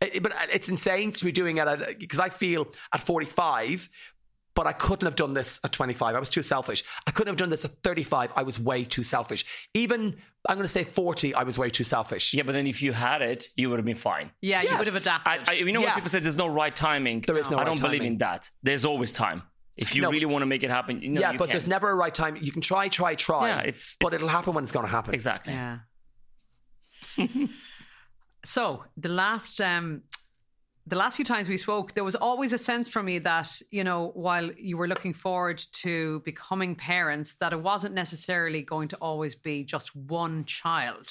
It- 0.00 0.22
But 0.22 0.32
uh, 0.32 0.46
it's 0.52 0.68
insane 0.68 1.12
to 1.12 1.24
be 1.24 1.32
doing 1.32 1.58
it 1.58 1.98
because 1.98 2.18
uh, 2.20 2.24
I 2.24 2.28
feel 2.28 2.66
at 2.92 3.00
45, 3.00 3.88
but 4.54 4.66
I 4.66 4.72
couldn't 4.72 5.06
have 5.06 5.16
done 5.16 5.32
this 5.32 5.58
at 5.64 5.72
25. 5.72 6.14
I 6.14 6.18
was 6.20 6.28
too 6.28 6.42
selfish. 6.42 6.84
I 7.06 7.10
couldn't 7.10 7.30
have 7.30 7.38
done 7.38 7.48
this 7.48 7.64
at 7.64 7.70
35. 7.82 8.32
I 8.36 8.42
was 8.42 8.58
way 8.60 8.84
too 8.84 9.02
selfish. 9.02 9.68
Even 9.72 10.14
I'm 10.46 10.56
going 10.56 10.64
to 10.64 10.68
say 10.68 10.84
40. 10.84 11.34
I 11.34 11.42
was 11.42 11.56
way 11.58 11.70
too 11.70 11.84
selfish. 11.84 12.34
Yeah, 12.34 12.42
but 12.42 12.52
then 12.52 12.66
if 12.66 12.82
you 12.82 12.92
had 12.92 13.22
it, 13.22 13.48
you 13.56 13.70
would 13.70 13.78
have 13.78 13.86
been 13.86 13.96
fine. 13.96 14.30
Yeah, 14.42 14.60
you 14.62 14.76
would 14.76 14.86
have 14.86 14.96
adapted. 14.96 15.48
I, 15.48 15.52
I, 15.52 15.54
you 15.54 15.72
know 15.72 15.80
when 15.80 15.88
Yes. 15.88 15.94
people 15.94 16.10
say 16.10 16.18
there's 16.18 16.36
no 16.36 16.48
right 16.48 16.74
timing? 16.76 17.22
There 17.22 17.38
is 17.38 17.50
no 17.50 17.56
I 17.56 17.60
right 17.60 17.66
don't 17.66 17.80
believe 17.80 18.02
in 18.02 18.18
that. 18.18 18.50
There's 18.62 18.84
always 18.84 19.10
time. 19.12 19.42
If 19.78 19.94
you 19.96 20.02
No. 20.02 20.10
really 20.10 20.26
want 20.26 20.42
to 20.42 20.46
make 20.46 20.62
it 20.64 20.68
happen, 20.70 21.00
you 21.00 21.08
know, 21.08 21.20
yeah, 21.22 21.32
you 21.32 21.38
but 21.38 21.46
can. 21.46 21.52
there's 21.52 21.66
never 21.66 21.88
a 21.88 21.94
right 21.94 22.14
time. 22.14 22.36
You 22.38 22.52
can 22.52 22.60
try, 22.60 22.88
try, 22.88 23.14
try. 23.14 23.48
Yeah, 23.48 23.60
it's- 23.62 23.96
but 23.98 24.12
it'll 24.12 24.28
happen 24.28 24.52
when 24.52 24.64
it's 24.64 24.72
going 24.72 24.84
to 24.84 24.90
happen. 24.92 25.14
exactly. 25.14 25.54
Yeah. 25.54 25.78
so 28.44 28.84
the 28.96 29.08
last 29.08 29.60
um 29.60 30.02
the 30.86 30.96
last 30.96 31.14
few 31.16 31.24
times 31.24 31.48
we 31.48 31.58
spoke, 31.58 31.94
there 31.94 32.02
was 32.02 32.16
always 32.16 32.52
a 32.52 32.58
sense 32.58 32.88
from 32.88 33.06
me 33.06 33.20
that, 33.20 33.62
you 33.70 33.84
know, 33.84 34.08
while 34.14 34.50
you 34.52 34.76
were 34.76 34.88
looking 34.88 35.14
forward 35.14 35.64
to 35.74 36.20
becoming 36.20 36.74
parents, 36.74 37.34
that 37.34 37.52
it 37.52 37.60
wasn't 37.60 37.94
necessarily 37.94 38.62
going 38.62 38.88
to 38.88 38.96
always 38.96 39.36
be 39.36 39.62
just 39.62 39.94
one 39.94 40.44
child. 40.44 41.08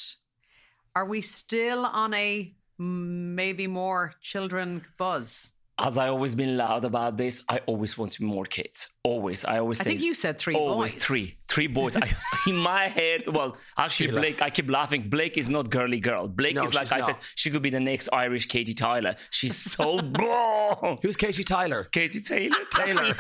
Are 0.93 1.05
we 1.05 1.21
still 1.21 1.85
on 1.85 2.13
a 2.13 2.53
maybe 2.77 3.65
more 3.65 4.13
children 4.21 4.83
buzz? 4.97 5.53
As 5.79 5.97
I 5.97 6.09
always 6.09 6.35
been 6.35 6.57
loud 6.57 6.85
about 6.85 7.17
this, 7.17 7.43
I 7.49 7.57
always 7.65 7.97
wanted 7.97 8.21
more 8.21 8.45
kids. 8.45 8.89
Always. 9.03 9.43
I 9.45 9.57
always 9.57 9.81
I 9.81 9.83
say 9.85 9.89
think 9.91 10.01
you 10.03 10.13
said 10.13 10.37
three 10.37 10.53
always 10.55 10.93
boys. 10.93 11.03
three. 11.03 11.37
Three 11.47 11.65
boys. 11.67 11.97
I, 11.97 12.13
in 12.47 12.55
my 12.55 12.87
head, 12.87 13.23
well, 13.27 13.57
actually, 13.77 14.07
Sheila. 14.07 14.21
Blake, 14.21 14.41
I 14.43 14.49
keep 14.51 14.69
laughing. 14.69 15.09
Blake 15.09 15.37
is 15.39 15.49
not 15.49 15.69
girly 15.71 15.99
girl. 15.99 16.27
Blake 16.27 16.55
No, 16.55 16.63
is 16.63 16.73
like 16.75 16.83
she's 16.87 16.91
I 16.93 17.01
said, 17.07 17.15
she 17.35 17.49
could 17.49 17.61
be 17.63 17.71
the 17.71 17.79
next 17.79 18.09
Irish 18.13 18.45
Katie 18.45 18.75
Tyler. 18.75 19.15
She's 19.31 19.57
so 19.57 20.01
blah. 20.17 20.97
Who's 21.01 21.17
Katie 21.17 21.43
Tyler? 21.43 21.85
Katie 21.85 22.21
Taylor. 22.21 22.57
Taylor. 22.71 23.15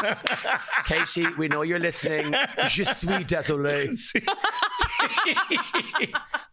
Katie, 0.85 1.27
we 1.37 1.47
know 1.47 1.63
you're 1.63 1.79
listening. 1.79 2.33
Je 2.67 2.83
suis 2.83 3.23
désolé. 3.25 3.89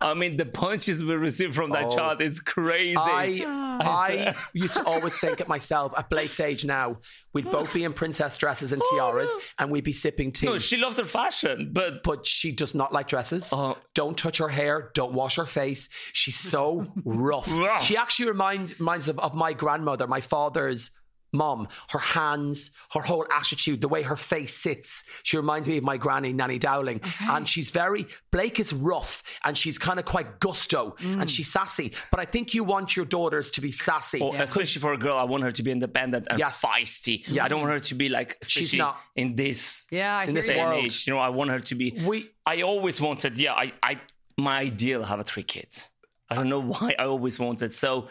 I 0.00 0.14
mean, 0.14 0.36
the 0.36 0.46
punches 0.46 1.04
we 1.04 1.14
receive 1.14 1.54
from 1.54 1.70
that 1.70 1.84
Oh. 1.86 1.90
child 1.96 2.22
is 2.22 2.40
crazy. 2.40 2.96
I 2.96 3.44
I 3.80 4.34
used 4.52 4.74
to 4.76 4.84
always 4.84 5.14
think 5.16 5.40
at 5.40 5.48
myself 5.48 5.87
at 5.96 6.10
Blake's 6.10 6.40
age 6.40 6.64
now, 6.64 6.98
we'd 7.32 7.50
both 7.50 7.72
be 7.72 7.84
in 7.84 7.92
princess 7.92 8.36
dresses 8.36 8.72
and 8.72 8.82
oh, 8.84 8.90
tiaras 8.90 9.30
and 9.58 9.70
we'd 9.70 9.84
be 9.84 9.92
sipping 9.92 10.32
tea. 10.32 10.46
no, 10.46 10.58
she 10.58 10.76
loves 10.76 10.98
her 10.98 11.04
fashion, 11.04 11.70
but 11.72 12.02
but 12.02 12.26
she 12.26 12.52
does 12.52 12.74
not 12.74 12.92
like 12.92 13.08
dresses. 13.08 13.50
Oh. 13.52 13.76
Don't 13.94 14.16
touch 14.16 14.38
her 14.38 14.48
hair. 14.48 14.90
Don't 14.94 15.12
wash 15.12 15.36
her 15.36 15.46
face. 15.46 15.88
She's 16.12 16.36
so 16.36 16.86
rough. 17.04 17.48
Rough. 17.50 17.84
She 17.84 17.96
actually 17.96 18.28
remind, 18.28 18.78
reminds 18.78 19.08
of, 19.08 19.18
of 19.18 19.34
my 19.34 19.52
grandmother, 19.52 20.06
my 20.06 20.20
father's 20.20 20.90
mom. 21.32 21.68
Her 21.90 21.98
hands, 21.98 22.70
her 22.92 23.00
whole 23.00 23.26
attitude, 23.32 23.80
the 23.80 23.88
way 23.88 24.02
her 24.02 24.16
face 24.16 24.54
sits. 24.54 25.04
She 25.22 25.36
reminds 25.36 25.68
me 25.68 25.76
of 25.78 25.84
my 25.84 25.96
granny, 25.96 26.32
Nanny 26.32 26.58
Dowling. 26.58 27.00
And 27.20 27.48
she's 27.48 27.70
very, 27.70 28.06
Blake 28.30 28.60
is 28.60 28.72
rough 28.72 29.22
and 29.44 29.56
she's 29.56 29.78
kind 29.78 29.98
of 29.98 30.04
quite 30.04 30.40
gusto 30.40 30.96
Mm. 31.00 31.20
and 31.22 31.30
she's 31.30 31.50
sassy. 31.50 31.92
But 32.10 32.20
I 32.20 32.24
think 32.24 32.54
you 32.54 32.64
want 32.64 32.96
your 32.96 33.04
daughters 33.04 33.50
to 33.52 33.60
be 33.60 33.72
sassy. 33.72 34.20
Oh, 34.22 34.32
especially 34.34 34.80
for 34.80 34.92
a 34.92 34.98
girl, 34.98 35.16
I 35.16 35.24
want 35.24 35.42
her 35.44 35.50
to 35.50 35.62
be 35.62 35.70
independent 35.70 36.26
and 36.30 36.38
Yes. 36.38 36.62
feisty. 36.62 37.24
Yes. 37.28 37.44
I 37.44 37.48
don't 37.48 37.60
want 37.60 37.72
her 37.72 37.80
to 37.80 37.94
be 37.94 38.08
like, 38.08 38.38
She's 38.42 38.62
especially 38.62 38.78
not. 38.78 38.96
in 39.16 39.34
this 39.36 39.86
Yeah, 39.90 40.16
I 40.16 40.24
In 40.24 40.34
this 40.34 40.48
you. 40.48 40.54
day 40.54 40.60
and 40.60 40.70
world. 40.70 40.84
age. 40.84 41.06
You 41.06 41.14
know, 41.14 41.18
I 41.20 41.28
want 41.28 41.50
her 41.50 41.60
to 41.60 41.74
be. 41.74 41.90
We, 42.04 42.30
I 42.46 42.62
always 42.62 43.00
wanted, 43.00 43.38
yeah, 43.38 43.52
I, 43.54 43.72
I, 43.82 44.00
my 44.36 44.58
ideal 44.60 45.02
have 45.02 45.20
a 45.20 45.24
three 45.24 45.42
kids. 45.42 45.88
I 46.30 46.34
don't 46.34 46.48
know 46.48 46.60
why 46.62 46.94
I 46.98 47.04
always 47.04 47.38
wanted. 47.40 47.72
So 47.74 48.08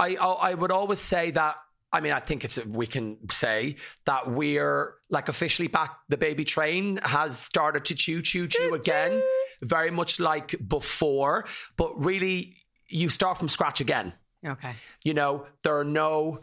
I, 0.00 0.16
I 0.16 0.26
I 0.50 0.54
would 0.54 0.72
always 0.72 1.00
say 1.00 1.30
that. 1.32 1.56
I 1.96 2.00
mean, 2.02 2.12
I 2.12 2.20
think 2.20 2.44
it's 2.44 2.58
we 2.82 2.86
can 2.86 3.16
say 3.32 3.76
that 4.04 4.30
we're 4.30 4.94
like 5.08 5.28
officially 5.28 5.68
back. 5.68 5.90
The 6.08 6.18
baby 6.18 6.44
train 6.44 6.98
has 7.02 7.38
started 7.38 7.84
to 7.86 7.94
choo 7.94 8.20
choo 8.22 8.46
chew 8.48 8.74
again, 8.74 9.22
very 9.62 9.90
much 9.90 10.20
like 10.20 10.54
before. 10.68 11.46
But 11.76 11.90
really, 12.04 12.56
you 12.88 13.08
start 13.08 13.38
from 13.38 13.48
scratch 13.48 13.80
again. 13.80 14.12
Okay. 14.46 14.74
You 15.02 15.14
know, 15.14 15.46
there 15.64 15.76
are 15.78 15.84
no 15.84 16.40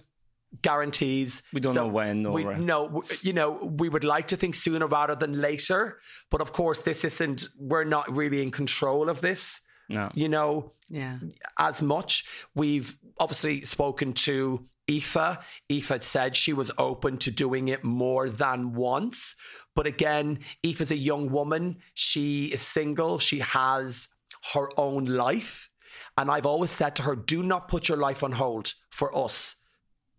guarantees. 0.62 1.44
We 1.54 1.60
don't 1.62 1.76
know 1.76 1.88
when 1.88 2.26
or 2.26 2.34
we, 2.34 2.44
where. 2.46 2.58
no, 2.58 3.04
you 3.22 3.34
know, 3.34 3.52
we 3.80 3.90
would 3.90 4.04
like 4.04 4.28
to 4.30 4.38
think 4.38 4.56
sooner 4.56 4.88
rather 4.88 5.16
than 5.16 5.34
later. 5.40 6.00
But 6.32 6.42
of 6.42 6.52
course, 6.54 6.82
this 6.82 7.06
isn't. 7.06 7.48
We're 7.60 7.84
not 7.84 8.06
really 8.16 8.42
in 8.42 8.52
control 8.52 9.10
of 9.10 9.22
this. 9.22 9.62
no. 9.90 10.10
You 10.16 10.30
know, 10.30 10.74
Yeah. 10.90 11.18
as 11.60 11.82
much. 11.82 12.26
We've 12.56 12.96
obviously 13.20 13.62
spoken 13.66 14.14
to 14.28 14.66
Aoife. 14.90 15.38
Aoife 15.72 15.88
had 15.88 16.04
said 16.04 16.36
she 16.36 16.54
was 16.54 16.72
open 16.78 17.18
to 17.20 17.32
doing 17.32 17.70
it 17.70 17.84
more 17.84 18.30
than 18.30 18.74
once. 18.74 19.36
But 19.76 19.88
again, 19.88 20.40
Aoife's 20.66 20.92
a 20.92 20.98
young 20.98 21.32
woman. 21.32 21.78
She 21.94 22.46
is 22.46 22.62
single. 22.62 23.20
She 23.20 23.40
has 23.40 24.10
her 24.54 24.70
own 24.78 25.06
life. 25.06 25.70
And 26.18 26.30
I've 26.30 26.46
always 26.46 26.72
said 26.72 26.96
to 26.98 27.04
her, 27.04 27.16
do 27.16 27.44
not 27.44 27.68
put 27.68 27.88
your 27.88 27.98
life 27.98 28.24
on 28.24 28.32
hold 28.32 28.74
for 28.92 29.16
us. 29.18 29.56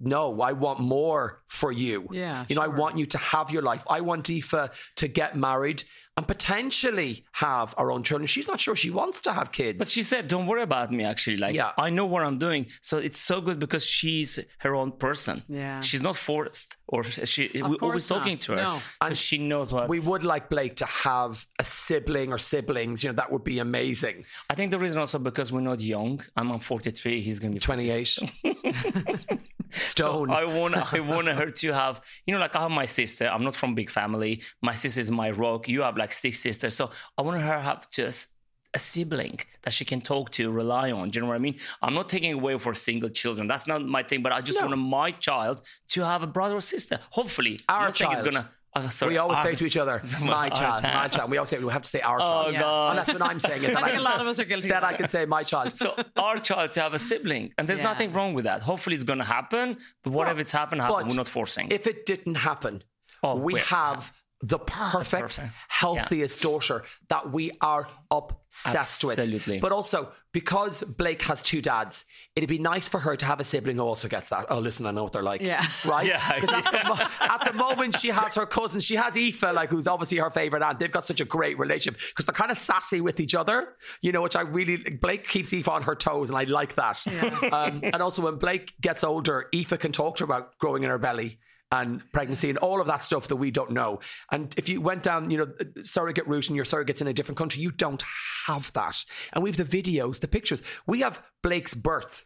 No, 0.05 0.40
I 0.40 0.52
want 0.52 0.80
more 0.80 1.42
for 1.48 1.72
you. 1.72 2.07
Yeah, 2.11 2.44
You 2.48 2.57
know, 2.57 2.62
I 2.62 2.68
want 2.68 2.98
you 2.98 3.07
to 3.07 3.18
have 3.18 3.50
your 3.50 3.62
life. 3.62 3.84
I 3.88 4.00
want 4.00 4.28
Aoife 4.30 4.70
to 4.96 5.09
get 5.09 5.36
married 5.36 5.82
and 6.16 6.26
potentially 6.28 7.24
have 7.32 7.74
our 7.76 7.90
own 7.90 8.02
children. 8.05 8.26
She's 8.28 8.46
not 8.46 8.61
sure 8.61 8.76
she 8.76 8.90
wants 8.90 9.18
to 9.20 9.32
have 9.32 9.50
kids. 9.50 9.78
But 9.80 9.88
she 9.88 10.05
said, 10.05 10.28
"Don't 10.28 10.46
worry 10.46 10.62
about 10.62 10.92
me." 10.92 11.02
Actually, 11.05 11.38
like 11.38 11.55
Yeah. 11.57 11.72
I 11.76 11.90
know 11.90 12.07
what 12.07 12.22
I'm 12.22 12.38
doing, 12.38 12.66
so 12.82 12.98
it's 12.98 13.18
so 13.18 13.40
good 13.40 13.59
because 13.59 13.84
she's 13.84 14.38
her 14.59 14.76
own 14.76 14.92
person. 14.92 15.42
Yeah. 15.48 15.80
she's 15.80 16.02
not 16.02 16.16
forced, 16.16 16.76
or 16.86 17.02
she. 17.02 17.46
of 17.46 17.52
We're 17.70 17.76
course 17.76 17.82
always 17.82 18.07
talking 18.07 18.38
to 18.38 18.52
her, 18.52 18.62
No. 18.62 18.76
so 18.78 18.82
And 19.00 19.18
she 19.18 19.38
knows 19.38 19.72
what. 19.72 19.88
we 19.88 19.98
would 20.00 20.22
like 20.22 20.48
Blake 20.50 20.76
to 20.76 20.86
have 20.86 21.44
a 21.59 21.64
sibling 21.64 22.32
or 22.32 22.38
siblings. 22.38 23.02
You 23.02 23.11
know, 23.11 23.16
that 23.16 23.32
would 23.32 23.42
be 23.44 23.59
amazing. 23.59 24.24
I 24.48 24.55
think 24.55 24.70
the 24.70 24.78
reason 24.78 24.98
also 25.00 25.18
because 25.18 25.50
we're 25.50 25.62
not 25.72 25.80
young. 25.80 26.22
I'm 26.36 26.52
on 26.52 26.61
43. 26.61 27.22
He's 27.22 27.40
gonna 27.40 27.55
be 27.55 27.59
28. 27.59 28.18
46. 29.75 29.91
Stone. 29.91 30.31
I 30.31 30.45
want 30.45 30.75
I 30.95 31.01
want 31.01 31.29
her 31.29 31.51
to 31.51 31.72
have 31.72 32.01
you 32.27 32.35
know 32.35 32.41
like 32.41 32.55
I 32.57 32.62
have 32.62 32.70
my 32.70 32.87
sister. 32.87 33.27
I'm 33.29 33.45
not 33.45 33.57
from 33.57 33.75
big 33.75 33.91
family. 33.91 34.43
My 34.62 34.75
sister 34.75 35.01
is 35.01 35.11
my 35.11 35.31
rock. 35.31 35.68
You 35.68 35.83
have 35.83 35.97
like 35.97 36.12
six 36.12 36.41
sisters, 36.41 36.75
so 36.75 36.91
I 37.18 37.22
want 37.22 37.41
her 37.41 37.49
to 37.57 37.61
have 37.61 37.91
just 37.91 38.29
a 38.75 38.79
sibling 38.79 39.39
that 39.62 39.72
she 39.72 39.85
can 39.85 40.01
talk 40.01 40.31
to, 40.33 40.51
rely 40.51 40.91
on. 40.91 41.11
Do 41.11 41.16
you 41.18 41.22
know 41.22 41.29
what 41.29 41.37
I 41.37 41.39
mean? 41.39 41.59
I'm 41.81 41.95
not 41.95 42.09
taking 42.09 42.33
away 42.33 42.59
for 42.59 42.75
single 42.75 43.09
children. 43.09 43.47
That's 43.47 43.66
not 43.68 43.85
my 43.85 44.03
thing. 44.03 44.20
But 44.22 44.33
I 44.33 44.41
just 44.41 44.61
No. 44.61 44.66
want 44.66 44.79
my 44.79 45.12
child 45.12 45.61
to 45.91 46.05
have 46.05 46.22
a 46.22 46.27
brother 46.27 46.57
or 46.57 46.61
sister. 46.61 46.99
Hopefully, 47.11 47.59
Our 47.68 47.85
not 47.87 47.95
saying 47.97 48.12
it's 48.12 48.22
child. 48.22 48.35
gonna. 48.35 48.51
Uh, 48.77 48.89
sorry, 48.91 49.12
we 49.12 49.18
always 49.18 49.39
our- 49.39 49.45
say 49.45 49.55
to 49.55 49.64
each 49.64 49.77
other, 49.77 50.03
my 50.22 50.49
child, 50.49 50.83
my 50.83 51.09
child. 51.09 51.31
We 51.31 51.37
always 51.39 51.51
say 51.51 51.59
we 51.59 51.72
have 51.72 51.83
to 51.83 51.89
say 51.89 52.01
our 52.01 52.20
Oh 52.20 52.25
child. 52.51 52.53
God! 52.55 52.91
Unless 52.91 53.12
when 53.12 53.22
I'm 53.22 53.41
saying 53.41 53.62
it, 53.64 53.68
then 53.68 53.77
I 53.79 53.81
I, 53.81 53.85
think 53.85 53.93
can 53.97 54.01
a 54.01 54.05
lot 54.05 54.16
say, 54.16 54.20
of 54.22 54.27
us 54.27 54.39
are 54.41 54.45
guilty. 54.45 54.68
then 54.68 54.83
of 54.85 54.91
I 54.91 54.93
can 54.95 55.09
say 55.09 55.25
my 55.27 55.43
child. 55.43 55.77
So 55.77 55.95
our 56.16 56.39
child 56.39 56.72
to 56.72 56.81
have 56.83 56.95
a 56.95 56.99
sibling, 56.99 57.53
and 57.59 57.68
there's 57.68 57.81
Yeah. 57.81 57.85
nothing 57.93 58.12
wrong 58.12 58.35
with 58.35 58.45
that. 58.45 58.62
Hopefully, 58.62 58.97
it's 58.97 59.05
gonna 59.05 59.25
happen. 59.25 59.77
But 60.03 60.12
whatever 60.12 60.37
Well, 60.37 60.41
it's 60.43 60.53
happened, 60.53 60.81
happen. 60.83 60.97
but 60.97 61.09
We're 61.09 61.16
not 61.16 61.29
forcing. 61.29 61.70
If 61.70 61.87
it 61.87 62.05
didn't 62.07 62.35
happen, 62.37 62.83
Oh, 63.22 63.37
we 63.37 63.55
wait. 63.55 63.62
have 63.64 64.12
the 64.47 64.59
perfect, 64.59 65.36
perfect. 65.36 65.53
healthiest 65.68 66.42
daughter 66.42 66.82
that 67.09 67.30
we 67.32 67.51
are 67.61 67.88
obsessed 68.11 69.05
Absolutely. 69.05 69.55
with. 69.57 69.62
But 69.62 69.72
also 69.72 70.12
because 70.32 70.82
Blake 70.82 71.22
has 71.22 71.40
two 71.40 71.62
dads, 71.62 72.05
it'd 72.36 72.49
be 72.49 72.59
nice 72.59 72.88
for 72.88 72.99
her 73.01 73.14
to 73.16 73.24
have 73.24 73.40
a 73.40 73.45
sibling 73.45 73.76
who 73.76 73.82
also 73.82 74.09
gets 74.09 74.28
that. 74.30 74.47
Oh, 74.51 74.59
listen, 74.59 74.84
I 74.86 74.90
know 74.90 75.05
what 75.05 75.12
they're 75.12 75.22
like. 75.22 75.40
Yeah. 75.40 75.64
Right? 75.84 76.07
Yeah, 76.09 76.40
'Cause 76.40 76.49
at, 76.51 76.64
the 76.64 76.88
mo- 76.88 77.07
at 77.20 77.45
the 77.47 77.53
moment, 77.53 77.99
she 77.99 78.09
has 78.09 78.34
her 78.34 78.47
cousin. 78.47 78.80
She 78.80 78.97
has 78.97 79.16
Aoife, 79.16 79.42
like, 79.55 79.70
who's 79.70 79.86
obviously 79.86 80.18
her 80.18 80.30
favourite 80.30 80.64
aunt. 80.64 80.78
They've 80.78 80.90
got 80.90 81.05
such 81.07 81.20
a 81.20 81.24
great 81.24 81.59
relationship 81.59 82.01
because 82.09 82.26
they're 82.26 82.34
kind 82.34 82.51
of 82.51 82.59
sassy 82.59 83.01
with 83.01 83.20
each 83.20 83.34
other, 83.34 83.76
you 84.03 84.12
know, 84.12 84.22
which 84.22 84.34
I 84.36 84.40
really, 84.42 84.76
Blake 84.76 85.28
keeps 85.28 85.53
Aoife 85.53 85.68
on 85.68 85.82
her 85.82 85.95
toes, 85.95 86.30
and 86.30 86.38
I 86.38 86.45
like 86.45 86.74
that. 86.76 87.07
Um, 87.53 87.80
and 87.82 87.97
also, 87.97 88.22
when 88.22 88.36
Blake 88.36 88.74
gets 88.80 89.05
older, 89.05 89.49
Aoife 89.55 89.78
can 89.78 89.92
talk 89.92 90.16
to 90.16 90.26
her 90.26 90.32
about 90.32 90.59
growing 90.59 90.82
in 90.82 90.90
her 90.90 90.99
belly 90.99 91.38
and 91.81 92.01
pregnancy 92.12 92.51
and 92.51 92.59
all 92.59 92.81
of 92.81 92.87
that 92.87 93.03
stuff 93.03 93.29
that 93.29 93.37
we 93.37 93.51
don't 93.51 93.70
know. 93.70 94.01
And 94.31 94.55
if 94.57 94.68
you 94.68 94.81
went 94.81 95.03
down, 95.03 95.31
you 95.31 95.39
know, 95.39 95.53
surrogate 95.83 96.27
route 96.27 96.49
and 96.49 96.57
your 96.57 96.64
surrogate's 96.64 97.01
in 97.01 97.09
a 97.09 97.12
different 97.12 97.39
country, 97.39 97.62
you 97.62 97.70
don't 97.70 98.03
have 98.47 98.72
that. 98.75 99.05
And 99.33 99.43
we 99.43 99.51
have 99.51 99.57
the 99.57 99.83
videos, 99.83 100.20
the 100.20 100.29
pictures. 100.29 100.62
We 100.87 101.01
have 101.01 101.22
Blake's 101.43 101.75
birth 101.75 102.25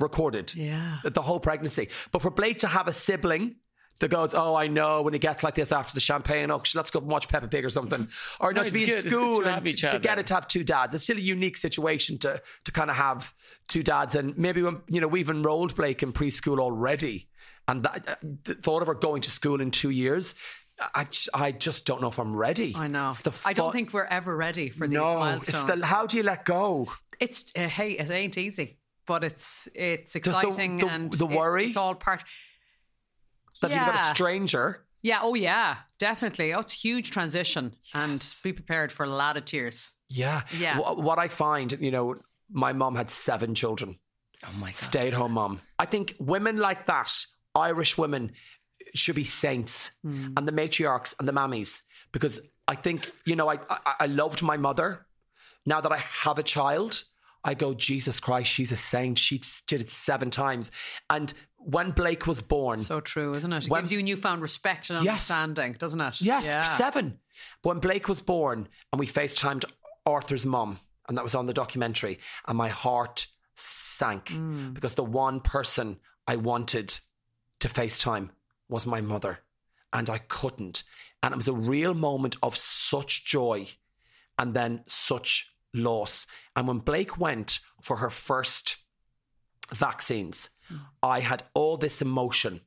recorded. 0.00 0.54
Yeah. 0.54 0.98
The, 1.04 1.22
whole 1.22 1.40
pregnancy. 1.40 1.90
But 2.12 2.22
for 2.22 2.30
Blake 2.30 2.60
to 2.60 2.66
have 2.66 2.88
a 2.88 2.92
sibling 2.92 3.56
that 4.00 4.10
goes, 4.10 4.34
oh, 4.34 4.54
I 4.54 4.66
know 4.66 5.02
when 5.02 5.12
he 5.12 5.18
gets 5.18 5.44
like 5.44 5.54
this 5.54 5.72
after 5.72 5.92
the 5.92 6.00
champagne, 6.00 6.50
oh, 6.50 6.62
let's 6.74 6.90
go 6.90 7.00
and 7.00 7.08
watch 7.08 7.28
Peppa 7.28 7.48
Pig 7.48 7.64
or 7.64 7.68
something. 7.68 8.08
Or 8.40 8.52
no, 8.52 8.62
No, 8.62 8.66
to 8.66 8.72
be 8.72 8.84
in 8.84 8.88
good. 8.88 9.02
Good 9.02 9.10
school 9.12 9.42
to 9.42 9.48
and 9.48 9.66
to, 9.66 9.88
to 9.90 9.98
get 9.98 10.18
it 10.18 10.26
to 10.28 10.34
have 10.34 10.48
two 10.48 10.64
dads. 10.64 10.94
It's 10.94 11.04
still 11.04 11.18
a 11.18 11.20
unique 11.20 11.58
situation 11.58 12.18
to 12.20 12.42
to 12.64 12.72
kind 12.72 12.90
of 12.90 12.96
have 12.96 13.32
two 13.68 13.82
dads. 13.82 14.14
And 14.14 14.36
maybe 14.38 14.62
when, 14.62 14.80
you 14.88 15.02
know, 15.02 15.08
we've 15.08 15.28
enrolled 15.28 15.76
Blake 15.76 16.02
in 16.02 16.12
preschool 16.12 16.58
already. 16.58 17.28
And 17.70 17.82
that, 17.84 18.08
uh, 18.08 18.14
the 18.44 18.54
thought 18.54 18.82
of 18.82 18.88
her 18.88 18.94
going 18.94 19.22
to 19.22 19.30
school 19.30 19.60
in 19.60 19.70
two 19.70 19.90
years, 19.90 20.34
I, 20.94 21.04
just- 21.04 21.28
I 21.34 21.52
just 21.52 21.84
don't 21.86 22.00
know 22.00 22.08
if 22.08 22.18
I'm 22.18 22.34
ready. 22.34 22.74
I 22.76 22.86
know. 22.88 23.10
It's 23.10 23.22
the 23.22 23.32
I 23.44 23.52
don't 23.52 23.72
think 23.72 23.92
we're 23.92 24.04
ever 24.04 24.34
ready 24.36 24.70
for 24.70 24.86
these 24.88 24.94
no, 24.94 25.14
milestones. 25.14 25.48
it's 25.48 25.80
the 25.80 25.86
how 25.86 26.06
do 26.06 26.16
you 26.16 26.22
let 26.22 26.44
go? 26.44 26.88
It's 27.20 27.52
uh, 27.54 27.68
hey, 27.68 27.92
it 27.92 28.10
ain't 28.10 28.38
easy, 28.38 28.78
but 29.06 29.22
it's 29.24 29.68
it's 29.74 30.16
exciting 30.16 30.76
the- 30.76 30.86
and 30.88 31.12
the 31.12 31.26
worry? 31.26 31.66
It's, 31.68 31.76
all 31.76 31.94
part. 31.94 32.22
That 33.62 33.70
you've 33.70 33.80
got 33.80 33.94
Yeah. 33.94 34.10
a 34.10 34.14
stranger. 34.14 34.86
Yeah. 35.02 35.20
Oh 35.22 35.34
yeah. 35.34 35.76
Definitely. 35.98 36.54
Oh, 36.54 36.60
it's 36.60 36.72
a 36.72 36.76
huge 36.76 37.10
transition, 37.10 37.74
and 37.94 38.26
be 38.42 38.52
prepared 38.54 38.90
for 38.90 39.04
a 39.04 39.08
lot 39.10 39.36
of 39.36 39.44
tears. 39.44 39.92
Yeah. 40.08 40.42
Yeah. 40.58 40.76
Wh- 40.78 40.98
What 40.98 41.18
I 41.18 41.28
find, 41.28 41.70
you 41.80 41.90
know, 41.90 42.16
my 42.50 42.72
mom 42.72 42.96
had 42.96 43.10
seven 43.10 43.54
children. 43.54 43.98
Oh 44.46 44.52
my 44.54 44.68
god. 44.68 44.76
Stay 44.76 45.06
at 45.08 45.12
home 45.12 45.32
mom. 45.32 45.60
I 45.78 45.84
think 45.84 46.16
women 46.18 46.56
like 46.56 46.86
that, 46.86 47.12
Irish 47.54 47.96
women, 47.98 48.32
should 48.94 49.14
be 49.14 49.24
saints 49.24 49.90
Hmm. 50.02 50.32
and 50.36 50.48
the 50.48 50.52
matriarchs 50.52 51.14
and 51.18 51.28
the 51.28 51.32
mammies 51.32 51.82
because 52.12 52.40
I 52.66 52.74
think, 52.74 53.10
you 53.24 53.36
know, 53.36 53.48
I, 53.48 53.58
I, 53.68 53.94
I 54.00 54.06
loved 54.06 54.42
my 54.42 54.56
mother. 54.56 55.06
Now 55.66 55.80
that 55.80 55.92
I 55.92 55.98
have 55.98 56.38
a 56.38 56.42
child, 56.42 57.04
I 57.44 57.54
go, 57.54 57.72
Jesus 57.74 58.18
Christ, 58.20 58.50
she's 58.50 58.72
a 58.72 58.76
saint. 58.76 59.18
She 59.18 59.42
did 59.68 59.80
it 59.80 59.90
seven 59.90 60.30
times. 60.30 60.72
And 61.08 61.32
when 61.56 61.90
Blake 61.92 62.26
was 62.26 62.40
born, 62.40 62.80
So 62.80 63.00
true, 63.00 63.34
isn't 63.34 63.52
it? 63.52 63.64
It 63.66 63.70
When- 63.70 63.82
gives 63.82 63.92
you 63.92 64.00
a 64.00 64.02
newfound 64.02 64.42
respect 64.42 64.90
and 64.90 65.04
Yes. 65.04 65.30
understanding, 65.30 65.74
doesn't 65.78 66.00
it? 66.00 66.20
Yes, 66.20 66.46
Yeah. 66.46 66.64
seven. 66.76 67.18
When 67.62 67.78
Blake 67.78 68.08
was 68.08 68.20
born 68.20 68.68
and 68.92 68.98
we 68.98 69.06
FaceTimed 69.06 69.64
Arthur's 70.06 70.44
mum, 70.46 70.80
and 71.08 71.16
that 71.16 71.24
was 71.24 71.34
on 71.34 71.46
the 71.46 71.52
documentary, 71.54 72.18
and 72.46 72.56
my 72.58 72.68
heart 72.68 73.26
sank 73.54 74.26
Mm. 74.26 74.74
because 74.74 74.94
the 74.94 75.04
one 75.04 75.40
person 75.40 76.00
I 76.26 76.36
wanted 76.36 76.98
to 77.60 77.68
FaceTime 77.68 78.30
was 78.68 78.86
my 78.86 79.00
mother, 79.00 79.38
and 79.92 80.08
I 80.10 80.18
couldn't. 80.18 80.82
And 81.22 81.32
it 81.32 81.36
was 81.36 81.48
a 81.48 81.52
real 81.52 81.94
moment 81.94 82.36
of 82.42 82.56
such 82.56 83.24
joy 83.24 83.68
and 84.38 84.54
then 84.54 84.82
such 84.86 85.54
loss. 85.74 86.26
And 86.56 86.66
when 86.66 86.78
Blake 86.78 87.18
went 87.18 87.60
for 87.82 87.96
her 87.96 88.10
first 88.10 88.76
vaccines, 89.72 90.50
mm. 90.72 90.80
I 91.02 91.20
had 91.20 91.44
all 91.54 91.76
this 91.76 92.02
emotion. 92.02 92.60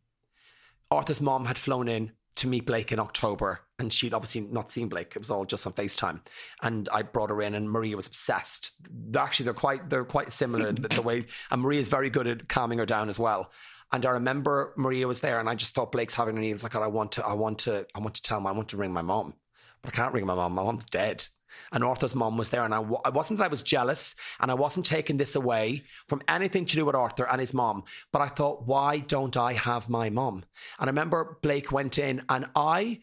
Arthur's 0.91 1.21
mom 1.21 1.45
had 1.45 1.57
flown 1.57 1.87
in 1.87 2.11
to 2.35 2.47
meet 2.47 2.65
Blake 2.65 2.91
in 2.91 2.99
October, 2.99 3.59
and 3.79 3.91
she'd 3.91 4.13
obviously 4.13 4.41
not 4.41 4.71
seen 4.71 4.89
Blake. 4.89 5.15
It 5.15 5.19
was 5.19 5.31
all 5.31 5.45
just 5.45 5.67
on 5.67 5.73
FaceTime, 5.73 6.19
and 6.61 6.89
I 6.91 7.01
brought 7.01 7.29
her 7.29 7.41
in, 7.41 7.55
and 7.55 7.69
Maria 7.69 7.95
was 7.95 8.07
obsessed. 8.07 8.71
Actually, 9.15 9.45
they're 9.45 9.53
quite 9.53 9.89
they're 9.89 10.05
quite 10.05 10.31
similar 10.31 10.71
the, 10.71 10.87
the 10.87 11.01
way, 11.01 11.25
and 11.51 11.61
Maria 11.61 11.79
is 11.79 11.89
very 11.89 12.09
good 12.09 12.27
at 12.27 12.47
calming 12.49 12.79
her 12.79 12.85
down 12.85 13.09
as 13.09 13.19
well. 13.19 13.51
And 13.91 14.05
I 14.07 14.09
remember 14.09 14.73
Maria 14.75 15.07
was 15.07 15.19
there, 15.19 15.39
and 15.39 15.47
I 15.47 15.55
just 15.55 15.75
thought 15.75 15.91
Blake's 15.91 16.15
having 16.15 16.37
an 16.37 16.43
evening. 16.43 16.63
Like, 16.63 16.75
I 16.75 16.87
want 16.87 17.11
to, 17.13 17.25
I 17.25 17.33
want 17.33 17.59
to, 17.59 17.85
I 17.93 17.99
want 17.99 18.15
to 18.15 18.21
tell 18.23 18.39
him, 18.39 18.47
I 18.47 18.51
want 18.51 18.69
to 18.69 18.77
ring 18.77 18.91
my 18.91 19.03
mom, 19.03 19.35
but 19.83 19.93
I 19.93 19.95
can't 19.95 20.13
ring 20.13 20.25
my 20.25 20.33
mom. 20.33 20.53
My 20.53 20.63
mom's 20.63 20.85
dead. 20.85 21.25
And 21.71 21.83
Arthur's 21.83 22.15
mom 22.15 22.37
was 22.37 22.49
there, 22.49 22.63
and 22.63 22.73
I—I 22.73 23.09
wasn't 23.09 23.39
that 23.39 23.45
I 23.45 23.49
was 23.49 23.61
jealous, 23.61 24.15
and 24.39 24.51
I 24.51 24.53
wasn't 24.53 24.85
taking 24.85 25.17
this 25.17 25.35
away 25.35 25.83
from 26.07 26.21
anything 26.27 26.65
to 26.65 26.75
do 26.75 26.85
with 26.85 26.95
Arthur 26.95 27.27
and 27.29 27.39
his 27.39 27.53
mom. 27.53 27.83
But 28.11 28.21
I 28.21 28.27
thought, 28.27 28.65
why 28.65 28.99
don't 28.99 29.37
I 29.37 29.53
have 29.53 29.89
my 29.89 30.09
mom? 30.09 30.43
And 30.79 30.89
I 30.89 30.91
remember 30.91 31.37
Blake 31.41 31.71
went 31.71 31.97
in, 31.97 32.23
and 32.29 32.47
I 32.55 32.99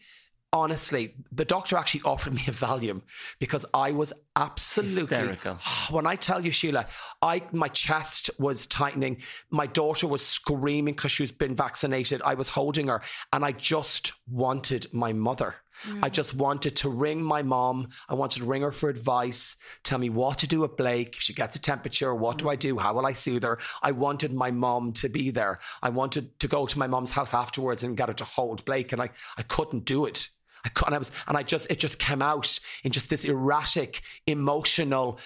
honestly, 0.53 1.15
the 1.31 1.45
doctor 1.45 1.77
actually 1.77 2.01
offered 2.05 2.33
me 2.33 2.43
a 2.47 2.51
Valium 2.51 3.01
because 3.39 3.65
I 3.73 3.91
was 3.91 4.13
absolutely 4.35 5.17
Hysterical. 5.17 5.59
When 5.89 6.05
I 6.07 6.15
tell 6.15 6.43
you, 6.43 6.51
Sheila, 6.51 6.87
I 7.21 7.43
my 7.51 7.67
chest 7.67 8.29
was 8.39 8.67
tightening. 8.67 9.21
My 9.49 9.67
daughter 9.67 10.07
was 10.07 10.25
screaming 10.25 10.95
because 10.95 11.11
she's 11.11 11.31
been 11.31 11.55
vaccinated. 11.55 12.21
I 12.23 12.35
was 12.35 12.49
holding 12.49 12.87
her, 12.87 13.01
and 13.33 13.43
I 13.43 13.51
just 13.51 14.13
wanted 14.27 14.87
my 14.93 15.13
mother. 15.13 15.55
I 15.85 16.09
mm. 16.09 16.11
just 16.11 16.35
wanted 16.35 16.75
to 16.77 16.89
ring 16.89 17.23
my 17.23 17.41
mom. 17.41 17.89
I 18.07 18.13
wanted 18.13 18.41
to 18.41 18.45
ring 18.45 18.61
her 18.61 18.71
for 18.71 18.89
advice, 18.89 19.57
tell 19.83 19.97
me 19.97 20.09
what 20.09 20.39
to 20.39 20.47
do 20.47 20.59
with 20.59 20.77
Blake. 20.77 21.15
If 21.15 21.21
she 21.21 21.33
gets 21.33 21.55
a 21.55 21.59
temperature, 21.59 22.13
what 22.13 22.37
do 22.37 22.45
mm. 22.45 22.51
I 22.51 22.55
do? 22.55 22.77
How 22.77 22.93
will 22.93 23.05
I 23.05 23.13
soothe 23.13 23.43
her? 23.43 23.57
I 23.81 23.91
wanted 23.91 24.33
my 24.33 24.51
mom 24.51 24.93
to 24.93 25.09
be 25.09 25.31
there. 25.31 25.59
I 25.81 25.89
wanted 25.89 26.39
to 26.39 26.47
go 26.47 26.65
to 26.67 26.79
my 26.79 26.87
mom's 26.87 27.11
house 27.11 27.33
afterwards 27.33 27.83
and 27.83 27.97
get 27.97 28.09
her 28.09 28.13
to 28.15 28.25
hold 28.25 28.63
Blake, 28.65 28.91
and 28.91 29.01
I, 29.01 29.09
I 29.37 29.43
couldn't 29.43 29.85
do 29.85 30.05
it. 30.05 30.29
I 30.63 30.69
couldn't. 30.69 30.93
I 30.93 30.97
was, 30.97 31.11
and 31.27 31.37
I 31.37 31.43
just, 31.43 31.69
it 31.69 31.79
just 31.79 31.99
came 31.99 32.21
out 32.21 32.59
in 32.83 32.91
just 32.91 33.09
this 33.09 33.25
erratic, 33.25 34.01
emotional 34.27 35.19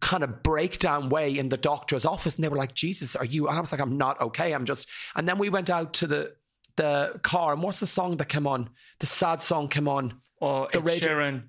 kind 0.00 0.24
of 0.24 0.42
breakdown 0.42 1.08
way 1.08 1.38
in 1.38 1.48
the 1.48 1.56
doctor's 1.56 2.04
office. 2.04 2.34
And 2.34 2.44
they 2.44 2.48
were 2.48 2.56
like, 2.56 2.74
Jesus, 2.74 3.16
are 3.16 3.24
you? 3.24 3.48
And 3.48 3.56
I 3.56 3.60
was 3.60 3.72
like, 3.72 3.80
I'm 3.80 3.96
not 3.96 4.20
okay. 4.20 4.52
I'm 4.52 4.64
just, 4.64 4.88
and 5.14 5.28
then 5.28 5.38
we 5.38 5.48
went 5.48 5.70
out 5.70 5.94
to 5.94 6.06
the, 6.06 6.34
the 6.76 7.20
car. 7.22 7.52
And 7.52 7.62
what's 7.62 7.80
the 7.80 7.86
song 7.86 8.16
that 8.16 8.28
came 8.28 8.46
on? 8.46 8.70
The 8.98 9.06
sad 9.06 9.42
song 9.42 9.68
came 9.68 9.88
on. 9.88 10.14
Or 10.40 10.68
The 10.72 10.80
Ed 10.80 10.84
radio- 10.84 11.08
Sheeran, 11.08 11.42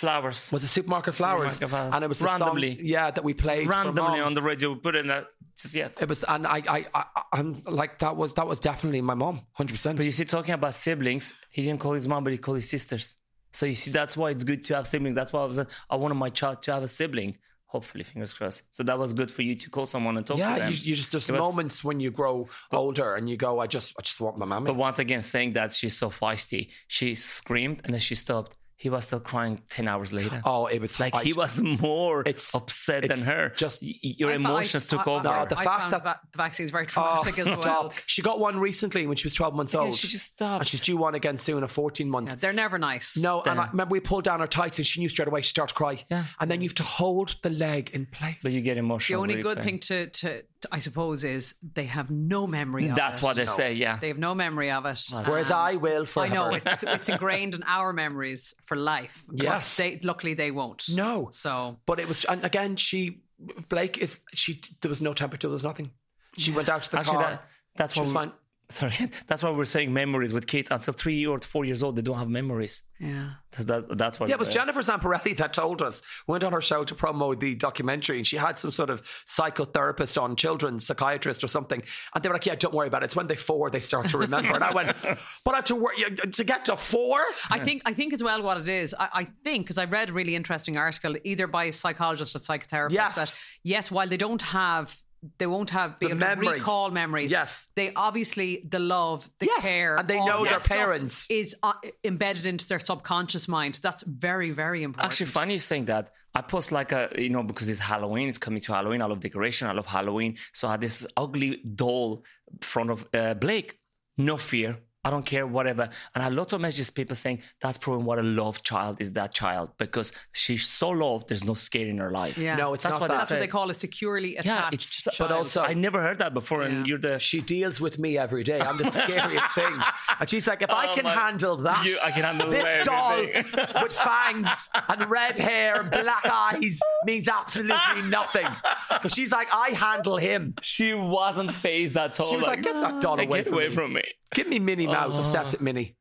Flowers. 0.00 0.50
Was 0.52 0.64
it 0.64 0.68
Supermarket 0.68 1.14
Flowers? 1.14 1.54
Supermarket 1.54 1.94
And 1.94 2.04
it 2.04 2.08
was 2.08 2.20
Randomly. 2.20 2.76
song, 2.76 2.84
yeah, 2.86 3.10
that 3.10 3.22
we 3.22 3.34
played 3.34 3.68
randomly 3.68 4.20
on 4.20 4.34
the 4.34 4.42
radio, 4.42 4.74
put 4.74 4.96
in 4.96 5.06
that. 5.08 5.26
Just 5.56 5.74
yeah. 5.74 5.88
It 6.00 6.08
was, 6.08 6.24
and 6.24 6.46
I, 6.46 6.62
I, 6.76 6.86
I, 6.94 7.04
I'm 7.32 7.48
like 7.66 7.98
that 7.98 8.16
was 8.16 8.34
that 8.34 8.46
was 8.46 8.58
definitely 8.58 9.02
my 9.02 9.14
mom, 9.14 9.42
hundred 9.52 9.74
percent. 9.74 9.96
But 9.98 10.06
you 10.06 10.12
see, 10.12 10.24
talking 10.24 10.54
about 10.54 10.74
siblings, 10.74 11.32
he 11.50 11.62
didn't 11.62 11.80
call 11.80 11.92
his 11.92 12.08
mom, 12.08 12.24
but 12.24 12.32
he 12.32 12.38
called 12.38 12.56
his 12.58 12.68
sisters. 12.68 13.16
So 13.52 13.66
you 13.66 13.74
see, 13.74 13.90
that's 13.90 14.16
why 14.16 14.30
it's 14.30 14.44
good 14.44 14.62
to 14.64 14.74
have 14.76 14.86
siblings. 14.86 15.14
That's 15.16 15.32
why 15.32 15.42
I 15.42 15.44
was, 15.44 15.58
I 15.58 15.96
wanted 15.96 16.14
my 16.14 16.30
child 16.30 16.62
to 16.62 16.72
have 16.72 16.82
a 16.82 16.88
sibling. 16.88 17.36
Hopefully, 17.66 18.02
fingers 18.04 18.32
crossed. 18.32 18.62
So 18.70 18.82
that 18.82 18.98
was 18.98 19.12
good 19.12 19.30
for 19.30 19.42
you 19.42 19.54
to 19.54 19.70
call 19.70 19.86
someone 19.86 20.16
and 20.16 20.26
talk 20.26 20.38
to 20.38 20.40
Yeah, 20.42 20.58
them. 20.58 20.70
you, 20.72 20.76
you 20.88 20.94
just 20.96 21.14
It 21.14 21.32
was- 21.32 21.40
moments 21.40 21.84
when 21.84 22.00
you 22.00 22.10
grow 22.10 22.48
older 22.72 23.14
and 23.14 23.28
you 23.28 23.36
go, 23.36 23.60
I 23.60 23.66
just, 23.68 23.94
I 23.98 24.02
just 24.02 24.20
want 24.20 24.38
my 24.38 24.44
mom. 24.46 24.64
But 24.64 24.74
once 24.74 24.98
again, 24.98 25.22
saying 25.22 25.52
that 25.52 25.72
she's 25.72 25.96
so 25.96 26.10
feisty, 26.10 26.70
she 26.88 27.14
screamed 27.14 27.82
and 27.84 27.92
then 27.94 28.00
she 28.00 28.14
stopped. 28.16 28.56
He 28.80 28.88
was 28.88 29.04
still 29.04 29.20
crying 29.20 29.60
10 29.68 29.86
hours 29.88 30.10
later. 30.10 30.40
oh, 30.46 30.64
it 30.64 30.80
was 30.80 30.98
like 30.98 31.14
I- 31.14 31.22
he 31.22 31.34
was 31.34 31.60
more 31.62 32.22
It's- 32.22 32.54
upset 32.54 33.04
it's 33.04 33.14
than 33.14 33.26
her. 33.26 33.50
just- 33.54 33.82
Y- 33.82 33.92
y- 34.02 34.14
your 34.16 34.30
I- 34.30 34.32
I- 34.32 34.36
emotions 34.36 34.86
took 34.86 35.06
I- 35.06 35.10
over. 35.10 35.24
No, 35.24 35.44
the 35.44 35.58
I 35.58 35.64
fact 35.64 35.80
found 35.80 35.92
that- 35.92 36.02
va- 36.02 36.20
the 36.32 36.38
vaccine 36.38 36.64
is 36.64 36.70
very 36.72 36.84
Oh, 36.86 36.88
traumatic 36.88 37.38
as 37.40 37.44
well. 37.46 37.60
stop. 37.60 37.92
She 38.06 38.22
got 38.22 38.40
one 38.40 38.58
recently 38.58 39.06
when 39.06 39.18
she 39.18 39.26
was 39.26 39.34
12 39.34 39.54
months 39.54 39.74
Yeah, 39.74 39.80
old. 39.80 39.94
she 39.94 40.08
just 40.08 40.24
stopped. 40.24 40.60
And 40.62 40.68
she's 40.68 40.80
due 40.80 40.96
one 40.96 41.14
again 41.14 41.36
soon 41.36 41.62
at 41.62 41.70
14 41.70 42.08
months. 42.08 42.32
Yeah, 42.32 42.36
they're 42.40 42.52
never 42.54 42.78
nice. 42.78 43.18
No, 43.18 43.42
and 43.42 43.60
I 43.60 43.68
remember 43.68 43.92
we 43.92 44.00
pulled 44.00 44.24
down 44.24 44.40
her 44.40 44.46
tights 44.46 44.78
and 44.78 44.86
she 44.86 45.00
knew 45.00 45.10
straight 45.10 45.28
away 45.28 45.42
she 45.42 45.50
started 45.50 45.74
to 45.74 45.76
cry. 45.76 46.02
Yeah. 46.10 46.24
And 46.40 46.50
then 46.50 46.62
you 46.62 46.68
have 46.70 46.74
to 46.76 46.82
hold 46.82 47.36
the 47.42 47.50
leg 47.50 47.90
in 47.92 48.06
place. 48.06 48.36
but 48.42 48.52
you 48.52 48.62
get 48.62 48.78
emotional. 48.78 49.20
The 49.20 49.30
only 49.32 49.42
good 49.42 49.62
thing 49.62 49.74
eh? 49.74 49.78
to, 49.88 50.06
to, 50.06 50.42
to, 50.59 50.59
I 50.70 50.78
suppose, 50.78 51.24
is 51.24 51.54
they 51.74 51.84
have 51.84 52.10
no 52.10 52.46
memory 52.46 52.84
mm, 52.84 52.90
of 52.90 52.96
That's 52.96 53.18
it. 53.18 53.24
what 53.24 53.36
they 53.36 53.46
say, 53.46 53.72
yeah. 53.74 53.98
They 53.98 54.08
have 54.08 54.18
no 54.18 54.34
memory 54.34 54.70
of 54.70 54.84
it. 54.86 55.00
Whereas 55.26 55.50
I 55.50 55.76
will 55.76 56.04
for. 56.06 56.22
I 56.24 56.28
know 56.28 56.54
it's 56.54 56.82
it's 56.82 57.08
ingrained 57.14 57.54
in 57.54 57.62
our 57.66 57.92
memories 57.92 58.54
for 58.64 58.76
life. 58.76 59.24
but 59.28 59.42
Yes. 59.42 59.76
they, 59.76 59.98
luckily 60.02 60.34
they 60.34 60.50
won't. 60.50 60.84
No. 60.94 61.30
So 61.32 61.78
But 61.86 61.98
it 62.00 62.08
was, 62.08 62.24
and 62.26 62.44
again, 62.44 62.76
she, 62.76 63.22
Blake 63.68 63.98
is, 63.98 64.20
she, 64.34 64.60
there 64.82 64.88
was 64.88 65.00
no 65.00 65.12
temperature, 65.14 65.48
there 65.48 65.52
was 65.52 65.64
nothing. 65.64 65.90
She 66.36 66.52
went 66.52 66.68
out 66.68 66.82
to 66.84 66.90
the 66.90 66.98
Actually, 66.98 67.16
car. 67.16 67.30
that, 67.30 67.44
that's 67.76 67.94
she 67.94 68.00
what 68.00 68.04
was 68.04 68.10
we- 68.12 68.14
fine. 68.14 68.32
Sorry, 68.70 68.94
that's 69.26 69.42
why 69.42 69.50
we're 69.50 69.64
saying 69.64 69.92
memories 69.92 70.32
with 70.32 70.46
kids 70.46 70.70
until 70.70 70.94
three 70.94 71.26
or 71.26 71.38
four 71.40 71.64
years 71.64 71.82
old. 71.82 71.96
They 71.96 72.02
don't 72.02 72.18
have 72.18 72.28
memories. 72.28 72.82
Yeah. 72.98 73.30
That's 73.52 73.64
that. 73.64 73.98
That's 73.98 74.20
what. 74.20 74.28
Yeah, 74.28 74.36
it 74.36 74.38
was 74.38 74.48
uh, 74.48 74.52
Jennifer 74.52 74.80
Zamparelli 74.80 75.36
that 75.38 75.52
told 75.52 75.82
us. 75.82 76.02
Went 76.26 76.44
on 76.44 76.52
her 76.52 76.60
show 76.60 76.84
to 76.84 76.94
promote 76.94 77.40
the 77.40 77.54
documentary, 77.54 78.18
and 78.18 78.26
she 78.26 78.36
had 78.36 78.58
some 78.58 78.70
sort 78.70 78.90
of 78.90 79.02
psychotherapist 79.26 80.20
on 80.20 80.36
children, 80.36 80.78
psychiatrist 80.78 81.42
or 81.42 81.48
something. 81.48 81.82
And 82.14 82.22
they 82.22 82.28
were 82.28 82.34
like, 82.34 82.46
"Yeah, 82.46 82.54
don't 82.54 82.74
worry 82.74 82.88
about 82.88 83.02
it. 83.02 83.06
It's 83.06 83.16
when 83.16 83.26
they 83.26 83.36
four 83.36 83.70
they 83.70 83.80
start 83.80 84.08
to 84.10 84.18
remember." 84.18 84.54
and 84.54 84.62
I 84.62 84.72
went, 84.72 84.96
"But 85.44 85.54
I 85.54 85.56
have 85.56 85.64
to 85.64 85.76
work 85.76 85.94
to 86.32 86.44
get 86.44 86.66
to 86.66 86.76
four? 86.76 87.20
I 87.50 87.58
think 87.58 87.82
I 87.86 87.92
think 87.92 88.12
as 88.12 88.22
well 88.22 88.42
what 88.42 88.58
it 88.58 88.68
is. 88.68 88.94
I, 88.98 89.08
I 89.12 89.24
think 89.44 89.64
because 89.66 89.78
I 89.78 89.84
read 89.84 90.10
a 90.10 90.12
really 90.12 90.36
interesting 90.36 90.76
article 90.76 91.16
either 91.24 91.46
by 91.46 91.64
a 91.64 91.72
psychologist 91.72 92.36
or 92.36 92.38
psychotherapist 92.38 92.92
Yes. 92.92 93.16
that 93.16 93.38
yes, 93.64 93.90
while 93.90 94.06
they 94.06 94.16
don't 94.16 94.42
have 94.42 94.96
they 95.38 95.46
won't 95.46 95.70
have 95.70 95.98
be 95.98 96.06
The 96.06 96.12
able 96.12 96.42
to 96.42 96.50
recall 96.50 96.90
memories. 96.90 97.30
Yes. 97.30 97.68
they 97.74 97.92
obviously 97.94 98.66
the 98.68 98.78
love, 98.78 99.28
the 99.38 99.46
Yes, 99.46 99.62
care, 99.64 99.96
and 99.96 100.08
they 100.08 100.16
know 100.16 100.44
their 100.44 100.60
parents. 100.60 101.26
is 101.28 101.54
uh, 101.62 101.74
embedded 102.04 102.46
into 102.46 102.66
their 102.66 102.80
subconscious 102.80 103.46
mind. 103.48 103.80
That's 103.82 104.02
very 104.06 104.50
very 104.50 104.82
important. 104.82 105.04
Actually, 105.12 105.26
funny 105.26 105.54
you 105.54 105.58
saying 105.58 105.86
that. 105.86 106.12
I 106.32 106.42
post 106.42 106.70
like 106.70 106.92
a, 106.92 107.10
you 107.18 107.28
know, 107.28 107.42
because 107.42 107.68
it's 107.68 107.80
Halloween, 107.80 108.28
it's 108.28 108.38
coming 108.38 108.60
to 108.62 108.72
Halloween. 108.72 109.02
I 109.02 109.06
love 109.06 109.18
decoration. 109.18 109.66
I 109.66 109.72
love 109.72 109.86
Halloween. 109.86 110.36
So 110.52 110.68
I 110.68 110.72
had 110.72 110.80
this 110.80 111.04
ugly 111.16 111.60
doll 111.74 112.24
in 112.52 112.58
front 112.60 112.90
of 112.90 113.04
uh, 113.12 113.34
Blake. 113.34 113.80
No 114.16 114.36
fear. 114.36 114.78
I 115.02 115.08
don't 115.08 115.24
care, 115.24 115.46
whatever. 115.46 115.84
And 116.14 116.22
I 116.22 116.24
had 116.24 116.34
lots 116.34 116.52
of 116.52 116.60
messages, 116.60 116.90
people 116.90 117.16
saying 117.16 117.40
that's 117.62 117.78
proving 117.78 118.04
what 118.04 118.18
a 118.18 118.22
loved 118.22 118.62
child 118.64 119.00
is 119.00 119.14
that 119.14 119.32
child 119.32 119.70
because 119.78 120.12
she's 120.32 120.68
so 120.68 120.90
loved, 120.90 121.28
there's 121.30 121.42
no 121.42 121.54
scare 121.54 121.86
in 121.86 121.96
her 121.96 122.10
life. 122.10 122.36
Yeah. 122.36 122.56
No, 122.56 122.74
it's 122.74 122.84
That's 122.84 122.94
not 122.96 123.00
what 123.00 123.08
that. 123.08 123.14
they 123.14 123.18
That's 123.20 123.30
what 123.30 123.38
they 123.40 123.46
call 123.46 123.70
a 123.70 123.74
securely 123.74 124.36
attached. 124.36 124.46
Yeah, 124.46 124.68
it's 124.72 125.08
but 125.18 125.32
also 125.32 125.62
I 125.62 125.72
never 125.72 126.02
heard 126.02 126.18
that 126.18 126.34
before, 126.34 126.62
and 126.62 126.86
you're 126.86 126.98
the 126.98 127.18
She 127.18 127.40
deals 127.40 127.80
with 127.80 127.98
me 127.98 128.18
every 128.18 128.42
day. 128.42 128.60
I'm 128.60 128.76
the 128.76 128.90
scariest 128.90 129.54
thing. 129.54 129.72
And 130.18 130.28
she's 130.28 130.46
like, 130.46 130.60
if 130.60 130.70
I 130.70 130.88
Oh 130.90 130.94
can 130.94 131.04
my- 131.04 131.14
handle 131.14 131.56
that, 131.56 131.86
You- 131.86 131.96
I 132.04 132.10
can 132.10 132.24
handle 132.24 132.50
this 132.50 132.84
doll 132.86 133.22
with 133.82 133.92
fangs 133.94 134.68
and 134.88 135.10
red 135.10 135.36
hair 135.38 135.80
and 135.80 135.90
black 135.90 136.26
eyes 136.30 136.78
means 137.06 137.26
absolutely 137.26 138.02
nothing. 138.04 138.46
Because 138.90 139.14
she's 139.14 139.32
like, 139.32 139.48
I 139.50 139.70
handle 139.70 140.18
him. 140.18 140.54
she 140.60 140.92
wasn't 140.92 141.54
phased 141.54 141.96
at 141.96 142.20
all. 142.20 142.26
She 142.26 142.36
was 142.36 142.44
like, 142.46 142.60
get 142.62 142.74
that 142.74 143.00
doll 143.00 143.18
away 143.18 143.38
get 143.38 143.46
from 143.46 143.54
away 143.54 143.68
me." 143.68 143.74
from 143.74 143.92
me. 143.94 144.02
Give 144.32 144.46
me 144.46 144.60
Minnie 144.90 145.08
Mouse. 145.08 145.18
Obsessed 145.18 145.52
with 145.52 145.60
Minnie. 145.60 145.96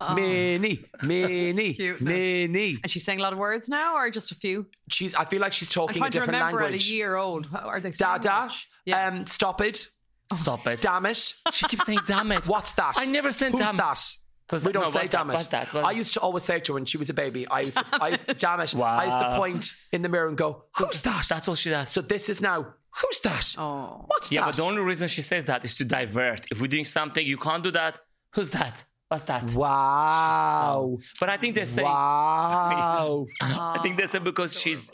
Minnie, 0.14 0.84
Minnie, 1.02 1.94
Minnie. 2.00 2.78
And 2.82 2.90
she's 2.90 3.04
saying 3.04 3.20
a 3.20 3.22
lot 3.22 3.32
of 3.32 3.38
words 3.38 3.68
now, 3.68 3.96
or 3.96 4.10
just 4.10 4.32
a 4.32 4.34
few? 4.34 4.66
She's. 4.90 5.14
I 5.14 5.24
feel 5.24 5.40
like 5.40 5.52
she's 5.52 5.68
I'm 5.68 5.72
talking 5.72 5.96
a 5.96 5.98
trying 5.98 6.10
to 6.10 6.18
different 6.18 6.38
remember 6.40 6.62
at 6.62 6.74
a 6.74 6.78
year 6.78 7.16
old. 7.16 7.48
Are 7.54 7.80
they 7.80 7.92
saying 7.92 8.20
Dada. 8.20 8.50
Yeah. 8.84 9.06
Um, 9.06 9.26
stop 9.26 9.60
it. 9.60 9.88
Stop 10.32 10.66
it. 10.66 10.80
Damn 10.80 11.06
it. 11.06 11.32
She 11.52 11.66
keeps 11.68 11.86
saying, 11.86 12.00
damn 12.06 12.32
it. 12.32 12.48
What's 12.48 12.72
that? 12.74 12.94
I 12.98 13.06
never 13.06 13.30
said 13.30 13.52
Who's 13.52 13.60
damn. 13.60 13.76
that? 13.76 14.00
Who's 14.50 14.64
we 14.64 14.72
don't 14.72 14.82
No, 14.82 14.88
say 14.90 15.00
what's 15.00 15.08
that? 15.12 15.18
damn 15.18 15.30
it. 15.30 15.34
What's 15.34 15.46
that? 15.48 15.72
What- 15.72 15.84
I 15.84 15.92
used 15.92 16.14
to 16.14 16.20
always 16.20 16.42
say 16.44 16.60
to 16.60 16.72
her 16.72 16.74
when 16.74 16.84
she 16.84 16.98
was 16.98 17.08
a 17.08 17.14
baby, 17.14 17.46
I 17.48 17.60
used 17.60 17.74
to, 17.74 17.84
I 17.92 18.08
used 18.08 18.26
to 18.28 18.34
damn 18.34 18.60
it. 18.60 18.74
I 18.78 19.04
used 19.06 19.18
to 19.18 19.36
point 19.36 19.70
in 19.92 20.02
the 20.02 20.08
mirror 20.08 20.28
and 20.28 20.36
go, 20.36 20.64
Who's 20.76 21.02
that? 21.02 21.26
That's 21.28 21.48
all 21.48 21.54
she 21.54 21.70
does. 21.70 21.88
so 21.90 22.00
this 22.02 22.28
is 22.28 22.40
now, 22.40 22.66
who's 22.90 23.20
that? 23.20 23.54
Oh. 23.58 24.04
What's 24.08 24.30
yeah, 24.32 24.40
that? 24.40 24.46
but 24.48 24.56
the 24.56 24.62
only 24.64 24.82
reason 24.82 25.08
she 25.08 25.22
says 25.22 25.44
that 25.44 25.64
is 25.64 25.74
to 25.76 25.84
divert. 25.84 26.46
If 26.50 26.60
we're 26.60 26.66
doing 26.68 26.84
something, 26.84 27.24
you 27.26 27.36
can't 27.38 27.62
do 27.62 27.70
that. 27.72 28.00
Who's 28.34 28.50
that? 28.52 28.84
What's 29.08 29.24
that? 29.24 29.54
wow. 29.54 30.98
But 31.20 31.28
I 31.28 31.36
think 31.36 31.54
they 31.54 31.64
say. 31.66 31.82
Wow. 31.82 33.26
I 33.40 33.78
think 33.82 33.96
they 33.98 34.06
say 34.06 34.18
because 34.18 34.58
she's 34.58 34.90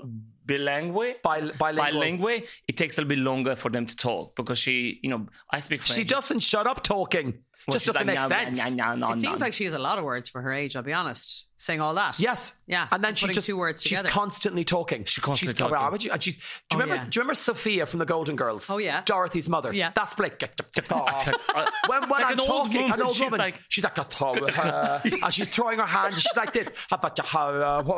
bilingual. 0.47 1.15
Bil- 1.23 1.53
bilingual. 1.59 2.01
Bilingual, 2.01 2.41
it 2.69 2.77
takes 2.77 2.99
a 2.99 3.01
little 3.01 3.09
bit 3.09 3.19
longer 3.19 3.57
for 3.57 3.71
them 3.71 3.87
to 3.87 3.97
talk 3.97 4.35
because 4.37 4.59
she, 4.59 4.99
you 5.03 5.11
know, 5.11 5.27
I 5.51 5.61
speak 5.61 5.83
French. 5.83 5.97
She 5.97 6.05
doesn't 6.05 6.41
shut 6.41 6.67
up 6.67 6.83
talking. 6.83 7.27
Well, 7.67 7.73
Just 7.73 7.87
doesn't 7.87 8.07
like, 8.07 8.19
make 8.19 8.29
"Nah, 8.29 8.29
sense. 8.29 8.59
nah, 8.59 8.69
nah, 8.69 8.95
nah, 8.95 8.95
It 8.95 8.99
nah, 8.99 9.13
seems 9.13 9.41
nah." 9.41 9.47
like 9.47 9.55
she 9.55 9.65
has 9.67 9.75
a 9.75 9.79
lot 9.79 9.99
of 9.99 10.05
words 10.05 10.29
for 10.29 10.41
her 10.43 10.53
age, 10.53 10.77
I'll 10.77 10.83
be 10.83 10.93
honest. 10.93 11.47
Saying 11.63 11.83
all 11.83 11.93
that. 11.97 12.19
Yes. 12.19 12.55
Yeah. 12.67 12.89
And 12.91 13.05
then 13.05 13.15
she 13.15 13.29
just 13.29 13.47
two 13.47 13.55
words 13.59 13.83
she's 13.83 13.91
together. 13.91 14.09
constantly 14.09 14.65
talking. 14.65 15.05
She's 15.05 15.23
constantly 15.23 15.53
she's, 15.53 15.59
talking. 15.59 15.93
would 15.93 16.03
you- 16.03 16.11
And 16.11 16.23
she's. 16.23 16.37
Do 16.37 16.41
you 16.43 16.47
Oh, 16.73 16.79
remember? 16.79 16.95
yeah. 16.95 17.09
Do 17.11 17.19
you 17.19 17.21
remember 17.21 17.35
Sophia 17.35 17.85
from 17.85 17.99
the 17.99 18.07
Golden 18.07 18.35
Girls? 18.35 18.71
Oh, 18.71 18.79
yeah. 18.79 19.03
Dorothy's 19.05 19.47
mother. 19.47 19.71
Yeah. 19.71 19.93
That's 19.95 20.15
Blake. 20.15 20.41
when 20.41 20.89
when 20.89 22.09
Like 22.09 22.25
I'm 22.25 22.33
an 22.33 22.41
old 22.41 22.73
woman, 22.73 22.93
an 22.93 23.03
old 23.03 23.13
she's 23.13 23.25
woman, 23.25 23.41
like- 23.41 23.61
she's 23.69 23.85
like, 23.85 23.99
and 25.23 25.35
she's 25.35 25.49
throwing 25.49 25.79
her 25.81 25.85
hand. 25.85 26.15
She's 26.15 26.35
like 26.35 26.55
this. 26.55 26.73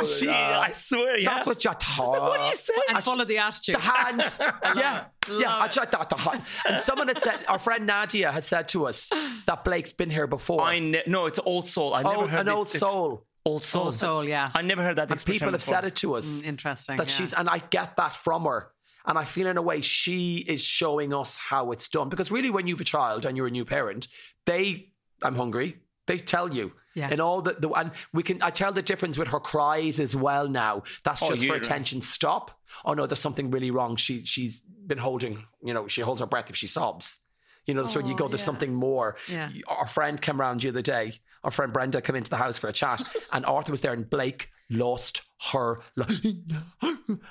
She, 0.03 0.29
I 0.29 0.71
swear, 0.73 1.17
yeah. 1.19 1.35
That's 1.35 1.47
what 1.47 1.65
you 1.65 1.71
talking. 1.79 2.21
what 2.21 2.41
do 2.41 2.47
you 2.47 2.55
say? 2.57 2.73
and 2.89 3.05
full 3.05 3.21
of 3.21 3.29
the 3.29 3.39
attitude. 3.39 3.77
The 3.77 3.81
hand. 3.81 4.23
yeah. 4.41 5.05
Yeah. 5.29 5.29
Love 5.29 5.63
I 5.63 5.69
tried 5.69 5.93
that. 5.93 6.09
The 6.11 6.17
hand. 6.17 6.43
And 6.69 6.81
someone 6.81 7.07
had 7.07 7.21
said, 7.21 7.39
our 7.47 7.61
friend 7.61 7.87
Nadia 7.87 8.33
had 8.33 8.45
said 8.45 8.67
to 8.71 8.87
us 8.87 9.09
that 9.47 9.63
Blake's 9.63 9.93
been 9.93 10.11
here 10.11 10.27
before. 10.27 10.63
I 10.63 10.81
ne- 10.81 11.05
no, 11.07 11.27
it's 11.27 11.39
old 11.39 11.69
soul. 11.69 11.95
I 11.95 12.03
oh, 12.03 12.11
never 12.11 12.23
oh, 12.25 12.27
heard 12.27 12.41
an 12.41 12.47
this. 12.47 12.55
old 12.57 12.69
soul. 12.69 13.27
Old 13.45 13.65
soul. 13.65 13.87
Old 13.87 13.95
soul, 13.95 14.25
yeah. 14.29 14.49
I 14.55 14.63
never 14.63 14.83
heard 14.83 14.97
that 14.97 15.03
And 15.03 15.13
expression 15.13 15.39
people 15.41 15.53
have 15.53 15.61
before. 15.61 15.75
said 15.75 15.85
it 15.85 15.97
to 15.97 16.15
us. 16.15 16.43
Mm, 16.43 16.45
Interesting. 16.47 16.97
that 16.97 17.09
yeah. 17.09 17.15
she's 17.15 17.33
and 17.33 17.49
I 17.49 17.59
get 17.59 17.97
that 17.97 18.15
from 18.15 18.45
her. 18.45 18.69
And 19.05 19.19
I 19.19 19.25
feel 19.25 19.49
in 19.49 19.57
a 19.57 19.63
way 19.63 19.81
she 19.81 20.37
is 20.37 20.63
showing 20.63 21.13
us 21.13 21.37
how 21.37 21.73
it's 21.73 21.89
done. 21.89 22.09
Because 22.09 22.31
really 22.31 22.51
when 22.51 22.69
you 22.69 22.75
have 22.75 22.81
a 22.81 22.85
child 22.85 23.27
and 23.27 23.37
you're 23.37 23.49
a 23.49 23.51
new 23.51 23.65
parent, 23.65 24.07
they 24.47 24.93
I'm 25.23 25.35
hungry. 25.35 25.77
They 26.07 26.19
tell 26.19 26.53
you. 26.55 26.73
Yeah. 26.95 27.09
And 27.11 27.21
all 27.21 27.43
the, 27.43 27.55
the 27.59 27.71
and 27.71 27.91
we 28.13 28.23
can 28.23 28.43
I 28.43 28.51
tell 28.51 28.73
the 28.73 28.83
difference 28.83 29.19
with 29.19 29.27
her 29.29 29.41
cries 29.41 29.99
as 29.99 30.15
well 30.15 30.47
now. 30.49 30.83
That's 31.05 31.21
Oh, 31.23 31.29
just 31.31 31.41
for 31.41 31.47
yeah. 31.55 31.61
attention. 31.61 32.01
Stop. 32.01 32.53
Oh 32.85 32.93
no, 32.95 33.07
there's 33.07 33.19
something 33.19 33.51
really 33.51 33.71
wrong. 33.73 33.97
She 33.97 34.25
she's 34.25 34.61
been 34.61 34.99
holding, 34.99 35.45
you 35.65 35.75
know, 35.75 35.89
she 35.89 36.01
holds 36.03 36.21
her 36.21 36.27
breath 36.27 36.49
if 36.51 36.55
she 36.57 36.67
sobs. 36.69 37.19
You 37.67 37.75
know, 37.75 37.87
so 37.87 38.01
you 38.01 38.15
Oh, 38.15 38.17
go, 38.17 38.29
there's 38.29 38.41
yeah. 38.41 38.47
something 38.47 38.75
more. 38.75 39.17
Yeah. 39.29 39.51
Our 39.69 39.87
friend 39.87 40.21
came 40.21 40.41
around 40.41 40.63
the 40.63 40.69
other 40.71 40.83
day. 40.83 41.13
Our 41.45 41.51
friend 41.51 41.73
Brenda 41.73 42.01
came 42.03 42.17
into 42.17 42.31
the 42.31 42.37
house 42.37 42.59
for 42.59 42.69
a 42.69 42.73
chat, 42.73 43.03
and 43.33 43.45
Arthur 43.47 43.71
was 43.73 43.81
there, 43.83 43.93
and 43.93 44.09
Blake 44.09 44.49
lost 44.71 45.23
her 45.53 45.81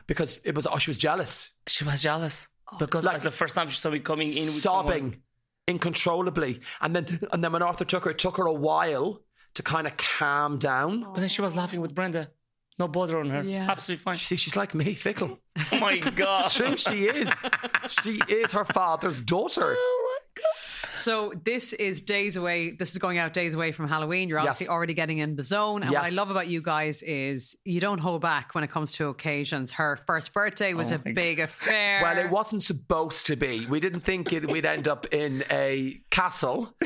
because 0.08 0.40
it 0.44 0.56
was 0.56 0.68
oh, 0.68 0.78
she 0.78 0.90
was 0.90 0.98
jealous, 0.98 1.52
She 1.68 1.84
was 1.84 2.02
jealous 2.02 2.48
oh, 2.72 2.78
because 2.78 3.06
Like- 3.06 3.16
that's 3.16 3.26
the 3.26 3.32
first 3.32 3.56
time 3.56 3.68
she 3.70 3.78
saw 3.78 3.90
me 3.90 4.00
coming 4.00 4.28
in 4.30 4.46
with 4.46 4.62
someone. 4.62 4.86
sobbing 4.86 5.22
uncontrollably, 5.68 6.62
and 6.82 6.96
then 6.96 7.20
and 7.32 7.44
then 7.44 7.52
when 7.52 7.62
Arthur 7.62 7.86
took 7.86 8.06
her, 8.06 8.12
it 8.12 8.20
took 8.20 8.38
her 8.38 8.46
a 8.46 8.54
while 8.54 9.22
to 9.56 9.64
kind 9.64 9.88
of 9.88 9.96
calm 9.98 10.58
down. 10.60 11.04
Oh. 11.06 11.12
But 11.14 11.20
then 11.22 11.30
she 11.30 11.42
was 11.42 11.56
laughing 11.56 11.82
with 11.82 11.94
Brenda. 11.96 12.30
No 12.80 12.88
bother 12.88 13.20
on 13.20 13.30
her. 13.30 13.44
Yeah. 13.44 13.70
Absolutely 13.70 14.02
fine. 14.02 14.16
See, 14.16 14.38
she's 14.38 14.56
like 14.56 14.74
me, 14.74 14.96
fickle. 14.96 15.40
Oh 15.72 15.80
my 15.80 15.98
god. 16.00 16.46
It's 16.46 16.56
true, 16.56 16.78
she 16.78 17.06
is. 17.06 17.30
She 17.90 18.20
is 18.28 18.54
her 18.54 18.66
father's 18.66 19.20
daughter. 19.20 19.76
Oh, 19.88 20.11
So 20.94 21.32
this 21.46 21.74
is 21.74 22.02
days 22.02 22.36
away. 22.36 22.72
This 22.72 22.92
is 22.92 22.98
going 22.98 23.18
out 23.18 23.34
days 23.34 23.54
away 23.54 23.72
from 23.72 23.88
Halloween. 23.88 24.28
You're 24.30 24.40
obviously 24.40 24.66
Yes. 24.66 24.72
already 24.72 24.94
getting 24.94 25.20
in 25.20 25.36
the 25.36 25.44
zone. 25.44 25.84
And 25.84 25.92
what 25.92 26.04
I 26.04 26.10
love 26.10 26.30
about 26.32 26.48
you 26.48 26.62
guys 26.62 27.02
is 27.04 27.56
you 27.66 27.80
don't 27.80 27.98
hold 28.00 28.22
back 28.22 28.54
when 28.56 28.64
it 28.64 28.70
comes 28.72 28.92
to 28.94 29.08
occasions. 29.08 29.72
Her 29.72 30.00
first 30.06 30.34
birthday 30.34 30.74
was 30.74 30.92
Oh 30.92 30.96
a 30.96 31.02
my 31.06 31.14
big 31.14 31.40
affair. 31.40 32.02
Well, 32.04 32.18
it 32.18 32.30
wasn't 32.30 32.64
supposed 32.64 33.26
to 33.28 33.36
be. 33.36 33.66
We 33.68 33.80
didn't 33.80 34.02
think 34.02 34.34
it, 34.34 34.50
we'd 34.50 34.66
end 34.66 34.88
up 34.88 35.06
in 35.14 35.44
a 35.50 36.02
castle, 36.10 36.74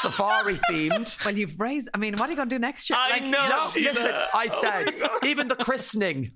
safari 0.00 0.56
themed. 0.70 1.22
Well, 1.24 1.36
you've 1.36 1.58
raised. 1.60 1.88
I 1.94 1.98
mean, 1.98 2.16
what 2.16 2.28
are 2.28 2.30
you 2.32 2.36
going 2.36 2.48
to 2.48 2.54
do 2.54 2.58
next 2.58 2.88
year? 2.90 2.98
I 3.00 3.10
Like, 3.10 3.24
know. 3.24 3.48
No, 3.48 3.68
Sheila. 3.70 3.92
listen, 3.92 4.12
I 4.14 4.48
Oh 4.50 4.60
said, 4.60 4.86
my 4.98 5.06
God. 5.06 5.26
even 5.26 5.48
the 5.48 5.56
christening, 5.56 6.30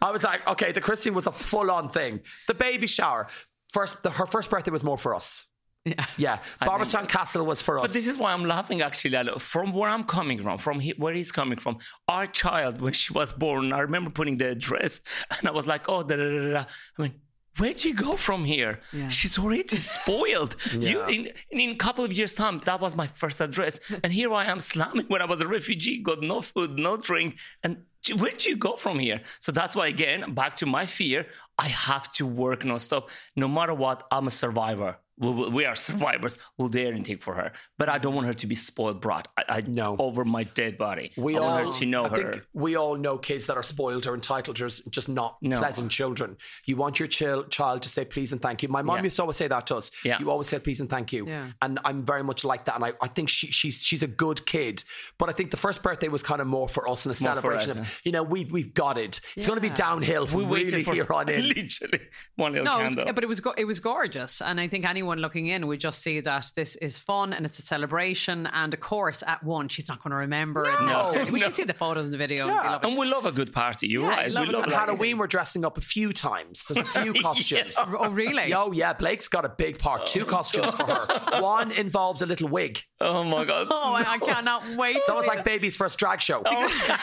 I 0.00 0.10
was 0.10 0.22
like, 0.22 0.46
okay, 0.46 0.72
the 0.72 0.80
christening 0.80 1.14
was 1.14 1.26
a 1.26 1.32
full 1.32 1.70
on 1.70 1.88
thing. 1.88 2.20
The 2.46 2.54
baby 2.54 2.86
shower, 2.86 3.26
first, 3.72 4.02
the, 4.02 4.10
her 4.10 4.26
first 4.26 4.50
birthday 4.50 4.70
was 4.70 4.84
more 4.84 4.98
for 4.98 5.14
us. 5.14 5.46
Yeah. 5.88 6.04
Yeah, 6.28 6.38
I 6.60 6.66
Castle 7.06 7.46
was 7.46 7.62
for 7.62 7.78
us. 7.78 7.82
But 7.82 7.92
this 7.92 8.06
is 8.06 8.18
why 8.18 8.32
I'm 8.32 8.44
laughing 8.44 8.82
actually. 8.82 9.16
From 9.38 9.72
where 9.72 9.88
I'm 9.88 10.04
coming 10.04 10.42
from, 10.42 10.58
from 10.58 10.80
he, 10.80 10.90
where 10.96 11.14
he's 11.14 11.32
coming 11.32 11.58
from, 11.58 11.78
our 12.08 12.26
child, 12.26 12.80
when 12.80 12.92
she 12.92 13.12
was 13.12 13.32
born, 13.32 13.72
I 13.72 13.80
remember 13.80 14.10
putting 14.10 14.36
the 14.36 14.54
dress 14.54 15.00
and 15.38 15.48
I 15.48 15.52
was 15.52 15.66
like, 15.66 15.88
oh, 15.88 16.02
da, 16.02 16.16
da, 16.16 16.28
da, 16.28 16.52
da. 16.52 16.64
I 16.98 17.02
mean, 17.02 17.14
where'd 17.58 17.84
you 17.84 17.94
go 17.94 18.16
from 18.16 18.44
here? 18.44 18.80
Yeah. 18.92 19.08
She's 19.08 19.38
already 19.38 19.66
spoiled. 19.76 20.56
You, 20.72 21.04
in, 21.06 21.30
in 21.50 21.70
a 21.70 21.76
couple 21.76 22.04
of 22.04 22.12
years' 22.12 22.34
time, 22.34 22.60
that 22.64 22.80
was 22.80 22.96
my 22.96 23.06
first 23.06 23.40
address. 23.40 23.80
And 24.02 24.12
here 24.12 24.32
I 24.32 24.46
am 24.46 24.60
slamming 24.60 25.06
when 25.08 25.22
I 25.22 25.26
was 25.26 25.40
a 25.40 25.48
refugee, 25.48 26.02
got 26.02 26.22
no 26.22 26.40
food, 26.40 26.78
no 26.78 26.96
drink. 26.96 27.38
And 27.62 27.78
where'd 28.16 28.44
you 28.44 28.56
go 28.56 28.76
from 28.76 28.98
here? 28.98 29.20
So 29.40 29.52
that's 29.52 29.74
why, 29.74 29.88
again, 29.88 30.34
back 30.34 30.56
to 30.56 30.66
my 30.66 30.86
fear, 30.86 31.26
I 31.58 31.68
have 31.68 32.10
to 32.12 32.26
work 32.26 32.60
nonstop. 32.62 33.08
No 33.36 33.48
matter 33.48 33.74
what, 33.74 34.06
I'm 34.10 34.26
a 34.26 34.30
survivor. 34.30 34.96
We, 35.20 35.32
we- 35.32 35.48
we 35.48 35.64
are 35.64 35.74
survivors. 35.74 36.38
We'll 36.58 36.68
do 36.68 36.86
anything 36.86 37.18
for 37.18 37.34
her. 37.34 37.50
But 37.76 37.88
I 37.88 37.98
don't 37.98 38.14
want 38.14 38.28
her 38.28 38.32
to 38.34 38.46
be 38.46 38.54
spoiled 38.54 39.00
brat. 39.00 39.26
I, 39.36 39.42
I 39.48 39.60
No. 39.66 39.96
over 39.98 40.24
my 40.24 40.44
dead 40.44 40.78
body. 40.78 41.10
we 41.16 41.34
I 41.36 41.40
all 41.40 41.46
want 41.50 41.66
her 41.66 41.72
to 41.80 41.86
know 41.86 42.04
I 42.04 42.08
her. 42.10 42.16
think 42.32 42.46
we 42.54 42.76
all 42.76 42.94
know 42.94 43.18
kids 43.18 43.46
that 43.48 43.56
are 43.56 43.64
spoiled 43.64 44.06
or 44.06 44.14
entitled, 44.14 44.56
just 44.56 44.88
just 44.90 45.08
not 45.08 45.36
No. 45.42 45.58
pleasant 45.58 45.90
children. 45.90 46.36
You 46.66 46.76
want 46.76 47.00
your 47.00 47.08
chil- 47.08 47.48
child 47.48 47.82
to 47.82 47.88
say 47.88 48.04
please 48.04 48.30
and 48.30 48.40
thank 48.40 48.62
you. 48.62 48.68
My 48.68 48.80
mom 48.82 48.98
Yeah. 48.98 49.02
used 49.04 49.16
to 49.16 49.22
always 49.22 49.36
say 49.38 49.48
that 49.48 49.66
to 49.66 49.76
us. 49.76 49.90
Yeah. 50.04 50.20
You 50.20 50.30
always 50.30 50.46
say 50.46 50.60
please 50.60 50.78
and 50.78 50.88
thank 50.88 51.12
you. 51.12 51.26
Yeah. 51.26 51.48
And 51.62 51.80
I'm 51.84 52.04
very 52.06 52.22
much 52.22 52.44
like 52.44 52.64
that. 52.66 52.76
And 52.76 52.84
I, 52.84 52.92
I 53.02 53.08
think 53.08 53.28
she, 53.28 53.48
she's 53.50 53.82
she's 53.82 54.04
a 54.04 54.06
good 54.24 54.46
kid. 54.46 54.84
But 55.18 55.28
I 55.28 55.32
think 55.32 55.50
the 55.50 55.56
first 55.56 55.82
birthday 55.82 56.06
was 56.06 56.22
kind 56.22 56.40
of 56.40 56.46
more 56.46 56.68
for 56.68 56.88
us 56.88 57.06
and 57.06 57.16
a 57.16 57.20
More 57.20 57.34
celebration 57.34 57.70
us, 57.72 57.78
of 57.78 58.00
you 58.04 58.12
know, 58.12 58.22
we've 58.22 58.52
we've 58.52 58.72
got 58.72 58.96
it. 58.98 59.20
It's 59.36 59.46
going 59.46 59.56
to 59.56 59.60
be 59.60 59.66
Yeah. 59.66 59.74
downhill 59.74 60.26
We 60.26 60.30
from 60.30 60.48
waited 60.48 60.70
really 60.74 60.84
for 60.84 60.94
here 60.94 61.12
on 61.12 61.28
in. 61.28 61.47
literally 61.56 62.00
one 62.36 62.52
little 62.52 62.64
No, 62.64 62.80
it 62.80 62.84
was, 62.84 62.94
candle. 62.94 63.14
but 63.14 63.24
it 63.24 63.26
was 63.26 63.40
go- 63.40 63.54
it 63.56 63.64
was 63.64 63.80
gorgeous, 63.80 64.40
and 64.40 64.60
I 64.60 64.68
think 64.68 64.84
anyone 64.88 65.18
looking 65.18 65.46
in 65.48 65.66
would 65.66 65.80
just 65.80 66.02
see 66.02 66.20
that 66.20 66.46
this 66.54 66.76
is 66.76 66.98
fun 66.98 67.32
and 67.32 67.44
it's 67.46 67.58
a 67.58 67.62
celebration. 67.62 68.46
And 68.48 68.74
of 68.74 68.80
course, 68.80 69.22
at 69.26 69.42
one, 69.42 69.68
she's 69.68 69.88
not 69.88 70.02
going 70.02 70.10
to 70.12 70.16
remember 70.16 70.64
it. 70.64 70.80
No, 70.80 70.86
necessarily. 70.86 71.30
we 71.30 71.38
no. 71.40 71.44
should 71.46 71.54
see 71.54 71.64
the 71.64 71.74
photos 71.74 72.04
in 72.04 72.10
the 72.10 72.18
video. 72.18 72.46
Yeah. 72.46 72.62
You'll 72.62 72.72
love 72.72 72.84
it. 72.84 72.88
and 72.88 72.98
we 72.98 73.06
love 73.06 73.26
a 73.26 73.32
good 73.32 73.52
party. 73.52 73.88
You're 73.88 74.04
Yeah, 74.10 74.16
right. 74.16 74.30
Love 74.30 74.42
we 74.48 74.48
it. 74.54 74.56
love 74.56 74.64
And 74.64 74.72
Halloween, 74.72 75.18
we're 75.18 75.26
dressing 75.26 75.64
up 75.64 75.78
a 75.78 75.80
few 75.80 76.12
times. 76.12 76.64
There's 76.68 76.86
a 76.86 76.90
few 77.02 77.12
costumes. 77.14 77.74
Oh, 77.78 77.96
oh 78.00 78.10
really? 78.10 78.52
Oh 78.58 78.72
yeah, 78.72 78.92
Blake's 78.92 79.28
got 79.28 79.44
a 79.44 79.48
big 79.48 79.78
part. 79.78 80.06
Two 80.06 80.22
oh, 80.22 80.24
costumes 80.24 80.74
for 80.74 80.84
her. 80.84 81.40
One 81.40 81.70
involves 81.72 82.22
a 82.22 82.26
little 82.26 82.48
wig. 82.48 82.82
Oh 83.00 83.22
my 83.24 83.44
god. 83.44 83.68
Oh, 83.70 83.94
I, 83.94 84.14
I 84.14 84.18
cannot 84.18 84.64
wait. 84.76 84.96
It's 84.96 85.06
to 85.06 85.12
almost 85.12 85.28
like 85.28 85.44
baby's 85.44 85.76
first 85.76 85.98
drag 85.98 86.20
show. 86.20 86.42
Oh. 86.44 86.98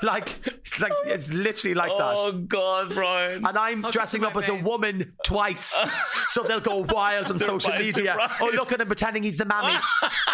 like, 0.02 0.38
it's 0.46 0.80
like 0.80 0.92
it's 1.04 1.32
literally 1.32 1.74
like 1.74 1.90
that. 1.90 2.14
Oh 2.16 2.32
god, 2.32 2.94
Brian. 2.94 3.46
And 3.46 3.58
I'm 3.58 3.82
dressing 3.90 4.24
up 4.24 4.36
as 4.36 4.48
a 4.48 4.54
woman 4.54 5.12
twice. 5.24 5.78
so 6.30 6.42
they'll 6.42 6.60
go 6.60 6.78
wild 6.78 7.30
on 7.30 7.38
social 7.38 7.72
media. 7.74 8.16
Oh, 8.18 8.22
surprise. 8.22 8.38
Oh, 8.40 8.56
look 8.56 8.72
at 8.72 8.80
him 8.80 8.86
pretending 8.86 9.22
he's 9.22 9.38
the 9.38 9.44
mammy. 9.44 9.78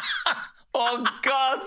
oh 0.75 1.07
god. 1.23 1.63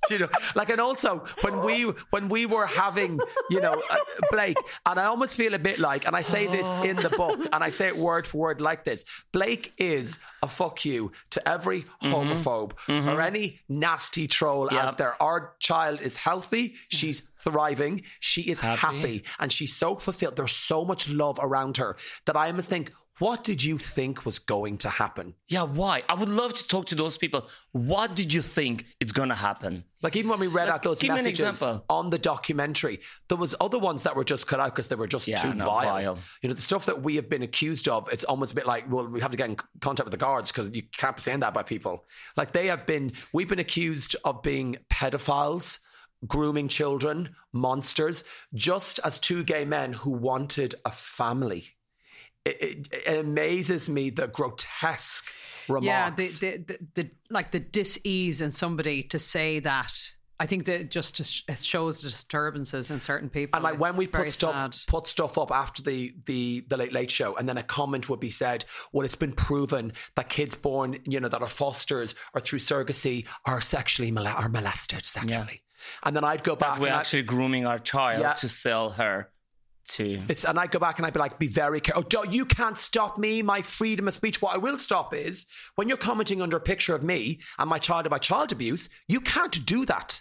you 0.10 0.18
know, 0.18 0.28
like, 0.54 0.70
and 0.70 0.80
also 0.80 1.24
when 1.42 1.60
we 1.62 1.82
when 2.10 2.28
we 2.28 2.46
were 2.46 2.66
having, 2.66 3.20
you 3.50 3.60
know, 3.60 3.82
uh, 3.90 3.96
Blake, 4.30 4.56
and 4.86 4.98
I 4.98 5.04
almost 5.04 5.36
feel 5.36 5.54
a 5.54 5.58
bit 5.58 5.78
like, 5.78 6.06
and 6.06 6.16
I 6.16 6.22
say 6.22 6.46
this 6.46 6.66
in 6.88 6.96
the 6.96 7.10
book, 7.10 7.38
and 7.52 7.62
I 7.62 7.70
say 7.70 7.88
it 7.88 7.96
word 7.96 8.26
for 8.26 8.38
word 8.38 8.60
like 8.60 8.84
this: 8.84 9.04
Blake 9.32 9.72
is 9.78 10.18
a 10.42 10.48
fuck 10.48 10.84
you 10.84 11.12
to 11.30 11.48
every 11.48 11.84
homophobe 12.02 12.72
or 12.88 13.20
any 13.20 13.60
nasty 13.68 14.26
troll 14.26 14.68
out 14.72 14.96
there. 14.98 15.20
Our 15.22 15.52
child 15.58 16.00
is 16.00 16.16
healthy, 16.16 16.74
she's 16.88 17.22
thriving, 17.38 18.02
she 18.20 18.42
is 18.42 18.60
happy. 18.60 18.80
Happy. 18.80 19.24
and 19.38 19.52
she's 19.52 19.74
so 19.76 19.96
fulfilled. 19.96 20.36
There's 20.36 20.52
so 20.52 20.84
much 20.84 21.08
love 21.10 21.38
around 21.42 21.76
her 21.78 21.96
that 22.26 22.36
I 22.36 22.52
must 22.52 22.68
think. 22.68 22.92
What 23.20 23.44
did 23.44 23.62
you 23.62 23.76
think 23.78 24.24
was 24.24 24.38
going 24.38 24.78
to 24.78 24.88
happen? 24.88 25.34
Yeah, 25.48 25.62
why? 25.64 26.02
I 26.08 26.14
would 26.14 26.30
love 26.30 26.54
to 26.54 26.66
talk 26.66 26.86
to 26.86 26.94
those 26.94 27.18
people. 27.18 27.46
What 27.72 28.16
did 28.16 28.32
you 28.32 28.40
think 28.40 28.86
is 28.98 29.12
gonna 29.12 29.34
happen? 29.34 29.84
Like 30.02 30.16
even 30.16 30.30
when 30.30 30.40
we 30.40 30.46
read 30.46 30.64
Like, 30.64 30.76
out 30.76 30.82
those 30.82 31.02
messages 31.02 31.62
on 31.62 32.08
the 32.08 32.18
documentary, 32.18 33.00
there 33.28 33.36
was 33.36 33.54
other 33.60 33.78
ones 33.78 34.04
that 34.04 34.16
were 34.16 34.24
just 34.24 34.46
cut 34.46 34.58
out 34.58 34.74
because 34.74 34.88
they 34.88 34.94
were 34.96 35.06
just 35.06 35.28
Yeah, 35.28 35.42
too 35.42 35.52
vile. 35.52 35.84
vile. 35.84 36.18
You 36.40 36.48
know, 36.48 36.54
the 36.54 36.62
stuff 36.62 36.86
that 36.86 37.02
we 37.02 37.16
have 37.16 37.28
been 37.28 37.42
accused 37.42 37.88
of, 37.88 38.08
it's 38.10 38.24
almost 38.24 38.52
a 38.52 38.54
bit 38.54 38.66
like, 38.66 38.90
well, 38.90 39.06
we 39.06 39.20
have 39.20 39.30
to 39.32 39.36
get 39.36 39.50
in 39.50 39.56
contact 39.80 40.06
with 40.06 40.12
the 40.12 40.16
guards 40.16 40.50
because 40.50 40.70
you 40.74 40.82
can't 40.96 41.16
be 41.16 41.22
saying 41.22 41.40
that 41.40 41.52
by 41.52 41.62
people. 41.62 42.06
Like 42.38 42.52
they 42.52 42.68
have 42.68 42.86
been, 42.86 43.12
we've 43.34 43.48
been 43.48 43.58
accused 43.58 44.16
of 44.24 44.42
being 44.42 44.76
pedophiles. 44.90 45.78
Grooming 46.26 46.68
children, 46.68 47.34
monsters, 47.54 48.24
just 48.52 49.00
as 49.04 49.18
two 49.18 49.42
gay 49.42 49.64
men 49.64 49.94
who 49.94 50.10
wanted 50.10 50.74
a 50.84 50.90
family. 50.90 51.64
It, 52.44 52.62
it, 52.62 52.88
it 52.92 53.18
amazes 53.18 53.88
me 53.88 54.10
the 54.10 54.26
grotesque 54.28 55.26
remarks. 55.68 55.86
Yeah, 55.86 56.10
the, 56.10 56.26
the, 56.26 56.64
the, 56.94 57.02
the 57.02 57.10
like 57.28 57.50
the 57.50 57.60
dis-ease 57.60 58.40
in 58.40 58.50
somebody 58.50 59.02
to 59.04 59.18
say 59.18 59.60
that. 59.60 59.92
I 60.38 60.46
think 60.46 60.64
that 60.64 60.90
just 60.90 61.18
to 61.18 61.24
sh- 61.24 61.42
it 61.48 61.58
shows 61.58 62.00
the 62.00 62.08
disturbances 62.08 62.90
in 62.90 62.98
certain 63.02 63.28
people. 63.28 63.58
And 63.58 63.62
like 63.62 63.78
when 63.78 63.94
we 63.94 64.06
put 64.06 64.30
stuff 64.30 64.54
sad. 64.54 64.90
put 64.90 65.06
stuff 65.06 65.36
up 65.36 65.52
after 65.52 65.82
the 65.82 66.14
the 66.24 66.64
the 66.66 66.78
late 66.78 66.94
late 66.94 67.10
show, 67.10 67.36
and 67.36 67.46
then 67.46 67.58
a 67.58 67.62
comment 67.62 68.08
would 68.08 68.20
be 68.20 68.30
said, 68.30 68.64
"Well, 68.90 69.04
it's 69.04 69.16
been 69.16 69.34
proven 69.34 69.92
that 70.14 70.30
kids 70.30 70.54
born, 70.54 70.98
you 71.04 71.20
know, 71.20 71.28
that 71.28 71.42
are 71.42 71.48
fosters 71.48 72.14
or 72.32 72.40
through 72.40 72.60
surrogacy 72.60 73.26
are 73.44 73.60
sexually 73.60 74.10
mole- 74.10 74.26
are 74.26 74.48
molested 74.48 75.04
sexually." 75.04 75.62
And 76.02 76.16
then 76.16 76.24
I'd 76.24 76.42
go 76.42 76.56
back. 76.56 76.78
We're 76.80 76.86
and 76.86 76.96
I- 76.96 77.00
actually 77.00 77.24
grooming 77.24 77.66
our 77.66 77.78
child 77.78 78.22
Yeah. 78.22 78.32
to 78.32 78.48
sell 78.48 78.88
her 78.90 79.28
to. 79.88 80.22
It's 80.28 80.44
and 80.44 80.58
I 80.58 80.66
go 80.66 80.78
back 80.78 80.98
and 80.98 81.06
I'd 81.06 81.12
be 81.12 81.20
like, 81.20 81.38
be 81.38 81.46
very 81.46 81.80
careful. 81.80 82.04
Oh, 82.16 82.24
you 82.24 82.44
can't 82.44 82.78
stop 82.78 83.18
me, 83.18 83.42
my 83.42 83.62
freedom 83.62 84.08
of 84.08 84.14
speech. 84.14 84.40
What 84.40 84.54
I 84.54 84.58
will 84.58 84.78
stop 84.78 85.14
is 85.14 85.46
when 85.74 85.88
you're 85.88 85.96
commenting 85.96 86.42
under 86.42 86.56
a 86.56 86.60
picture 86.60 86.94
of 86.94 87.02
me 87.02 87.40
and 87.58 87.68
my 87.68 87.78
child 87.78 88.06
about 88.06 88.22
child 88.22 88.52
abuse, 88.52 88.88
you 89.08 89.20
can't 89.20 89.64
do 89.66 89.84
that. 89.86 90.20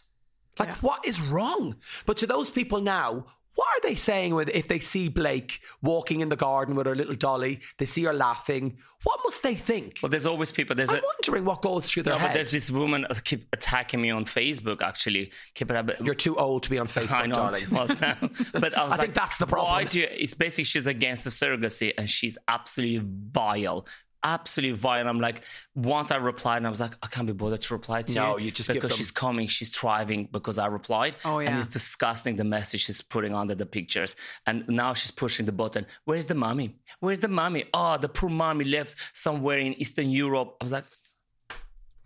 Like, 0.57 0.73
what 0.83 1.05
is 1.05 1.21
wrong? 1.21 1.77
But 2.05 2.17
to 2.17 2.27
those 2.27 2.49
people 2.49 2.81
now, 2.81 3.25
what 3.59 3.67
are 3.67 3.89
they 3.89 3.95
saying 3.95 4.35
with 4.35 4.47
if 4.53 4.69
they 4.69 4.79
see 4.79 5.09
Blake 5.09 5.59
walking 5.81 6.21
in 6.21 6.29
the 6.29 6.37
garden 6.37 6.75
with 6.75 6.85
her 6.85 6.95
little 6.95 7.13
dolly? 7.13 7.59
They 7.77 7.83
see 7.83 8.05
her 8.05 8.13
laughing. 8.13 8.77
What 9.03 9.19
must 9.25 9.43
they 9.43 9.53
think? 9.53 9.99
Well, 10.01 10.09
there's 10.09 10.25
always 10.25 10.53
people. 10.53 10.77
There's 10.77 10.89
I'm 10.89 10.99
a, 10.99 11.01
wondering 11.01 11.43
what 11.43 11.61
goes 11.61 11.89
through 11.89 12.03
their 12.03 12.13
no, 12.13 12.19
head. 12.19 12.27
but 12.29 12.33
there's 12.35 12.51
this 12.51 12.71
woman 12.71 13.05
uh, 13.09 13.15
keep 13.21 13.47
attacking 13.51 13.99
me 13.99 14.11
on 14.11 14.23
Facebook. 14.23 14.81
Actually, 14.81 15.33
keep 15.55 15.69
it 15.71 15.75
up. 15.75 15.89
You're 15.99 16.15
too 16.15 16.37
old 16.37 16.63
to 16.63 16.69
be 16.69 16.79
on 16.79 16.87
Facebook, 16.87 17.13
I 17.13 17.25
know, 17.25 17.35
darling. 17.35 17.63
I'm 17.65 17.69
too 17.69 17.77
old 17.77 18.01
now. 18.01 18.17
But 18.53 18.77
I 18.77 18.83
was 18.85 18.93
I 18.93 18.95
like, 18.95 18.99
think 19.01 19.13
that's 19.15 19.37
the 19.39 19.47
problem. 19.47 19.69
Why 19.69 19.83
do 19.83 19.99
you, 19.99 20.07
it's 20.09 20.35
basically 20.35 20.63
she's 20.63 20.87
against 20.87 21.25
the 21.25 21.29
surrogacy 21.29 21.91
and 21.97 22.09
she's 22.09 22.37
absolutely 22.47 23.01
vile. 23.03 23.87
Absolutely 24.23 24.77
vile. 24.77 25.07
I'm 25.07 25.19
like, 25.19 25.43
once 25.75 26.11
I 26.11 26.17
replied, 26.17 26.57
and 26.57 26.67
I 26.67 26.69
was 26.69 26.79
like, 26.79 26.95
I 27.01 27.07
can't 27.07 27.25
be 27.25 27.33
bothered 27.33 27.61
to 27.61 27.73
reply 27.73 28.01
to 28.01 28.11
you. 28.11 28.19
No, 28.19 28.37
you 28.37 28.51
just 28.51 28.67
give 28.67 28.75
because 28.75 28.89
them- 28.89 28.97
she's 28.97 29.11
coming, 29.11 29.47
she's 29.47 29.69
thriving 29.69 30.27
because 30.31 30.59
I 30.59 30.67
replied. 30.67 31.15
Oh, 31.23 31.39
yeah. 31.39 31.49
And 31.49 31.57
it's 31.57 31.67
disgusting 31.67 32.35
the 32.35 32.43
message 32.43 32.85
she's 32.85 33.01
putting 33.01 33.33
under 33.33 33.55
the 33.55 33.65
pictures. 33.65 34.15
And 34.45 34.67
now 34.67 34.93
she's 34.93 35.11
pushing 35.11 35.45
the 35.45 35.51
button. 35.51 35.85
Where's 36.05 36.25
the 36.25 36.35
mommy? 36.35 36.75
Where's 36.99 37.19
the 37.19 37.27
mommy? 37.27 37.65
Oh, 37.73 37.97
the 37.97 38.09
poor 38.09 38.29
mommy 38.29 38.65
lives 38.65 38.95
somewhere 39.13 39.59
in 39.59 39.73
Eastern 39.73 40.09
Europe. 40.09 40.57
I 40.59 40.65
was 40.65 40.71
like, 40.71 40.85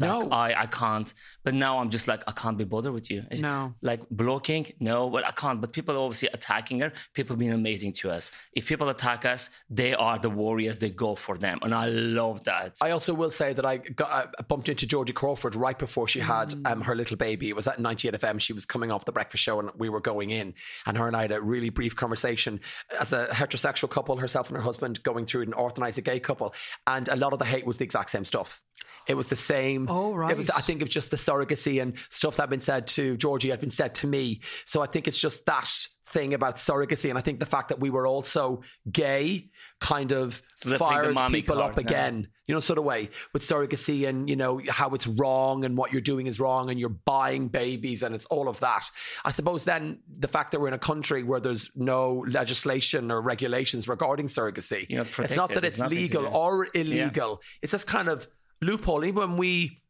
No. 0.03 0.29
I, 0.29 0.53
I 0.63 0.65
can't. 0.67 1.13
But 1.43 1.53
now 1.53 1.79
I'm 1.79 1.89
just 1.89 2.07
like, 2.07 2.23
I 2.27 2.31
can't 2.31 2.57
be 2.57 2.63
bothered 2.63 2.93
with 2.93 3.09
you. 3.11 3.23
No. 3.31 3.73
Like 3.81 4.01
blocking, 4.09 4.71
no, 4.79 5.09
but 5.09 5.25
I 5.25 5.31
can't. 5.31 5.59
But 5.61 5.73
people 5.73 5.95
are 5.95 5.99
obviously 5.99 6.29
attacking 6.33 6.79
her. 6.81 6.91
People 7.13 7.35
being 7.35 7.53
amazing 7.53 7.93
to 7.93 8.11
us. 8.11 8.31
If 8.53 8.67
people 8.67 8.89
attack 8.89 9.25
us, 9.25 9.49
they 9.69 9.93
are 9.93 10.19
the 10.19 10.29
warriors. 10.29 10.77
They 10.77 10.89
go 10.89 11.15
for 11.15 11.37
them. 11.37 11.59
And 11.61 11.73
I 11.73 11.87
love 11.87 12.43
that. 12.45 12.77
I 12.81 12.91
also 12.91 13.13
will 13.13 13.29
say 13.29 13.53
that 13.53 13.65
I 13.65 13.77
got 13.77 14.33
I 14.39 14.43
bumped 14.43 14.69
into 14.69 14.85
Georgie 14.85 15.13
Crawford 15.13 15.55
right 15.55 15.77
before 15.77 16.07
she 16.07 16.19
had 16.19 16.49
Mm. 16.53 16.71
um, 16.71 16.81
her 16.81 16.95
little 16.95 17.15
baby. 17.17 17.49
It 17.49 17.55
was 17.55 17.67
at 17.67 17.79
98 17.79 18.15
FM. 18.15 18.39
She 18.39 18.53
was 18.53 18.65
coming 18.65 18.91
off 18.91 19.05
the 19.05 19.11
breakfast 19.11 19.43
show 19.43 19.59
and 19.59 19.69
we 19.77 19.89
were 19.89 20.01
going 20.01 20.29
in. 20.29 20.53
And 20.85 20.97
her 20.97 21.07
and 21.07 21.15
I 21.15 21.21
had 21.23 21.31
a 21.31 21.41
really 21.41 21.69
brief 21.69 21.95
conversation 21.95 22.59
as 22.99 23.13
a 23.13 23.27
heterosexual 23.27 23.89
couple, 23.89 24.17
herself 24.17 24.47
and 24.49 24.57
her 24.57 24.63
husband 24.63 25.01
going 25.03 25.25
through 25.25 25.43
an 25.43 25.53
orthodox 25.53 25.97
gay 25.99 26.19
couple. 26.19 26.53
And 26.85 27.07
a 27.07 27.15
lot 27.15 27.33
of 27.33 27.39
the 27.39 27.45
hate 27.45 27.65
was 27.65 27.77
the 27.77 27.85
exact 27.85 28.09
same 28.09 28.25
stuff. 28.25 28.61
It 29.07 29.15
was 29.15 29.27
the 29.27 29.35
same. 29.35 29.87
Oh, 29.93 30.29
It 30.29 30.37
was, 30.37 30.49
right. 30.49 30.57
I 30.57 30.61
think, 30.61 30.81
it 30.81 30.85
was 30.85 30.93
just 30.93 31.11
the 31.11 31.17
surrogacy 31.17 31.81
and 31.81 31.97
stuff 32.09 32.37
that 32.37 32.43
had 32.43 32.49
been 32.49 32.61
said 32.61 32.87
to 32.87 33.17
Georgie 33.17 33.49
had 33.49 33.59
been 33.59 33.71
said 33.71 33.95
to 33.95 34.07
me. 34.07 34.41
So 34.65 34.81
I 34.81 34.87
think 34.87 35.07
it's 35.07 35.19
just 35.19 35.45
that 35.45 35.69
thing 36.05 36.33
about 36.33 36.57
surrogacy. 36.57 37.09
And 37.09 37.17
I 37.17 37.21
think 37.21 37.39
the 37.39 37.45
fact 37.45 37.69
that 37.69 37.79
we 37.79 37.89
were 37.89 38.07
also 38.07 38.61
gay 38.91 39.49
kind 39.79 40.11
of 40.11 40.41
So 40.55 40.69
they're 40.69 40.77
the 40.77 40.79
fired 40.79 41.31
people 41.31 41.59
up 41.61 41.73
card 41.73 41.85
now. 41.85 41.89
again 41.89 42.27
you 42.47 42.53
know, 42.53 42.59
sort 42.59 42.77
of 42.77 42.83
way 42.83 43.09
with 43.31 43.41
surrogacy 43.41 44.07
and, 44.07 44.29
you 44.29 44.35
know, 44.35 44.61
how 44.69 44.89
it's 44.89 45.07
wrong 45.07 45.63
and 45.63 45.77
what 45.77 45.93
you're 45.93 46.01
doing 46.01 46.27
is 46.27 46.39
wrong 46.39 46.69
and 46.69 46.79
you're 46.79 46.89
buying 46.89 47.47
babies 47.47 48.03
and 48.03 48.13
it's 48.13 48.25
all 48.25 48.49
of 48.49 48.59
that. 48.59 48.89
I 49.23 49.31
suppose 49.31 49.63
then 49.63 49.99
the 50.19 50.27
fact 50.27 50.51
that 50.51 50.59
we're 50.59 50.67
in 50.67 50.73
a 50.73 50.79
country 50.79 51.23
where 51.23 51.39
there's 51.39 51.71
no 51.75 52.25
legislation 52.27 53.11
or 53.11 53.21
regulations 53.21 53.87
regarding 53.87 54.27
surrogacy, 54.27 54.87
You're 54.89 55.05
not 55.05 55.19
it's 55.19 55.35
not 55.35 55.53
that 55.53 55.63
it's 55.63 55.79
legal 55.79 56.27
or 56.27 56.67
illegal. 56.73 57.41
It's 57.61 57.71
just 57.71 57.87
kind 57.87 58.09
of 58.09 58.27
loophole. 58.61 59.05
Even 59.05 59.29
when 59.29 59.37
we, 59.37 59.81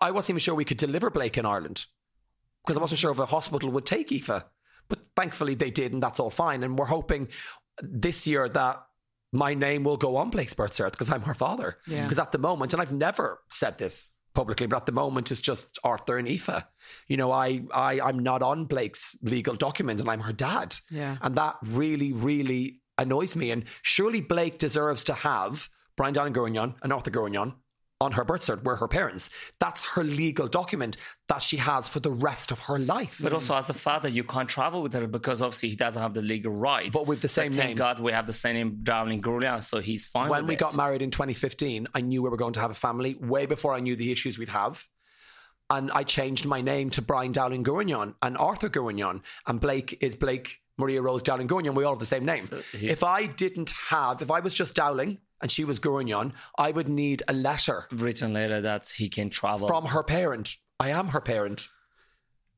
I 0.00 0.10
wasn't 0.10 0.30
even 0.30 0.40
sure 0.40 0.54
we 0.54 0.64
could 0.64 0.78
deliver 0.78 1.10
Blake 1.10 1.38
in 1.38 1.46
Ireland 1.46 1.86
because 2.64 2.76
I 2.76 2.80
wasn't 2.80 3.00
sure 3.00 3.12
if 3.12 3.18
a 3.18 3.26
hospital 3.26 3.70
would 3.70 3.86
take 3.86 4.10
Aoife. 4.12 4.44
But 4.88 4.98
thankfully 5.16 5.54
they 5.54 5.70
did, 5.70 5.92
and 5.92 6.02
that's 6.02 6.20
all 6.20 6.30
fine. 6.30 6.62
And 6.62 6.78
we're 6.78 6.84
hoping 6.84 7.28
this 7.80 8.26
year 8.26 8.48
that 8.48 8.82
my 9.32 9.54
name 9.54 9.84
will 9.84 9.96
go 9.96 10.16
on 10.16 10.30
Blake's 10.30 10.54
birth 10.54 10.72
cert 10.72 10.92
because 10.92 11.10
I'm 11.10 11.22
her 11.22 11.34
father. 11.34 11.78
Yeah. 11.86 12.02
Because 12.02 12.18
at 12.18 12.32
the 12.32 12.38
moment, 12.38 12.72
and 12.72 12.80
I've 12.80 12.92
never 12.92 13.40
said 13.50 13.78
this 13.78 14.12
publicly, 14.34 14.66
but 14.66 14.76
at 14.76 14.86
the 14.86 14.92
moment 14.92 15.30
it's 15.30 15.40
just 15.40 15.78
Arthur 15.84 16.18
and 16.18 16.28
Aoife. 16.28 16.64
You 17.08 17.16
know, 17.16 17.32
I, 17.32 17.62
I 17.72 18.00
I'm 18.00 18.18
not 18.18 18.42
on 18.42 18.66
Blake's 18.66 19.16
legal 19.22 19.54
document 19.54 20.00
and 20.00 20.08
I'm 20.08 20.20
her 20.20 20.32
dad. 20.32 20.76
Yeah. 20.90 21.16
And 21.22 21.36
that 21.36 21.56
really, 21.62 22.12
really 22.12 22.80
annoys 22.98 23.34
me. 23.36 23.50
And 23.50 23.64
surely 23.82 24.20
Blake 24.20 24.58
deserves 24.58 25.04
to 25.04 25.14
have 25.14 25.68
Brian 25.96 26.14
Dowling 26.14 26.34
Gourounlian 26.34 26.74
and 26.82 26.92
Arthur 26.92 27.10
Gourounlian 27.10 27.54
on 28.00 28.12
her 28.12 28.24
birth 28.24 28.42
cert. 28.42 28.62
We're 28.64 28.76
her 28.76 28.88
parents. 28.88 29.30
That's 29.60 29.82
her 29.82 30.04
legal 30.04 30.48
document 30.48 30.96
that 31.28 31.42
she 31.42 31.56
has 31.58 31.88
for 31.88 32.00
the 32.00 32.10
rest 32.10 32.50
of 32.50 32.60
her 32.60 32.78
life. 32.78 33.20
But 33.22 33.32
also, 33.32 33.54
as 33.54 33.70
a 33.70 33.74
father, 33.74 34.08
you 34.08 34.24
can't 34.24 34.48
travel 34.48 34.82
with 34.82 34.92
her 34.94 35.06
because 35.06 35.42
obviously 35.42 35.70
he 35.70 35.76
doesn't 35.76 36.00
have 36.00 36.14
the 36.14 36.22
legal 36.22 36.52
right. 36.52 36.92
But 36.92 37.06
with 37.06 37.20
the 37.20 37.28
same 37.28 37.52
thank 37.52 37.68
name. 37.68 37.76
God 37.76 38.00
we 38.00 38.12
have 38.12 38.26
the 38.26 38.32
same 38.32 38.54
name, 38.54 38.78
Dowling 38.82 39.22
Gurlia, 39.22 39.62
so 39.62 39.80
he's 39.80 40.08
fine. 40.08 40.28
when 40.28 40.46
we 40.46 40.54
it. 40.54 40.58
got 40.58 40.74
married 40.74 41.02
in 41.02 41.10
2015, 41.10 41.88
I 41.94 42.00
knew 42.00 42.22
we 42.22 42.28
were 42.28 42.36
going 42.36 42.54
to 42.54 42.60
have 42.60 42.70
a 42.70 42.74
family 42.74 43.14
way 43.14 43.46
before 43.46 43.74
I 43.74 43.80
knew 43.80 43.96
the 43.96 44.12
issues 44.12 44.38
we'd 44.38 44.48
have. 44.48 44.86
And 45.70 45.90
I 45.90 46.04
changed 46.04 46.44
my 46.44 46.60
name 46.60 46.90
to 46.90 47.02
Brian 47.02 47.32
Dowling 47.32 47.64
Gourounlian 47.64 48.14
and 48.20 48.36
Arthur 48.36 48.68
Gourounlian. 48.68 49.22
And 49.46 49.60
Blake 49.60 49.96
is 50.02 50.14
Blake 50.14 50.60
Maria 50.78 51.00
Rose 51.02 51.22
Dowling 51.22 51.48
Gourounlian. 51.48 51.74
We 51.74 51.84
all 51.84 51.92
have 51.92 52.00
the 52.00 52.06
same 52.06 52.24
name. 52.24 52.38
So 52.40 52.60
he- 52.72 52.88
if 52.88 53.04
I 53.04 53.26
didn't 53.26 53.70
have, 53.88 54.22
if 54.22 54.30
I 54.30 54.40
was 54.40 54.52
just 54.54 54.74
Dowling 54.74 55.18
and 55.40 55.50
she 55.50 55.64
was 55.64 55.78
Gourounlian, 55.78 56.32
I 56.58 56.70
would 56.70 56.88
need 56.88 57.22
a 57.28 57.32
letter 57.32 57.86
written 57.92 58.32
later 58.32 58.60
that 58.62 58.88
he 58.88 59.08
can 59.08 59.30
travel. 59.30 59.68
from 59.68 59.84
her 59.86 60.02
parent. 60.02 60.56
I 60.80 60.90
am 60.90 61.08
her 61.08 61.20
parent. 61.20 61.68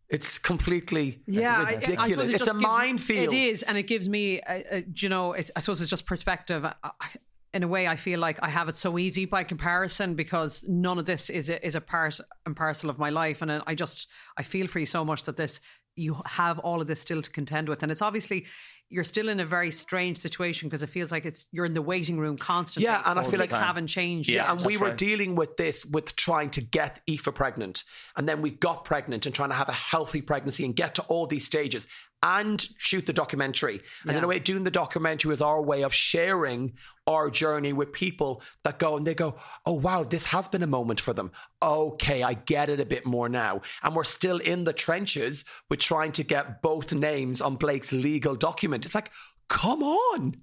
It's 0.08 0.38
completely 0.38 1.20
yeah, 1.26 1.58
I- 1.58 1.62
I 1.62 1.74
ridiculous. 1.74 2.12
it 2.28 2.34
it's 2.34 2.38
just 2.44 2.50
a 2.50 2.52
gives- 2.52 2.62
minefield. 2.62 3.34
It 3.34 3.36
is, 3.50 3.62
and 3.64 3.76
it 3.76 3.84
gives 3.88 4.08
me, 4.08 4.40
uh, 4.40 4.60
uh, 4.70 4.80
you 4.94 5.08
know, 5.08 5.32
it's, 5.32 5.50
I 5.56 5.60
suppose 5.60 5.80
it's 5.80 5.90
just 5.90 6.06
perspective. 6.06 6.64
I, 6.64 6.74
I, 6.84 7.08
in 7.52 7.62
a 7.64 7.68
way, 7.68 7.88
I 7.88 7.96
feel 7.96 8.20
like 8.20 8.38
I 8.42 8.48
have 8.48 8.68
it 8.68 8.76
so 8.76 8.98
easy 8.98 9.24
by 9.24 9.42
comparison 9.42 10.14
because 10.14 10.64
none 10.68 10.98
of 10.98 11.06
this 11.06 11.28
is 11.28 11.48
a, 11.48 11.64
is 11.66 11.74
a 11.74 11.80
part 11.80 12.20
and 12.44 12.54
parcel 12.56 12.88
of 12.88 12.98
my 12.98 13.10
life, 13.10 13.42
and 13.42 13.50
I 13.66 13.74
just 13.74 14.06
I 14.36 14.42
feel 14.44 14.68
for 14.68 14.78
you 14.78 14.86
so 14.86 15.04
much 15.04 15.24
that 15.24 15.36
this 15.36 15.60
you 15.96 16.20
have 16.26 16.58
all 16.60 16.80
of 16.80 16.86
this 16.86 17.00
still 17.00 17.22
to 17.22 17.30
contend 17.30 17.68
with, 17.68 17.82
and 17.82 17.90
it's 17.90 18.02
obviously 18.02 18.46
you're 18.88 19.02
still 19.04 19.28
in 19.28 19.40
a 19.40 19.44
very 19.44 19.72
strange 19.72 20.16
situation 20.18 20.68
because 20.68 20.82
it 20.84 20.88
feels 20.90 21.10
like 21.10 21.24
it's 21.24 21.46
you're 21.50 21.64
in 21.64 21.74
the 21.74 21.82
waiting 21.82 22.18
room 22.18 22.36
constantly. 22.36 22.84
Yeah, 22.84 23.02
and 23.04 23.18
I 23.18 23.22
feel 23.22 23.40
Things 23.40 23.50
like- 23.50 23.60
haven't 23.60 23.88
changed. 23.88 24.28
Yeah, 24.28 24.42
yet. 24.42 24.50
and 24.50 24.64
we 24.64 24.76
were 24.76 24.92
dealing 24.94 25.34
with 25.34 25.56
this 25.56 25.84
with 25.84 26.14
trying 26.14 26.50
to 26.50 26.60
get 26.60 27.00
Aoife 27.10 27.34
pregnant. 27.34 27.82
And 28.16 28.28
then 28.28 28.42
we 28.42 28.50
got 28.50 28.84
pregnant 28.84 29.26
and 29.26 29.34
trying 29.34 29.48
to 29.48 29.56
have 29.56 29.68
a 29.68 29.72
healthy 29.72 30.22
pregnancy 30.22 30.64
and 30.64 30.76
get 30.76 30.94
to 30.96 31.02
all 31.04 31.26
these 31.26 31.44
stages 31.44 31.88
and 32.22 32.66
shoot 32.78 33.06
the 33.06 33.12
documentary. 33.12 33.80
And 34.06 34.16
in 34.16 34.24
a 34.24 34.26
way, 34.26 34.38
doing 34.38 34.64
the 34.64 34.70
documentary 34.70 35.28
was 35.28 35.42
our 35.42 35.60
way 35.60 35.82
of 35.82 35.92
sharing 35.92 36.72
our 37.06 37.30
journey 37.30 37.72
with 37.72 37.92
people 37.92 38.42
that 38.64 38.78
go 38.78 38.96
and 38.96 39.06
they 39.06 39.14
go, 39.14 39.36
oh, 39.64 39.74
wow, 39.74 40.02
this 40.02 40.24
has 40.26 40.48
been 40.48 40.62
a 40.62 40.66
moment 40.66 41.00
for 41.00 41.12
them. 41.12 41.30
Okay, 41.62 42.22
I 42.22 42.34
get 42.34 42.68
it 42.68 42.80
a 42.80 42.86
bit 42.86 43.04
more 43.06 43.28
now. 43.28 43.60
And 43.82 43.94
we're 43.94 44.02
still 44.04 44.38
in 44.38 44.64
the 44.64 44.72
trenches 44.72 45.44
with 45.68 45.78
trying 45.86 46.12
to 46.12 46.24
get 46.24 46.62
both 46.62 46.92
names 46.92 47.40
on 47.40 47.56
Blake's 47.56 47.92
legal 47.92 48.34
document. 48.34 48.84
It's 48.84 48.94
like, 48.94 49.10
come 49.48 49.82
on. 49.82 50.34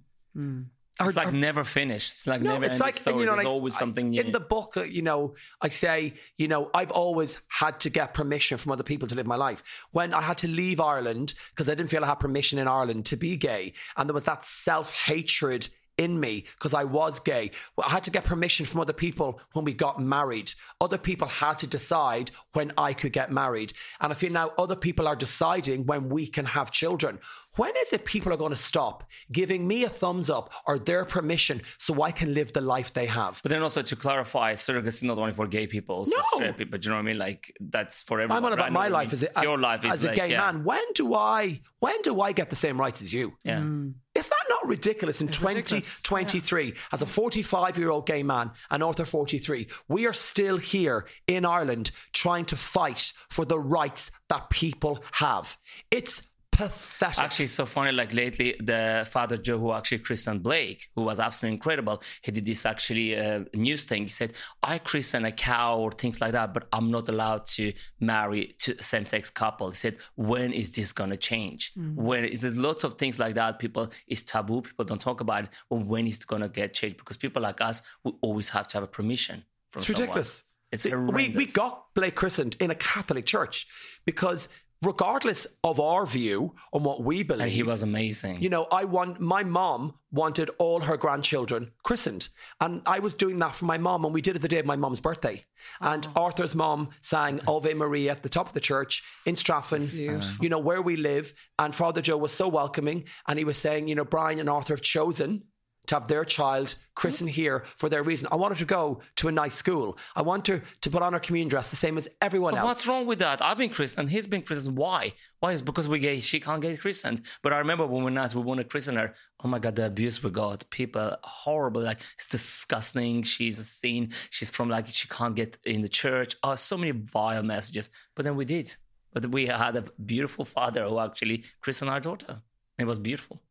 It's 1.01 1.15
like 1.17 1.33
never 1.33 1.63
finished. 1.63 2.13
It's 2.13 2.27
like 2.27 2.41
No, 2.41 2.53
never 2.53 2.65
it's 2.65 2.79
like 2.79 2.95
story. 2.95 3.19
you 3.19 3.25
know, 3.25 3.33
There's 3.33 3.45
like, 3.45 3.53
always 3.53 3.77
something 3.77 4.11
new. 4.11 4.21
in 4.21 4.31
the 4.31 4.39
book. 4.39 4.77
uh, 4.77 4.83
You 4.83 5.01
know, 5.01 5.35
I 5.61 5.67
say, 5.69 6.13
you 6.37 6.47
know, 6.47 6.69
I've 6.73 6.91
always 6.91 7.39
had 7.47 7.79
to 7.81 7.89
get 7.89 8.13
permission 8.13 8.57
from 8.57 8.71
other 8.71 8.83
people 8.83 9.07
to 9.07 9.15
live 9.15 9.25
my 9.25 9.35
life. 9.35 9.63
When 9.91 10.13
I 10.13 10.21
had 10.21 10.37
to 10.39 10.47
leave 10.47 10.79
Ireland 10.79 11.33
because 11.49 11.67
I 11.67 11.75
didn't 11.75 11.89
feel 11.89 12.03
I 12.03 12.07
had 12.07 12.19
permission 12.19 12.59
in 12.59 12.67
Ireland 12.67 13.05
to 13.07 13.17
be 13.17 13.35
gay, 13.37 13.73
and 13.97 14.07
there 14.07 14.13
was 14.13 14.23
that 14.23 14.45
self 14.45 14.91
hatred 14.91 15.67
in 15.97 16.19
me 16.19 16.45
because 16.57 16.73
I 16.73 16.83
was 16.83 17.19
gay. 17.19 17.51
Well, 17.75 17.87
I 17.87 17.91
had 17.91 18.03
to 18.03 18.11
get 18.11 18.23
permission 18.23 18.65
from 18.65 18.79
other 18.81 18.93
people 18.93 19.39
when 19.53 19.65
we 19.65 19.73
got 19.73 19.99
married. 19.99 20.51
Other 20.81 20.97
people 20.97 21.27
had 21.27 21.57
to 21.59 21.67
decide 21.67 22.31
when 22.53 22.71
I 22.77 22.93
could 22.93 23.13
get 23.13 23.31
married. 23.31 23.73
And 24.01 24.11
I 24.11 24.15
feel 24.15 24.31
now 24.31 24.51
other 24.57 24.75
people 24.75 25.07
are 25.07 25.15
deciding 25.15 25.85
when 25.85 26.09
we 26.09 26.27
can 26.27 26.45
have 26.45 26.71
children. 26.71 27.19
When 27.55 27.71
is 27.77 27.93
it 27.93 28.03
people 28.05 28.33
are 28.33 28.37
going 28.37 28.49
to 28.51 28.55
stop 28.55 29.03
giving 29.31 29.67
me 29.67 29.83
a 29.83 29.89
thumbs 29.89 30.29
up 30.29 30.51
or 30.65 30.79
their 30.79 31.05
permission 31.05 31.61
so 31.77 32.01
I 32.01 32.11
can 32.11 32.33
live 32.33 32.51
the 32.53 32.61
life 32.61 32.91
they 32.93 33.05
have? 33.05 33.39
But 33.43 33.49
then 33.51 33.61
also 33.61 33.81
to 33.83 33.95
clarify, 33.95 34.53
surrogacy 34.53 34.87
is 34.87 35.03
not 35.03 35.17
only 35.19 35.33
for 35.33 35.45
gay 35.47 35.67
people, 35.67 35.97
also 35.97 36.15
No. 36.17 36.23
straight 36.33 36.57
people. 36.57 36.79
Do 36.79 36.85
you 36.87 36.89
know 36.91 36.95
what 36.97 37.01
I 37.01 37.05
mean? 37.05 37.17
Like 37.19 37.55
that's 37.59 38.01
for 38.03 38.19
everyone. 38.19 38.37
I'm 38.37 38.45
on 38.45 38.53
about 38.53 38.63
right? 38.63 38.71
my 38.71 38.87
No, 38.89 38.95
I 38.95 38.99
life 38.99 39.09
mean, 39.09 39.13
as 39.13 39.23
a, 39.37 39.41
your 39.43 39.57
life 39.59 39.85
is 39.85 39.91
as 39.91 40.03
a 40.03 40.07
like, 40.07 40.15
gay 40.15 40.31
yeah, 40.31 40.51
man. 40.51 40.63
When 40.63 40.83
do 40.95 41.13
I 41.13 41.61
when 41.79 42.01
do 42.01 42.21
I 42.21 42.31
get 42.31 42.49
the 42.49 42.55
same 42.55 42.79
rights 42.79 43.01
as 43.03 43.13
you? 43.13 43.33
Yeah. 43.43 43.59
Mm. 43.59 43.93
Is 44.23 44.29
that 44.29 44.45
not 44.47 44.69
ridiculous 44.69 45.19
in 45.19 45.27
2023 45.27 46.73
as 46.93 47.01
a 47.01 47.05
45 47.05 47.77
year 47.77 47.89
old 47.89 48.05
gay 48.05 48.23
man 48.23 48.51
and 48.71 48.81
Arthur 48.81 49.03
43 49.03 49.67
we 49.89 50.07
are 50.07 50.13
still 50.13 50.55
here 50.55 51.05
in 51.27 51.43
Ireland 51.43 51.91
trying 52.13 52.45
to 52.45 52.55
fight 52.55 53.11
for 53.29 53.43
the 53.43 53.59
rights 53.59 54.11
that 54.29 54.49
people 54.49 55.03
have. 55.11 55.57
It's 55.91 56.21
pathetic 56.57 57.23
Actually, 57.23 57.45
it's 57.45 57.53
so 57.53 57.65
funny. 57.65 57.91
Like 57.91 58.13
lately, 58.13 58.55
the 58.59 59.07
father 59.09 59.37
Joe, 59.37 59.59
who 59.59 59.71
actually 59.73 59.99
christened 59.99 60.43
Blake, 60.43 60.89
who 60.95 61.01
was 61.03 61.19
absolutely 61.19 61.55
incredible, 61.55 62.01
he 62.21 62.31
did 62.31 62.45
this 62.45 62.65
actually 62.65 63.17
uh, 63.17 63.43
news 63.53 63.83
thing. 63.83 64.03
He 64.03 64.09
said, 64.09 64.33
"I 64.61 64.77
christen 64.77 65.25
a 65.25 65.31
cow 65.31 65.79
or 65.79 65.91
things 65.91 66.21
like 66.21 66.33
that, 66.33 66.53
but 66.53 66.67
I'm 66.71 66.91
not 66.91 67.09
allowed 67.09 67.45
to 67.57 67.73
marry 67.99 68.55
to 68.59 68.81
same-sex 68.81 69.29
couple." 69.29 69.69
He 69.71 69.77
said, 69.77 69.97
"When 70.15 70.53
is 70.53 70.71
this 70.71 70.91
gonna 70.93 71.17
change? 71.17 71.71
When 71.75 72.25
is 72.25 72.41
there's 72.41 72.57
lots 72.57 72.83
of 72.83 72.97
things 72.97 73.19
like 73.19 73.35
that? 73.35 73.59
People 73.59 73.91
it's 74.07 74.23
taboo. 74.23 74.61
People 74.61 74.85
don't 74.85 75.01
talk 75.01 75.21
about 75.21 75.45
it. 75.45 75.49
But 75.69 75.85
when 75.85 76.07
is 76.07 76.17
it 76.17 76.27
gonna 76.27 76.49
get 76.49 76.73
changed? 76.73 76.97
Because 76.97 77.17
people 77.17 77.41
like 77.41 77.61
us, 77.61 77.81
we 78.03 78.13
always 78.21 78.49
have 78.49 78.67
to 78.69 78.77
have 78.77 78.83
a 78.83 78.87
permission 78.87 79.43
from 79.71 79.79
it's 79.81 79.87
someone. 79.87 80.01
ridiculous 80.01 80.43
It's 80.73 80.85
we, 80.85 81.29
we 81.29 81.45
got 81.45 81.93
Blake 81.93 82.15
christened 82.15 82.57
in 82.59 82.71
a 82.71 82.75
Catholic 82.75 83.27
church 83.27 83.67
because 84.05 84.49
regardless 84.83 85.47
of 85.63 85.79
our 85.79 86.05
view 86.05 86.53
on 86.73 86.83
what 86.83 87.03
we 87.03 87.23
believe 87.23 87.41
and 87.41 87.51
he 87.51 87.63
was 87.63 87.83
amazing. 87.83 88.41
You 88.41 88.49
know, 88.49 88.65
I 88.71 88.83
want 88.83 89.19
my 89.19 89.43
mom 89.43 89.93
wanted 90.11 90.51
all 90.59 90.79
her 90.79 90.95
grandchildren 90.95 91.71
christened, 91.83 92.29
and 92.61 92.81
I 92.85 92.99
was 92.99 93.13
doing 93.13 93.39
that 93.39 93.55
for 93.55 93.65
my 93.65 93.77
mom, 93.77 94.05
and 94.05 94.13
we 94.13 94.21
did 94.21 94.35
it 94.35 94.41
the 94.41 94.47
day 94.47 94.59
of 94.59 94.65
my 94.65 94.75
mom's 94.75 94.99
birthday. 94.99 95.43
And 95.81 96.07
Arthur's 96.15 96.53
mom 96.53 96.89
sang 97.01 97.41
Ave 97.47 97.73
Maria 97.73 98.11
at 98.11 98.21
the 98.21 98.29
top 98.29 98.47
of 98.47 98.53
the 98.53 98.59
church 98.59 99.03
in 99.25 99.35
Strafford, 99.35 99.81
you 99.81 100.49
know, 100.49 100.59
where 100.59 100.81
we 100.81 100.95
live. 100.97 101.33
And 101.57 101.73
Father 101.73 102.01
Joe 102.01 102.17
was 102.17 102.31
so 102.31 102.47
welcoming, 102.47 103.05
and 103.27 103.39
he 103.39 103.45
was 103.45 103.57
saying, 103.57 103.87
you 103.87 103.95
know, 103.95 104.05
Brian 104.05 104.39
and 104.39 104.49
Arthur 104.49 104.73
have 104.73 104.81
chosen 104.81 105.43
to 105.87 105.95
have 105.95 106.07
their 106.07 106.23
child 106.23 106.75
christened 106.95 107.29
mm-hmm. 107.29 107.41
here 107.41 107.63
for 107.77 107.89
their 107.89 108.03
reason. 108.03 108.27
I 108.31 108.35
want 108.35 108.53
her 108.53 108.59
to 108.59 108.65
go 108.65 109.01
to 109.17 109.27
a 109.27 109.31
nice 109.31 109.55
school. 109.55 109.97
I 110.15 110.21
want 110.21 110.47
her 110.47 110.61
to 110.81 110.89
put 110.89 111.01
on 111.01 111.13
her 111.13 111.19
communion 111.19 111.49
dress 111.49 111.69
the 111.69 111.75
same 111.75 111.97
as 111.97 112.07
everyone 112.21 112.53
But 112.53 112.59
else. 112.59 112.67
what's 112.67 112.87
wrong 112.87 113.05
with 113.05 113.19
that? 113.19 113.41
I've 113.41 113.57
been 113.57 113.69
christened. 113.69 114.09
He's 114.09 114.27
been 114.27 114.41
christened. 114.41 114.77
Why? 114.77 115.13
Why 115.39 115.51
is 115.51 115.61
because 115.61 115.89
we're 115.89 115.99
gay? 115.99 116.19
She 116.19 116.39
can't 116.39 116.61
get 116.61 116.79
christened. 116.79 117.21
But 117.41 117.53
I 117.53 117.57
remember 117.57 117.85
when 117.85 117.97
we 117.97 118.05
were 118.05 118.11
nice, 118.11 118.33
we 118.35 118.41
want 118.41 118.59
to 118.59 118.63
christen 118.63 118.95
her. 118.95 119.13
Oh 119.43 119.47
my 119.47 119.59
god, 119.59 119.75
the 119.75 119.87
abuse 119.87 120.23
we 120.23 120.29
got. 120.29 120.69
People 120.69 121.17
horrible. 121.23 121.81
Like 121.81 122.01
it's 122.15 122.27
disgusting. 122.27 123.23
She's 123.23 123.59
a 123.59 123.63
sin. 123.63 124.13
She's 124.29 124.49
from 124.49 124.69
like 124.69 124.87
she 124.87 125.07
can't 125.07 125.35
get 125.35 125.57
in 125.65 125.81
the 125.81 125.89
church. 125.89 126.35
Oh, 126.43 126.55
so 126.55 126.77
many 126.77 126.91
vile 126.91 127.43
messages. 127.43 127.89
But 128.15 128.23
then 128.23 128.35
we 128.35 128.45
did. 128.45 128.73
But 129.13 129.27
we 129.27 129.45
had 129.45 129.75
a 129.75 129.83
beautiful 130.05 130.45
father 130.45 130.87
who 130.87 130.99
actually 130.99 131.43
christened 131.61 131.91
our 131.91 131.99
daughter. 131.99 132.41
It 132.79 132.85
was 132.85 132.97
beautiful. 132.97 133.41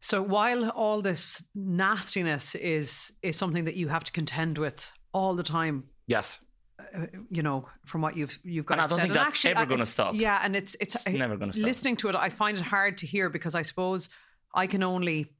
So 0.00 0.22
while 0.22 0.70
all 0.70 1.02
this 1.02 1.42
nastiness 1.54 2.54
is 2.54 3.12
is 3.22 3.36
something 3.36 3.64
that 3.64 3.76
you 3.76 3.88
have 3.88 4.04
to 4.04 4.12
contend 4.12 4.58
with 4.58 4.90
all 5.12 5.34
the 5.34 5.42
time, 5.42 5.84
yes. 6.06 6.38
uh, 6.94 7.06
you 7.30 7.42
know, 7.42 7.66
from 7.86 8.02
what 8.02 8.16
you've 8.16 8.38
you've 8.44 8.66
got. 8.66 8.74
And 8.74 8.82
I 8.82 8.86
don't 8.86 8.98
said. 8.98 9.02
think 9.04 9.14
that's 9.14 9.44
ever 9.44 9.66
gonna 9.66 9.86
stop. 9.86 10.14
Yeah, 10.14 10.40
and 10.44 10.54
it's 10.54 10.76
it's, 10.80 10.94
It's 10.94 11.08
never 11.08 11.36
gonna 11.36 11.52
stop. 11.52 11.64
Listening 11.66 11.96
to 11.96 12.08
it, 12.08 12.14
I 12.14 12.28
find 12.28 12.56
it 12.58 12.62
hard 12.62 12.98
to 12.98 13.06
hear 13.06 13.30
because 13.30 13.54
I 13.54 13.62
suppose 13.62 14.08
I 14.54 14.66
can 14.66 14.82
only 14.82 15.32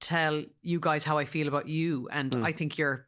tell 0.00 0.44
you 0.62 0.78
guys 0.80 1.04
how 1.04 1.18
I 1.18 1.24
feel 1.24 1.48
about 1.48 1.68
you, 1.68 2.08
and 2.12 2.34
Hmm. 2.34 2.44
I 2.44 2.52
think 2.52 2.76
you're 2.78 3.06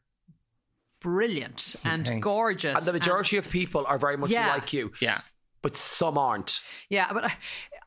brilliant 1.01 1.75
and 1.83 2.05
Thank- 2.05 2.23
gorgeous. 2.23 2.75
And 2.77 2.85
the 2.85 2.93
majority 2.93 3.37
of 3.37 3.49
people 3.49 3.85
are 3.87 3.97
very 3.97 4.17
much 4.17 4.29
Yeah. 4.29 4.53
like 4.53 4.71
you, 4.73 4.91
Yeah. 5.01 5.21
but 5.61 5.75
some 5.77 6.17
aren't. 6.17 6.61
Yeah, 6.89 7.11
but 7.11 7.31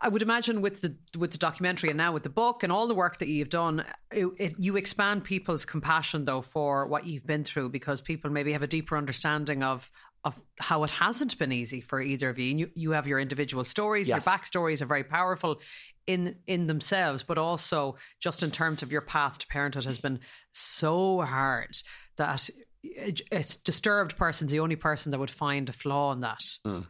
I, 0.05 0.09
would 0.09 0.23
imagine 0.23 0.61
with 0.61 0.81
the 0.81 0.97
with 1.19 1.33
the 1.33 1.39
documentary 1.39 1.91
and 1.91 1.97
now 1.99 2.13
with 2.13 2.23
the 2.23 2.29
book 2.29 2.63
and 2.63 2.73
all 2.73 2.87
the 2.87 2.95
work 2.95 3.19
that 3.19 3.29
you've 3.29 3.49
done, 3.49 3.85
it, 4.11 4.27
it, 4.39 4.55
you 4.59 4.77
expand 4.77 5.25
people's 5.25 5.65
compassion 5.65 6.25
though 6.25 6.43
for 6.43 6.87
what 6.87 7.07
you've 7.07 7.27
been 7.27 7.45
through 7.45 7.71
because 7.71 8.01
people 8.01 8.31
maybe 8.31 8.53
have 8.53 8.63
a 8.63 8.67
deeper 8.67 8.97
understanding 8.97 9.63
of 9.63 9.91
of 10.25 10.41
how 10.59 10.85
it 10.85 10.91
hasn't 10.91 11.39
been 11.39 11.53
easy 11.53 11.81
for 11.81 12.01
either 12.01 12.31
of 12.31 12.39
you. 12.39 12.51
And 12.51 12.61
you, 12.61 12.71
you 12.75 12.91
have 12.93 13.07
your 13.07 13.21
individual 13.21 13.63
stories, 13.63 14.09
Yes. 14.09 14.25
your 14.25 14.35
backstories 14.35 14.81
are 14.81 14.87
very 14.87 15.05
powerful 15.05 15.61
in 16.07 16.37
in 16.47 16.67
themselves, 16.67 17.23
but 17.23 17.39
also 17.39 17.97
just 18.21 18.43
in 18.43 18.51
terms 18.51 18.83
of 18.83 18.91
your 18.93 19.03
path 19.03 19.39
to 19.39 19.47
parenthood 19.49 19.85
has 19.85 19.99
been 19.99 20.21
so 20.53 21.21
hard 21.21 21.77
that 22.17 22.49
it, 22.83 23.21
it's 23.33 23.57
disturbed 23.57 24.17
person's 24.17 24.51
the 24.51 24.61
only 24.61 24.77
person 24.77 25.11
that 25.11 25.19
would 25.19 25.31
find 25.31 25.69
a 25.69 25.73
flaw 25.73 26.13
in 26.13 26.21
that 26.21 26.45
mm. 26.67 26.87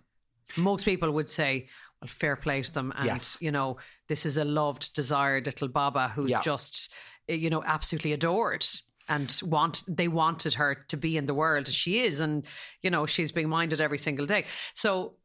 most 0.56 0.84
people 0.84 1.10
would 1.10 1.30
say, 1.30 1.68
well, 2.00 2.08
fair 2.08 2.36
play 2.36 2.62
to 2.62 2.72
them. 2.72 2.92
And, 2.96 3.06
Yes. 3.06 3.38
you 3.40 3.50
know, 3.50 3.78
this 4.08 4.26
is 4.26 4.36
a 4.36 4.44
loved, 4.44 4.94
desired 4.94 5.46
little 5.46 5.68
Baba 5.68 6.08
who's 6.08 6.30
Yeah. 6.30 6.42
just, 6.42 6.92
eh, 7.28 7.34
you 7.34 7.50
know, 7.50 7.62
absolutely 7.64 8.12
adored. 8.12 8.64
And 9.06 9.38
want 9.42 9.82
they 9.86 10.08
wanted 10.08 10.54
her 10.54 10.76
to 10.88 10.96
be 10.96 11.18
in 11.18 11.26
the 11.26 11.34
world 11.34 11.68
as 11.68 11.74
she 11.74 12.00
is, 12.00 12.20
and 12.20 12.46
you 12.80 12.88
know 12.90 13.04
she's 13.04 13.32
being 13.32 13.50
minded 13.50 13.82
every 13.82 13.98
single 13.98 14.24
day. 14.24 14.46
So 14.72 15.16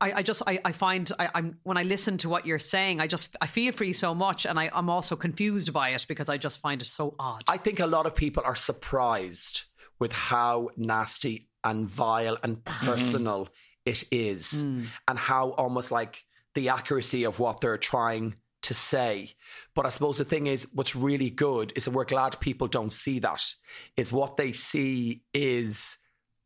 I, 0.00 0.12
I 0.14 0.22
just 0.22 0.42
I, 0.46 0.60
I 0.64 0.72
find 0.72 1.12
I, 1.18 1.28
I'm 1.34 1.58
when 1.62 1.76
I 1.76 1.82
listen 1.82 2.16
to 2.18 2.30
what 2.30 2.46
you're 2.46 2.58
saying, 2.58 3.02
I 3.02 3.06
just 3.06 3.36
I 3.42 3.48
feel 3.48 3.72
for 3.74 3.84
you 3.84 3.92
so 3.92 4.14
much, 4.14 4.46
and 4.46 4.58
I, 4.58 4.70
I'm 4.72 4.88
also 4.88 5.14
confused 5.14 5.74
by 5.74 5.90
it 5.90 6.06
because 6.08 6.30
I 6.30 6.38
just 6.38 6.60
find 6.60 6.80
it 6.80 6.86
so 6.86 7.14
odd. 7.18 7.42
I 7.48 7.58
think 7.58 7.80
a 7.80 7.86
lot 7.86 8.06
of 8.06 8.14
people 8.14 8.44
are 8.46 8.54
surprised 8.56 9.64
with 9.98 10.12
how 10.14 10.70
nasty 10.78 11.50
and 11.64 11.86
vile 11.86 12.38
and 12.42 12.64
personal 12.64 13.48
it 13.84 14.04
is, 14.10 14.52
Mm. 14.64 14.86
and 15.08 15.18
how 15.18 15.50
almost 15.50 15.90
like 15.90 16.24
the 16.54 16.68
accuracy 16.70 17.24
of 17.24 17.38
what 17.38 17.60
they're 17.60 17.78
trying 17.78 18.34
to 18.62 18.74
say. 18.74 19.32
But 19.74 19.86
I 19.86 19.88
suppose 19.88 20.18
the 20.18 20.24
thing 20.24 20.46
is, 20.46 20.68
what's 20.72 20.94
really 20.94 21.30
good 21.30 21.72
is 21.74 21.86
that 21.86 21.90
we're 21.90 22.04
glad 22.04 22.38
people 22.40 22.68
don't 22.68 22.92
see 22.92 23.18
that. 23.20 23.42
Is 23.96 24.12
what 24.12 24.36
they 24.36 24.52
see 24.52 25.22
is 25.34 25.98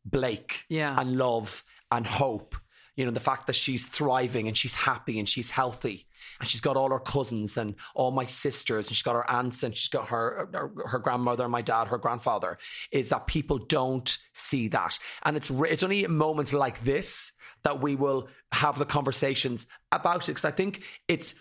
Blake 0.05 0.65
Yeah. 0.69 0.99
and 0.99 1.17
love 1.17 1.63
and 1.91 2.05
hope. 2.07 2.55
You 2.97 3.05
know, 3.05 3.11
the 3.11 3.21
fact 3.21 3.47
that 3.47 3.55
she's 3.55 3.85
thriving 3.85 4.49
and 4.49 4.57
she's 4.57 4.75
happy 4.75 5.19
and 5.19 5.29
she's 5.29 5.49
healthy 5.49 6.05
and 6.41 6.49
she's 6.49 6.59
got 6.59 6.75
all 6.75 6.89
her 6.89 6.99
cousins 6.99 7.55
and 7.55 7.75
all 7.95 8.11
my 8.11 8.25
sisters 8.25 8.87
and 8.87 8.95
she's 8.95 9.03
got 9.03 9.15
her 9.15 9.29
aunts 9.29 9.63
and 9.63 9.73
she's 9.73 9.87
got 9.87 10.09
her 10.09 10.49
her, 10.51 10.71
her 10.85 10.99
grandmother, 10.99 11.47
my 11.47 11.61
dad, 11.61 11.87
her 11.87 11.97
grandfather, 11.97 12.57
is 12.91 13.09
that 13.09 13.27
people 13.27 13.59
don't 13.59 14.17
see 14.33 14.67
that. 14.67 14.99
And 15.23 15.37
it's 15.37 15.49
it's 15.49 15.83
only 15.83 16.05
moments 16.07 16.51
like 16.53 16.83
this 16.83 17.31
that 17.63 17.81
we 17.81 17.95
will 17.95 18.27
have 18.51 18.77
the 18.77 18.85
conversations 18.85 19.67
about 19.91 20.23
it 20.23 20.27
because 20.27 20.45
I 20.45 20.51
think 20.51 20.83
it's 21.07 21.35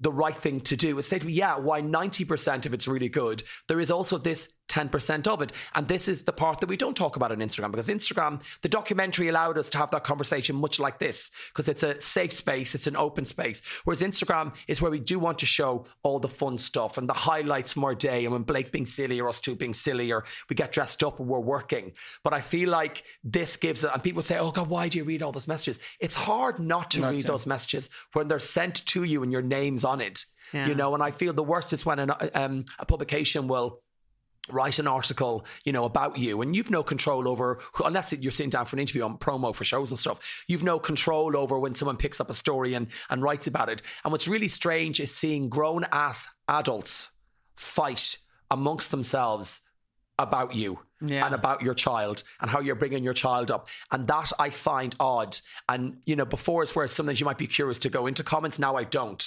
the 0.00 0.12
right 0.12 0.36
thing 0.36 0.60
to 0.60 0.76
do 0.76 0.98
is 0.98 1.08
say 1.08 1.18
to 1.18 1.26
me, 1.26 1.32
yeah, 1.32 1.58
why 1.58 1.80
90% 1.80 2.66
of 2.66 2.74
it's 2.74 2.86
really 2.86 3.08
good. 3.08 3.42
There 3.68 3.80
is 3.80 3.90
also 3.90 4.18
this 4.18 4.48
10% 4.68 5.26
of 5.26 5.42
it. 5.42 5.52
And 5.74 5.86
this 5.86 6.08
is 6.08 6.24
the 6.24 6.32
part 6.32 6.60
that 6.60 6.68
we 6.68 6.76
don't 6.76 6.96
talk 6.96 7.16
about 7.16 7.32
on 7.32 7.38
Instagram 7.38 7.70
because 7.70 7.88
Instagram, 7.88 8.42
the 8.62 8.68
documentary 8.68 9.28
allowed 9.28 9.58
us 9.58 9.68
to 9.70 9.78
have 9.78 9.90
that 9.92 10.04
conversation 10.04 10.56
much 10.56 10.78
like 10.78 10.98
this 10.98 11.30
because 11.48 11.68
it's 11.68 11.82
a 11.82 12.00
safe 12.00 12.32
space, 12.32 12.74
it's 12.74 12.86
an 12.86 12.96
open 12.96 13.24
space. 13.24 13.62
Whereas 13.84 14.02
Instagram 14.02 14.54
is 14.66 14.80
where 14.82 14.90
we 14.90 14.98
do 15.00 15.18
want 15.18 15.38
to 15.40 15.46
show 15.46 15.86
all 16.02 16.18
the 16.18 16.28
fun 16.28 16.58
stuff 16.58 16.98
and 16.98 17.08
the 17.08 17.14
highlights 17.14 17.72
from 17.72 17.84
our 17.84 17.94
day 17.94 18.24
and 18.24 18.32
when 18.32 18.42
Blake 18.42 18.72
being 18.72 18.86
silly 18.86 19.20
or 19.20 19.28
us 19.28 19.40
two 19.40 19.54
being 19.54 19.74
silly 19.74 20.12
or 20.12 20.24
we 20.50 20.56
get 20.56 20.72
dressed 20.72 21.02
up 21.02 21.20
and 21.20 21.28
we're 21.28 21.40
working. 21.40 21.92
But 22.22 22.32
I 22.32 22.40
feel 22.40 22.70
like 22.70 23.04
this 23.24 23.56
gives 23.56 23.84
it, 23.84 23.90
and 23.92 24.02
people 24.02 24.22
say, 24.22 24.38
oh 24.38 24.50
God, 24.50 24.68
why 24.68 24.88
do 24.88 24.98
you 24.98 25.04
read 25.04 25.22
all 25.22 25.32
those 25.32 25.48
messages? 25.48 25.78
It's 26.00 26.14
hard 26.14 26.58
not 26.58 26.90
to 26.92 27.00
Not 27.00 27.12
read 27.12 27.22
to. 27.22 27.28
those 27.28 27.46
messages 27.46 27.90
when 28.12 28.28
they're 28.28 28.38
sent 28.38 28.86
to 28.86 29.04
you 29.04 29.22
and 29.22 29.32
your 29.32 29.42
name's 29.42 29.84
on 29.84 30.00
it. 30.00 30.26
Yeah. 30.52 30.68
You 30.68 30.74
know, 30.74 30.94
and 30.94 31.02
I 31.02 31.10
feel 31.10 31.32
the 31.32 31.42
worst 31.42 31.72
is 31.72 31.84
when 31.84 31.98
an, 31.98 32.12
um, 32.34 32.64
a 32.78 32.86
publication 32.86 33.48
will 33.48 33.80
write 34.48 34.78
an 34.78 34.86
article, 34.86 35.44
you 35.64 35.72
know, 35.72 35.84
about 35.84 36.18
you, 36.18 36.42
and 36.42 36.54
you've 36.54 36.70
no 36.70 36.82
control 36.82 37.28
over 37.28 37.58
unless 37.84 38.12
you're 38.12 38.30
sitting 38.32 38.50
down 38.50 38.64
for 38.66 38.76
an 38.76 38.80
interview 38.80 39.02
on 39.02 39.18
promo 39.18 39.54
for 39.54 39.64
shows 39.64 39.90
and 39.90 39.98
stuff. 39.98 40.44
You've 40.46 40.62
no 40.62 40.78
control 40.78 41.36
over 41.36 41.58
when 41.58 41.74
someone 41.74 41.96
picks 41.96 42.20
up 42.20 42.30
a 42.30 42.34
story 42.34 42.74
and 42.74 42.88
and 43.10 43.22
writes 43.22 43.46
about 43.46 43.68
it. 43.68 43.82
And 44.04 44.12
what's 44.12 44.28
really 44.28 44.48
strange 44.48 45.00
is 45.00 45.14
seeing 45.14 45.48
grown 45.48 45.84
ass 45.92 46.28
adults 46.48 47.10
fight 47.56 48.18
amongst 48.50 48.90
themselves 48.90 49.60
about 50.18 50.54
you 50.54 50.78
Yeah. 51.02 51.26
and 51.26 51.34
about 51.34 51.60
your 51.62 51.74
child 51.74 52.22
and 52.40 52.50
how 52.50 52.60
you're 52.60 52.74
bringing 52.74 53.04
your 53.04 53.12
child 53.12 53.50
up. 53.50 53.68
And 53.90 54.06
that 54.06 54.32
I 54.38 54.50
find 54.50 54.94
odd. 54.98 55.38
And, 55.68 55.98
you 56.06 56.16
know, 56.16 56.24
before 56.24 56.62
is 56.62 56.74
where 56.74 56.88
sometimes 56.88 57.20
you 57.20 57.26
might 57.26 57.36
be 57.38 57.46
curious 57.46 57.78
to 57.80 57.90
go 57.90 58.06
into 58.06 58.24
comments. 58.24 58.58
Now 58.58 58.76
I 58.76 58.84
don't. 58.84 59.22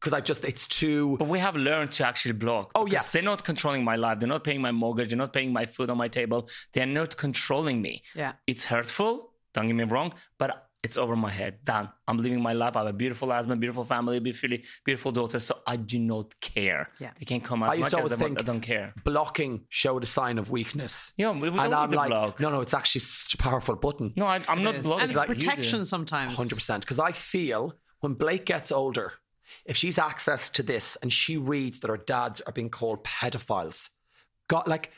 Because 0.00 0.12
I 0.14 0.20
just, 0.20 0.44
it's 0.44 0.66
too. 0.66 1.16
But 1.18 1.28
we 1.28 1.38
have 1.38 1.56
learned 1.56 1.92
to 1.92 2.06
actually 2.06 2.32
block. 2.32 2.72
Oh, 2.74 2.86
yes. 2.86 3.12
They're 3.12 3.22
not 3.22 3.44
controlling 3.44 3.84
my 3.84 3.96
life. 3.96 4.18
They're 4.18 4.28
not 4.28 4.42
paying 4.44 4.60
my 4.60 4.72
mortgage. 4.72 5.08
They're 5.10 5.18
not 5.18 5.32
paying 5.32 5.52
my 5.52 5.64
food 5.66 5.90
on 5.90 5.96
my 5.98 6.08
table. 6.08 6.48
They're 6.72 6.86
not 6.86 7.16
controlling 7.16 7.80
me. 7.80 8.02
Yeah. 8.14 8.32
It's 8.46 8.64
hurtful. 8.64 9.32
Don't 9.54 9.66
get 9.68 9.74
me 9.74 9.84
wrong. 9.84 10.12
But 10.38 10.68
it's 10.82 10.98
over 10.98 11.14
my 11.14 11.30
head. 11.30 11.58
Done. 11.64 11.88
I'm 12.08 12.18
living 12.18 12.42
my 12.42 12.52
life. 12.54 12.74
I 12.74 12.80
have 12.80 12.88
a 12.88 12.92
beautiful 12.92 13.30
husband, 13.30 13.60
beautiful 13.60 13.84
family, 13.84 14.18
beautiful, 14.18 14.48
beautiful 14.84 15.12
daughter. 15.12 15.38
So 15.38 15.58
I 15.68 15.76
do 15.76 16.00
not 16.00 16.34
care. 16.40 16.90
Yeah. 16.98 17.12
They 17.16 17.24
can 17.24 17.40
come 17.40 17.62
I 17.62 17.68
as 17.68 17.78
used 17.78 17.80
much 17.80 17.90
to 17.92 17.96
as 17.98 18.00
always 18.00 18.10
want. 18.18 18.22
think 18.22 18.40
I 18.40 18.42
don't 18.42 18.60
care. 18.60 18.92
blocking 19.04 19.60
showed 19.68 20.02
a 20.02 20.06
sign 20.08 20.38
of 20.38 20.50
weakness. 20.50 21.12
Yeah, 21.16 21.30
we, 21.30 21.50
we 21.50 21.50
don't 21.50 21.60
and 21.60 21.70
need 21.70 21.76
I'm 21.76 21.90
like, 21.92 22.08
block. 22.08 22.40
no, 22.40 22.50
no, 22.50 22.60
it's 22.62 22.74
actually 22.74 23.02
such 23.02 23.34
a 23.34 23.36
powerful 23.38 23.76
button. 23.76 24.12
No, 24.16 24.26
I, 24.26 24.40
I'm 24.48 24.58
It 24.58 24.62
not 24.64 24.74
is. 24.74 24.82
blocking. 24.84 25.02
And 25.02 25.10
it's 25.12 25.16
like 25.18 25.28
you 25.28 25.34
do. 25.36 25.46
protection 25.46 25.86
sometimes. 25.86 26.34
100%. 26.34 26.80
Because 26.80 26.98
I 26.98 27.12
feel 27.12 27.74
when 28.00 28.14
Blake 28.14 28.46
gets 28.46 28.72
older, 28.72 29.12
if 29.64 29.76
she's 29.76 29.98
access 29.98 30.50
to 30.50 30.62
this 30.62 30.96
and 31.02 31.12
she 31.12 31.36
reads 31.36 31.80
that 31.80 31.88
her 31.88 31.96
dads 31.96 32.40
are 32.40 32.52
being 32.52 32.70
called 32.70 33.04
pedophiles, 33.04 33.88
God, 34.48 34.66
like, 34.66 34.90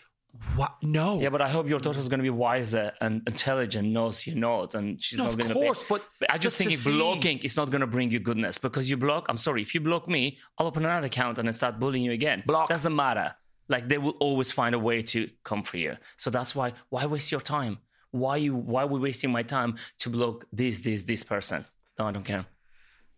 what? 0.56 0.74
No. 0.82 1.20
Yeah, 1.20 1.28
but 1.28 1.40
I 1.40 1.48
hope 1.48 1.68
your 1.68 1.78
daughter's 1.78 2.08
going 2.08 2.18
to 2.18 2.24
be 2.24 2.30
wiser 2.30 2.92
and 3.00 3.22
intelligent, 3.26 3.88
knows 3.88 4.26
you're 4.26 4.34
not, 4.36 4.74
and 4.74 5.00
she's 5.00 5.16
No, 5.18 5.26
not 5.26 5.38
going 5.38 5.50
to. 5.50 5.54
Of 5.58 5.64
course, 5.64 5.84
but 5.88 6.02
I 6.28 6.38
just 6.38 6.42
just 6.42 6.58
think 6.58 6.72
if 6.72 6.80
see- 6.80 6.96
blocking 6.96 7.38
is 7.38 7.56
not 7.56 7.70
going 7.70 7.82
to 7.82 7.86
bring 7.86 8.10
you 8.10 8.18
goodness 8.18 8.58
because 8.58 8.90
you 8.90 8.96
block. 8.96 9.26
I'm 9.28 9.38
sorry, 9.38 9.62
if 9.62 9.74
you 9.74 9.80
block 9.80 10.08
me, 10.08 10.38
I'll 10.58 10.66
open 10.66 10.84
another 10.84 11.06
account 11.06 11.38
and 11.38 11.46
then 11.46 11.52
start 11.52 11.78
bullying 11.78 12.04
you 12.04 12.12
again. 12.12 12.42
Block. 12.46 12.68
doesn't 12.68 12.94
matter. 12.96 13.34
Like 13.68 13.88
they 13.88 13.98
will 13.98 14.16
always 14.20 14.50
find 14.50 14.74
a 14.74 14.78
way 14.78 15.02
to 15.02 15.30
come 15.44 15.62
for 15.62 15.76
you. 15.76 15.96
So 16.16 16.30
that's 16.30 16.54
why 16.54 16.72
why 16.90 17.06
waste 17.06 17.30
your 17.30 17.40
time? 17.40 17.78
Why 18.10 18.36
you 18.36 18.54
why 18.54 18.82
are 18.82 18.86
we 18.88 18.98
wasting 19.00 19.30
my 19.30 19.42
time 19.42 19.76
to 20.00 20.10
block 20.10 20.44
this 20.52 20.80
this 20.80 21.04
this 21.04 21.22
person? 21.22 21.64
No, 21.98 22.06
I 22.06 22.12
don't 22.12 22.24
care. 22.24 22.44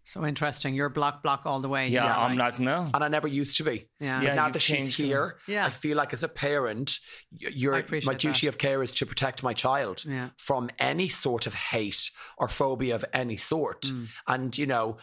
So 0.09 0.25
interesting. 0.25 0.75
You're 0.75 0.89
block, 0.89 1.23
block 1.25 1.43
all 1.47 1.59
the 1.59 1.69
way. 1.69 1.89
Yeah, 1.89 2.17
I'm 2.17 2.37
like- 2.37 2.53
like 2.53 2.61
no. 2.61 2.89
And 2.95 3.03
I 3.03 3.09
never 3.09 3.27
used 3.27 3.57
to 3.57 3.65
be. 3.65 3.89
Yeah. 3.99 4.21
But 4.21 4.25
Yeah, 4.27 4.35
now 4.37 4.45
you've 4.45 4.53
that 4.53 4.61
she's 4.63 4.83
changed. 4.85 4.97
here, 4.97 5.37
Yeah. 5.49 5.67
I 5.67 5.71
feel 5.71 5.97
like 5.97 6.13
as 6.13 6.23
a 6.23 6.29
parent, 6.29 7.01
y- 7.33 7.51
you're, 7.53 7.85
my 8.05 8.15
duty 8.15 8.47
that. 8.47 8.51
of 8.55 8.59
care 8.59 8.85
is 8.85 8.93
to 8.93 9.07
protect 9.07 9.43
my 9.43 9.53
child 9.53 10.05
Yeah. 10.07 10.29
from 10.39 10.71
any 10.79 11.09
sort 11.09 11.49
of 11.49 11.55
hate 11.55 12.11
or 12.39 12.47
phobia 12.49 12.95
of 12.95 13.05
any 13.13 13.37
sort. 13.37 13.83
Mm. 13.83 14.07
And, 14.29 14.57
you 14.57 14.67
know, 14.67 14.99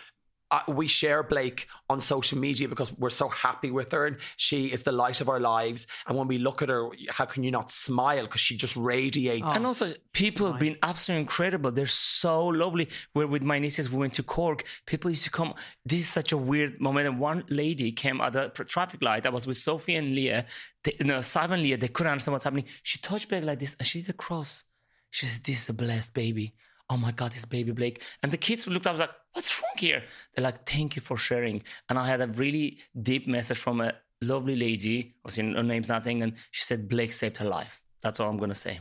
uh, 0.54 0.62
we 0.68 0.88
share 0.88 1.24
Blake 1.24 1.68
on 1.90 2.00
social 2.00 2.38
media 2.38 2.68
because 2.68 2.94
we're 3.00 3.10
so 3.10 3.28
happy 3.28 3.72
with 3.72 3.92
her 3.92 4.06
and 4.06 4.18
she 4.38 4.68
is 4.68 4.84
the 4.84 4.92
light 4.92 5.20
of 5.20 5.28
our 5.28 5.40
lives. 5.40 5.88
And 6.06 6.16
when 6.16 6.28
we 6.28 6.38
look 6.38 6.62
at 6.62 6.70
her, 6.70 6.90
how 7.10 7.26
can 7.26 7.44
you 7.44 7.50
not 7.50 7.72
smile? 7.72 8.26
Because 8.26 8.42
she 8.42 8.56
just 8.56 8.76
radiates. 8.76 9.48
Oh. 9.50 9.56
And 9.56 9.66
also, 9.66 9.92
people 10.14 10.52
have 10.52 10.60
been 10.60 10.78
absolutely 10.84 11.22
incredible. 11.22 11.72
They're 11.72 11.88
so 11.88 12.46
lovely. 12.46 12.90
We're 13.16 13.26
with 13.26 13.42
my 13.42 13.58
nieces. 13.58 13.92
We 13.92 13.98
went 13.98 14.14
to 14.14 14.24
Cork. 14.24 14.66
People 14.86 15.10
used 15.10 15.24
to 15.24 15.32
come. 15.32 15.56
This 15.88 16.02
is 16.02 16.10
such 16.10 16.32
a 16.32 16.38
weird 16.38 16.80
moment. 16.80 17.08
And 17.08 17.20
one 17.20 17.46
lady 17.50 17.92
came 17.92 18.22
at 18.22 18.34
the 18.34 18.50
traffic 18.50 19.02
light. 19.02 19.26
I 19.26 19.30
was 19.30 19.48
with 19.48 19.58
Sophie 19.58 19.96
and 19.96 20.14
Leah. 20.14 20.46
They, 20.84 20.98
no, 21.00 21.22
Simon 21.22 21.54
and 21.54 21.64
Leah. 21.64 21.78
They 21.78 21.88
couldn't 21.88 22.12
understand 22.12 22.34
what's 22.34 22.44
happening. 22.44 22.66
She 22.84 23.00
touched 23.00 23.30
Blake 23.30 23.44
like 23.44 23.60
this, 23.60 23.76
and 23.80 23.88
she 23.88 24.02
did 24.02 24.12
a 24.12 24.14
cross. 24.14 24.66
She 25.10 25.26
said, 25.26 25.44
"This 25.44 25.64
is 25.64 25.70
a 25.70 25.74
blessed 25.74 26.14
baby." 26.14 26.54
Oh 26.94 26.98
my 26.98 27.12
God, 27.12 27.32
this 27.34 27.46
baby 27.46 27.72
Blake. 27.72 28.02
And 28.22 28.32
the 28.32 28.38
kids 28.38 28.68
looked 28.68 28.86
up. 28.86 28.92
I 28.92 28.94
was 28.94 29.00
like, 29.06 29.16
"What's 29.34 29.62
wrong 29.62 29.78
here?" 29.78 30.04
They're 30.36 30.44
like, 30.44 30.60
"Thank 30.70 30.96
you 30.96 31.02
for 31.02 31.18
sharing." 31.18 31.64
And 31.90 31.98
I 31.98 32.06
had 32.08 32.22
a 32.22 32.28
really 32.28 32.78
deep 33.02 33.28
message 33.28 33.58
from 33.58 33.82
a 33.82 33.94
lovely 34.22 34.56
lady. 34.56 34.98
Obviously, 35.26 35.54
her 35.54 35.64
name's 35.64 35.90
nothing, 35.90 36.22
and 36.24 36.34
she 36.52 36.64
said 36.70 36.88
Blake 36.88 37.14
saved 37.14 37.38
her 37.38 37.50
life. 37.60 37.82
That's 38.02 38.20
all 38.20 38.30
I'm 38.30 38.38
gonna 38.38 38.56
say 38.66 38.80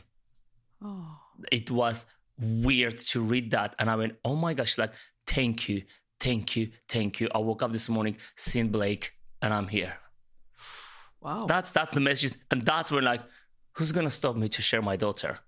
Oh. 0.84 1.18
it 1.52 1.70
was 1.70 2.06
weird 2.68 2.98
to 2.98 3.20
read 3.20 3.51
that 3.52 3.74
and 3.78 3.89
i 3.89 3.94
went 3.94 4.14
oh 4.24 4.34
my 4.34 4.52
gosh 4.52 4.76
like 4.78 4.93
thank 5.28 5.68
you 5.68 5.82
thank 6.18 6.56
you 6.56 6.70
thank 6.89 7.20
you 7.20 7.28
i 7.36 7.39
woke 7.39 7.62
up 7.62 7.72
this 7.72 7.89
morning 7.89 8.16
seeing 8.36 8.68
blake 8.70 9.12
and 9.43 9.55
i'm 9.55 9.68
here 9.68 9.94
Wow. 11.20 11.44
that's 11.47 11.70
that's 11.70 11.93
the 11.93 12.01
message 12.01 12.34
and 12.51 12.62
that's 12.62 12.90
when 12.90 13.05
like 13.05 13.22
who's 13.74 13.93
gonna 13.93 14.10
stop 14.10 14.34
me 14.34 14.48
to 14.48 14.60
share 14.62 14.82
my 14.82 14.97
daughter 14.97 15.39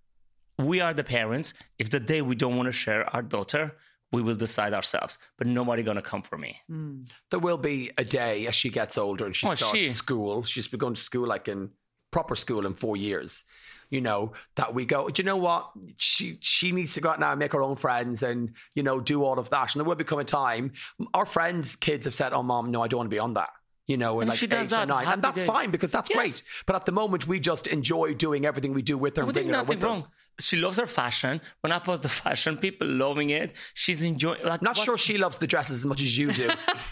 we 0.58 0.80
are 0.80 0.94
the 0.94 1.04
parents 1.04 1.54
if 1.78 1.90
the 1.90 2.00
day 2.00 2.22
we 2.22 2.34
don't 2.34 2.56
want 2.56 2.66
to 2.66 2.72
share 2.72 3.04
our 3.14 3.22
daughter 3.22 3.72
we 4.12 4.22
will 4.22 4.36
decide 4.36 4.72
ourselves 4.72 5.18
but 5.38 5.46
nobody 5.46 5.82
gonna 5.82 6.02
come 6.02 6.22
for 6.22 6.38
me 6.38 6.56
Mm. 6.70 7.08
there 7.30 7.40
will 7.40 7.58
be 7.58 7.90
a 7.98 8.04
day 8.04 8.46
as 8.46 8.54
she 8.54 8.70
gets 8.70 8.96
older 8.98 9.26
and 9.26 9.34
she 9.34 9.46
Oh, 9.46 9.54
starts 9.54 9.76
she- 9.76 9.88
school. 9.90 10.44
She's 10.44 10.68
been 10.68 10.78
going 10.78 10.94
to 10.94 11.02
school 11.02 11.26
like 11.26 11.48
in 11.48 11.70
proper 12.12 12.36
school 12.36 12.64
in 12.64 12.74
four 12.74 12.96
years. 12.96 13.42
You 13.90 14.00
know 14.00 14.32
that 14.54 14.72
we 14.72 14.86
go. 14.86 15.08
Do 15.08 15.20
you 15.20 15.26
know 15.26 15.36
what? 15.36 15.70
She 15.98 16.38
she 16.40 16.70
needs 16.72 16.94
to 16.94 17.00
go 17.00 17.10
out 17.10 17.18
now 17.20 17.30
and 17.32 17.38
make 17.40 17.52
her 17.52 17.62
own 17.62 17.74
friends 17.76 18.22
and 18.22 18.52
you 18.76 18.82
know 18.84 19.00
do 19.00 19.24
all 19.24 19.38
of 19.38 19.50
that. 19.50 19.74
And 19.74 19.80
there 19.80 19.84
will 19.88 19.96
become 19.96 20.20
a 20.20 20.24
time. 20.24 20.72
Our 21.12 21.26
friends' 21.26 21.74
kids 21.76 22.06
have 22.06 22.14
said, 22.14 22.32
"Oh, 22.32 22.42
mom, 22.44 22.70
no, 22.70 22.82
I 22.82 22.88
don't 22.88 22.98
want 22.98 23.10
to 23.10 23.14
be 23.14 23.18
on 23.18 23.34
that." 23.34 23.50
You 23.86 23.98
know, 23.98 24.14
And 24.14 24.22
and 24.22 24.28
like 24.30 24.38
she 24.38 24.46
does 24.46 24.70
that, 24.70 24.88
nine, 24.88 25.06
and 25.06 25.22
that's 25.22 25.36
days. 25.36 25.46
fine 25.46 25.70
because 25.70 25.90
that's 25.90 26.08
Yeah. 26.08 26.16
great. 26.16 26.42
But 26.66 26.74
at 26.76 26.86
the 26.86 26.92
moment, 26.92 27.26
we 27.28 27.38
just 27.38 27.66
enjoy 27.66 28.14
doing 28.14 28.46
everything 28.46 28.72
we 28.72 28.80
do 28.80 28.96
with 28.96 29.16
her 29.18 29.24
we 29.24 29.28
and 29.28 29.34
did 29.34 29.46
nothing 29.48 29.78
wrong 29.80 29.98
us. 29.98 30.04
she 30.40 30.56
loves 30.56 30.78
her 30.78 30.86
fashion 30.86 31.38
when 31.60 31.70
i 31.70 31.78
post 31.78 32.02
the 32.02 32.08
fashion 32.24 32.56
people 32.56 32.88
loving 32.88 33.30
it 33.30 33.54
she's 33.74 34.02
enjoying 34.02 34.42
like 34.44 34.62
Not 34.62 34.76
sure 34.76 34.96
she 34.98 35.18
loves 35.18 35.36
the 35.36 35.46
dresses 35.46 35.76
as 35.80 35.86
much 35.86 36.00
as 36.02 36.16
you 36.16 36.32
do. 36.32 36.48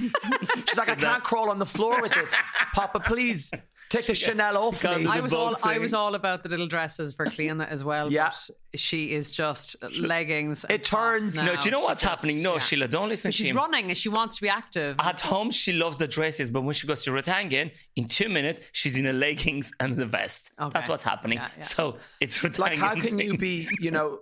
She's 0.66 0.77
like, 0.77 0.90
I 0.90 0.94
can't 0.94 1.24
crawl 1.24 1.51
on 1.51 1.59
the 1.59 1.66
floor 1.66 2.01
with 2.02 2.12
this. 2.14 2.32
Papa, 2.74 3.01
please 3.01 3.51
take 3.93 4.06
the 4.06 4.14
Chanel 4.14 4.56
off 4.56 4.82
me. 4.82 5.05
do 5.05 5.10
I 5.10 5.20
was 5.20 5.35
all 5.35 5.55
I 5.64 5.78
was 5.78 5.93
all 5.94 6.14
about 6.14 6.43
the 6.43 6.48
little 6.48 6.66
dresses 6.66 7.14
for 7.14 7.27
Cleana 7.27 7.69
as 7.69 7.85
well. 7.85 8.10
Yeah. 8.12 8.31
But 8.31 8.81
she 8.81 9.12
is 9.12 9.31
just 9.31 9.77
leggings. 9.98 10.64
and 10.64 10.73
It 10.73 10.82
turns- 10.85 11.35
tops 11.36 11.47
no 11.47 11.56
do 11.56 11.64
you 11.66 11.70
know 11.70 11.81
what's 11.81 12.01
just- 12.01 12.10
happening 12.10 12.43
no 12.43 12.55
yeah. 12.55 12.59
sheila 12.60 12.89
don't 12.89 13.09
listen 13.10 13.28
But 13.28 13.32
to 13.36 13.43
she's 13.43 13.51
him 13.51 13.56
running 13.56 13.89
and 13.90 13.98
she 13.98 14.09
wants 14.09 14.36
to 14.36 14.43
be 14.43 14.48
active. 14.48 14.97
At 14.98 15.20
home, 15.20 15.51
she 15.51 15.73
loves 15.74 15.98
the 15.98 16.09
dresses, 16.09 16.51
but 16.51 16.62
when 16.62 16.74
she 16.74 16.86
goes 16.86 17.05
to 17.05 17.10
Rathangan, 17.10 17.70
in 17.97 18.09
two 18.09 18.28
minutes, 18.31 18.66
she's 18.73 18.97
in 18.97 19.06
a 19.06 19.12
leggings 19.12 19.70
and 19.81 19.97
the 19.97 20.06
vest. 20.06 20.51
That's 20.73 20.89
what's 20.89 21.05
happening. 21.05 21.39
Yeah, 21.39 21.48
yeah. 21.59 21.62
So 21.64 21.98
it's 22.20 22.39
Rathangan. 22.39 22.59
Like, 22.59 22.78
how 22.78 22.94
can 22.94 23.19
you 23.19 23.36
be, 23.36 23.69
you 23.78 23.90
know, 23.90 24.20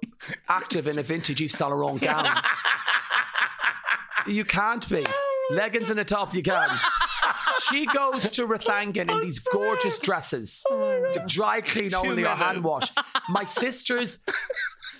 active 0.49 0.89
in 0.89 0.99
a 0.99 1.03
vintage 1.03 1.41
Yves 1.41 1.57
Saint 1.57 1.71
Laurent 1.71 2.01
gown? 2.03 2.27
you 4.27 4.45
can't 4.45 4.87
be. 4.89 5.05
Leggings 5.51 5.91
and 5.91 6.01
a 6.01 6.05
top, 6.05 6.35
you 6.35 6.43
can. 6.43 6.69
She 7.69 7.87
goes 7.87 8.31
to 8.33 8.47
Rathangan 8.47 9.11
in 9.11 9.21
these 9.21 9.41
gorgeous 9.53 9.99
dresses, 9.99 10.63
to 10.69 11.25
dry 11.27 11.61
clean 11.61 11.91
Two 11.91 11.97
only 11.97 12.25
or 12.25 12.35
hand 12.35 12.65
wash. 12.65 12.91
My 13.29 13.45
sisters 13.45 14.19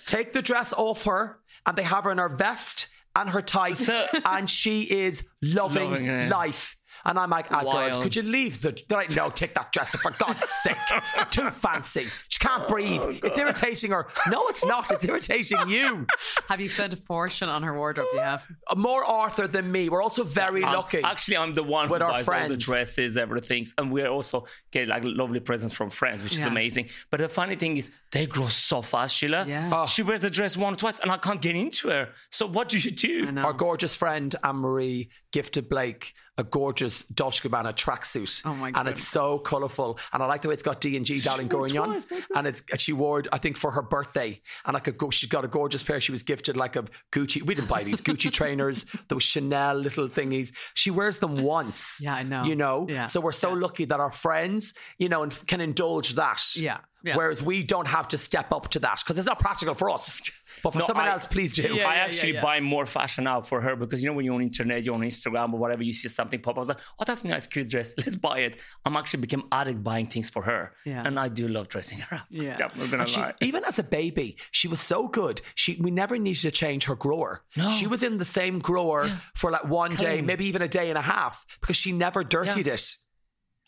take 0.05 0.33
the 0.33 0.41
dress 0.41 0.73
off 0.73 1.03
her 1.05 1.39
and 1.65 1.77
they 1.77 1.83
have 1.83 2.03
her 2.05 2.11
in 2.11 2.17
her 2.17 2.29
vest 2.29 2.87
and 3.15 3.29
her 3.29 3.41
tights, 3.41 3.89
and 4.25 4.49
she 4.49 4.83
is 4.83 5.23
loving, 5.41 5.91
Loving 5.91 6.29
life. 6.29 6.77
And 7.05 7.17
I'm 7.17 7.29
like, 7.29 7.47
ah, 7.51 7.61
girls, 7.61 7.97
could 7.97 8.15
you 8.15 8.23
leave 8.23 8.61
the? 8.61 8.79
They're 8.87 8.97
like, 8.97 9.15
no, 9.15 9.29
take 9.29 9.55
that 9.55 9.71
dresser 9.71 9.97
for 9.97 10.11
God's 10.11 10.43
sake. 10.63 10.77
Too 11.31 11.49
fancy. 11.51 12.07
She 12.27 12.39
can't 12.39 12.67
breathe. 12.67 13.01
it's 13.23 13.37
irritating 13.39 13.91
her. 13.91 14.07
No, 14.29 14.47
it's 14.47 14.65
not. 14.65 14.91
It's 14.91 15.05
irritating 15.05 15.57
you. 15.67 16.05
Have 16.49 16.61
you 16.61 16.69
spent 16.69 16.93
a 16.93 16.97
fortune 16.97 17.49
on 17.49 17.63
her 17.63 17.73
wardrobe? 17.75 18.07
You 18.13 18.19
have. 18.19 18.43
More 18.75 19.03
Arthur 19.03 19.47
than 19.47 19.71
me. 19.71 19.89
We're 19.89 20.01
also 20.03 20.23
very 20.23 20.61
lucky. 20.61 21.01
Actually, 21.01 21.37
I'm 21.37 21.53
the 21.53 21.63
one 21.63 21.87
who 21.87 21.93
With 21.93 22.01
our 22.01 22.11
buys 22.11 22.27
all 22.27 22.35
the 22.35 22.47
friends. 22.47 22.65
dresses, 22.65 23.17
everything, 23.17 23.67
and 23.77 23.91
we're 23.91 24.07
also 24.07 24.45
get 24.71 24.87
like 24.87 25.03
lovely 25.05 25.39
presents 25.39 25.75
from 25.75 25.89
friends, 25.89 26.23
which 26.23 26.33
is 26.35 26.41
amazing. 26.41 26.89
But 27.09 27.19
the 27.19 27.29
funny 27.29 27.55
thing 27.55 27.77
is, 27.77 27.91
they 28.11 28.25
grow 28.25 28.47
so 28.47 28.81
fast, 28.81 29.15
Sheila. 29.15 29.45
Yeah. 29.47 29.69
Oh. 29.73 29.85
She 29.85 30.03
wears 30.03 30.21
the 30.21 30.29
dress 30.29 30.57
one 30.57 30.73
or 30.73 30.77
twice, 30.77 30.99
and 30.99 31.11
I 31.11 31.17
can't 31.17 31.41
get 31.41 31.55
into 31.55 31.89
her. 31.89 32.09
So 32.29 32.45
what 32.47 32.69
do 32.69 32.77
you 32.77 32.91
do? 32.91 33.33
Our 33.37 33.53
gorgeous 33.53 33.95
friend 33.95 34.35
Anne 34.43 34.57
Marie 34.57 35.09
gifted 35.31 35.69
Blake 35.69 36.13
a 36.41 36.43
gorgeous 36.43 37.03
Dolce 37.05 37.47
Gabbana 37.47 37.73
tracksuit. 37.73 38.41
Oh 38.43 38.53
my 38.55 38.71
god! 38.71 38.79
And 38.81 38.89
it's 38.89 39.07
so 39.07 39.39
colourful. 39.39 39.97
And 40.11 40.21
I 40.21 40.25
like 40.25 40.41
the 40.41 40.49
way 40.49 40.53
it's 40.55 40.63
got 40.63 40.81
D 40.81 40.97
and 40.97 41.05
G 41.05 41.19
Darling 41.19 41.47
going 41.47 41.77
on. 41.77 41.87
twice, 41.87 42.07
And 42.35 42.47
it's 42.47 42.63
she 42.77 42.91
wore, 42.91 43.23
I 43.31 43.37
think, 43.37 43.57
for 43.57 43.71
her 43.71 43.81
birthday. 43.81 44.41
And 44.65 44.73
like 44.73 44.87
a 44.87 44.91
go 44.91 45.09
she's 45.09 45.29
got 45.29 45.45
a 45.45 45.47
gorgeous 45.47 45.83
pair. 45.83 46.01
She 46.01 46.11
was 46.11 46.23
gifted 46.23 46.57
like 46.57 46.75
a 46.75 46.83
Gucci. 47.11 47.41
We 47.43 47.55
didn't 47.55 47.69
buy 47.69 47.83
these 47.83 48.01
Gucci 48.01 48.31
trainers, 48.31 48.85
those 49.07 49.23
Chanel 49.23 49.75
little 49.75 50.09
thingies. 50.09 50.51
She 50.73 50.91
wears 50.91 51.19
them 51.19 51.43
once. 51.43 51.99
Yeah, 52.01 52.15
I 52.15 52.23
know. 52.23 52.43
You 52.43 52.55
know? 52.55 52.87
Yeah. 52.89 53.05
So 53.05 53.21
we're 53.21 53.31
so 53.31 53.53
lucky 53.53 53.85
that 53.85 53.99
our 53.99 54.11
friends, 54.11 54.73
you 54.97 55.09
know, 55.09 55.23
and 55.23 55.47
can 55.47 55.61
indulge 55.61 56.15
that. 56.15 56.41
Yeah, 56.55 56.79
yeah. 57.03 57.15
Whereas 57.15 57.41
we 57.41 57.63
don't 57.63 57.87
have 57.87 58.07
to 58.09 58.17
step 58.17 58.51
up 58.51 58.69
to 58.69 58.79
that 58.79 58.99
because 59.03 59.17
it's 59.17 59.27
not 59.27 59.39
practical 59.39 59.75
for 59.75 59.89
us. 59.89 60.21
But 60.63 60.73
for 60.73 60.79
No, 60.79 60.85
someone 60.87 61.05
I- 61.07 61.11
else, 61.11 61.25
please 61.25 61.53
do. 61.53 61.79
I 61.81 61.95
actually 61.95 62.33
buy 62.33 62.59
more 62.59 62.85
fashion 62.85 63.23
now 63.25 63.41
for 63.41 63.61
her 63.61 63.75
because 63.75 64.03
you 64.03 64.09
know 64.09 64.15
when 64.15 64.25
you're 64.25 64.35
on 64.35 64.41
internet, 64.41 64.83
you're 64.83 64.95
on 64.95 65.01
Instagram 65.01 65.53
or 65.53 65.59
whatever, 65.59 65.83
you 65.83 65.93
see 65.93 66.07
something 66.07 66.39
pop 66.41 66.51
up. 66.53 66.57
I 66.57 66.59
was 66.59 66.69
like, 66.69 66.79
oh, 66.99 67.03
that's 67.05 67.23
a 67.23 67.27
nice, 67.27 67.47
cute 67.47 67.69
dress. 67.69 67.93
Let's 67.97 68.15
buy 68.15 68.39
it. 68.39 68.59
I'm 68.85 68.95
actually 68.95 69.21
became 69.21 69.43
addict 69.51 69.83
buying 69.83 70.07
things 70.07 70.29
for 70.29 70.41
her, 70.43 70.73
Yeah. 70.85 71.03
and 71.05 71.19
I 71.19 71.29
do 71.29 71.47
love 71.47 71.67
dressing 71.69 71.99
her 71.99 72.17
up. 72.17 72.25
Yeah. 72.29 72.57
I'm 72.61 72.79
not 72.79 72.91
gonna 72.91 73.03
And 73.03 73.17
lie. 73.17 73.33
even 73.41 73.63
as 73.65 73.79
a 73.79 73.83
baby, 73.83 74.37
she 74.51 74.67
was 74.67 74.79
so 74.79 75.07
good. 75.07 75.41
She 75.55 75.77
we 75.81 75.91
never 75.91 76.17
needed 76.17 76.41
to 76.41 76.51
change 76.51 76.85
her 76.85 76.95
grower. 76.95 77.41
No. 77.55 77.71
She 77.71 77.87
was 77.87 78.03
in 78.03 78.17
the 78.17 78.25
same 78.25 78.59
grower 78.59 79.09
for 79.35 79.51
like 79.51 79.65
one 79.65 79.95
day, 79.95 80.21
maybe 80.21 80.45
even 80.47 80.61
a 80.61 80.67
day 80.67 80.89
and 80.89 80.97
a 80.97 81.01
half, 81.01 81.45
because 81.61 81.75
she 81.77 81.91
never 81.91 82.23
dirtied 82.23 82.67
it. 82.67 82.95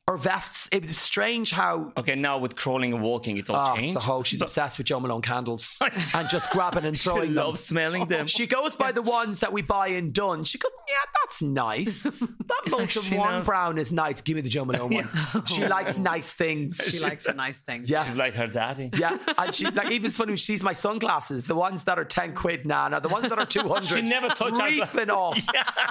Her 0.08 0.18
vests, 0.18 0.68
it 0.74 0.86
was 0.86 0.98
strange 0.98 1.52
how 1.52 1.94
Okay, 1.96 2.16
now 2.16 2.38
with 2.38 2.58
crawling 2.58 2.92
and 2.94 3.02
walking, 3.02 3.38
it's 3.38 3.50
all 3.50 3.56
Oh, 3.72 3.76
changed. 3.78 3.96
it's 3.96 4.04
a 4.04 4.06
whole. 4.06 4.24
She's 4.24 4.42
obsessed 4.42 4.78
with 4.78 4.86
Jo 4.86 5.00
Malone 5.00 5.22
candles 5.22 5.72
and 6.14 6.28
just 6.30 6.50
grabbing 6.50 6.84
and 6.84 6.98
she 6.98 7.08
throwing 7.10 7.34
them. 7.34 7.46
loves 7.46 7.64
smelling 7.64 8.08
them. 8.08 8.28
She 8.28 8.46
goes 8.46 8.76
by 8.76 8.92
the 8.92 9.02
ones 9.02 9.40
that 9.40 9.54
we 9.54 9.62
buy 9.62 9.88
in 9.88 10.12
Dunn. 10.12 10.44
She 10.44 10.58
goes, 10.58 10.72
yeah, 10.90 10.96
that's 11.22 11.42
nice. 11.42 12.04
That 12.46 12.60
It's 12.66 12.74
like 12.74 12.90
Molton 12.90 13.18
One 13.18 13.32
knows. 13.36 13.46
Brown 13.46 13.78
is 13.78 13.92
nice. 13.94 14.20
Give 14.20 14.36
me 14.36 14.42
the 14.42 14.50
Jo 14.50 14.66
Malone 14.66 14.94
one. 14.94 15.10
She 15.48 15.66
likes 15.66 15.98
nice 15.98 16.34
things. 16.34 16.82
She 16.86 17.00
likes 17.00 17.24
the 17.24 17.34
nice 17.34 17.60
things. 17.60 17.90
Yes. 17.90 18.08
She's 18.08 18.18
like 18.18 18.34
her 18.34 18.48
daddy. 18.48 18.90
Yeah, 18.98 19.18
and 19.38 19.56
she 19.56 19.66
like 19.72 19.90
even 19.92 20.08
it's 20.08 20.18
funny 20.18 20.32
when 20.32 20.38
she 20.38 20.46
sees 20.48 20.64
my 20.64 20.74
sunglasses, 20.74 21.46
the 21.46 21.56
ones 21.56 21.86
that 21.86 21.98
are 21.98 22.04
ten 22.04 22.36
quid 22.36 22.66
now, 22.66 22.90
now 22.90 23.00
the 23.00 23.08
ones 23.08 23.30
that 23.30 23.40
are 23.40 23.46
two 23.46 23.62
hundred. 23.70 23.86
She 23.88 24.02
never 24.02 24.28
touched 24.28 24.60
our 24.60 24.68
reefing 24.68 25.10
off. 25.10 25.40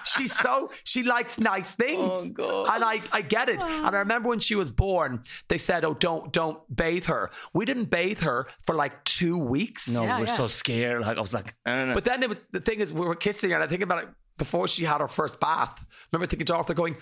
She's 0.05 0.39
so 0.39 0.71
she 0.85 1.03
likes 1.03 1.39
nice 1.41 1.75
things, 1.75 1.99
Oh, 1.99 2.29
God. 2.29 2.69
and 2.75 2.85
I 2.85 3.01
I 3.11 3.23
get 3.23 3.49
it. 3.49 3.63
And 3.63 3.97
I 3.97 4.02
remember 4.03 4.29
when 4.29 4.39
she 4.41 4.55
was 4.55 4.71
born, 4.71 5.23
they 5.49 5.59
said, 5.59 5.85
"Oh, 5.85 5.95
don't 5.95 6.33
don't 6.33 6.59
bathe 6.75 7.07
her." 7.07 7.31
We 7.55 7.65
didn't 7.65 7.87
bathe 7.87 8.21
her 8.21 8.47
for 8.67 8.75
like 8.75 9.03
two 9.05 9.39
weeks. 9.39 9.89
No, 9.89 10.05
Yeah, 10.05 10.19
we're 10.21 10.27
yeah. 10.27 10.33
so 10.35 10.47
scared. 10.47 11.03
Like 11.03 11.19
I 11.19 11.21
was 11.21 11.35
like, 11.35 11.55
I 11.67 11.75
don't 11.77 11.89
know. 11.89 11.95
But 11.95 12.05
then 12.05 12.23
it 12.23 12.29
was 12.29 12.39
the 12.53 12.61
thing 12.61 12.81
is 12.81 12.93
we 12.93 13.01
were 13.07 13.15
kissing 13.17 13.51
her, 13.51 13.57
and 13.57 13.65
I 13.65 13.67
think 13.67 13.83
about 13.83 14.03
it 14.05 14.09
before 14.39 14.69
she 14.69 14.85
had 14.85 15.01
her 15.01 15.09
first 15.09 15.41
bath. 15.41 15.85
remember 16.13 16.27
thinking 16.27 16.47
to 16.47 16.57
Arthur 16.57 16.75
going. 16.75 16.97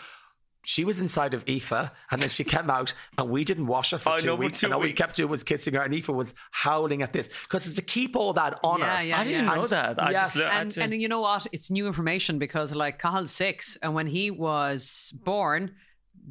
She 0.62 0.84
was 0.84 1.00
inside 1.00 1.32
of 1.32 1.42
Aoife 1.48 1.72
and 2.10 2.20
then 2.20 2.28
she 2.28 2.44
came 2.44 2.68
out 2.78 2.92
and 3.16 3.30
we 3.30 3.44
didn't 3.44 3.66
wash 3.66 3.92
her 3.92 3.98
for 3.98 4.10
I 4.10 4.18
two 4.18 4.26
know, 4.26 4.34
weeks. 4.34 4.60
two 4.60 4.66
and 4.66 4.74
all 4.74 4.80
we 4.80 4.92
kept 4.92 5.16
doing 5.16 5.30
was 5.30 5.42
kissing 5.42 5.72
her 5.72 5.80
and 5.80 5.94
Aoife 5.94 6.10
was 6.10 6.34
howling 6.50 7.00
at 7.00 7.14
this 7.14 7.30
because 7.44 7.66
it's 7.66 7.76
to 7.76 7.82
keep 7.82 8.14
all 8.14 8.34
that 8.34 8.60
honor. 8.62 8.84
Yeah, 8.84 9.00
yeah, 9.00 9.20
I 9.20 9.24
didn't 9.24 9.46
yeah. 9.46 9.54
know 9.54 9.66
that. 9.68 10.02
I 10.02 10.10
yes, 10.10 10.34
just 10.34 10.52
I 10.52 10.60
and, 10.60 10.70
to- 10.72 10.82
and 10.82 10.92
you 11.00 11.08
know 11.08 11.20
what? 11.20 11.46
It's 11.52 11.70
new 11.70 11.86
information 11.86 12.38
because 12.38 12.74
like 12.74 12.98
Cathal's 12.98 13.30
six, 13.30 13.78
and 13.80 13.94
when 13.94 14.06
he 14.06 14.30
was 14.30 15.14
born, 15.24 15.76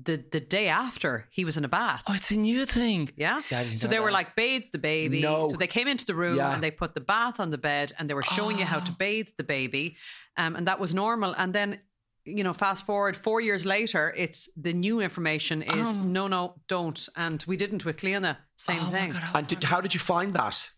the 0.04 0.24
the 0.32 0.40
day 0.40 0.68
after 0.68 1.26
he 1.32 1.46
was 1.46 1.58
in 1.58 1.66
a 1.66 1.68
bath. 1.70 2.04
oh, 2.08 2.14
it's 2.14 2.32
a 2.32 2.38
new 2.38 2.66
thing. 2.66 3.10
Yeah. 3.16 3.38
See, 3.38 3.56
I 3.56 3.64
didn't 3.64 3.80
so 3.80 3.88
know 3.88 3.92
they 3.92 4.00
were 4.00 4.12
like, 4.12 4.36
bathe 4.36 4.66
the 4.72 4.78
baby. 4.78 5.22
No. 5.22 5.50
So 5.50 5.58
they 5.58 5.68
came 5.68 5.88
into 5.88 6.06
the 6.06 6.16
room 6.16 6.38
Yeah. 6.38 6.54
and 6.54 6.64
they 6.64 6.72
put 6.72 6.94
the 6.94 7.02
bath 7.02 7.40
on 7.40 7.50
the 7.52 7.58
bed 7.58 7.92
and 7.98 8.10
they 8.10 8.14
were 8.14 8.24
showing 8.24 8.58
you 8.60 8.66
how 8.66 8.78
Oh. 8.78 8.86
to 8.86 8.92
bathe 8.94 9.30
the 9.38 9.44
baby. 9.44 9.98
Um, 10.38 10.56
and 10.56 10.68
that 10.68 10.80
was 10.80 10.94
normal. 10.94 11.34
And 11.38 11.54
then, 11.54 11.80
you 12.26 12.44
know, 12.44 12.54
fast 12.54 12.86
forward 12.86 13.18
four 13.18 13.42
years 13.42 13.66
later, 13.66 14.14
it's 14.16 14.48
the 14.56 14.74
new 14.74 15.02
information 15.02 15.62
is 15.64 15.88
Oh. 15.88 15.94
no, 15.94 16.28
no, 16.28 16.56
don't. 16.68 17.10
And 17.16 17.44
we 17.48 17.58
didn't 17.58 17.84
with 17.86 17.98
Cleona. 17.98 18.38
Same 18.58 18.80
Oh 18.82 18.86
my 18.86 18.92
thing. 18.92 19.12
God, 19.12 19.22
how 19.24 19.40
And 19.40 19.48
did, 19.48 19.64
how 19.64 19.82
did 19.82 19.94
you 19.94 20.00
find 20.00 20.34
that? 20.34 20.70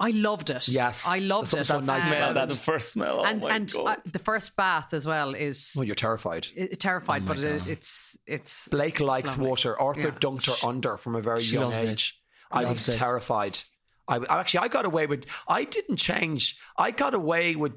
I 0.00 0.10
loved 0.10 0.48
it. 0.50 0.66
Yes. 0.66 1.06
I 1.06 1.18
loved 1.18 1.52
it. 1.54 1.64
something 1.66 1.86
so 1.86 1.92
nice 1.92 2.08
smell 2.08 2.34
that 2.34 2.48
the 2.48 2.56
first 2.56 2.88
smell. 2.90 3.20
Oh 3.20 3.24
and 3.24 3.40
my 3.42 3.50
and 3.54 3.70
God. 3.70 3.86
uh, 3.86 3.96
the 4.10 4.18
first 4.18 4.56
bath 4.56 4.94
as 4.94 5.06
well 5.06 5.34
is 5.34 5.72
Well, 5.76 5.84
you're 5.84 5.94
terrified. 5.94 6.48
uh, 6.58 6.66
terrified, 6.78 7.22
Oh 7.24 7.26
but 7.26 7.38
it, 7.38 7.66
it's 7.68 8.18
it's 8.26 8.66
Blake 8.68 8.98
likes 9.00 9.32
lovely. 9.32 9.48
water. 9.48 9.78
Arthur 9.78 10.00
Yeah. 10.08 10.18
dunked 10.18 10.46
her 10.46 10.66
under 10.68 10.96
from 10.96 11.16
a 11.16 11.20
very 11.20 11.40
She 11.40 11.54
young 11.56 11.64
loves 11.64 11.82
it. 11.82 11.90
age. 11.90 12.20
I 12.50 12.62
Loves 12.62 12.86
was 12.86 12.94
it. 12.94 12.98
terrified. 12.98 13.58
I, 14.08 14.16
I 14.16 14.40
actually 14.40 14.60
I 14.60 14.68
got 14.68 14.86
away 14.86 15.06
with. 15.06 15.26
I 15.46 15.64
didn't 15.64 15.96
change. 15.98 16.56
I 16.76 16.90
got 16.90 17.14
away 17.14 17.54
with 17.54 17.72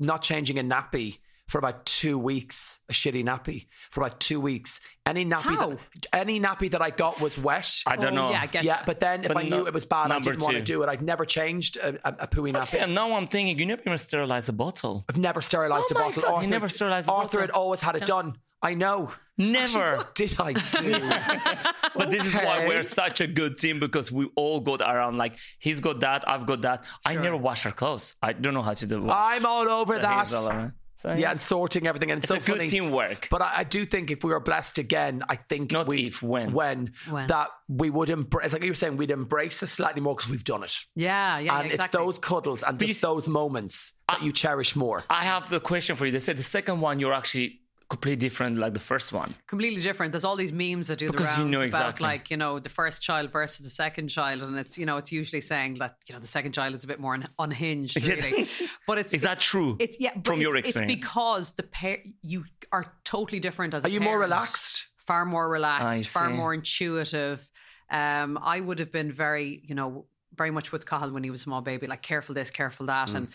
not 0.00 0.22
changing 0.22 0.58
a 0.58 0.62
nappy 0.64 1.18
for 1.48 1.58
about 1.58 1.84
two 1.84 2.16
weeks. 2.18 2.78
A 2.88 2.92
shitty 2.92 3.24
nappy 3.24 3.66
for 3.90 4.02
about 4.02 4.20
two 4.20 4.40
weeks. 4.40 4.78
Any 5.04 5.24
nappy 5.24 5.56
How? 5.56 5.70
that 5.70 5.78
any 6.12 6.38
nappy 6.38 6.70
that 6.70 6.80
I 6.80 6.90
got 6.90 7.20
was 7.20 7.42
wet. 7.42 7.82
I 7.86 7.96
don't 7.96 8.12
Oh, 8.16 8.26
know. 8.26 8.30
Yeah, 8.30 8.42
I 8.42 8.46
get 8.46 8.62
yeah, 8.64 8.82
but 8.86 9.00
then 9.00 9.24
if 9.24 9.28
But 9.28 9.38
I 9.38 9.42
knew 9.42 9.50
no- 9.50 9.66
it 9.66 9.74
was 9.74 9.84
bad, 9.84 10.12
I 10.12 10.20
didn't 10.20 10.42
want 10.42 10.56
to 10.56 10.62
do 10.62 10.82
it. 10.84 10.88
I'd 10.88 11.02
never 11.02 11.24
changed 11.24 11.76
a, 11.78 11.94
a, 12.06 12.16
a 12.20 12.28
pooey 12.28 12.52
nappy. 12.52 12.68
Okay, 12.74 12.78
and 12.78 12.94
now 12.94 13.12
I'm 13.14 13.26
thinking 13.26 13.58
you 13.58 13.66
never 13.66 13.82
even 13.84 13.98
sterilize 13.98 14.48
a 14.48 14.52
bottle. 14.52 15.04
I've 15.08 15.18
never 15.18 15.40
sterilised 15.42 15.88
Oh 15.90 15.96
a 15.96 15.98
my 15.98 16.06
bottle. 16.06 16.22
God, 16.22 16.42
you 16.42 16.48
never 16.48 16.68
sterilised 16.68 17.08
a 17.08 17.12
Arthur 17.12 17.26
bottle. 17.38 17.40
had 17.40 17.50
always 17.50 17.80
had 17.80 17.96
it 17.96 18.06
done. 18.06 18.36
I 18.60 18.74
know. 18.74 19.10
Never. 19.38 19.78
Actually, 19.78 19.96
what 19.96 20.14
did 20.16 20.40
I 20.40 20.52
do? 20.52 21.70
But 21.94 22.10
this 22.10 22.26
is 22.26 22.34
why 22.34 22.66
we're 22.66 22.82
such 22.82 23.20
a 23.20 23.26
good 23.26 23.56
team 23.56 23.78
because 23.80 24.10
we 24.12 24.28
all 24.36 24.60
got 24.60 24.80
around. 24.80 25.16
Like 25.16 25.36
he's 25.60 25.80
got 25.80 26.00
that, 26.00 26.28
I've 26.28 26.46
got 26.46 26.62
that. 26.62 26.84
I 27.06 27.14
never 27.14 27.36
wash 27.36 27.64
our 27.66 27.72
clothes. 27.72 28.14
I 28.22 28.32
don't 28.32 28.54
know 28.54 28.62
how 28.62 28.74
to 28.74 28.86
do. 28.86 29.02
Wash. 29.02 29.36
I'm 29.36 29.46
all 29.46 29.68
over 29.68 29.94
So 29.96 30.02
that. 30.02 30.72
Here's 31.02 31.04
all 31.04 31.12
of 31.12 31.18
it. 31.18 31.20
So, 31.20 31.22
Yeah, 31.22 31.30
and 31.30 31.40
sorting 31.40 31.86
everything, 31.86 32.10
and 32.10 32.22
it's, 32.22 32.30
it's 32.30 32.44
so 32.46 32.52
a 32.52 32.54
good 32.54 32.58
funny. 32.58 32.68
teamwork. 32.68 33.28
But 33.30 33.42
I, 33.42 33.58
I 33.58 33.64
do 33.64 33.84
think 33.84 34.10
if 34.10 34.24
we 34.24 34.30
were 34.32 34.40
blessed 34.40 34.78
again, 34.78 35.22
I 35.28 35.36
think 35.36 35.72
Not 35.72 35.86
we'd, 35.88 36.08
if, 36.08 36.22
when. 36.22 36.52
when, 36.52 36.92
When. 37.08 37.26
that 37.28 37.48
we 37.68 37.90
would 37.90 38.10
embrace. 38.10 38.52
Like 38.52 38.62
you 38.62 38.70
were 38.70 38.74
saying, 38.74 38.96
we'd 38.96 39.10
embrace 39.10 39.62
it 39.62 39.66
slightly 39.68 40.00
more 40.00 40.14
because 40.14 40.30
we've 40.30 40.44
done 40.44 40.62
it, 40.64 40.74
yeah, 40.94 41.38
yeah, 41.38 41.58
and 41.58 41.70
exactly. 41.70 41.98
it's 41.98 42.04
those 42.04 42.18
cuddles 42.18 42.62
and 42.62 42.78
just 42.78 43.02
those 43.02 43.28
moments 43.28 43.92
that 44.08 44.22
you 44.22 44.32
cherish 44.32 44.74
more. 44.76 45.04
I 45.10 45.24
have 45.24 45.50
the 45.50 45.60
question 45.60 45.96
for 45.96 46.06
you. 46.06 46.12
They 46.12 46.18
said 46.18 46.36
the 46.38 46.42
second 46.42 46.80
one 46.80 46.98
you're 47.00 47.12
actually 47.12 47.60
completely 47.90 48.16
different 48.28 48.56
like 48.56 48.74
the 48.74 48.80
first 48.80 49.12
one. 49.12 49.34
completely 49.46 49.80
different. 49.80 50.12
There's 50.12 50.24
all 50.24 50.36
these 50.36 50.52
memes 50.52 50.88
that 50.88 50.98
do 50.98 51.10
Because 51.10 51.28
the 51.34 51.42
you 51.42 51.44
rounds 51.44 51.52
know 51.52 51.58
about 51.60 51.66
exactly. 51.66 52.04
like 52.04 52.30
you 52.30 52.36
know 52.36 52.58
the 52.58 52.68
first 52.68 53.00
child 53.02 53.32
versus 53.32 53.64
the 53.64 53.70
second 53.70 54.08
child, 54.08 54.42
and 54.42 54.56
it's 54.58 54.76
you 54.76 54.86
know 54.86 54.96
it's 54.98 55.10
usually 55.10 55.40
saying 55.40 55.74
that 55.78 55.96
you 56.06 56.14
know 56.14 56.20
the 56.20 56.26
second 56.26 56.52
child 56.52 56.74
is 56.74 56.84
a 56.84 56.86
bit 56.86 57.00
more 57.00 57.14
un- 57.14 57.28
unhinged, 57.38 57.96
really. 58.08 58.48
but 58.86 58.98
it's 58.98 59.14
Is 59.14 59.22
that 59.22 59.40
true? 59.40 59.76
It's 59.80 59.98
yeah, 59.98 60.12
but 60.14 60.26
from 60.26 60.40
your 60.40 60.54
it's- 60.56 60.68
experience? 60.70 60.92
It's 60.94 61.02
because 61.04 61.52
the 61.52 61.62
pair 61.62 61.98
you 62.22 62.44
are 62.72 62.92
totally 63.04 63.40
different 63.40 63.72
as. 63.74 63.84
A 63.84 63.86
Are 63.86 63.90
a 63.90 63.92
you 63.94 64.00
more 64.00 64.18
relaxed? 64.20 64.88
Far 65.06 65.24
more 65.24 65.48
relaxed. 65.48 66.10
Far 66.10 66.28
more 66.28 66.52
intuitive. 66.52 67.48
Um, 67.90 68.38
I 68.42 68.60
would 68.60 68.78
have 68.80 68.92
been 68.92 69.10
very 69.10 69.62
you 69.64 69.74
know 69.74 70.04
very 70.36 70.50
much 70.50 70.72
with 70.72 70.86
Cathal 70.86 71.10
when 71.10 71.24
he 71.24 71.30
was 71.30 71.40
a 71.40 71.44
small 71.44 71.62
baby, 71.62 71.86
like 71.86 72.02
careful 72.02 72.34
this, 72.34 72.50
careful 72.50 72.86
that, 72.86 73.14
and. 73.14 73.28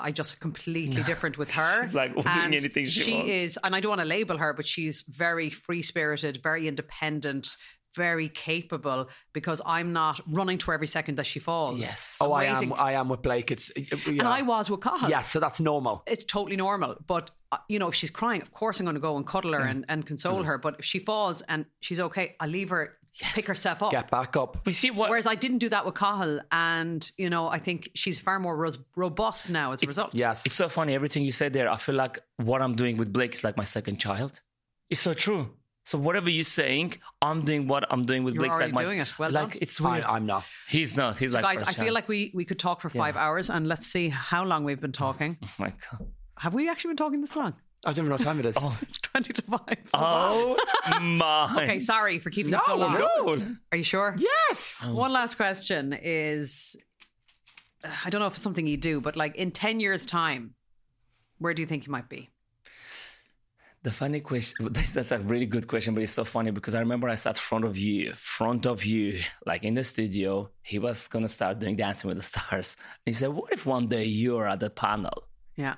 I 0.00 0.10
just 0.12 0.40
completely 0.40 1.02
different 1.02 1.38
with 1.38 1.50
her. 1.58 1.62
Mm. 1.62 1.82
She's 1.84 1.94
like 1.94 2.14
doing 2.14 2.26
And 2.26 2.54
anything 2.54 2.86
she 2.86 3.14
wants. 3.14 3.28
is, 3.28 3.58
and 3.64 3.74
I 3.74 3.80
don't 3.80 3.90
want 3.90 4.00
to 4.00 4.06
label 4.06 4.36
her, 4.38 4.52
but 4.52 4.66
she's 4.66 5.02
very 5.08 5.50
free 5.50 5.82
spirited, 5.82 6.40
very 6.42 6.68
independent, 6.68 7.56
very 7.94 8.28
capable. 8.28 9.08
Because 9.32 9.60
I'm 9.64 9.92
not 9.92 10.20
running 10.28 10.58
to 10.58 10.66
her 10.66 10.74
every 10.74 10.86
second 10.86 11.16
that 11.16 11.26
she 11.26 11.38
falls. 11.38 11.78
Yes. 11.78 12.18
Oh, 12.20 12.32
I 12.32 12.44
am. 12.44 12.72
I 12.74 12.92
am 12.92 13.08
with 13.08 13.22
Blake. 13.22 13.50
It's 13.50 13.70
yeah. 13.76 13.94
And 14.06 14.22
I 14.22 14.42
was 14.42 14.68
with 14.70 14.80
Cathal. 14.80 15.08
Yeah, 15.10 15.22
so 15.22 15.40
that's 15.40 15.60
normal. 15.60 16.02
It's 16.06 16.24
totally 16.24 16.56
normal. 16.56 16.96
But, 17.06 17.30
uh, 17.52 17.56
you 17.68 17.78
know, 17.78 17.88
if 17.88 17.94
she's 17.94 18.10
crying, 18.10 18.42
of 18.42 18.52
course 18.52 18.78
I'm 18.78 18.84
going 18.86 18.94
to 18.94 19.00
go 19.00 19.16
and 19.16 19.26
cuddle 19.26 19.52
her 19.54 19.60
and, 19.60 19.84
and 19.88 20.04
Mm. 20.04 20.06
console 20.08 20.42
her. 20.42 20.58
But 20.58 20.76
if 20.78 20.84
she 20.84 20.98
falls 20.98 21.40
and 21.42 21.64
she's 21.80 21.98
okay, 22.00 22.36
I'll 22.40 22.48
leave 22.50 22.68
her 22.70 22.97
pick 23.20 23.46
herself 23.46 23.82
up. 23.82 23.90
Get 23.90 24.10
back 24.10 24.36
up. 24.36 24.64
we 24.66 24.72
see 24.72 24.90
what 24.90 25.10
Whereas 25.10 25.26
I 25.26 25.34
didn't 25.34 25.58
do 25.58 25.68
that 25.70 25.84
with 25.86 25.94
Cathal. 25.94 26.40
And, 26.52 27.10
you 27.16 27.30
know, 27.30 27.48
I 27.48 27.58
think 27.58 27.90
she's 27.94 28.18
far 28.18 28.38
more 28.38 28.56
ros- 28.56 28.78
robust 28.96 29.48
now 29.50 29.72
as 29.72 29.82
a 29.82 29.86
result. 29.86 30.10
Yes. 30.14 30.46
It's 30.46 30.54
so 30.54 30.68
funny. 30.68 30.94
Everything 30.94 31.24
you 31.24 31.32
said 31.32 31.52
there, 31.52 31.70
I 31.70 31.76
feel 31.76 31.94
like 31.94 32.18
what 32.36 32.62
I'm 32.62 32.76
doing 32.76 32.96
with 32.96 33.12
Blake 33.12 33.34
is 33.34 33.44
like 33.44 33.56
my 33.56 33.64
second 33.64 33.98
child. 33.98 34.40
It's 34.90 35.00
so 35.00 35.14
true. 35.14 35.50
So 35.84 35.96
whatever 35.96 36.28
you're 36.28 36.44
saying, 36.44 36.94
I'm 37.22 37.46
doing 37.46 37.66
what 37.66 37.86
I'm 37.90 38.04
doing 38.04 38.22
with 38.22 38.34
You're 38.34 38.44
Blake. 38.44 38.60
like 38.60 38.72
my, 38.72 38.82
doing 38.82 38.98
it. 38.98 39.18
Well 39.18 39.30
like 39.30 39.52
done. 39.52 39.58
it's 39.62 39.80
I, 39.80 39.92
weird. 39.92 40.04
I'm 40.04 40.26
not. 40.26 40.44
He's 40.68 40.98
not. 40.98 41.16
He's 41.16 41.32
So 41.32 41.38
like 41.40 41.44
guys, 41.44 41.64
first 41.66 41.80
I 41.80 41.82
feel 41.82 41.94
like 41.94 42.08
we, 42.08 42.30
we 42.34 42.44
could 42.44 42.58
talk 42.58 42.82
for 42.82 42.90
five 42.90 43.16
hours 43.16 43.48
and 43.48 43.66
let's 43.66 43.86
see 43.86 44.10
how 44.10 44.44
long 44.44 44.64
we've 44.64 44.80
been 44.80 44.92
talking. 44.92 45.38
Oh 45.42 45.48
my 45.58 45.72
god. 45.90 46.06
Have 46.36 46.52
we 46.52 46.68
actually 46.68 46.90
been 46.90 46.98
talking 46.98 47.20
this 47.22 47.34
long? 47.34 47.54
I 47.84 47.92
don't 47.92 47.98
even 47.98 48.08
know 48.08 48.14
what 48.16 48.22
time 48.22 48.40
it 48.40 48.46
is. 48.46 48.56
Oh, 48.60 48.76
It's 48.82 48.98
20 48.98 49.32
to 49.34 49.42
5. 49.42 49.60
Oh 49.94 50.56
my. 51.00 51.62
Okay, 51.62 51.80
sorry 51.80 52.18
for 52.18 52.30
keeping 52.30 52.50
No, 52.50 52.58
you 52.58 52.64
so 52.66 52.76
long. 52.76 52.94
no. 52.94 53.38
Are 53.72 53.78
you 53.78 53.84
sure? 53.84 54.16
Yes. 54.18 54.82
One 54.82 55.10
oh. 55.10 55.14
last 55.14 55.36
question 55.36 55.96
is 56.00 56.76
uh, 57.84 57.88
I 58.04 58.10
don't 58.10 58.20
know 58.20 58.26
if 58.26 58.34
it's 58.34 58.42
something 58.42 58.66
you 58.66 58.76
do, 58.76 59.00
but 59.00 59.16
like 59.16 59.36
in 59.36 59.50
10 59.52 59.80
years' 59.80 60.06
time, 60.06 60.54
where 61.38 61.54
do 61.54 61.62
you 61.62 61.66
think 61.66 61.86
you 61.86 61.92
might 61.92 62.08
be? 62.08 62.30
The 63.84 63.92
funny 63.92 64.20
question, 64.20 64.68
that's 64.72 65.12
a 65.12 65.18
really 65.20 65.46
good 65.46 65.68
question, 65.68 65.94
but 65.94 66.02
it's 66.02 66.12
so 66.12 66.24
funny 66.24 66.50
because 66.50 66.74
I 66.74 66.80
remember 66.80 67.08
I 67.08 67.14
sat 67.14 67.38
front 67.38 67.64
of 67.64 67.78
you, 67.78 68.12
front 68.12 68.66
of 68.66 68.84
you, 68.84 69.20
like 69.46 69.62
in 69.62 69.74
the 69.74 69.84
studio. 69.84 70.50
He 70.62 70.80
was 70.80 71.06
going 71.08 71.22
to 71.22 71.28
start 71.28 71.60
doing 71.60 71.76
Dancing 71.76 72.08
with 72.08 72.16
the 72.16 72.22
Stars. 72.24 72.76
And 73.06 73.14
he 73.14 73.16
said, 73.16 73.28
What 73.30 73.52
if 73.52 73.66
one 73.66 73.86
day 73.86 74.04
you're 74.04 74.48
at 74.48 74.60
the 74.60 74.68
panel? 74.70 75.28
Yeah. 75.56 75.76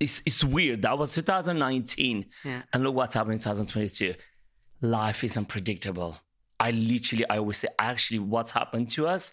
It's, 0.00 0.22
it's 0.26 0.44
weird. 0.44 0.82
That 0.82 0.96
was 0.98 1.14
2019. 1.14 2.26
Yeah. 2.44 2.62
And 2.72 2.84
look 2.84 2.94
what's 2.94 3.14
happened 3.14 3.34
in 3.34 3.38
2022. 3.38 4.14
Life 4.80 5.24
is 5.24 5.36
unpredictable. 5.36 6.18
I 6.60 6.70
literally, 6.72 7.28
I 7.28 7.38
always 7.38 7.58
say, 7.58 7.68
actually, 7.78 8.20
what's 8.20 8.50
happened 8.50 8.90
to 8.90 9.06
us, 9.06 9.32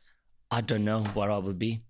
I 0.52 0.62
don't 0.62 0.86
know 0.86 1.04
where 1.14 1.32
I 1.32 1.38
will 1.38 1.54
be. 1.54 1.84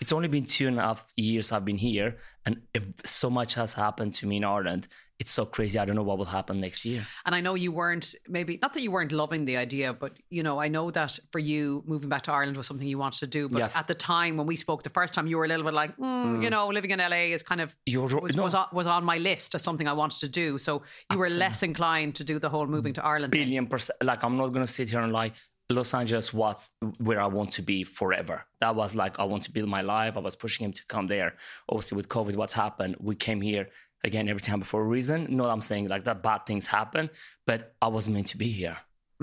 It's 0.00 0.12
only 0.12 0.28
been 0.28 0.44
two 0.44 0.68
and 0.68 0.78
a 0.78 0.82
half 0.82 1.04
years 1.16 1.52
I've 1.52 1.64
been 1.64 1.78
here, 1.78 2.16
and 2.46 2.60
if 2.74 2.84
so 3.04 3.30
much 3.30 3.54
has 3.54 3.72
happened 3.72 4.14
to 4.14 4.26
me 4.26 4.36
in 4.38 4.44
Ireland. 4.44 4.88
It's 5.18 5.30
so 5.32 5.44
crazy. 5.44 5.78
I 5.78 5.84
don't 5.84 5.96
know 5.96 6.02
what 6.02 6.16
will 6.16 6.24
happen 6.24 6.60
next 6.60 6.82
year. 6.82 7.06
And 7.26 7.34
I 7.34 7.42
know 7.42 7.54
you 7.54 7.72
weren't 7.72 8.14
maybe 8.26 8.58
not 8.62 8.72
that 8.72 8.80
you 8.80 8.90
weren't 8.90 9.12
loving 9.12 9.44
the 9.44 9.58
idea, 9.58 9.92
but 9.92 10.14
you 10.30 10.42
know, 10.42 10.58
I 10.58 10.68
know 10.68 10.90
that 10.92 11.18
for 11.30 11.38
you, 11.38 11.82
moving 11.86 12.08
back 12.08 12.22
to 12.22 12.32
Ireland 12.32 12.56
was 12.56 12.66
something 12.66 12.88
you 12.88 12.96
wanted 12.96 13.20
to 13.20 13.26
do. 13.26 13.46
But 13.46 13.58
Yes. 13.58 13.76
at 13.76 13.86
the 13.86 13.94
time 13.94 14.38
when 14.38 14.46
we 14.46 14.56
spoke 14.56 14.82
the 14.82 14.88
first 14.88 15.12
time, 15.12 15.26
you 15.26 15.36
were 15.36 15.44
a 15.44 15.48
little 15.48 15.66
bit 15.66 15.74
like, 15.74 15.94
mm, 15.98 16.42
you 16.42 16.48
know, 16.48 16.68
living 16.68 16.90
in 16.90 17.00
LA 17.00 17.34
is 17.34 17.42
kind 17.42 17.60
of 17.60 17.76
You're 17.84 18.04
was, 18.18 18.34
no. 18.34 18.44
was, 18.44 18.54
on, 18.54 18.68
was 18.72 18.86
on 18.86 19.04
my 19.04 19.18
list 19.18 19.54
as 19.54 19.62
something 19.62 19.86
I 19.86 19.92
wanted 19.92 20.20
to 20.20 20.28
do. 20.28 20.56
So 20.56 20.84
you 21.10 21.18
were 21.18 21.28
less 21.28 21.62
inclined 21.62 22.14
to 22.14 22.24
do 22.24 22.38
the 22.38 22.48
whole 22.48 22.66
moving 22.66 22.94
to 22.94 23.04
Ireland. 23.04 23.30
billion 23.32 23.66
percent. 23.66 23.98
Like 24.02 24.24
I'm 24.24 24.38
not 24.38 24.54
gonna 24.54 24.66
sit 24.66 24.88
here 24.88 25.00
and 25.00 25.12
lie. 25.12 25.32
Los 25.74 25.94
Angeles 25.94 26.32
was 26.32 26.72
where 26.98 27.20
I 27.20 27.26
want 27.26 27.52
to 27.52 27.62
be 27.62 27.84
forever. 27.84 28.44
That 28.60 28.74
was 28.74 28.94
like 28.94 29.18
I 29.18 29.24
want 29.24 29.42
to 29.44 29.50
build 29.50 29.68
my 29.68 29.82
life. 29.82 30.16
I 30.16 30.20
was 30.20 30.36
pushing 30.36 30.64
him 30.64 30.72
to 30.72 30.84
come 30.86 31.06
there. 31.06 31.34
Obviously, 31.68 31.96
with 31.96 32.08
COVID, 32.08 32.36
what's 32.36 32.52
happened? 32.52 32.96
We 32.98 33.14
came 33.14 33.40
here 33.40 33.68
again 34.04 34.28
every 34.28 34.40
time 34.40 34.60
for 34.62 34.80
a 34.80 34.84
reason. 34.84 35.26
No, 35.30 35.44
I'm 35.44 35.60
saying 35.60 35.88
like 35.88 36.04
that 36.04 36.22
bad 36.22 36.46
things 36.46 36.66
happen, 36.66 37.10
but 37.46 37.74
I 37.82 37.88
was 37.88 38.08
meant 38.08 38.28
to 38.28 38.36
be 38.36 38.50
here. 38.50 38.76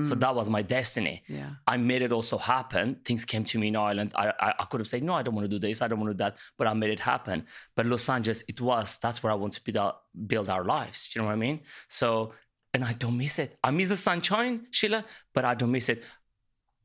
So 0.04 0.16
mm. 0.16 0.20
that 0.20 0.36
was 0.36 0.48
my 0.48 0.62
destiny. 0.62 1.24
Yeah. 1.28 1.50
I 1.66 1.78
made 1.78 2.04
it 2.04 2.12
also 2.12 2.38
happen. 2.38 3.00
Things 3.04 3.26
came 3.26 3.44
to 3.46 3.58
me 3.58 3.70
in 3.70 3.76
Ireland. 3.76 4.12
I, 4.16 4.32
I, 4.40 4.54
I 4.60 4.66
could 4.66 4.80
have 4.80 4.88
said, 4.88 5.02
no, 5.02 5.14
I 5.14 5.24
don't 5.24 5.34
want 5.34 5.46
to 5.46 5.50
do 5.50 5.58
this. 5.58 5.82
I 5.82 5.88
don't 5.88 6.00
want 6.00 6.12
to 6.12 6.14
do 6.14 6.20
that. 6.20 6.38
But 6.58 6.68
I 6.68 6.74
made 6.74 6.92
it 6.92 7.00
happen. 7.00 7.46
But 7.76 7.88
Los 7.88 8.08
Angeles, 8.08 8.44
it 8.48 8.62
was, 8.62 9.00
that's 9.00 9.24
where 9.24 9.32
I 9.32 9.36
want 9.36 9.54
to 9.54 9.64
build 9.64 9.78
our, 9.78 9.96
build 10.28 10.50
our 10.50 10.64
lives. 10.64 11.08
Do 11.08 11.18
you 11.20 11.24
know 11.24 11.30
what 11.30 11.34
I 11.34 11.38
mean? 11.38 11.62
So, 11.88 12.34
and 12.76 12.84
I 12.84 12.94
don't 12.94 13.18
miss 13.18 13.40
it. 13.40 13.58
I 13.64 13.72
miss 13.72 13.90
the 13.90 13.96
sunshine, 13.96 14.68
Sheila, 14.70 15.04
but 15.34 15.46
I 15.46 15.56
don't 15.56 15.72
miss 15.72 15.90
it. 15.90 16.04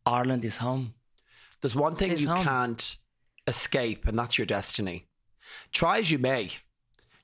Ireland 0.06 0.44
is 0.44 0.56
home. 0.56 0.94
There's 1.60 1.76
one 1.76 1.96
thing 1.96 2.16
you 2.16 2.28
home. 2.28 2.44
can't 2.44 2.96
escape, 3.46 4.06
and 4.06 4.18
that's 4.18 4.38
your 4.38 4.46
destiny. 4.46 5.06
Try 5.72 5.98
as 5.98 6.10
you 6.10 6.18
may. 6.18 6.50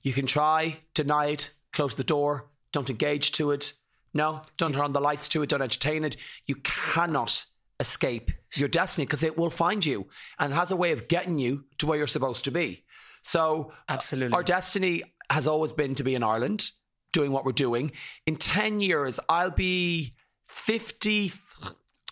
You 0.03 0.13
can 0.13 0.27
try, 0.27 0.79
deny 0.95 1.27
it, 1.27 1.53
close 1.73 1.95
the 1.95 2.05
door, 2.05 2.47
don't 2.73 2.91
engage 2.91 3.33
to 3.33 3.51
it. 3.51 3.73
No, 4.15 4.43
don't 4.57 4.73
turn 4.73 4.83
on 4.83 4.93
the 4.93 5.01
lights 5.01 5.29
to 5.29 5.43
it, 5.43 5.51
don't 5.51 5.63
entertain 5.63 6.05
it. 6.05 6.17
You 6.47 6.57
cannot 6.57 7.45
escape 7.81 8.31
your 8.55 8.69
destiny 8.69 9.05
because 9.05 9.23
it 9.23 9.37
will 9.37 9.51
find 9.51 9.85
you 9.85 10.07
and 10.39 10.53
has 10.53 10.73
a 10.73 10.77
way 10.77 10.93
of 10.93 11.09
getting 11.09 11.39
you 11.39 11.65
to 11.79 11.87
where 11.87 11.99
you're 11.99 12.07
supposed 12.07 12.45
to 12.45 12.51
be. 12.51 12.85
So, 13.23 13.73
Absolutely. 13.89 14.35
our 14.35 14.43
destiny 14.43 15.03
has 15.31 15.47
always 15.47 15.73
been 15.73 15.95
to 15.97 16.05
be 16.05 16.15
in 16.15 16.23
Ireland, 16.23 16.71
doing 17.13 17.33
what 17.33 17.45
we're 17.45 17.53
doing. 17.53 17.93
In 18.27 18.37
10 18.37 18.81
years, 18.81 19.21
I'll 19.29 19.51
be 19.51 20.15
50. 20.47 21.29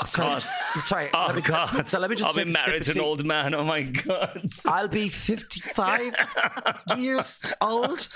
Sorry, 0.05 0.29
God. 0.29 0.41
sorry. 0.85 1.09
Oh, 1.15 1.25
let 1.29 1.37
me- 1.37 1.43
God. 1.43 1.89
So 1.89 1.99
let 1.99 2.11
me 2.11 2.17
just 2.17 2.29
I've 2.29 2.35
been 2.37 2.53
take 2.53 2.57
a 2.57 2.59
sip 2.59 2.67
married 2.69 2.83
to 2.85 2.91
an 2.93 3.01
old 3.01 3.25
man. 3.25 3.55
Oh, 3.55 3.65
my 3.65 3.83
God. 3.83 4.47
I'll 4.67 4.89
be 4.89 5.09
55 5.09 6.15
years 6.97 7.41
old. 7.63 8.09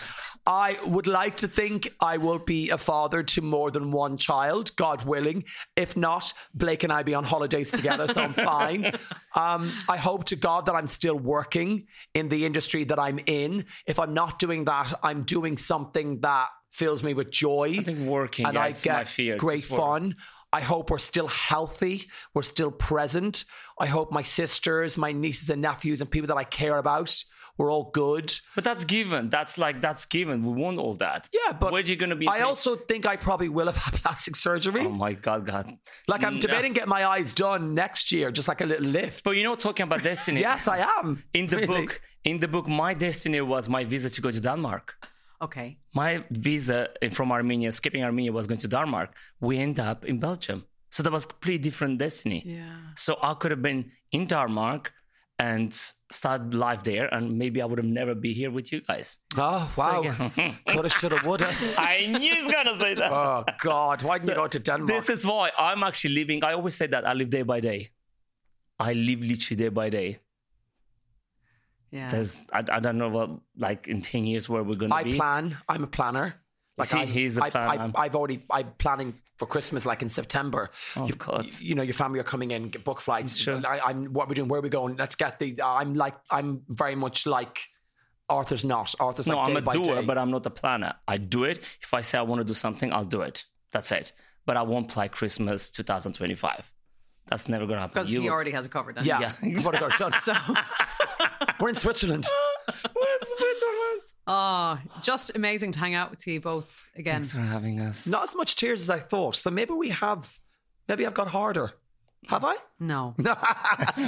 I 0.46 0.78
would 0.86 1.06
like 1.06 1.36
to 1.36 1.48
think 1.48 1.92
I 2.00 2.16
will 2.16 2.38
be 2.38 2.70
a 2.70 2.78
father 2.78 3.22
to 3.22 3.40
more 3.42 3.70
than 3.70 3.92
one 3.92 4.16
child, 4.16 4.74
God 4.76 5.04
willing. 5.04 5.44
If 5.76 5.96
not, 5.96 6.32
Blake 6.54 6.82
and 6.82 6.92
I 6.92 7.02
be 7.02 7.14
on 7.14 7.24
holidays 7.24 7.70
together, 7.70 8.06
so 8.08 8.22
I'm 8.22 8.34
fine. 8.34 8.92
Um, 9.36 9.72
I 9.88 9.96
hope 9.96 10.24
to 10.24 10.36
God 10.36 10.66
that 10.66 10.74
I'm 10.74 10.88
still 10.88 11.16
working 11.16 11.86
in 12.14 12.28
the 12.28 12.44
industry 12.44 12.82
that 12.84 12.98
I'm 12.98 13.20
in. 13.26 13.64
If 13.86 14.00
I'm 14.00 14.12
not 14.12 14.40
doing 14.40 14.64
that, 14.64 14.92
I'm 15.04 15.22
doing 15.22 15.56
something 15.56 16.18
that 16.22 16.48
fills 16.72 17.04
me 17.04 17.14
with 17.14 17.30
joy. 17.30 17.76
I 17.78 17.82
think 17.84 18.00
working, 18.00 18.46
and 18.46 18.54
yeah, 18.54 18.62
I 18.62 18.72
get 18.72 18.86
my 18.92 19.04
fear. 19.04 19.36
great 19.36 19.64
fun. 19.64 20.16
I 20.52 20.60
hope 20.60 20.90
we're 20.90 20.98
still 20.98 21.28
healthy. 21.28 22.08
We're 22.34 22.42
still 22.42 22.70
present. 22.72 23.44
I 23.78 23.86
hope 23.86 24.10
my 24.12 24.22
sisters, 24.22 24.98
my 24.98 25.12
nieces 25.12 25.48
and 25.50 25.62
nephews, 25.62 26.00
and 26.00 26.10
people 26.10 26.28
that 26.28 26.36
I 26.36 26.44
care 26.44 26.78
about, 26.78 27.16
we're 27.56 27.70
all 27.72 27.90
good. 27.92 28.34
But 28.56 28.64
that's 28.64 28.84
given. 28.84 29.28
That's 29.30 29.58
like, 29.58 29.80
that's 29.80 30.06
given. 30.06 30.44
We 30.44 30.52
want 30.62 30.78
all 30.78 30.94
that. 30.94 31.28
Yeah, 31.32 31.52
but 31.52 31.70
Where 31.72 31.82
are 31.82 31.86
you 31.86 31.94
going 31.96 32.10
to 32.10 32.16
be? 32.16 32.26
I 32.26 32.40
also 32.40 32.74
think 32.76 33.06
I 33.06 33.16
probably 33.16 33.48
will 33.48 33.66
have 33.66 33.76
had 33.76 33.94
plastic 34.02 34.34
surgery. 34.34 34.80
Oh, 34.80 34.90
my 34.90 35.12
God, 35.12 35.46
God. 35.46 35.76
like 36.08 36.24
I'm 36.24 36.34
No. 36.34 36.40
debating 36.40 36.72
getting 36.72 36.88
my 36.88 37.06
eyes 37.06 37.32
done 37.32 37.74
next 37.74 38.10
year, 38.12 38.32
just 38.32 38.48
like 38.48 38.60
a 38.60 38.66
little 38.66 38.86
lift. 38.86 39.22
But 39.24 39.36
you 39.36 39.42
know, 39.44 39.54
talking 39.54 39.84
about 39.84 40.02
destiny. 40.02 40.40
yes, 40.48 40.66
I 40.68 40.78
am. 40.98 41.22
In 41.34 41.46
the 41.46 41.56
Really. 41.58 41.66
book, 41.66 42.00
in 42.24 42.40
the 42.40 42.48
book, 42.48 42.66
my 42.66 42.92
destiny 42.94 43.40
was 43.40 43.68
my 43.68 43.84
visa 43.84 44.10
to 44.10 44.20
go 44.20 44.30
to 44.30 44.40
Denmark. 44.40 44.94
Okay. 45.42 45.78
My 45.94 46.24
visa 46.30 46.88
eh, 47.02 47.10
from 47.10 47.32
Armenia, 47.32 47.72
skipping 47.72 48.04
Armenia, 48.04 48.32
was 48.32 48.46
going 48.46 48.60
to 48.60 48.68
Denmark. 48.68 49.14
We 49.40 49.58
end 49.58 49.80
up 49.80 50.04
in 50.04 50.18
Belgium. 50.20 50.64
So 50.90 51.02
that 51.02 51.12
was 51.12 51.24
a 51.24 51.28
completely 51.28 51.62
different 51.62 51.98
destiny. 51.98 52.42
Yeah. 52.44 52.76
So 52.96 53.16
I 53.22 53.34
could 53.34 53.50
have 53.50 53.62
been 53.62 53.90
in 54.12 54.26
Denmark 54.26 54.92
and 55.38 55.72
started 56.12 56.54
life 56.54 56.82
there, 56.82 57.06
and 57.14 57.38
maybe 57.38 57.62
I 57.62 57.64
would 57.64 57.78
have 57.78 57.86
never 57.86 58.14
be 58.14 58.34
here 58.34 58.50
with 58.50 58.70
you 58.70 58.82
guys. 58.82 59.16
Oh 59.38 59.72
wow! 59.78 60.02
Coulda, 60.68 60.88
shoulda, 60.96 61.18
woulda. 61.24 61.48
I 61.78 62.06
knew 62.06 62.34
he 62.34 62.42
was 62.42 62.52
gonna 62.52 62.78
say 62.78 62.94
that. 62.94 63.10
Oh 63.10 63.44
God! 63.62 64.02
Why 64.02 64.18
didn't 64.18 64.30
you 64.30 64.34
go 64.34 64.48
to 64.48 64.58
Denmark? 64.58 64.88
This 64.88 65.08
is 65.08 65.24
why 65.24 65.50
I'm 65.58 65.82
actually 65.82 66.14
living. 66.14 66.44
I 66.44 66.52
always 66.52 66.74
say 66.74 66.88
that 66.88 67.06
I 67.06 67.14
live 67.14 67.30
day 67.30 67.42
by 67.42 67.60
day. 67.60 67.88
I 68.78 68.92
live 68.92 69.20
literally 69.20 69.56
day 69.56 69.68
by 69.68 69.88
day. 69.88 70.18
Yeah. 71.90 72.08
There's, 72.08 72.42
I, 72.52 72.64
I 72.70 72.80
don't 72.80 72.98
know 72.98 73.08
what, 73.08 73.30
like 73.56 73.88
in 73.88 74.00
10 74.00 74.24
years 74.24 74.48
where 74.48 74.62
we're 74.62 74.76
going 74.76 74.90
to 74.90 74.96
I 74.96 75.04
be. 75.04 75.16
plan. 75.16 75.56
I'm 75.68 75.82
a 75.82 75.88
planner. 75.88 76.34
Like 76.78 76.88
See, 76.88 76.98
I'm, 76.98 77.08
he's 77.08 77.38
a 77.38 77.44
I, 77.44 77.50
planner. 77.50 77.92
I, 77.94 78.02
I've 78.04 78.16
already. 78.16 78.42
I'm 78.50 78.72
planning 78.78 79.14
for 79.36 79.46
Christmas, 79.46 79.84
like 79.84 80.02
in 80.02 80.08
September. 80.08 80.70
Oh, 80.96 81.06
you, 81.06 81.14
God. 81.14 81.52
you 81.60 81.74
know, 81.74 81.82
your 81.82 81.94
family 81.94 82.20
are 82.20 82.24
coming 82.24 82.52
in, 82.52 82.68
get 82.70 82.84
book 82.84 83.00
flights. 83.00 83.36
Sure. 83.36 83.60
I, 83.66 83.80
I'm. 83.80 84.06
What 84.06 84.28
we're 84.28 84.34
doing? 84.34 84.48
Where 84.48 84.60
are 84.60 84.62
we 84.62 84.70
going? 84.70 84.96
Let's 84.96 85.16
get 85.16 85.38
the. 85.38 85.60
I'm 85.62 85.94
like. 85.94 86.14
I'm 86.30 86.62
very 86.68 86.94
much 86.94 87.26
like. 87.26 87.60
Arthur's 88.30 88.64
not. 88.64 88.94
Arthur's 89.00 89.26
no, 89.26 89.36
like 89.36 89.48
I'm 89.48 89.56
a 89.56 89.72
doer, 89.72 89.96
day. 89.96 90.04
but 90.06 90.16
I'm 90.16 90.30
not 90.30 90.46
a 90.46 90.50
planner. 90.50 90.94
I 91.06 91.18
do 91.18 91.44
it. 91.44 91.58
If 91.82 91.92
I 91.92 92.00
say 92.00 92.16
I 92.16 92.22
want 92.22 92.40
to 92.40 92.44
do 92.44 92.54
something, 92.54 92.92
I'll 92.92 93.04
do 93.04 93.22
it. 93.22 93.44
That's 93.72 93.90
it. 93.92 94.12
But 94.46 94.56
I 94.56 94.62
won't 94.62 94.88
play 94.88 95.08
Christmas 95.08 95.70
2025. 95.70 96.62
That's 97.30 97.48
never 97.48 97.64
going 97.64 97.76
to 97.76 97.80
happen. 97.82 97.94
Because 97.94 98.12
he 98.12 98.18
will- 98.18 98.28
already 98.30 98.50
has 98.50 98.66
a 98.66 98.68
cover 98.68 98.92
doesn't 98.92 99.06
yeah, 99.06 99.20
Yeah, 99.20 99.32
I've 99.58 99.64
already 99.64 99.78
got 99.78 99.94
it 99.94 99.98
done. 99.98 100.20
So, 100.20 100.34
We're 101.60 101.68
in 101.68 101.74
Switzerland. 101.76 102.26
Where's 102.66 103.28
Switzerland? 103.38 104.00
oh, 104.26 104.78
just 105.02 105.32
amazing 105.34 105.72
to 105.72 105.78
hang 105.78 105.94
out 105.94 106.10
with 106.10 106.26
you 106.26 106.40
both 106.40 106.84
again. 106.96 107.20
Thanks 107.20 107.32
for 107.32 107.40
having 107.40 107.80
us. 107.80 108.06
Not 108.06 108.24
as 108.24 108.34
much 108.36 108.56
tears 108.56 108.80
as 108.82 108.90
I 108.90 108.98
thought. 108.98 109.36
So 109.36 109.50
maybe 109.50 109.72
we 109.72 109.90
have. 109.90 110.32
Maybe 110.88 111.06
I've 111.06 111.14
got 111.14 111.28
harder. 111.28 111.70
Have 112.28 112.44
I? 112.44 112.56
No, 112.78 113.14
No. 113.18 113.34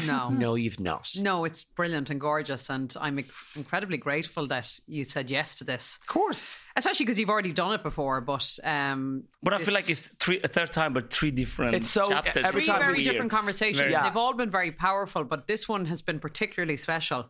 no. 0.06 0.28
no, 0.28 0.55
you've 0.55 0.78
not. 0.78 1.10
No, 1.18 1.44
it's 1.44 1.64
brilliant 1.64 2.10
and 2.10 2.20
gorgeous, 2.20 2.68
and 2.70 2.94
I'm 3.01 3.16
inc- 3.18 3.30
incredibly 3.56 3.97
grateful 3.97 4.47
that 4.48 4.78
you 4.86 5.05
said 5.05 5.30
yes 5.30 5.56
to 5.56 5.64
this. 5.64 5.98
Of 6.02 6.06
course. 6.09 6.56
Especially 6.76 7.05
because 7.06 7.18
you've 7.18 7.30
already 7.30 7.52
done 7.52 7.72
it 7.72 7.82
before, 7.82 8.20
but 8.20 8.59
um, 8.64 9.24
But 9.43 9.55
I 9.55 9.59
feel 9.59 9.74
like 9.74 9.89
it's 9.90 10.09
three, 10.20 10.40
a 10.44 10.48
third 10.48 10.72
time, 10.72 10.93
but 10.93 11.12
three 11.12 11.30
different 11.30 11.74
It's 11.74 11.89
so- 11.90 12.09
chapters. 12.09 12.44
every 12.47 12.60
three 12.62 12.68
time 12.68 12.78
we 12.80 12.84
very 12.86 13.02
hear- 13.02 13.12
different 13.12 13.30
conversations. 13.32 13.78
Very- 13.80 13.93
Yeah. 13.93 14.05
They've 14.05 14.16
all 14.16 14.34
been 14.34 14.51
very 14.51 14.72
powerful, 14.72 15.24
but 15.24 15.47
this 15.47 15.68
one 15.68 15.86
has 15.86 16.02
been 16.02 16.20
particularly 16.20 16.76
special. 16.76 17.28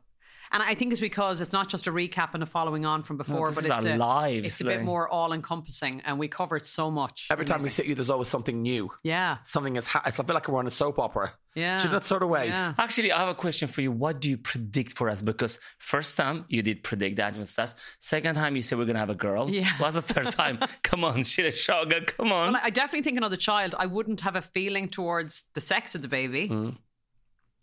And 0.52 0.62
I 0.62 0.74
think 0.74 0.92
it's 0.92 1.00
because 1.00 1.40
it's 1.40 1.52
not 1.52 1.68
just 1.68 1.86
a 1.86 1.90
recap 1.92 2.34
and 2.34 2.42
a 2.42 2.46
following 2.46 2.84
on 2.84 3.02
from 3.02 3.16
before, 3.16 3.48
this 3.48 3.56
but 3.56 3.64
it's 3.64 3.86
our 3.86 3.92
a, 3.92 3.96
lives, 3.96 4.46
it's 4.46 4.60
a 4.60 4.64
bit 4.64 4.82
more 4.82 5.08
all 5.08 5.32
encompassing, 5.32 6.02
and 6.04 6.18
we 6.18 6.28
covered 6.28 6.66
so 6.66 6.90
much. 6.90 7.28
Every 7.30 7.44
time 7.46 7.58
we 7.58 7.62
Amazing. 7.64 7.70
sit 7.70 7.86
you, 7.86 7.94
there's 7.94 8.10
always 8.10 8.28
something 8.28 8.60
new. 8.60 8.90
yeah, 9.02 9.38
Something 9.44 9.76
is. 9.76 9.86
Ha- 9.86 10.02
I 10.04 10.10
feel 10.10 10.26
like 10.28 10.46
we're 10.48 10.58
on 10.58 10.66
a 10.66 10.70
soap 10.70 10.98
opera. 10.98 11.32
yeah, 11.54 11.78
Do 11.78 11.84
you 11.84 11.88
know 11.90 11.96
that 11.98 12.04
sort 12.04 12.22
of 12.22 12.28
way? 12.28 12.48
yeah. 12.48 12.74
Actually, 12.76 13.12
I 13.12 13.20
have 13.20 13.28
a 13.30 13.34
question 13.34 13.66
for 13.68 13.80
you. 13.80 13.90
What 13.90 14.20
do 14.20 14.28
you 14.28 14.36
predict 14.36 14.96
for 14.96 15.08
us? 15.08 15.22
Because 15.22 15.58
first 15.78 16.16
time 16.18 16.44
you 16.48 16.60
did 16.62 16.82
predict 16.82 17.16
that 17.16 17.34
and 17.36 17.48
stuff. 17.48 17.74
Second 17.98 18.34
time 18.34 18.54
you 18.54 18.62
said 18.62 18.76
we're 18.78 18.84
gonna 18.84 18.98
have 18.98 19.10
a 19.10 19.14
girl. 19.14 19.48
Yeah. 19.48 19.68
What's 19.78 19.94
the 19.94 20.02
third 20.02 20.30
time? 20.32 20.58
come 20.82 21.02
on, 21.04 21.22
Sheila 21.24 21.52
Shoga, 21.52 22.06
come 22.06 22.30
on. 22.30 22.52
Well, 22.52 22.60
I 22.62 22.70
definitely 22.70 23.02
think 23.02 23.16
another 23.16 23.36
child. 23.38 23.74
I 23.78 23.86
wouldn't 23.86 24.20
have 24.20 24.36
a 24.36 24.42
feeling 24.42 24.88
towards 24.88 25.44
the 25.54 25.60
sex 25.62 25.94
of 25.94 26.02
the 26.02 26.08
baby. 26.08 26.48
Mm. 26.48 26.76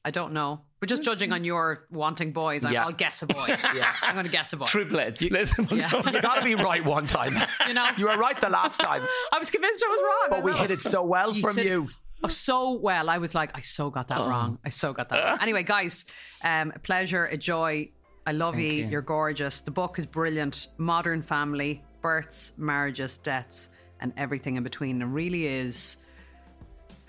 I 0.03 0.11
don't 0.11 0.33
know. 0.33 0.61
We're 0.81 0.87
just 0.87 1.03
judging 1.03 1.33
on 1.33 1.43
your 1.43 1.85
wanting 1.91 2.31
boys. 2.31 2.63
I- 2.63 2.71
Yeah. 2.71 2.85
I'll 2.85 2.91
guess 2.93 3.21
a 3.21 3.27
boy. 3.27 3.47
yeah. 3.75 3.93
I'm 4.01 4.13
going 4.13 4.25
to 4.25 4.31
guess 4.31 4.53
a 4.53 4.57
boy. 4.57 4.65
Triplets. 4.65 5.21
Let's 5.29 5.53
Yeah. 5.71 5.89
You 6.11 6.21
got 6.21 6.35
to 6.35 6.43
be 6.43 6.55
right 6.55 6.83
one 6.85 7.05
time. 7.07 7.37
You 7.67 7.73
know? 7.73 7.89
You 7.97 8.05
were 8.05 8.17
right 8.17 8.39
the 8.39 8.49
last 8.49 8.79
time, 8.79 9.05
I 9.33 9.39
was 9.39 9.49
convinced 9.51 9.83
I 9.85 9.89
was 9.89 10.01
wrong. 10.03 10.27
but 10.41 10.43
we 10.43 10.53
hit 10.57 10.71
it 10.71 10.81
so 10.81 11.03
well 11.03 11.33
You 11.35 11.41
from 11.41 11.55
did- 11.55 11.65
you. 11.65 11.89
Oh, 12.23 12.27
so 12.27 12.73
well. 12.73 13.09
I 13.09 13.17
was 13.17 13.33
like, 13.33 13.57
I 13.57 13.61
so 13.61 13.89
got 13.89 14.07
that 14.09 14.19
wrong. 14.19 14.59
I 14.65 14.69
so 14.69 14.91
got 14.91 15.07
that 15.09 15.23
wrong. 15.23 15.37
Anyway, 15.41 15.63
guys, 15.63 16.03
um, 16.43 16.71
a 16.75 16.79
pleasure, 16.79 17.25
a 17.25 17.37
joy. 17.37 17.89
I 18.27 18.31
love 18.33 18.59
you. 18.59 18.67
you. 18.71 18.85
You're 18.87 19.01
gorgeous. 19.01 19.61
The 19.61 19.71
book 19.71 19.97
is 19.99 20.05
brilliant. 20.05 20.67
Modern 20.77 21.21
family, 21.21 21.81
births, 22.01 22.51
marriages, 22.57 23.17
deaths, 23.19 23.69
and 24.01 24.11
everything 24.17 24.57
in 24.57 24.63
between. 24.63 25.01
It 25.01 25.05
really 25.05 25.45
is. 25.47 25.97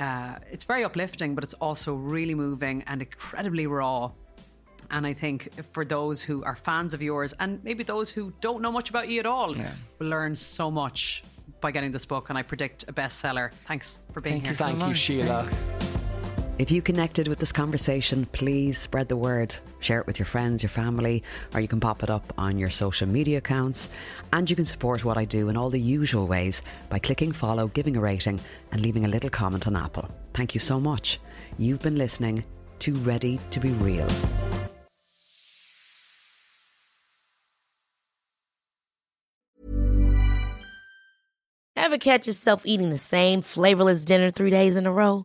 Uh, 0.01 0.37
it's 0.51 0.65
very 0.65 0.83
uplifting, 0.83 1.35
but 1.35 1.45
it's 1.45 1.55
also 1.55 1.95
really 1.95 2.35
moving 2.35 2.83
and 2.87 3.03
incredibly 3.03 3.67
raw. 3.67 4.11
And 4.91 5.07
I 5.07 5.13
think 5.13 5.51
for 5.73 5.85
those 5.85 6.23
who 6.23 6.43
are 6.43 6.57
fans 6.57 6.95
of 6.95 7.03
yours, 7.03 7.35
and 7.39 7.63
maybe 7.63 7.85
those 7.85 8.11
who 8.11 8.33
don't 8.41 8.63
know 8.63 8.73
much 8.73 8.91
about 8.91 9.09
you 9.09 9.21
at 9.21 9.27
all, 9.27 9.55
will 9.99 10.09
learn 10.09 10.35
so 10.35 10.71
much 10.71 11.23
by 11.61 11.71
getting 11.71 11.93
this 11.93 12.07
book. 12.07 12.31
And 12.31 12.39
I 12.39 12.43
predict 12.43 12.85
a 12.89 12.93
bestseller. 12.93 13.53
Thanks 13.69 14.01
for 14.13 14.21
being 14.21 14.43
here. 14.43 14.55
Thank 14.55 14.83
you, 14.83 14.95
Sheila. 14.95 15.90
If 16.61 16.71
you 16.71 16.83
connected 16.83 17.27
with 17.27 17.39
this 17.39 17.53
conversation, 17.53 18.27
please 18.27 18.77
spread 18.77 19.09
the 19.09 19.17
word. 19.17 19.57
Share 19.79 19.99
it 19.99 20.07
with 20.07 20.19
your 20.19 20.27
friends, 20.27 20.63
your 20.63 20.69
family, 20.69 21.23
or 21.55 21.61
you 21.61 21.67
can 21.67 21.81
pop 21.81 22.03
it 22.03 22.11
up 22.11 22.35
on 22.37 22.59
your 22.59 22.69
social 22.69 23.09
media 23.09 23.39
accounts. 23.39 23.89
And 24.35 24.49
you 24.51 24.55
can 24.55 24.67
support 24.67 25.03
what 25.03 25.17
I 25.17 25.25
do 25.25 25.49
in 25.49 25.57
all 25.57 25.71
the 25.71 25.81
usual 25.81 26.27
ways 26.27 26.61
by 26.91 26.99
clicking 26.99 27.33
follow, 27.33 27.69
giving 27.69 27.97
a 27.97 28.01
rating, 28.03 28.39
and 28.73 28.83
leaving 28.83 29.07
a 29.07 29.09
little 29.09 29.31
comment 29.31 29.67
on 29.67 29.75
Apple. 29.75 30.07
Thank 30.35 30.53
you 30.53 30.61
so 30.61 30.79
much. 30.79 31.19
You've 31.59 31.81
been 31.81 31.97
listening 31.97 32.45
to 32.81 32.95
Ready 32.97 33.41
to 33.53 33.59
Be 33.59 33.71
Real. 33.71 34.07
Ever 41.75 41.97
catch 41.97 42.27
yourself 42.27 42.67
eating 42.67 42.91
the 42.91 42.99
same 42.99 43.41
flavorless 43.41 44.05
dinner 44.05 44.31
three 44.31 44.51
days 44.51 44.77
in 44.77 44.87
a 44.87 44.93
row? 44.93 45.25